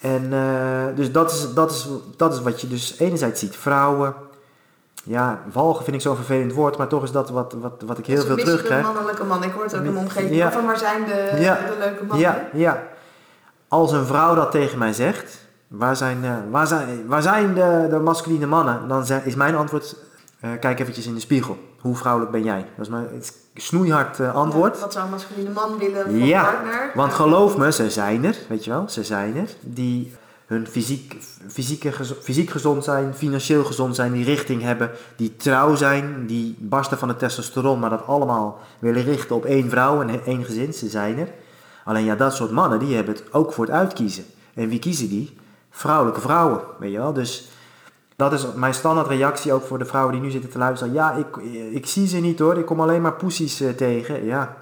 En 0.00 0.32
eh, 0.32 0.96
dus 0.96 1.12
dat 1.12 1.30
is, 1.30 1.54
dat, 1.54 1.70
is, 1.70 1.88
dat 2.16 2.34
is 2.34 2.42
wat 2.42 2.60
je 2.60 2.68
dus 2.68 2.98
enerzijds 2.98 3.40
ziet. 3.40 3.56
Vrouwen, 3.56 4.14
ja, 5.04 5.42
walgen 5.52 5.84
vind 5.84 5.96
ik 5.96 6.02
zo'n 6.02 6.16
vervelend 6.16 6.52
woord, 6.52 6.76
maar 6.78 6.86
toch 6.86 7.02
is 7.02 7.10
dat 7.12 7.30
wat, 7.30 7.52
wat, 7.60 7.82
wat 7.86 7.98
ik 7.98 8.06
heel 8.06 8.16
Dus 8.16 8.24
veel 8.24 8.36
terugkrijg. 8.36 8.86
De 8.86 8.92
mannelijke 8.92 9.24
man. 9.24 9.42
Ik 9.44 9.52
hoor 9.52 9.62
het 9.64 9.74
ook 9.76 9.84
in 9.84 9.92
mijn 9.92 10.04
omgeving. 10.04 10.34
Ja. 10.34 10.52
Van 10.52 10.66
waar 10.66 10.78
zijn 10.78 11.04
de, 11.04 11.32
Ja. 11.40 11.54
de 11.54 11.76
leuke 11.78 12.04
mannen? 12.04 12.18
Ja, 12.18 12.48
ja. 12.52 12.82
Als 13.68 13.92
een 13.92 14.06
vrouw 14.06 14.34
dat 14.34 14.50
tegen 14.50 14.78
mij 14.78 14.92
zegt, 14.92 15.46
waar 15.68 15.96
zijn, 15.96 16.24
eh, 16.24 16.30
waar 16.50 16.66
zijn, 16.66 17.06
waar 17.06 17.22
zijn 17.22 17.54
de, 17.54 17.86
de 17.90 17.98
masculine 17.98 18.46
mannen? 18.46 18.88
Dan 18.88 19.06
zeg, 19.06 19.24
is 19.24 19.34
mijn 19.34 19.54
antwoord, 19.56 19.96
eh, 20.40 20.50
kijk 20.60 20.80
eventjes 20.80 21.06
in 21.06 21.14
de 21.14 21.20
spiegel. 21.20 21.58
Hoe 21.80 21.96
vrouwelijk 21.96 22.32
ben 22.32 22.42
jij? 22.44 22.66
Dat 22.76 22.86
is 22.86 22.92
mijn 22.92 23.08
snoeihard 23.54 24.20
eh, 24.20 24.34
antwoord. 24.34 24.74
Ja, 24.74 24.80
wat 24.80 24.92
zou 24.92 25.04
een 25.04 25.10
masculine 25.10 25.50
man 25.50 25.78
willen 25.78 26.02
voor 26.04 26.12
Ja, 26.14 26.42
partner? 26.42 26.90
Want 26.94 27.12
geloof 27.12 27.56
me, 27.56 27.72
ze 27.72 27.90
zijn 27.90 28.24
er, 28.24 28.36
weet 28.48 28.64
je 28.64 28.70
wel, 28.70 28.88
ze 28.88 29.04
zijn 29.04 29.36
er. 29.36 29.48
Die 29.60 30.14
fysiek, 30.66 31.16
fysiek 32.22 32.50
gezond 32.50 32.84
zijn, 32.84 33.14
financieel 33.14 33.64
gezond 33.64 33.94
zijn, 33.94 34.12
die 34.12 34.24
richting 34.24 34.62
hebben, 34.62 34.90
die 35.16 35.36
trouw 35.36 35.74
zijn, 35.74 36.26
die 36.26 36.56
barsten 36.58 36.98
van 36.98 37.08
het 37.08 37.18
testosteron, 37.18 37.78
maar 37.78 37.90
dat 37.90 38.06
allemaal 38.06 38.58
willen 38.78 39.02
richten 39.02 39.36
op 39.36 39.44
één 39.44 39.70
vrouw 39.70 40.02
en 40.02 40.24
één 40.24 40.44
gezin, 40.44 40.74
ze 40.74 40.88
zijn 40.88 41.18
er. 41.18 41.28
Alleen 41.84 42.04
ja, 42.04 42.14
dat 42.14 42.34
soort 42.34 42.50
mannen, 42.50 42.78
die 42.78 42.94
hebben 42.94 43.14
het 43.14 43.32
ook 43.32 43.52
voor 43.52 43.64
het 43.64 43.74
uitkiezen. 43.74 44.24
En 44.54 44.68
wie 44.68 44.78
kiezen 44.78 45.08
die? 45.08 45.36
Vrouwelijke 45.70 46.20
vrouwen, 46.20 46.60
weet 46.78 46.92
je 46.92 46.98
wel. 46.98 47.12
Dus 47.12 47.48
dat 48.16 48.32
is 48.32 48.46
mijn 48.54 48.74
standaard 48.74 49.08
reactie 49.08 49.52
ook 49.52 49.64
voor 49.64 49.78
de 49.78 49.84
vrouwen 49.84 50.12
die 50.12 50.22
nu 50.22 50.30
zitten 50.30 50.50
te 50.50 50.58
luisteren. 50.58 50.92
Ja, 50.92 51.12
ik, 51.12 51.36
ik 51.72 51.86
zie 51.86 52.06
ze 52.06 52.16
niet 52.16 52.38
hoor, 52.38 52.58
ik 52.58 52.66
kom 52.66 52.80
alleen 52.80 53.02
maar 53.02 53.14
poesies 53.14 53.60
eh, 53.60 53.70
tegen. 53.70 54.24
Ja, 54.24 54.56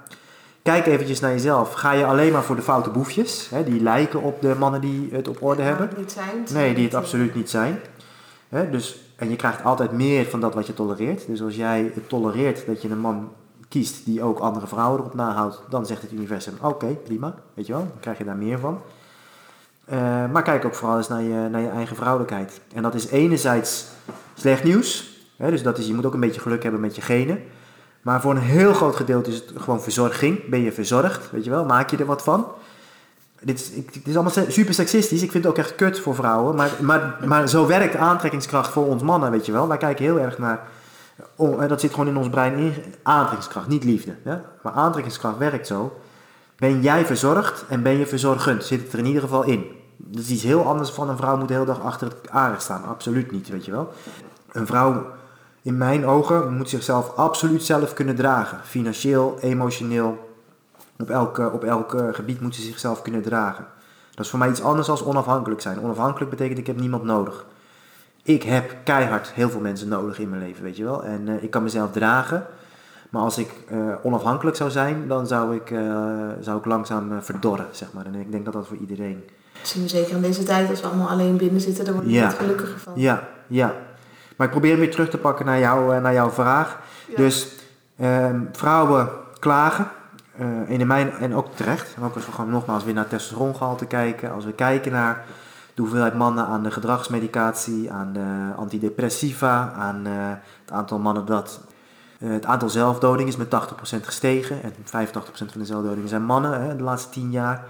Kijk 0.62 0.86
eventjes 0.86 1.20
naar 1.20 1.30
jezelf. 1.30 1.72
Ga 1.72 1.92
je 1.92 2.04
alleen 2.04 2.32
maar 2.32 2.42
voor 2.42 2.56
de 2.56 2.62
foute 2.62 2.90
boefjes, 2.90 3.48
hè, 3.50 3.64
die 3.64 3.82
lijken 3.82 4.22
op 4.22 4.40
de 4.40 4.54
mannen 4.58 4.80
die 4.80 5.08
het 5.12 5.28
op 5.28 5.42
orde 5.42 5.62
hebben? 5.62 5.88
het 5.88 5.98
niet 5.98 6.12
zijn. 6.12 6.46
Nee, 6.52 6.74
die 6.74 6.84
het 6.84 6.94
absoluut 6.94 7.34
niet 7.34 7.50
zijn. 7.50 7.80
Hè, 8.48 8.70
dus, 8.70 9.00
en 9.16 9.30
je 9.30 9.36
krijgt 9.36 9.64
altijd 9.64 9.92
meer 9.92 10.24
van 10.24 10.40
dat 10.40 10.54
wat 10.54 10.66
je 10.66 10.74
tolereert. 10.74 11.26
Dus 11.26 11.42
als 11.42 11.56
jij 11.56 11.90
het 11.94 12.08
tolereert 12.08 12.66
dat 12.66 12.82
je 12.82 12.88
een 12.88 12.98
man 12.98 13.28
kiest 13.68 14.04
die 14.04 14.22
ook 14.22 14.38
andere 14.38 14.66
vrouwen 14.66 14.98
erop 15.00 15.14
nahoudt, 15.14 15.60
dan 15.68 15.86
zegt 15.86 16.02
het 16.02 16.12
universum: 16.12 16.54
oké, 16.60 16.86
prima, 16.86 17.34
weet 17.54 17.66
je 17.66 17.72
wel, 17.72 17.82
dan 17.82 18.00
krijg 18.00 18.18
je 18.18 18.24
daar 18.24 18.36
meer 18.36 18.58
van. 18.58 18.80
Eh, 19.84 20.30
maar 20.30 20.42
kijk 20.42 20.64
ook 20.64 20.74
vooral 20.74 20.96
eens 20.96 21.08
naar 21.08 21.22
je, 21.22 21.48
naar 21.50 21.60
je 21.60 21.68
eigen 21.68 21.96
vrouwelijkheid. 21.96 22.60
En 22.74 22.82
dat 22.82 22.94
is 22.94 23.06
enerzijds 23.06 23.86
slecht 24.34 24.64
nieuws, 24.64 25.18
hè, 25.36 25.50
dus 25.50 25.62
dat 25.62 25.78
is, 25.78 25.86
je 25.86 25.94
moet 25.94 26.06
ook 26.06 26.14
een 26.14 26.20
beetje 26.20 26.40
geluk 26.40 26.62
hebben 26.62 26.80
met 26.80 26.96
je 26.96 27.02
genen. 27.02 27.42
Maar 28.02 28.20
voor 28.20 28.30
een 28.30 28.42
heel 28.42 28.74
groot 28.74 28.96
gedeelte 28.96 29.30
is 29.30 29.36
het 29.36 29.52
gewoon 29.56 29.82
verzorging. 29.82 30.48
Ben 30.48 30.60
je 30.60 30.72
verzorgd, 30.72 31.30
weet 31.30 31.44
je 31.44 31.50
wel? 31.50 31.64
Maak 31.64 31.90
je 31.90 31.96
er 31.96 32.06
wat 32.06 32.22
van? 32.22 32.46
Dit 33.40 33.72
is, 34.04 34.14
allemaal 34.14 34.32
super 34.48 34.74
seksistisch. 34.74 35.22
Ik 35.22 35.30
vind 35.30 35.44
het 35.44 35.52
ook 35.52 35.58
echt 35.58 35.74
kut 35.74 36.00
voor 36.00 36.14
vrouwen. 36.14 36.56
Maar, 36.56 36.70
maar, 36.80 37.16
maar 37.24 37.48
zo 37.48 37.66
werkt 37.66 37.96
aantrekkingskracht 37.96 38.70
voor 38.70 38.86
ons 38.86 39.02
mannen, 39.02 39.30
weet 39.30 39.46
je 39.46 39.52
wel. 39.52 39.68
Wij 39.68 39.76
kijken 39.76 40.04
heel 40.04 40.20
erg 40.20 40.38
naar... 40.38 40.68
Oh, 41.36 41.68
dat 41.68 41.80
zit 41.80 41.90
gewoon 41.90 42.08
in 42.08 42.16
ons 42.16 42.28
brein 42.28 42.54
in. 42.54 42.74
Aantrekkingskracht, 43.02 43.68
niet 43.68 43.84
liefde. 43.84 44.14
Ja? 44.24 44.42
Maar 44.62 44.72
aantrekkingskracht 44.72 45.38
werkt 45.38 45.66
zo. 45.66 46.00
Ben 46.56 46.80
jij 46.80 47.06
verzorgd 47.06 47.64
en 47.68 47.82
ben 47.82 47.98
je 47.98 48.06
verzorgend? 48.06 48.64
Zit 48.64 48.82
het 48.82 48.92
er 48.92 48.98
in 48.98 49.06
ieder 49.06 49.22
geval 49.22 49.42
in. 49.42 49.64
Dat 49.96 50.22
is 50.22 50.30
iets 50.30 50.42
heel 50.42 50.66
anders 50.66 50.90
van 50.90 51.08
een 51.08 51.16
vrouw 51.16 51.36
moet 51.36 51.48
de 51.48 51.54
hele 51.54 51.66
dag 51.66 51.82
achter 51.82 52.08
het 52.08 52.30
aardig 52.30 52.60
staan. 52.60 52.84
Absoluut 52.84 53.30
niet, 53.32 53.48
weet 53.48 53.64
je 53.64 53.70
wel. 53.70 53.92
Een 54.52 54.66
vrouw, 54.66 55.06
in 55.62 55.76
mijn 55.76 56.06
ogen, 56.06 56.54
moet 56.56 56.68
zichzelf 56.68 57.16
absoluut 57.16 57.62
zelf 57.64 57.94
kunnen 57.94 58.14
dragen. 58.14 58.58
Financieel, 58.62 59.38
emotioneel, 59.40 60.30
op 60.98 61.10
elk, 61.10 61.38
eh, 61.38 61.54
op 61.54 61.64
elk 61.64 61.94
eh, 61.94 62.06
gebied 62.12 62.40
moet 62.40 62.54
ze 62.54 62.62
zichzelf 62.62 63.02
kunnen 63.02 63.22
dragen. 63.22 63.66
Dat 64.14 64.24
is 64.24 64.30
voor 64.30 64.38
mij 64.38 64.48
iets 64.48 64.62
anders 64.62 64.86
dan 64.86 65.04
onafhankelijk 65.04 65.60
zijn. 65.60 65.80
Onafhankelijk 65.80 66.30
betekent 66.30 66.58
ik 66.58 66.66
heb 66.66 66.80
niemand 66.80 67.02
nodig. 67.02 67.44
Ik 68.22 68.42
heb 68.42 68.74
keihard 68.84 69.32
heel 69.32 69.50
veel 69.50 69.60
mensen 69.60 69.88
nodig 69.88 70.18
in 70.18 70.28
mijn 70.28 70.42
leven, 70.42 70.62
weet 70.62 70.76
je 70.76 70.84
wel. 70.84 71.04
En 71.04 71.28
eh, 71.28 71.42
ik 71.42 71.50
kan 71.50 71.62
mezelf 71.62 71.92
dragen. 71.92 72.46
Maar 73.10 73.22
als 73.22 73.38
ik 73.38 73.50
onafhankelijk 74.02 74.56
zou 74.56 74.70
zijn, 74.70 75.08
dan 75.08 75.26
zou 75.26 75.54
ik, 75.54 75.74
zou 76.40 76.58
ik 76.58 76.64
langzaam 76.64 77.22
verdorren, 77.22 77.66
zeg 77.70 77.92
maar. 77.92 78.06
En 78.06 78.14
ik 78.14 78.32
denk 78.32 78.44
dat 78.44 78.52
dat 78.54 78.66
voor 78.66 78.76
iedereen... 78.76 79.24
We 79.74 79.88
zeker 79.88 80.16
in 80.16 80.22
deze 80.22 80.42
tijd, 80.42 80.70
als 80.70 80.80
we 80.80 80.86
allemaal 80.86 81.08
alleen 81.08 81.36
binnen 81.36 81.60
zitten, 81.60 81.84
daar 81.84 81.94
word 81.94 82.06
je 82.06 82.12
Ja. 82.12 82.26
niet 82.26 82.36
gelukkiger 82.36 82.78
van. 82.78 82.92
Ja, 82.96 83.28
ja. 83.46 83.74
Maar 84.36 84.46
ik 84.46 84.52
probeer 84.52 84.70
hem 84.70 84.80
weer 84.80 84.90
terug 84.90 85.10
te 85.10 85.18
pakken 85.18 85.46
naar, 85.46 85.58
jou, 85.58 85.94
eh, 85.94 86.02
naar 86.02 86.12
jouw 86.12 86.30
vraag. 86.30 86.78
Ja. 87.08 87.16
Dus 87.16 87.48
ehm, 87.98 88.40
vrouwen 88.52 89.08
klagen. 89.38 89.88
eh, 90.36 90.46
en, 90.46 90.66
in 90.80 90.86
mijn, 90.86 91.10
en 91.12 91.34
ook 91.34 91.46
terecht. 91.54 91.94
En 91.96 92.02
ook 92.04 92.14
als 92.14 92.26
we 92.26 92.32
gewoon 92.32 92.50
nogmaals 92.50 92.84
weer 92.84 92.94
naar 92.94 93.08
testosterongehalte 93.08 93.86
kijken. 93.86 94.32
Als 94.32 94.44
we 94.44 94.52
kijken 94.52 94.92
naar 94.92 95.24
de 95.74 95.82
hoeveelheid 95.82 96.14
mannen 96.14 96.46
aan 96.46 96.62
de 96.62 96.70
gedragsmedicatie, 96.70 97.92
aan 97.92 98.12
de 98.12 98.52
antidepressiva, 98.56 99.72
aan 99.76 100.06
eh, 100.06 100.12
het 100.64 100.72
aantal 100.72 100.98
mannen 100.98 101.24
dat... 101.26 101.60
eh, 102.18 102.30
het 102.30 102.44
aantal 102.46 102.68
zelfdodingen 102.68 103.32
is 103.32 103.36
met 103.36 103.48
80% 103.50 104.04
gestegen. 104.04 104.62
En 104.62 104.72
85% 104.72 105.52
van 105.52 105.60
de 105.60 105.64
zelfdodingen 105.64 106.08
zijn 106.08 106.24
mannen 106.24 106.62
hè, 106.62 106.76
de 106.76 106.82
laatste 106.82 107.10
10 107.10 107.30
jaar. 107.30 107.64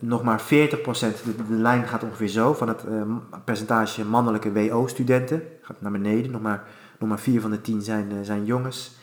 Nog 0.00 0.22
maar 0.22 0.42
40%, 0.42 0.44
de, 0.48 1.34
lijn 1.48 1.88
gaat 1.88 2.02
ongeveer 2.02 2.28
zo, 2.28 2.54
van 2.54 2.68
het 2.68 2.84
eh, 2.84 3.02
percentage 3.44 4.04
mannelijke 4.04 4.52
WO-studenten. 4.52 5.42
Gaat 5.62 5.80
naar 5.80 5.92
beneden. 5.92 6.30
Nog 6.30 6.40
maar, 6.40 6.64
nog 6.98 7.08
maar 7.08 7.18
4 7.18 7.40
van 7.40 7.50
de 7.50 7.60
10 7.60 7.82
zijn, 7.82 8.10
eh, 8.10 8.16
zijn 8.22 8.44
jongens. 8.44 8.98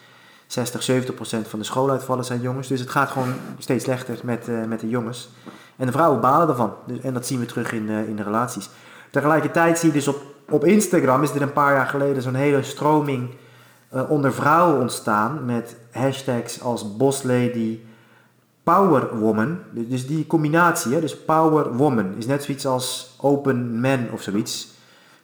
60, 0.47 0.83
70 0.83 1.15
procent 1.15 1.47
van 1.47 1.59
de 1.59 1.65
schooluitvallen 1.65 2.25
zijn 2.25 2.41
jongens. 2.41 2.67
Dus 2.67 2.79
het 2.79 2.89
gaat 2.89 3.09
gewoon 3.09 3.33
steeds 3.57 3.83
slechter 3.83 4.19
met, 4.23 4.47
eh, 4.47 4.63
met 4.63 4.79
de 4.79 4.89
jongens. 4.89 5.29
En 5.75 5.85
de 5.85 5.91
vrouwen 5.91 6.21
balen 6.21 6.47
ervan. 6.47 6.73
Dus, 6.87 6.99
en 6.99 7.13
dat 7.13 7.25
zien 7.25 7.39
we 7.39 7.45
terug 7.45 7.71
in, 7.71 7.89
eh, 7.89 8.07
in 8.07 8.15
de 8.15 8.23
relaties. 8.23 8.69
Tegelijkertijd 9.11 9.79
zie 9.79 9.87
je 9.87 9.93
dus 9.93 10.07
op, 10.07 10.21
op 10.49 10.65
Instagram 10.65 11.23
is 11.23 11.31
er 11.31 11.41
een 11.41 11.53
paar 11.53 11.73
jaar 11.73 11.87
geleden 11.87 12.21
zo'n 12.21 12.33
hele 12.33 12.63
stroming 12.63 13.29
onder 14.07 14.33
vrouwen 14.33 14.81
ontstaan. 14.81 15.45
Met 15.45 15.77
hashtags 15.91 16.61
als 16.61 16.95
bosslady, 18.67 19.05
powerwoman. 19.07 19.59
Dus 19.71 20.07
die 20.07 20.27
combinatie, 20.27 20.93
hè, 20.93 20.99
dus 20.99 21.17
powerwoman, 21.17 22.13
is 22.17 22.25
net 22.25 22.43
zoiets 22.43 22.65
als 22.65 23.15
open 23.21 23.79
man 23.79 24.07
of 24.11 24.21
zoiets. 24.21 24.67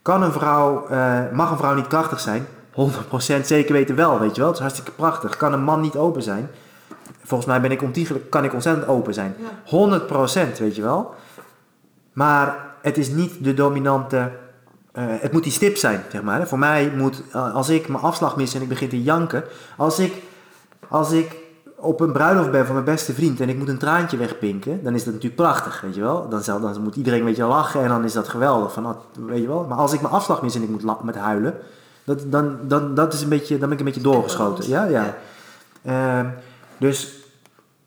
Kan 0.01 0.23
een 0.23 0.31
vrouw, 0.31 0.87
eh, 0.87 1.31
mag 1.31 1.51
een 1.51 1.57
vrouw 1.57 1.73
niet 1.75 1.87
krachtig 1.87 2.19
zijn? 2.19 2.45
100% 2.71 3.47
zeker 3.47 3.73
weten 3.73 3.95
wel, 3.95 4.19
weet 4.19 4.35
je 4.35 4.41
wel. 4.41 4.49
Het 4.49 4.57
is 4.57 4.63
hartstikke 4.63 4.91
prachtig. 4.91 5.37
Kan 5.37 5.53
een 5.53 5.63
man 5.63 5.81
niet 5.81 5.95
open 5.95 6.23
zijn? 6.23 6.49
Volgens 7.23 7.49
mij 7.49 7.61
ben 7.61 7.71
ik 7.71 7.81
ontiegelijk, 7.81 8.29
kan 8.29 8.43
ik 8.43 8.53
ontzettend 8.53 8.87
open 8.87 9.13
zijn. 9.13 9.35
Ja. 9.39 9.47
100% 9.63 10.59
weet 10.59 10.75
je 10.75 10.81
wel. 10.81 11.13
Maar 12.13 12.75
het 12.81 12.97
is 12.97 13.09
niet 13.09 13.43
de 13.43 13.53
dominante. 13.53 14.31
eh, 14.91 15.03
het 15.07 15.31
moet 15.31 15.43
die 15.43 15.51
stip 15.51 15.77
zijn, 15.77 16.03
zeg 16.11 16.21
maar. 16.21 16.47
Voor 16.47 16.59
mij 16.59 16.91
moet, 16.97 17.23
eh, 17.31 17.53
als 17.55 17.69
ik 17.69 17.87
mijn 17.87 18.03
afslag 18.03 18.35
mis 18.35 18.53
en 18.53 18.61
ik 18.61 18.67
begin 18.67 18.89
te 18.89 19.03
janken. 19.03 19.43
Als 19.77 19.99
ik, 19.99 20.13
als 20.87 21.11
ik 21.11 21.35
op 21.83 21.99
een 21.99 22.11
bruiloft 22.11 22.51
ben 22.51 22.65
van 22.65 22.73
mijn 22.73 22.85
beste 22.85 23.13
vriend 23.13 23.39
en 23.39 23.49
ik 23.49 23.57
moet 23.57 23.67
een 23.67 23.77
traantje 23.77 24.17
wegpinken, 24.17 24.83
dan 24.83 24.93
is 24.93 25.03
dat 25.03 25.13
natuurlijk 25.13 25.41
prachtig, 25.41 25.81
weet 25.81 25.95
je 25.95 26.01
wel. 26.01 26.29
Dan, 26.29 26.41
dan 26.45 26.81
moet 26.81 26.95
iedereen 26.95 27.19
een 27.19 27.25
beetje 27.25 27.45
lachen 27.45 27.81
en 27.81 27.87
dan 27.87 28.03
is 28.03 28.13
dat 28.13 28.27
geweldig. 28.27 28.73
Van, 28.73 28.85
ah, 28.85 28.95
weet 29.25 29.41
je 29.41 29.47
wel. 29.47 29.65
Maar 29.69 29.77
als 29.77 29.93
ik 29.93 30.01
mijn 30.01 30.13
afslag 30.13 30.41
mis 30.41 30.55
en 30.55 30.63
ik 30.63 30.69
moet 30.69 31.03
met 31.03 31.15
huilen, 31.15 31.55
dat, 32.03 32.31
dan, 32.31 32.57
dan, 32.61 32.95
dat 32.95 33.13
is 33.13 33.21
een 33.21 33.29
beetje, 33.29 33.57
dan 33.57 33.69
ben 33.69 33.71
ik 33.71 33.79
een 33.79 33.85
beetje 33.85 34.11
doorgeschoten. 34.11 34.69
Ja, 34.69 34.83
ja. 34.83 35.15
Ehm, 35.83 36.27
dus 36.77 37.23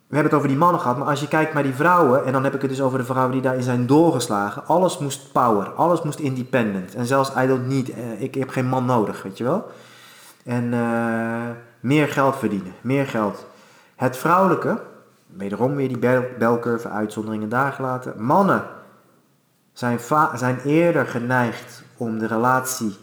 we 0.06 0.14
hebben 0.14 0.32
het 0.32 0.34
over 0.34 0.48
die 0.48 0.58
mannen 0.58 0.80
gehad, 0.80 0.98
maar 0.98 1.08
als 1.08 1.20
je 1.20 1.28
kijkt 1.28 1.54
naar 1.54 1.62
die 1.62 1.74
vrouwen, 1.74 2.24
en 2.24 2.32
dan 2.32 2.44
heb 2.44 2.54
ik 2.54 2.60
het 2.60 2.70
dus 2.70 2.80
over 2.80 2.98
de 2.98 3.04
vrouwen 3.04 3.32
die 3.32 3.42
daarin 3.42 3.62
zijn 3.62 3.86
doorgeslagen, 3.86 4.66
alles 4.66 4.98
moest 4.98 5.32
power, 5.32 5.70
alles 5.70 6.02
moest 6.02 6.18
independent. 6.18 6.94
En 6.94 7.06
zelfs 7.06 7.30
I 7.38 7.58
need, 7.66 7.90
eh, 7.90 8.22
ik 8.22 8.34
heb 8.34 8.48
geen 8.48 8.66
man 8.66 8.84
nodig, 8.84 9.22
weet 9.22 9.38
je 9.38 9.44
wel. 9.44 9.70
En 10.44 10.72
eh, 10.72 11.50
meer 11.80 12.08
geld 12.08 12.36
verdienen, 12.36 12.72
meer 12.80 13.06
geld. 13.06 13.46
Het 13.96 14.16
vrouwelijke, 14.16 14.82
wederom 15.26 15.74
weer 15.74 15.88
die 15.88 15.98
bel 15.98 16.24
belcurve, 16.38 16.88
uitzonderingen 16.88 17.48
daar 17.48 17.72
gelaten. 17.72 18.22
Mannen 18.22 18.64
zijn, 19.72 19.98
zijn 20.34 20.60
eerder 20.60 21.06
geneigd 21.06 21.82
om 21.96 22.18
de 22.18 22.26
relatie 22.26 22.96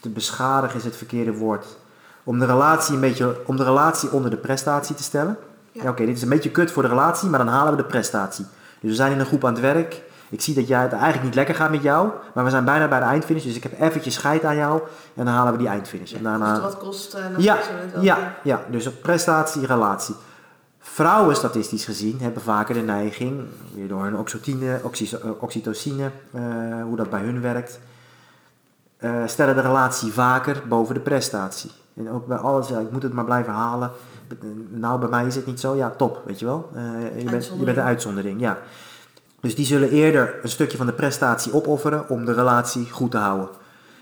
te 0.00 0.08
beschadigen, 0.08 0.76
is 0.76 0.84
het 0.84 0.96
verkeerde 0.96 1.32
woord. 1.32 1.78
Om 2.24 2.38
de 2.38 2.46
relatie, 2.46 2.94
een 2.94 3.00
beetje, 3.00 3.40
om 3.46 3.56
de 3.56 3.64
relatie 3.64 4.10
onder 4.10 4.30
de 4.30 4.36
prestatie 4.36 4.94
te 4.94 5.02
stellen. 5.02 5.36
Ja. 5.72 5.82
Ja, 5.82 5.90
Oké, 5.90 6.06
dit 6.06 6.16
is 6.16 6.22
een 6.22 6.28
beetje 6.28 6.50
kut 6.50 6.70
voor 6.70 6.82
de 6.82 6.88
relatie, 6.88 7.28
maar 7.28 7.38
dan 7.38 7.48
halen 7.48 7.70
we 7.70 7.82
de 7.82 7.88
prestatie. 7.88 8.46
Dus 8.80 8.90
we 8.90 8.96
zijn 8.96 9.12
in 9.12 9.20
een 9.20 9.26
groep 9.26 9.44
aan 9.44 9.52
het 9.52 9.62
werk 9.62 10.02
Ik 10.28 10.40
zie 10.40 10.54
dat 10.54 10.68
jij 10.68 10.82
het 10.82 10.92
eigenlijk 10.92 11.24
niet 11.24 11.34
lekker 11.34 11.54
gaat 11.54 11.70
met 11.70 11.82
jou, 11.82 12.10
maar 12.34 12.44
we 12.44 12.50
zijn 12.50 12.64
bijna 12.64 12.88
bij 12.88 12.98
de 12.98 13.04
eindfinish, 13.04 13.44
dus 13.44 13.56
ik 13.56 13.62
heb 13.62 13.80
eventjes 13.80 14.14
scheid 14.14 14.44
aan 14.44 14.56
jou 14.56 14.80
en 15.14 15.24
dan 15.24 15.34
halen 15.34 15.52
we 15.52 15.58
die 15.58 15.68
eindfinish. 15.68 16.12
En 16.12 16.22
daarna... 16.22 16.52
Kost 16.52 16.62
wat 16.62 16.78
kost. 16.78 17.12
Dan 17.12 17.22
Ja, 17.36 17.58
wel 17.92 18.02
ja, 18.02 18.34
ja, 18.42 18.60
dus 18.70 18.86
op 18.86 19.02
prestatie, 19.02 19.66
relatie. 19.66 20.14
Vrouwen, 20.78 21.36
statistisch 21.36 21.84
gezien, 21.84 22.18
hebben 22.20 22.42
vaker 22.42 22.74
de 22.74 22.80
neiging, 22.80 23.44
weer 23.74 23.88
door 23.88 24.02
hun 24.02 24.16
oxytocine, 24.16 24.80
oxy- 24.82 25.14
eh, 25.22 25.30
oxytocine 25.38 26.10
eh, 26.32 26.42
hoe 26.82 26.96
dat 26.96 27.10
bij 27.10 27.20
hun 27.20 27.40
werkt, 27.40 27.80
eh, 28.96 29.10
stellen 29.26 29.54
de 29.54 29.60
relatie 29.60 30.12
vaker 30.12 30.62
boven 30.68 30.94
de 30.94 31.00
prestatie. 31.00 31.70
En 31.96 32.10
ook 32.10 32.26
bij 32.26 32.36
alles, 32.36 32.68
ja, 32.68 32.78
ik 32.78 32.90
moet 32.90 33.02
het 33.02 33.12
maar 33.12 33.24
blijven 33.24 33.52
halen. 33.52 33.90
Nou, 34.68 34.98
bij 35.00 35.08
mij 35.08 35.26
is 35.26 35.34
het 35.34 35.46
niet 35.46 35.60
zo. 35.60 35.74
Ja, 35.74 35.90
top, 35.90 36.22
weet 36.26 36.38
je 36.38 36.44
wel. 36.44 36.70
Eh, 36.74 37.22
je, 37.22 37.30
bent, 37.30 37.52
je 37.58 37.64
bent 37.64 37.76
een 37.76 37.82
uitzondering, 37.82 38.40
ja. 38.40 38.58
Dus 39.40 39.54
die 39.54 39.66
zullen 39.66 39.90
eerder 39.90 40.34
een 40.42 40.48
stukje 40.48 40.76
van 40.76 40.86
de 40.86 40.92
prestatie 40.92 41.54
opofferen 41.54 42.08
om 42.08 42.24
de 42.24 42.32
relatie 42.32 42.90
goed 42.90 43.10
te 43.10 43.16
houden. 43.16 43.48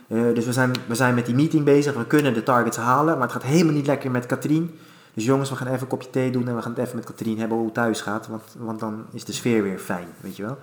Eh, 0.08 0.22
dus 0.34 0.44
we 0.44 0.52
zijn, 0.52 0.72
we 0.86 0.94
zijn 0.94 1.14
met 1.14 1.26
die 1.26 1.34
meeting 1.34 1.64
bezig, 1.64 1.94
we 1.94 2.06
kunnen 2.06 2.34
de 2.34 2.42
targets 2.42 2.76
halen, 2.76 3.14
maar 3.14 3.22
het 3.22 3.32
gaat 3.32 3.42
helemaal 3.42 3.74
niet 3.74 3.86
lekker 3.86 4.10
met 4.10 4.26
Katrien. 4.26 4.78
Dus 5.14 5.24
jongens, 5.24 5.50
we 5.50 5.56
gaan 5.56 5.66
even 5.66 5.80
een 5.80 5.86
kopje 5.86 6.10
thee 6.10 6.30
doen 6.30 6.48
en 6.48 6.56
we 6.56 6.62
gaan 6.62 6.70
het 6.70 6.80
even 6.80 6.96
met 6.96 7.04
Katrien 7.04 7.38
hebben 7.38 7.56
hoe 7.56 7.66
het 7.66 7.74
thuis 7.74 8.00
gaat, 8.00 8.26
want, 8.26 8.42
want 8.58 8.80
dan 8.80 9.04
is 9.12 9.24
de 9.24 9.32
sfeer 9.32 9.62
weer 9.62 9.78
fijn, 9.78 10.06
weet 10.20 10.36
je 10.36 10.42
wel. 10.42 10.58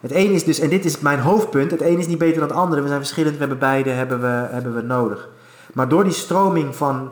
Het 0.00 0.12
een 0.12 0.32
is 0.32 0.44
dus, 0.44 0.58
en 0.58 0.68
dit 0.68 0.84
is 0.84 1.00
mijn 1.00 1.18
hoofdpunt, 1.18 1.70
het 1.70 1.80
een 1.80 1.98
is 1.98 2.06
niet 2.06 2.18
beter 2.18 2.38
dan 2.40 2.48
het 2.48 2.56
andere, 2.56 2.80
we 2.80 2.86
zijn 2.86 3.00
verschillend, 3.00 3.32
we 3.32 3.40
hebben 3.40 3.58
beide 3.58 3.90
hebben 3.90 4.20
we, 4.20 4.26
hebben 4.26 4.74
we 4.74 4.82
nodig. 4.82 5.28
Maar 5.72 5.88
door 5.88 6.04
die 6.04 6.12
stroming 6.12 6.76
van 6.76 7.10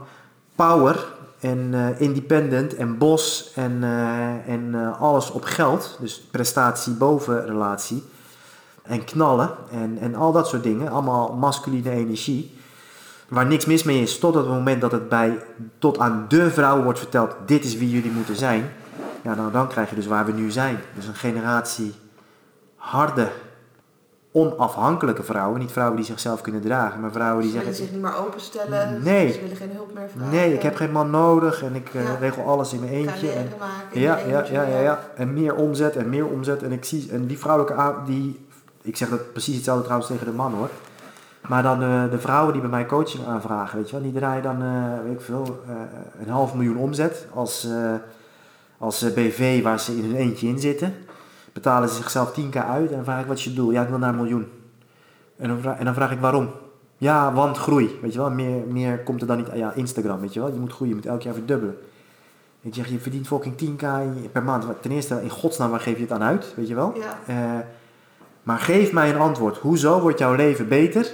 power 0.54 1.04
en 1.44 1.74
eh, 1.74 2.00
independent 2.00 2.74
en 2.74 2.98
bos 2.98 3.52
en, 3.54 3.78
eh, 3.82 4.48
en 4.48 4.70
eh, 4.74 5.00
alles 5.00 5.30
op 5.30 5.44
geld, 5.44 5.96
dus 6.00 6.20
prestatie 6.30 6.92
boven 6.92 7.46
relatie, 7.46 8.02
en 8.82 9.04
knallen 9.04 9.50
en, 9.70 9.98
en 10.00 10.14
al 10.14 10.32
dat 10.32 10.48
soort 10.48 10.62
dingen, 10.62 10.90
allemaal 10.90 11.34
masculine 11.34 11.90
energie, 11.90 12.58
waar 13.28 13.46
niks 13.46 13.64
mis 13.64 13.82
mee 13.82 14.02
is, 14.02 14.18
tot 14.18 14.34
het 14.34 14.46
moment 14.46 14.80
dat 14.80 14.92
het 14.92 15.08
bij, 15.08 15.38
tot 15.78 15.98
aan 15.98 16.24
de 16.28 16.50
vrouw 16.50 16.82
wordt 16.82 16.98
verteld, 16.98 17.34
dit 17.46 17.64
is 17.64 17.76
wie 17.76 17.90
jullie 17.90 18.10
moeten 18.10 18.36
zijn, 18.36 18.70
ja, 19.22 19.34
nou, 19.34 19.52
dan 19.52 19.68
krijg 19.68 19.90
je 19.90 19.96
dus 19.96 20.06
waar 20.06 20.26
we 20.26 20.32
nu 20.32 20.50
zijn. 20.50 20.78
Dus 20.94 21.06
een 21.06 21.14
generatie 21.14 21.94
harde, 22.76 23.28
onafhankelijke 24.36 25.22
vrouwen, 25.22 25.60
niet 25.60 25.72
vrouwen 25.72 25.96
die 25.96 26.04
zichzelf 26.04 26.40
kunnen 26.40 26.60
dragen, 26.60 27.00
maar 27.00 27.12
vrouwen 27.12 27.42
die 27.42 27.50
Ze 27.50 27.58
willen 27.58 27.74
zeggen, 27.74 27.92
zich 27.94 28.02
niet 28.02 28.12
meer 28.12 28.26
openstellen. 28.26 29.02
Nee. 29.02 29.32
Ze 29.32 29.40
willen 29.40 29.56
geen 29.56 29.70
hulp 29.74 29.94
meer 29.94 30.08
vragen. 30.14 30.30
nee, 30.30 30.54
ik 30.54 30.62
heb 30.62 30.76
geen 30.76 30.90
man 30.92 31.10
nodig 31.10 31.62
en 31.62 31.74
ik 31.74 31.94
eh, 31.94 32.20
regel 32.20 32.44
alles 32.44 32.72
in 32.72 32.80
mijn 32.80 32.92
eentje. 32.92 33.30
En, 33.30 33.48
maken. 33.58 34.00
ja, 34.00 34.18
ja, 34.18 34.38
eentje, 34.38 34.52
ja, 34.54 34.62
ja, 34.62 34.78
ja. 34.78 35.00
En 35.16 35.32
meer 35.32 35.54
omzet 35.54 35.96
en 35.96 36.08
meer 36.08 36.26
omzet. 36.26 36.62
En 36.62 36.72
ik 36.72 36.84
zie, 36.84 37.10
en 37.10 37.26
die 37.26 37.38
vrouwelijke 37.38 37.94
die, 38.06 38.46
ik 38.82 38.96
zeg 38.96 39.08
dat 39.08 39.32
precies 39.32 39.54
hetzelfde 39.54 39.82
trouwens 39.82 40.10
tegen 40.10 40.26
de 40.26 40.32
man 40.32 40.54
hoor. 40.54 40.70
Maar 41.48 41.62
dan 41.62 41.78
de, 41.78 42.08
de 42.10 42.18
vrouwen 42.18 42.52
die 42.52 42.60
bij 42.60 42.70
mij 42.70 42.86
coaching 42.86 43.26
aanvragen, 43.26 43.78
weet 43.78 43.90
je 43.90 43.96
wel, 43.96 44.04
die 44.04 44.20
draaien 44.20 44.42
dan, 44.42 44.62
eh, 44.62 45.04
weet 45.04 45.12
ik 45.12 45.20
veel, 45.20 45.62
eh, 45.68 45.74
een 46.20 46.32
half 46.32 46.54
miljoen 46.54 46.76
omzet 46.76 47.26
als, 47.34 47.64
eh, 47.64 47.94
als 48.78 49.02
eh, 49.02 49.12
BV 49.12 49.62
waar 49.62 49.80
ze 49.80 49.96
in 49.96 50.04
hun 50.04 50.14
eentje 50.14 50.46
in 50.46 50.58
zitten. 50.58 50.94
Betalen 51.54 51.88
ze 51.88 51.94
zichzelf 51.94 52.30
10k 52.40 52.56
uit 52.56 52.88
en 52.90 52.94
dan 52.96 53.04
vraag 53.04 53.20
ik 53.20 53.26
wat 53.26 53.36
is 53.38 53.44
je 53.44 53.52
doel? 53.54 53.70
Ja, 53.70 53.82
ik 53.82 53.88
wil 53.88 53.98
naar 53.98 54.08
een 54.08 54.16
miljoen. 54.16 54.46
En 55.36 55.48
dan, 55.48 55.60
vraag, 55.60 55.78
en 55.78 55.84
dan 55.84 55.94
vraag 55.94 56.12
ik 56.12 56.20
waarom? 56.20 56.50
Ja, 56.96 57.32
want 57.32 57.56
groei, 57.58 57.98
weet 58.02 58.12
je 58.12 58.18
wel. 58.18 58.30
Meer, 58.30 58.62
meer 58.68 58.98
komt 58.98 59.20
er 59.20 59.26
dan 59.26 59.36
niet, 59.36 59.46
ja, 59.54 59.72
Instagram, 59.72 60.20
weet 60.20 60.32
je 60.34 60.40
wel. 60.40 60.52
Je 60.52 60.58
moet 60.58 60.72
groeien, 60.72 60.94
je 60.94 61.00
moet 61.00 61.10
elk 61.10 61.22
jaar 61.22 61.34
verdubbelen. 61.34 61.76
Ik 62.60 62.74
zeg, 62.74 62.88
je 62.88 62.98
verdient 62.98 63.26
fucking 63.26 63.54
10k 63.56 63.82
in- 64.02 64.30
per 64.32 64.42
maand. 64.42 64.64
Ten 64.80 64.90
eerste, 64.90 65.22
in 65.22 65.30
godsnaam, 65.30 65.70
waar 65.70 65.80
geef 65.80 65.96
je 65.96 66.02
het 66.02 66.12
aan 66.12 66.22
uit, 66.22 66.52
weet 66.56 66.68
je 66.68 66.74
wel? 66.74 66.94
Ja. 66.96 67.18
Eh, 67.26 67.60
maar 68.42 68.58
geef 68.58 68.92
mij 68.92 69.10
een 69.10 69.20
antwoord. 69.20 69.56
Hoezo 69.58 70.00
wordt 70.00 70.18
jouw 70.18 70.34
leven 70.34 70.68
beter 70.68 71.12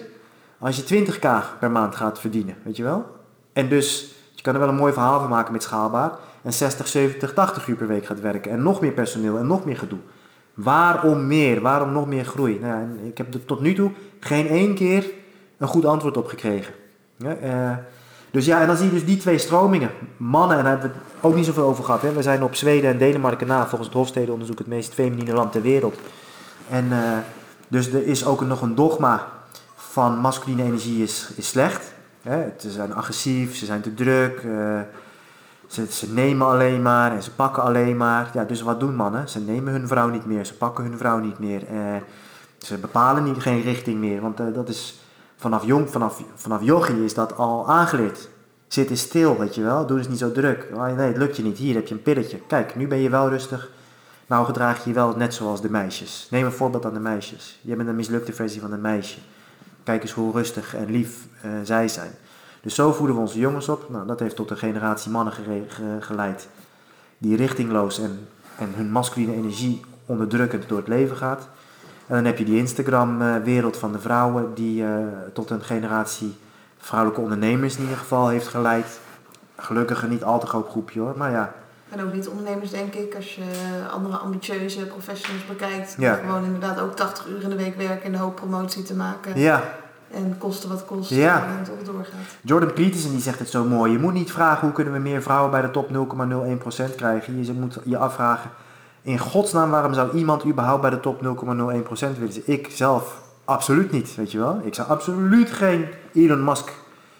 als 0.58 0.76
je 0.76 0.82
20k 0.84 1.58
per 1.58 1.70
maand 1.70 1.94
gaat 1.96 2.20
verdienen, 2.20 2.56
weet 2.62 2.76
je 2.76 2.82
wel? 2.82 3.06
En 3.52 3.68
dus, 3.68 4.14
je 4.34 4.42
kan 4.42 4.54
er 4.54 4.60
wel 4.60 4.68
een 4.68 4.74
mooi 4.74 4.92
verhaal 4.92 5.20
van 5.20 5.28
maken 5.28 5.52
met 5.52 5.62
schaalbaar. 5.62 6.12
En 6.42 6.52
60, 6.52 6.86
70, 6.88 7.34
80 7.34 7.66
uur 7.68 7.76
per 7.76 7.86
week 7.86 8.06
gaat 8.06 8.20
werken. 8.20 8.50
En 8.50 8.62
nog 8.62 8.80
meer 8.80 8.92
personeel 8.92 9.38
en 9.38 9.46
nog 9.46 9.64
meer 9.64 9.76
gedoe. 9.76 9.98
Waarom 10.54 11.26
meer? 11.26 11.60
Waarom 11.60 11.92
nog 11.92 12.06
meer 12.06 12.24
groei? 12.24 12.58
Nou, 12.60 12.86
ik 13.04 13.18
heb 13.18 13.34
er 13.34 13.44
tot 13.44 13.60
nu 13.60 13.74
toe 13.74 13.90
geen 14.20 14.48
één 14.48 14.74
keer 14.74 15.10
een 15.58 15.68
goed 15.68 15.84
antwoord 15.84 16.16
op 16.16 16.26
gekregen. 16.26 16.74
Ja, 17.16 17.34
eh, 17.34 17.76
dus 18.30 18.44
ja, 18.46 18.60
en 18.60 18.66
dan 18.66 18.76
zie 18.76 18.86
je 18.86 18.92
dus 18.92 19.04
die 19.04 19.16
twee 19.16 19.38
stromingen. 19.38 19.90
Mannen, 20.16 20.56
en 20.56 20.62
daar 20.62 20.72
hebben 20.72 20.90
we 20.90 20.96
het 20.96 21.24
ook 21.24 21.34
niet 21.34 21.46
zoveel 21.46 21.64
over 21.64 21.84
gehad. 21.84 22.02
Hè. 22.02 22.12
We 22.12 22.22
zijn 22.22 22.42
op 22.42 22.54
Zweden 22.54 22.90
en 22.90 22.98
Denemarken 22.98 23.46
na, 23.46 23.60
volgens 23.60 23.88
het 23.88 23.96
Hofstedenonderzoek, 23.96 24.58
het 24.58 24.66
meest 24.66 24.94
feminine 24.94 25.32
land 25.32 25.52
ter 25.52 25.62
wereld. 25.62 25.98
En 26.68 26.86
eh, 26.90 27.18
dus 27.68 27.92
er 27.92 28.06
is 28.06 28.26
ook 28.26 28.40
nog 28.40 28.62
een 28.62 28.74
dogma 28.74 29.28
van 29.74 30.18
masculine 30.18 30.62
energie 30.62 31.02
is, 31.02 31.30
is 31.36 31.48
slecht. 31.48 31.92
Hè. 32.22 32.44
Ze 32.58 32.70
zijn 32.70 32.94
agressief, 32.94 33.56
ze 33.56 33.64
zijn 33.64 33.80
te 33.80 33.94
druk, 33.94 34.38
eh, 34.38 34.80
ze, 35.70 35.86
ze 35.90 36.12
nemen 36.12 36.46
alleen 36.46 36.82
maar 36.82 37.12
en 37.12 37.22
ze 37.22 37.30
pakken 37.30 37.62
alleen 37.62 37.96
maar. 37.96 38.30
Ja, 38.34 38.44
dus 38.44 38.62
wat 38.62 38.80
doen 38.80 38.94
mannen? 38.94 39.28
Ze 39.28 39.40
nemen 39.40 39.72
hun 39.72 39.88
vrouw 39.88 40.08
niet 40.08 40.26
meer, 40.26 40.44
ze 40.44 40.54
pakken 40.54 40.84
hun 40.84 40.98
vrouw 40.98 41.18
niet 41.18 41.38
meer. 41.38 41.66
eh, 41.66 41.96
ze 42.58 42.78
bepalen 42.78 43.24
niet, 43.24 43.38
geen 43.42 43.62
richting 43.62 43.98
meer, 43.98 44.20
want 44.20 44.40
eh, 44.40 44.46
dat 44.54 44.68
is 44.68 45.00
vanaf 45.36 45.64
jong, 45.64 45.90
vanaf, 45.90 46.22
vanaf 46.34 46.62
jochie 46.62 47.04
is 47.04 47.14
dat 47.14 47.36
al 47.36 47.68
aangeleerd. 47.68 48.28
Zit 48.68 48.90
eens 48.90 49.00
stil, 49.00 49.38
weet 49.38 49.54
je 49.54 49.62
wel, 49.62 49.86
doe 49.86 49.98
eens 49.98 50.08
niet 50.08 50.18
zo 50.18 50.32
druk. 50.32 50.68
Oh, 50.74 50.84
nee, 50.84 51.06
het 51.06 51.16
lukt 51.16 51.36
je 51.36 51.42
niet, 51.42 51.58
hier 51.58 51.74
heb 51.74 51.86
je 51.86 51.94
een 51.94 52.02
pilletje. 52.02 52.38
Kijk, 52.46 52.76
nu 52.76 52.86
ben 52.86 52.98
je 52.98 53.10
wel 53.10 53.28
rustig, 53.28 53.70
nou 54.26 54.44
gedraag 54.44 54.84
je 54.84 54.88
je 54.88 54.94
wel 54.94 55.16
net 55.16 55.34
zoals 55.34 55.62
de 55.62 55.70
meisjes. 55.70 56.26
Neem 56.30 56.44
een 56.44 56.52
voorbeeld 56.52 56.84
aan 56.84 56.94
de 56.94 57.00
meisjes. 57.00 57.58
Je 57.62 57.76
bent 57.76 57.88
een 57.88 57.96
mislukte 57.96 58.32
versie 58.32 58.60
van 58.60 58.72
een 58.72 58.80
meisje. 58.80 59.18
Kijk 59.84 60.02
eens 60.02 60.12
hoe 60.12 60.32
rustig 60.32 60.74
en 60.74 60.90
lief 60.90 61.26
eh, 61.42 61.50
zij 61.62 61.88
zijn. 61.88 62.10
Dus 62.60 62.74
zo 62.74 62.92
voeden 62.92 63.16
we 63.16 63.22
onze 63.22 63.38
jongens 63.38 63.68
op. 63.68 63.90
Nou, 63.90 64.06
dat 64.06 64.20
heeft 64.20 64.36
tot 64.36 64.50
een 64.50 64.56
generatie 64.56 65.10
mannen 65.10 65.34
geleid 66.00 66.48
die 67.18 67.36
richtingloos 67.36 67.98
en, 67.98 68.28
en 68.58 68.72
hun 68.74 68.90
masculine 68.90 69.34
energie 69.34 69.84
onderdrukkend 70.06 70.68
door 70.68 70.78
het 70.78 70.88
leven 70.88 71.16
gaat. 71.16 71.48
En 72.06 72.16
dan 72.16 72.24
heb 72.24 72.38
je 72.38 72.44
die 72.44 72.58
Instagram-wereld 72.58 73.76
van 73.76 73.92
de 73.92 73.98
vrouwen 73.98 74.54
die 74.54 74.84
eh, 74.84 74.90
tot 75.32 75.50
een 75.50 75.62
generatie 75.62 76.36
vrouwelijke 76.78 77.22
ondernemers 77.22 77.76
in 77.76 77.82
ieder 77.82 77.96
geval 77.96 78.28
heeft 78.28 78.48
geleid. 78.48 79.00
Gelukkig 79.56 80.02
een 80.02 80.08
niet 80.10 80.24
al 80.24 80.40
te 80.40 80.46
groot 80.46 80.68
groepje 80.68 81.00
hoor, 81.00 81.14
maar 81.16 81.30
ja. 81.30 81.52
En 81.90 82.02
ook 82.02 82.12
niet 82.12 82.28
ondernemers, 82.28 82.70
denk 82.70 82.94
ik, 82.94 83.14
als 83.14 83.34
je 83.34 83.42
andere 83.90 84.16
ambitieuze 84.16 84.86
professionals 84.86 85.46
bekijkt. 85.46 85.96
die 85.96 86.04
Ja. 86.06 86.14
Gewoon 86.14 86.44
inderdaad 86.44 86.80
ook 86.80 86.96
80 86.96 87.26
uur 87.26 87.42
in 87.42 87.48
de 87.48 87.56
week 87.56 87.76
werken 87.76 88.02
en 88.02 88.12
de 88.12 88.18
hoop 88.18 88.36
promotie 88.36 88.82
te 88.82 88.94
maken. 88.94 89.38
Ja, 89.40 89.62
En 90.10 90.38
kosten 90.38 90.68
wat 90.68 90.84
kost. 90.84 91.10
Ja. 91.10 91.46
En 91.46 91.58
het 91.58 91.86
doorgaat. 91.86 92.20
Jordan 92.42 92.72
Peterson 92.72 93.10
die 93.10 93.20
zegt 93.20 93.38
het 93.38 93.48
zo 93.48 93.64
mooi. 93.64 93.92
Je 93.92 93.98
moet 93.98 94.12
niet 94.12 94.32
vragen 94.32 94.60
hoe 94.60 94.72
kunnen 94.72 94.92
we 94.92 94.98
meer 94.98 95.22
vrouwen 95.22 95.50
bij 95.50 95.60
de 95.60 95.70
top 95.70 95.88
0,01% 96.90 96.94
krijgen. 96.96 97.44
Je 97.44 97.52
moet 97.52 97.78
je 97.84 97.96
afvragen, 97.96 98.50
in 99.02 99.18
godsnaam 99.18 99.70
waarom 99.70 99.94
zou 99.94 100.16
iemand 100.16 100.44
überhaupt 100.44 100.80
bij 100.80 100.90
de 100.90 101.00
top 101.00 101.22
0,01% 101.22 101.24
willen 102.18 102.32
zijn? 102.32 102.44
Ik 102.44 102.68
zelf 102.70 103.22
absoluut 103.44 103.90
niet, 103.90 104.14
weet 104.14 104.32
je 104.32 104.38
wel. 104.38 104.60
Ik 104.64 104.74
zou 104.74 104.88
absoluut 104.88 105.50
geen 105.50 105.86
Elon 106.12 106.44
Musk 106.44 106.72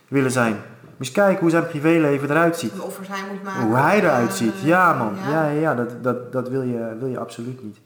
willen 0.09 0.31
zijn. 0.31 0.57
Moet 0.97 1.07
je 1.07 1.13
kijken 1.13 1.41
hoe 1.41 1.51
zijn 1.51 1.67
privéleven 1.67 2.31
eruit 2.31 2.59
ziet. 2.59 2.73
Hoe 2.73 2.83
offers 2.83 3.09
hij 3.09 3.23
moet 3.33 3.43
maken. 3.43 3.63
Hoe 3.63 3.77
hij 3.77 3.99
eruit 3.99 4.29
eh, 4.29 4.35
ziet. 4.35 4.61
Ja 4.63 4.93
man, 4.93 5.15
ja, 5.31 5.49
ja, 5.49 5.61
ja, 5.61 5.75
dat, 5.75 6.03
dat, 6.03 6.33
dat 6.33 6.49
wil, 6.49 6.63
je, 6.63 6.97
wil 6.99 7.09
je 7.09 7.19
absoluut 7.19 7.63
niet. 7.63 7.79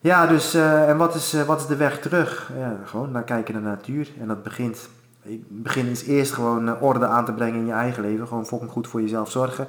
Ja, 0.00 0.26
dus 0.26 0.54
eh, 0.54 0.88
en 0.88 0.96
wat 0.96 1.14
is, 1.14 1.32
eh, 1.32 1.42
wat 1.42 1.60
is 1.60 1.66
de 1.66 1.76
weg 1.76 2.00
terug? 2.00 2.50
Ja, 2.58 2.76
gewoon 2.84 3.10
naar 3.10 3.22
kijken 3.22 3.54
naar 3.54 3.62
de 3.62 3.68
natuur. 3.68 4.08
En 4.20 4.28
dat 4.28 4.42
begint, 4.42 4.88
ik 5.22 5.42
begin 5.48 5.96
eerst 6.06 6.32
gewoon 6.32 6.68
eh, 6.68 6.82
orde 6.82 7.06
aan 7.06 7.24
te 7.24 7.32
brengen 7.32 7.60
in 7.60 7.66
je 7.66 7.72
eigen 7.72 8.02
leven. 8.02 8.26
Gewoon 8.26 8.46
fucking 8.46 8.70
goed 8.70 8.88
voor 8.88 9.00
jezelf 9.00 9.30
zorgen. 9.30 9.66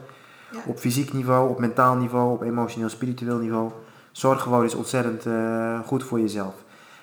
Ja. 0.51 0.59
Op 0.65 0.77
fysiek 0.77 1.13
niveau, 1.13 1.49
op 1.49 1.59
mentaal 1.59 1.95
niveau, 1.95 2.31
op 2.31 2.41
emotioneel, 2.41 2.89
spiritueel 2.89 3.37
niveau. 3.37 3.71
Zorg 4.11 4.41
gewoon 4.41 4.63
is 4.63 4.75
ontzettend 4.75 5.25
goed 5.85 6.03
voor 6.03 6.19
jezelf. 6.19 6.53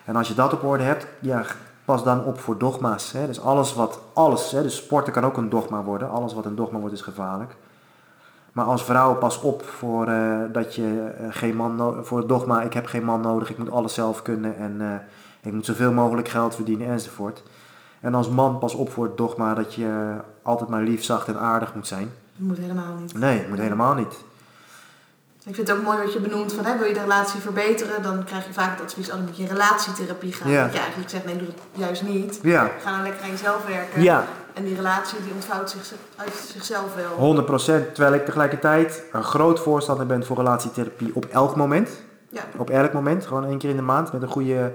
En 0.05 0.16
als 0.16 0.29
je 0.29 0.35
dat 0.35 0.53
op 0.53 0.64
orde 0.64 0.83
hebt, 0.83 1.07
ja, 1.20 1.45
pas 1.85 2.05
dan 2.05 2.24
op 2.24 2.41
voor 2.41 2.59
dogma's. 2.59 3.12
Hè? 3.12 3.27
Dus 3.27 3.41
alles 3.41 3.74
wat, 3.74 4.01
alles, 4.12 4.51
hè? 4.51 4.62
dus 4.62 4.77
sporten 4.77 5.12
kan 5.12 5.24
ook 5.24 5.37
een 5.37 5.49
dogma 5.49 5.83
worden. 5.83 6.11
Alles 6.11 6.35
wat 6.35 6.45
een 6.45 6.55
dogma 6.55 6.79
wordt 6.79 6.95
is 6.95 7.01
gevaarlijk. 7.01 7.57
Maar 8.57 8.65
als 8.65 8.85
vrouw 8.85 9.15
pas 9.15 9.41
op 9.41 9.65
voor 9.65 10.07
eh, 10.09 10.39
dat 10.53 10.75
je 10.75 11.13
eh, 11.19 11.27
geen 11.31 11.57
man 11.57 11.77
no- 11.77 12.03
voor 12.03 12.19
het 12.19 12.29
dogma, 12.29 12.63
ik 12.63 12.73
heb 12.73 12.87
geen 12.87 13.05
man 13.05 13.21
nodig, 13.21 13.51
ik 13.51 13.59
moet 13.59 13.71
alles 13.71 13.95
zelf 13.95 14.23
kunnen 14.23 14.57
en 14.57 14.77
eh, 14.81 15.47
ik 15.49 15.53
moet 15.53 15.65
zoveel 15.65 15.93
mogelijk 15.93 16.29
geld 16.29 16.55
verdienen 16.55 16.87
enzovoort. 16.89 17.43
En 18.01 18.15
als 18.15 18.29
man 18.29 18.59
pas 18.59 18.75
op 18.75 18.91
voor 18.93 19.05
het 19.05 19.17
dogma 19.17 19.55
dat 19.55 19.75
je 19.75 20.15
altijd 20.43 20.69
maar 20.71 20.83
lief, 20.83 21.05
zacht 21.05 21.29
en 21.29 21.39
aardig 21.39 21.75
moet 21.75 21.87
zijn. 21.87 22.11
Dat 22.37 22.47
moet 22.49 22.59
helemaal 22.59 22.95
niet. 23.01 23.15
Nee, 23.19 23.39
het 23.39 23.49
moet 23.49 23.59
helemaal 23.59 23.95
niet. 23.95 24.15
Ik 25.45 25.55
vind 25.55 25.69
het 25.69 25.77
ook 25.77 25.85
mooi 25.85 25.99
wat 25.99 26.13
je 26.13 26.21
benoemt 26.21 26.53
van 26.53 26.65
hè, 26.65 26.79
wil 26.79 26.87
je 26.87 26.95
de 26.95 27.01
relatie 27.01 27.41
verbeteren, 27.41 28.03
dan 28.03 28.25
krijg 28.25 28.47
je 28.47 28.53
vaak 28.53 28.71
het 28.71 28.81
advies, 28.83 29.09
oh, 29.11 29.15
dan 29.17 29.25
moet 29.25 29.37
je 29.37 29.43
in 29.43 29.49
relatietherapie 29.49 30.33
gaan. 30.33 30.51
Ja. 30.51 30.63
Dat 30.63 30.73
je 30.73 30.79
eigenlijk 30.79 31.11
zegt, 31.11 31.25
nee, 31.25 31.37
doe 31.37 31.47
het 31.47 31.57
juist 31.73 32.03
niet. 32.03 32.39
Ja, 32.43 32.71
Ga 32.83 32.91
nou 32.91 33.03
lekker 33.03 33.23
aan 33.23 33.31
jezelf 33.31 33.67
werken. 33.67 34.03
ja. 34.03 34.25
En 34.57 34.65
die 34.65 34.75
relatie 34.75 35.19
die 35.23 35.33
ontvouwt 35.35 35.71
zich 35.71 35.93
uit 36.17 36.33
zichzelf 36.53 36.95
wel. 36.95 37.45
100%. 37.45 37.93
Terwijl 37.93 38.15
ik 38.15 38.25
tegelijkertijd 38.25 39.03
een 39.13 39.25
groot 39.25 39.61
voorstander 39.61 40.07
ben 40.07 40.25
voor 40.25 40.37
relatietherapie 40.37 41.11
op 41.15 41.25
elk 41.25 41.57
moment. 41.57 41.91
Ja. 42.29 42.43
Op 42.57 42.71
elk 42.71 42.93
moment, 42.93 43.27
gewoon 43.27 43.45
één 43.45 43.59
keer 43.59 43.71
in 43.71 43.77
de 43.77 43.83
maand 43.83 44.13
met 44.13 44.23
een 44.23 44.29
goede 44.29 44.53
Ja, 44.55 44.71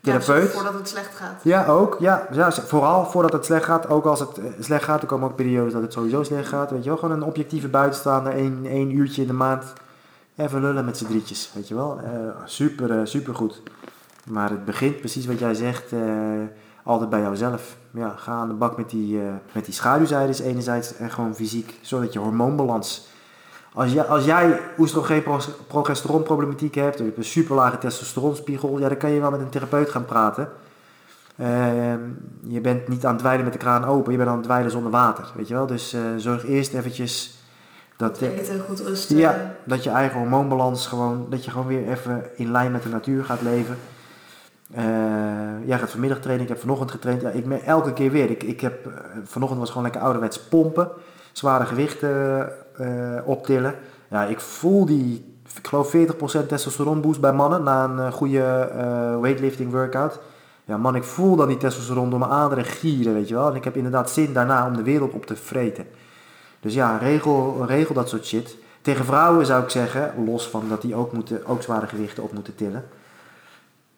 therapeut. 0.00 0.50
voordat 0.50 0.74
het 0.74 0.88
slecht 0.88 1.16
gaat. 1.16 1.40
Ja, 1.42 1.66
ook. 1.66 1.96
Ja, 2.00 2.26
ja, 2.32 2.52
vooral 2.52 3.04
voordat 3.06 3.32
het 3.32 3.44
slecht 3.44 3.64
gaat. 3.64 3.88
Ook 3.88 4.04
als 4.04 4.20
het 4.20 4.38
eh, 4.38 4.44
slecht 4.60 4.84
gaat, 4.84 5.00
er 5.02 5.06
komen 5.08 5.28
ook 5.28 5.36
periodes 5.36 5.72
dat 5.72 5.82
het 5.82 5.92
sowieso 5.92 6.22
slecht 6.22 6.48
gaat. 6.48 6.70
Weet 6.70 6.82
je 6.84 6.88
wel, 6.88 6.98
gewoon 6.98 7.16
een 7.16 7.22
objectieve 7.28 7.68
buitenstaander, 7.68 8.32
één, 8.32 8.66
één 8.66 8.90
uurtje 8.96 9.22
in 9.22 9.28
de 9.28 9.34
maand. 9.34 9.64
Even 10.36 10.60
lullen 10.60 10.84
met 10.84 10.96
z'n 10.96 11.06
drietjes, 11.06 11.50
weet 11.54 11.68
je 11.68 11.74
wel. 11.74 12.00
Eh, 12.04 12.10
super, 12.44 12.90
eh, 12.90 13.04
super 13.04 13.34
goed. 13.34 13.62
Maar 14.24 14.50
het 14.50 14.64
begint 14.64 14.98
precies 14.98 15.26
wat 15.26 15.38
jij 15.38 15.54
zegt, 15.54 15.92
altijd 16.90 17.10
bij 17.10 17.20
jouzelf. 17.20 17.76
Ja, 17.90 18.14
ga 18.16 18.32
aan 18.32 18.48
de 18.48 18.54
bak 18.54 18.76
met 18.76 18.90
die, 18.90 19.20
eh, 19.20 19.32
met 19.52 19.64
die 19.64 19.74
schaduwzijdes 19.74 20.40
enerzijds 20.40 20.96
en 20.96 21.10
gewoon 21.10 21.34
fysiek. 21.34 21.78
Zodat 21.80 22.12
je 22.12 22.18
hormoonbalans... 22.18 23.08
Als 23.74 23.92
jij, 23.92 24.04
als 24.04 24.24
jij 24.24 24.60
oestrogeen, 24.78 25.22
progesteronproblematiek 25.66 26.74
hebt, 26.74 26.92
of 26.92 26.98
je 26.98 27.04
hebt 27.04 27.16
een 27.16 27.24
super 27.24 27.54
lage 27.54 27.78
testosteronspiegel, 27.78 28.78
ja, 28.78 28.88
dan 28.88 28.96
kan 28.96 29.10
je 29.10 29.20
wel 29.20 29.30
met 29.30 29.40
een 29.40 29.48
therapeut 29.48 29.90
gaan 29.90 30.04
praten. 30.04 30.48
Ehm, 31.36 31.98
je 32.42 32.60
bent 32.60 32.88
niet 32.88 33.04
aan 33.04 33.10
het 33.10 33.18
dweilen 33.18 33.44
met 33.44 33.52
de 33.52 33.58
kraan 33.58 33.84
open, 33.84 34.12
je 34.12 34.18
bent 34.18 34.30
aan 34.30 34.36
het 34.36 34.44
dweilen 34.44 34.70
zonder 34.70 34.90
water, 34.90 35.32
weet 35.36 35.48
je 35.48 35.54
wel. 35.54 35.66
Dus 35.66 35.92
eh, 35.92 36.00
zorg 36.16 36.46
eerst 36.46 36.74
eventjes 36.74 37.38
dat, 37.96 38.22
eh, 38.22 38.38
eten, 38.38 38.60
goed 38.68 38.80
rusten. 38.80 39.16
ja, 39.16 39.54
dat 39.64 39.84
je 39.84 39.90
eigen 39.90 40.18
hormoonbalans 40.18 40.86
gewoon, 40.86 41.26
dat 41.28 41.44
je 41.44 41.50
gewoon 41.50 41.66
weer 41.66 41.88
even 41.88 42.24
in 42.34 42.50
lijn 42.50 42.72
met 42.72 42.82
de 42.82 42.88
natuur 42.88 43.24
gaat 43.24 43.42
leven. 43.42 43.76
Eh, 44.70 44.84
jij 45.66 45.78
gaat 45.78 45.90
vanmiddag 45.90 46.20
trainen, 46.20 46.44
ik 46.44 46.52
heb 46.52 46.60
vanochtend 46.60 46.90
getraind. 46.90 47.22
Ja, 47.22 47.28
ik 47.30 47.62
elke 47.62 47.92
keer 47.92 48.10
weer. 48.10 48.30
Ik, 48.30 48.42
ik 48.42 48.60
heb, 48.60 48.86
eh, 48.86 48.92
vanochtend 49.24 49.60
was 49.60 49.68
gewoon 49.68 49.82
lekker 49.82 50.02
ouderwets 50.02 50.40
pompen, 50.40 50.90
zware 51.32 51.66
gewichten 51.66 52.48
eh, 52.76 53.20
optillen. 53.24 53.74
Ja, 54.08 54.24
ik 54.24 54.40
voel 54.40 54.86
die, 54.86 55.34
ik 55.56 55.66
geloof 55.66 55.90
40% 55.90 56.48
testosteron 56.48 57.00
boost 57.00 57.20
bij 57.20 57.32
mannen 57.32 57.62
na 57.62 57.84
een 57.84 58.12
goede 58.12 58.70
weightlifting 59.20 59.70
workout. 59.70 60.20
Ja 60.64 60.76
man, 60.76 60.94
ik 60.94 61.04
voel 61.04 61.36
dan 61.36 61.48
die 61.48 61.56
testosteron 61.56 62.10
door 62.10 62.18
mijn 62.18 62.30
aderen 62.30 62.64
gieren, 62.64 63.14
weet 63.14 63.28
je 63.28 63.34
wel. 63.34 63.48
En 63.48 63.54
ik 63.54 63.64
heb 63.64 63.76
inderdaad 63.76 64.10
zin 64.10 64.32
daarna 64.32 64.66
om 64.66 64.76
de 64.76 64.82
wereld 64.82 65.12
op 65.12 65.26
te 65.26 65.36
vreten. 65.36 65.86
Dus 66.60 66.74
ja, 66.74 66.96
regel, 66.96 67.64
regel 67.66 67.94
dat 67.94 68.08
soort 68.08 68.26
shit. 68.26 68.56
Tegen 68.80 69.04
vrouwen 69.04 69.46
zou 69.46 69.62
ik 69.62 69.70
zeggen, 69.70 70.24
los 70.24 70.48
van 70.48 70.68
dat 70.68 70.82
die 70.82 70.94
ook, 70.94 71.12
moeten, 71.12 71.46
ook 71.46 71.62
zware 71.62 71.86
gewichten 71.86 72.22
op 72.22 72.32
moeten 72.32 72.54
tillen. 72.54 72.84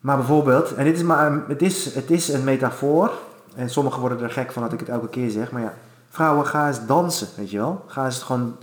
Maar 0.03 0.17
bijvoorbeeld, 0.17 0.75
en 0.75 0.85
dit 0.85 0.97
is 0.97 1.03
maar 1.03 1.27
een, 1.27 1.43
het, 1.49 1.63
is, 1.63 1.95
het 1.95 2.11
is 2.11 2.29
een 2.29 2.45
metafoor. 2.45 3.11
En 3.55 3.71
sommigen 3.71 4.01
worden 4.01 4.23
er 4.23 4.31
gek 4.31 4.53
van 4.53 4.63
dat 4.63 4.73
ik 4.73 4.81
het 4.81 4.89
elke 4.89 5.09
keer 5.09 5.31
zeg. 5.31 5.51
Maar 5.51 5.63
ja, 5.63 5.75
vrouwen, 6.11 6.47
ga 6.47 6.67
eens 6.67 6.87
dansen, 6.87 7.29
weet 7.37 7.51
je 7.51 7.59
wel. 7.59 7.85
Ga 7.87 8.05
eens 8.05 8.23
gewoon... 8.23 8.57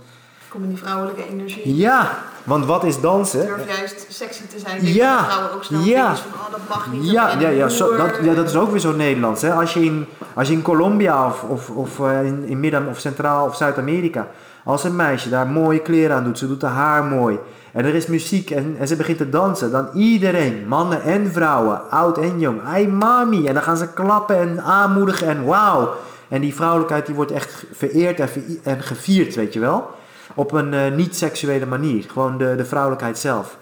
Kom 0.48 0.62
in 0.62 0.68
die 0.68 0.78
vrouwelijke 0.78 1.28
energie. 1.28 1.76
Ja, 1.76 2.18
want 2.44 2.66
wat 2.66 2.84
is 2.84 3.00
dansen? 3.00 3.46
Durf 3.46 3.76
juist 3.78 4.06
sexy 4.08 4.46
te 4.46 4.58
zijn. 4.58 4.80
Denk 4.80 4.94
Ja, 4.94 5.24
vrouwen 5.24 5.52
ook 5.54 5.64
snel 5.64 5.80
ja. 5.80 6.16
van, 6.16 6.40
oh, 6.40 6.50
dat 6.50 6.60
mag 6.68 6.92
niet. 6.92 7.10
Ja, 7.10 7.38
ja, 7.38 7.48
ja, 7.48 7.68
zo, 7.68 7.96
dat, 7.96 8.10
ja, 8.22 8.34
dat 8.34 8.48
is 8.48 8.56
ook 8.56 8.70
weer 8.70 8.80
zo 8.80 8.92
Nederlands. 8.92 9.42
Hè? 9.42 9.52
Als, 9.52 9.74
je 9.74 9.84
in, 9.84 10.06
als 10.34 10.48
je 10.48 10.54
in 10.54 10.62
Colombia 10.62 11.26
of, 11.26 11.42
of, 11.42 11.70
of 11.70 12.00
eh, 12.00 12.24
in, 12.24 12.44
in 12.44 12.60
Midden- 12.60 12.88
of 12.88 12.98
Centraal 12.98 13.46
of 13.46 13.56
Zuid-Amerika, 13.56 14.28
als 14.64 14.84
een 14.84 14.96
meisje 14.96 15.28
daar 15.28 15.46
mooie 15.46 15.80
kleren 15.80 16.16
aan 16.16 16.24
doet, 16.24 16.38
ze 16.38 16.46
doet 16.46 16.62
haar 16.62 16.72
haar 16.72 17.04
mooi 17.04 17.38
en 17.72 17.84
er 17.84 17.94
is 17.94 18.06
muziek 18.06 18.50
en, 18.50 18.76
en 18.78 18.88
ze 18.88 18.96
begint 18.96 19.18
te 19.18 19.28
dansen, 19.28 19.70
dan 19.70 19.88
iedereen, 19.94 20.64
mannen 20.68 21.02
en 21.02 21.32
vrouwen, 21.32 21.90
oud 21.90 22.18
en 22.18 22.38
jong, 22.40 22.62
ai 22.62 22.88
mami, 22.88 23.46
en 23.46 23.54
dan 23.54 23.62
gaan 23.62 23.76
ze 23.76 23.92
klappen 23.92 24.38
en 24.38 24.62
aanmoedigen 24.62 25.28
en 25.28 25.44
wauw. 25.44 25.94
En 26.28 26.40
die 26.40 26.54
vrouwelijkheid 26.54 27.06
die 27.06 27.14
wordt 27.14 27.32
echt 27.32 27.64
vereerd 27.72 28.20
en, 28.20 28.28
en 28.62 28.82
gevierd, 28.82 29.34
weet 29.34 29.52
je 29.52 29.60
wel. 29.60 29.90
Op 30.34 30.52
een 30.52 30.74
eh, 30.74 30.92
niet-seksuele 30.92 31.66
manier. 31.66 32.04
Gewoon 32.08 32.38
de, 32.38 32.54
de 32.56 32.64
vrouwelijkheid 32.64 33.18
zelf. 33.18 33.56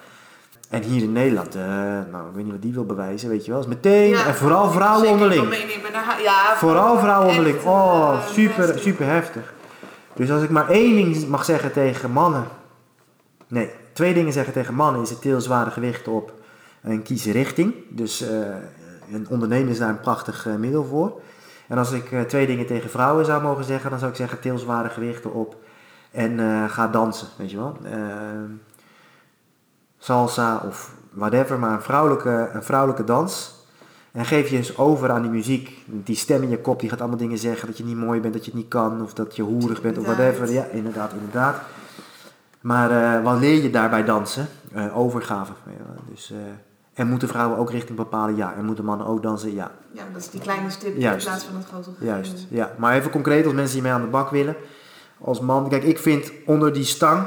En 0.71 0.83
hier 0.83 1.03
in 1.03 1.13
Nederland, 1.13 1.55
eh, 1.55 1.63
nou, 2.11 2.29
ik 2.29 2.35
weet 2.35 2.43
niet 2.45 2.53
wat 2.53 2.63
die 2.63 2.73
wil 2.73 2.85
bewijzen, 2.87 3.29
weet 3.29 3.45
je 3.45 3.51
wel. 3.51 3.61
Is 3.61 3.67
meteen, 3.67 4.09
Ja, 4.09 4.27
en 4.27 4.35
vooral 4.35 4.71
vrouwen 4.71 5.01
zeker 5.01 5.13
onderling. 5.23 5.49
haar- 5.93 6.23
Ja, 6.23 6.57
Vooral 6.57 6.99
vrouwen 6.99 7.29
onderling. 7.29 7.57
echt, 7.57 7.65
Oh, 7.67 8.11
eh, 8.15 8.27
super, 8.33 8.79
super 8.79 9.07
heftig. 9.07 9.53
Dus 10.15 10.31
als 10.31 10.43
ik 10.43 10.51
maar 10.51 10.69
één 10.69 10.95
ding 10.95 11.29
mag 11.29 11.45
zeggen 11.45 11.73
tegen 11.73 12.11
mannen. 12.11 12.45
Nee, 13.49 13.71
twee 13.99 14.15
dingen 14.15 14.33
zeggen 14.33 14.53
tegen 14.53 14.75
mannen 14.75 15.03
is 15.03 15.11
het 15.11 15.21
til 15.21 15.41
zware 15.41 15.71
gewichten 15.71 16.13
op 16.13 16.33
en 16.81 17.03
kies 17.03 17.25
richting. 17.25 17.75
Dus 17.89 18.21
eh, 18.21 18.39
een 19.13 19.27
ondernemer 19.29 19.71
is 19.71 19.79
daar 19.79 19.89
een 19.89 20.01
prachtig 20.01 20.47
eh, 20.47 20.55
middel 20.55 20.85
voor. 20.85 21.21
En 21.67 21.79
als 21.79 21.93
ik 21.93 22.13
eh, 22.13 22.21
twee 22.21 22.47
dingen 22.47 22.67
tegen 22.67 22.91
vrouwen 22.91 23.25
zou 23.25 23.43
mogen 23.43 23.65
zeggen, 23.65 23.91
dan 23.91 23.99
zou 23.99 24.11
ik 24.11 24.17
zeggen 24.17 24.41
til 24.41 24.59
zware 24.59 24.89
gewichten 24.89 25.33
op 25.33 25.57
en 26.11 26.39
ga 26.71 26.89
dansen, 26.89 27.29
weet 27.37 27.51
je 27.51 27.57
wel. 27.57 27.77
Salsa 29.99 30.63
of 30.67 30.95
whatever, 31.11 31.59
maar 31.59 31.73
een 31.73 31.83
vrouwelijke, 31.83 32.51
een 32.53 32.63
vrouwelijke 32.63 33.05
dans. 33.05 33.55
En 34.13 34.25
geef 34.25 34.49
je 34.49 34.57
eens 34.57 34.79
over 34.79 35.11
aan 35.11 35.23
die 35.23 35.31
muziek. 35.31 35.83
Die 35.87 36.17
stem 36.17 36.43
in 36.43 36.51
je 36.51 36.61
kop 36.61 36.81
die 36.81 36.89
gaat 36.91 37.01
allemaal 37.01 37.19
dingen 37.19 37.39
zeggen 37.39 37.67
dat 37.67 37.79
je 37.79 37.85
niet 37.85 37.97
mooi 37.97 38.21
bent, 38.21 38.35
dat 38.35 38.45
je 38.45 38.51
het 38.51 38.61
niet 38.61 38.69
kan, 38.69 39.03
of 39.03 39.15
dat 39.15 39.37
je 39.37 39.43
hoerig 39.43 39.83
bent, 39.83 39.99
of 39.99 40.05
whatever. 40.05 40.53
Ja, 40.53 40.65
inderdaad, 40.65 41.13
inderdaad. 41.13 41.57
Maar 42.61 42.91
eh, 42.91 43.25
wat 43.25 43.39
leer 43.39 43.63
je 43.63 43.71
daarbij 43.71 44.05
dansen? 44.05 44.49
Eh, 44.73 44.99
overgave. 44.99 45.53
Dus, 46.11 46.31
eh, 46.31 46.39
en 46.95 47.09
moeten 47.09 47.29
vrouwen 47.29 47.59
ook 47.59 47.71
richting 47.71 47.97
bepalen? 47.97 48.37
Ja. 48.37 48.55
En 48.55 48.65
moeten 48.65 48.85
mannen 48.85 49.07
ook 49.07 49.23
dansen? 49.23 49.55
Ja. 49.55 49.71
Ja, 49.93 50.03
dat 50.13 50.23
is 50.23 50.31
die 50.31 50.41
kleine 50.41 50.71
stip 50.71 50.95
in 50.95 51.17
plaats 51.17 51.45
van 51.45 51.57
het 51.57 51.67
grote 51.67 51.91
geheel. 51.99 52.15
Juist, 52.15 52.47
ja. 52.49 52.71
Maar 52.77 52.95
even 52.95 53.11
concreet, 53.11 53.45
als 53.45 53.55
mensen 53.55 53.75
hiermee 53.75 53.93
aan 53.93 54.01
de 54.01 54.07
bak 54.07 54.31
willen. 54.31 54.57
Als 55.21 55.41
man, 55.41 55.69
kijk, 55.69 55.83
ik 55.83 55.99
vind 55.99 56.33
onder 56.47 56.73
die 56.73 56.85
stang 56.85 57.27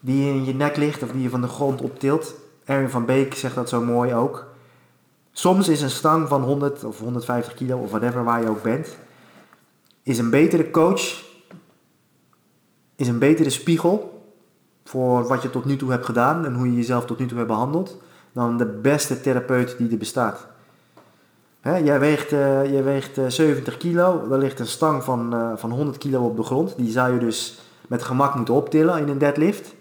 die 0.00 0.28
in 0.28 0.44
je 0.44 0.54
nek 0.54 0.76
ligt, 0.76 1.02
of 1.02 1.10
die 1.10 1.22
je 1.22 1.30
van 1.30 1.40
de 1.40 1.48
grond 1.48 1.80
optilt. 1.80 2.34
Erwin 2.64 2.90
van 2.90 3.04
Beek 3.04 3.34
zegt 3.34 3.54
dat 3.54 3.68
zo 3.68 3.80
mooi 3.80 4.14
ook. 4.14 4.46
Soms 5.32 5.68
is 5.68 5.82
een 5.82 5.90
stang 5.90 6.28
van 6.28 6.42
100 6.42 6.84
of 6.84 6.98
150 6.98 7.54
kilo, 7.54 7.78
of 7.78 7.90
whatever, 7.90 8.24
waar 8.24 8.40
je 8.40 8.48
ook 8.48 8.62
bent, 8.62 8.96
is 10.02 10.18
een 10.18 10.30
betere 10.30 10.70
coach, 10.70 11.24
is 12.96 13.08
een 13.08 13.18
betere 13.18 13.50
spiegel 13.50 14.22
voor 14.84 15.26
wat 15.26 15.42
je 15.42 15.50
tot 15.50 15.64
nu 15.64 15.76
toe 15.76 15.90
hebt 15.90 16.04
gedaan 16.04 16.44
en 16.44 16.54
hoe 16.54 16.66
je 16.66 16.76
jezelf 16.76 17.04
tot 17.04 17.18
nu 17.18 17.26
toe 17.26 17.36
hebt 17.36 17.48
behandeld, 17.48 17.96
dan 18.32 18.56
de 18.56 18.66
beste 18.66 19.20
therapeut 19.20 19.74
die 19.78 19.90
er 19.90 19.98
bestaat. 19.98 20.46
Hè, 21.60 21.76
jij 21.76 22.00
weegt, 22.00 22.32
eh, 22.32 22.72
jij 22.72 22.84
weegt 22.84 23.18
eh, 23.18 23.24
70 23.28 23.76
kilo, 23.76 24.26
er 24.30 24.38
ligt 24.38 24.58
een 24.58 24.66
stang 24.66 25.04
van, 25.04 25.34
eh, 25.34 25.52
van 25.56 25.70
100 25.70 25.98
kilo 25.98 26.24
op 26.24 26.36
de 26.36 26.42
grond. 26.42 26.76
Die 26.76 26.90
zou 26.90 27.12
je 27.12 27.18
dus 27.18 27.60
met 27.88 28.02
gemak 28.02 28.34
moeten 28.34 28.54
optillen 28.54 28.98
in 28.98 29.08
een 29.08 29.18
deadlift. 29.18 29.74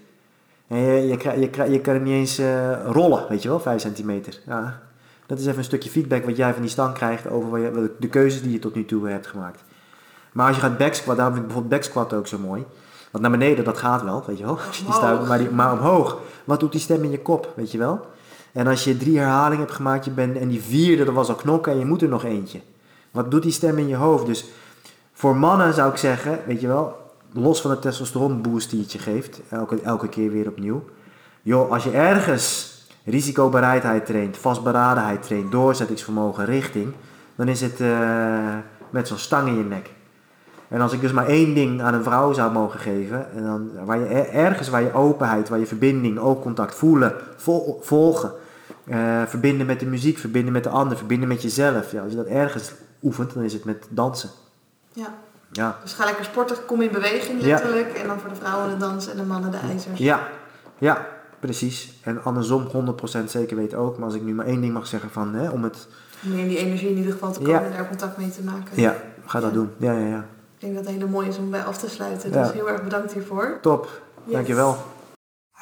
En 0.68 0.78
je, 0.78 1.08
je, 1.08 1.40
je, 1.40 1.72
je 1.72 1.82
kan 1.82 1.94
er 1.94 2.02
niet 2.02 2.14
eens 2.14 2.38
eh, 2.38 2.86
rollen, 2.86 3.26
weet 3.30 3.42
je 3.42 3.50
wel, 3.50 3.60
5 3.60 3.82
centimeter. 3.82 4.40
Ja, 4.46 4.82
dat 5.26 5.40
is 5.40 5.46
even 5.46 5.58
een 5.58 5.64
stukje 5.64 5.90
feedback 5.90 6.26
wat 6.26 6.38
jij 6.38 6.54
van 6.54 6.62
die 6.62 6.72
stang 6.72 6.94
krijgt 6.94 7.30
over 7.30 7.72
de 8.00 8.08
keuzes 8.08 8.42
die 8.42 8.52
je 8.52 8.60
tot 8.60 8.76
nu 8.76 8.86
toe 8.86 9.08
hebt 9.08 9.28
gemaakt. 9.28 9.64
Maar 10.32 10.48
als 10.48 10.56
je 10.56 10.62
gaat 10.62 10.78
backsquat, 10.78 11.16
daarom 11.16 11.34
vind 11.36 11.48
ik 11.48 11.54
bijvoorbeeld 11.54 11.82
backsquat 11.82 12.14
ook 12.14 12.28
zo 12.28 12.38
mooi. 12.38 12.66
Want 13.14 13.26
naar 13.26 13.40
beneden, 13.40 13.64
dat 13.64 13.78
gaat 13.78 14.04
wel, 14.04 14.24
weet 14.28 14.38
je 14.38 14.44
wel. 14.44 14.58
Als 14.68 14.78
je 14.78 14.84
die 14.84 14.94
stuit, 14.94 15.12
Omhoog. 15.14 15.28
maar, 15.28 15.38
die, 15.38 15.50
maar 15.50 15.72
omhoog, 15.72 16.18
wat 16.44 16.60
doet 16.60 16.72
die 16.72 16.82
stem 16.82 17.04
in 17.04 17.12
je 17.12 17.22
kop, 17.22 17.54
weet 17.56 17.72
je 17.72 17.78
wel? 17.78 18.06
En 18.52 18.68
als 18.68 18.84
je 18.84 18.98
drie 18.98 19.18
herhalingen 19.18 19.60
hebt 19.64 19.76
gemaakt 19.76 20.06
je 20.06 20.12
bent, 20.12 20.38
en 20.38 20.48
die 20.48 20.62
vierde, 20.62 21.04
dat 21.04 21.14
was 21.14 21.30
al 21.30 21.36
knokken 21.36 21.72
en 21.72 21.80
je 21.80 21.86
moet 21.86 22.02
er 22.02 22.10
nog 22.10 22.24
eentje. 22.24 22.62
Wat 23.12 23.32
doet 23.32 23.42
die 23.42 23.52
stem 23.52 23.78
in 23.78 23.88
je 23.88 23.96
hoofd? 23.96 24.26
Dus 24.26 24.46
voor 25.14 25.36
mannen 25.36 25.74
zou 25.74 25.92
ik 25.92 25.98
zeggen, 25.98 26.40
weet 26.46 26.62
je 26.62 26.68
wel, 26.68 26.96
los 27.32 27.62
van 27.62 27.72
de 27.72 27.80
testosteron 27.80 28.42
boost 28.42 28.70
die 28.70 28.82
het 28.82 28.92
je 28.92 29.00
geeft, 29.00 29.42
elke, 29.50 29.82
elke 29.82 30.08
keer 30.08 30.32
weer 30.32 30.48
opnieuw. 30.48 30.84
Joh, 31.42 31.72
als 31.72 31.84
je 31.84 31.92
ergens 31.92 32.78
risicobereidheid 33.06 34.06
traint, 34.06 34.38
vastberadenheid 34.38 35.24
traint, 35.24 35.52
doorzettingsvermogen, 35.52 36.46
richting, 36.46 36.94
dan 37.36 37.48
is 37.48 37.62
het 37.62 37.82
eh, 37.82 38.58
met 38.90 39.08
zo'n 39.08 39.18
stang 39.18 39.48
in 39.48 39.58
je 39.58 39.64
nek. 39.64 39.90
En 40.74 40.82
als 40.82 40.94
ik 40.94 41.02
dus 41.02 41.12
maar 41.12 41.28
één 41.28 41.54
ding 41.54 41.82
aan 41.82 41.94
een 41.94 42.04
vrouw 42.04 42.34
zou 42.34 42.52
mogen 42.52 42.80
geven, 42.80 43.32
en 43.36 43.44
dan, 43.44 43.70
waar 43.86 44.00
je, 44.00 44.06
er- 44.06 44.30
ergens 44.30 44.70
waar 44.70 44.82
je 44.82 44.94
openheid, 44.94 45.50
waar 45.50 45.60
je 45.60 45.66
verbinding, 45.66 46.20
oogcontact 46.20 46.76
voelen, 46.76 47.14
vol- 47.36 47.80
volgen, 47.82 48.32
eh, 48.86 49.22
verbinden 49.26 49.66
met 49.66 49.80
de 49.80 49.86
muziek, 49.86 50.18
verbinden 50.18 50.54
met 50.54 50.64
de 50.64 50.70
ander, 50.70 50.98
verbinden 50.98 51.28
met 51.28 51.42
jezelf. 51.42 51.92
Ja, 51.92 52.02
als 52.02 52.12
je 52.12 52.18
dat 52.18 52.26
ergens 52.26 52.72
oefent, 53.04 53.34
dan 53.34 53.44
is 53.44 53.54
het 53.54 53.66
met 53.66 53.86
dansen. 53.90 54.30
Ja. 54.94 55.08
Ja, 55.52 55.78
Dus 55.84 55.94
ga 55.94 56.06
lekker 56.06 56.26
sporten, 56.26 56.58
kom 56.66 56.82
in 56.82 56.92
beweging 56.92 57.42
Ja. 57.42 57.48
letterlijk. 57.48 57.92
En 57.94 58.08
dan 58.08 58.20
voor 58.20 58.30
de 58.30 58.36
vrouwen 58.36 58.70
de 58.70 58.78
dans 58.78 59.10
en 59.10 59.18
de 59.18 59.24
mannen 59.24 59.52
de 59.52 59.58
ijzers. 59.58 60.00
ja, 60.00 60.28
ja, 60.78 61.06
precies. 61.40 62.00
En 62.04 62.24
andersom 62.24 62.68
100% 62.72 63.32
zeker 63.32 63.56
weten 63.58 63.78
ook. 63.78 63.96
Maar 63.98 64.06
als 64.06 64.16
ik 64.16 64.22
nu 64.24 64.34
maar 64.34 64.46
één 64.46 64.62
ding 64.62 64.74
mag 64.74 64.88
zeggen 64.88 65.10
van, 65.10 65.34
hè, 65.34 65.50
om 65.50 65.64
het, 65.64 65.88
Om 66.24 66.30
meer 66.32 66.40
in 66.40 66.48
die 66.48 66.58
energie 66.58 66.90
in 66.90 66.98
ieder 66.98 67.12
geval 67.12 67.32
te 67.32 67.40
komen 67.40 67.54
Ja. 67.62 67.66
en 67.66 67.72
daar 67.72 67.88
contact 67.88 68.18
mee 68.18 68.30
te 68.30 68.44
maken. 68.44 68.82
ja, 68.82 68.96
ga 69.26 69.40
dat 69.40 69.54
doen. 69.54 69.70
Ja, 69.78 69.92
ja, 69.92 70.08
ja. 70.08 70.26
Ik 70.64 70.70
denk 70.70 70.84
dat 70.84 70.94
het 70.94 71.02
hele 71.02 71.12
mooi 71.12 71.28
is 71.28 71.38
om 71.38 71.50
bij 71.50 71.64
af 71.64 71.78
te 71.78 71.90
sluiten. 71.90 72.32
Ja. 72.32 72.44
Dus 72.44 72.52
heel 72.54 72.70
erg 72.70 72.84
bedankt 72.84 73.14
hiervoor. 73.14 73.58
Top, 73.62 73.88
Yes. 74.24 74.34
dankjewel. 74.34 74.78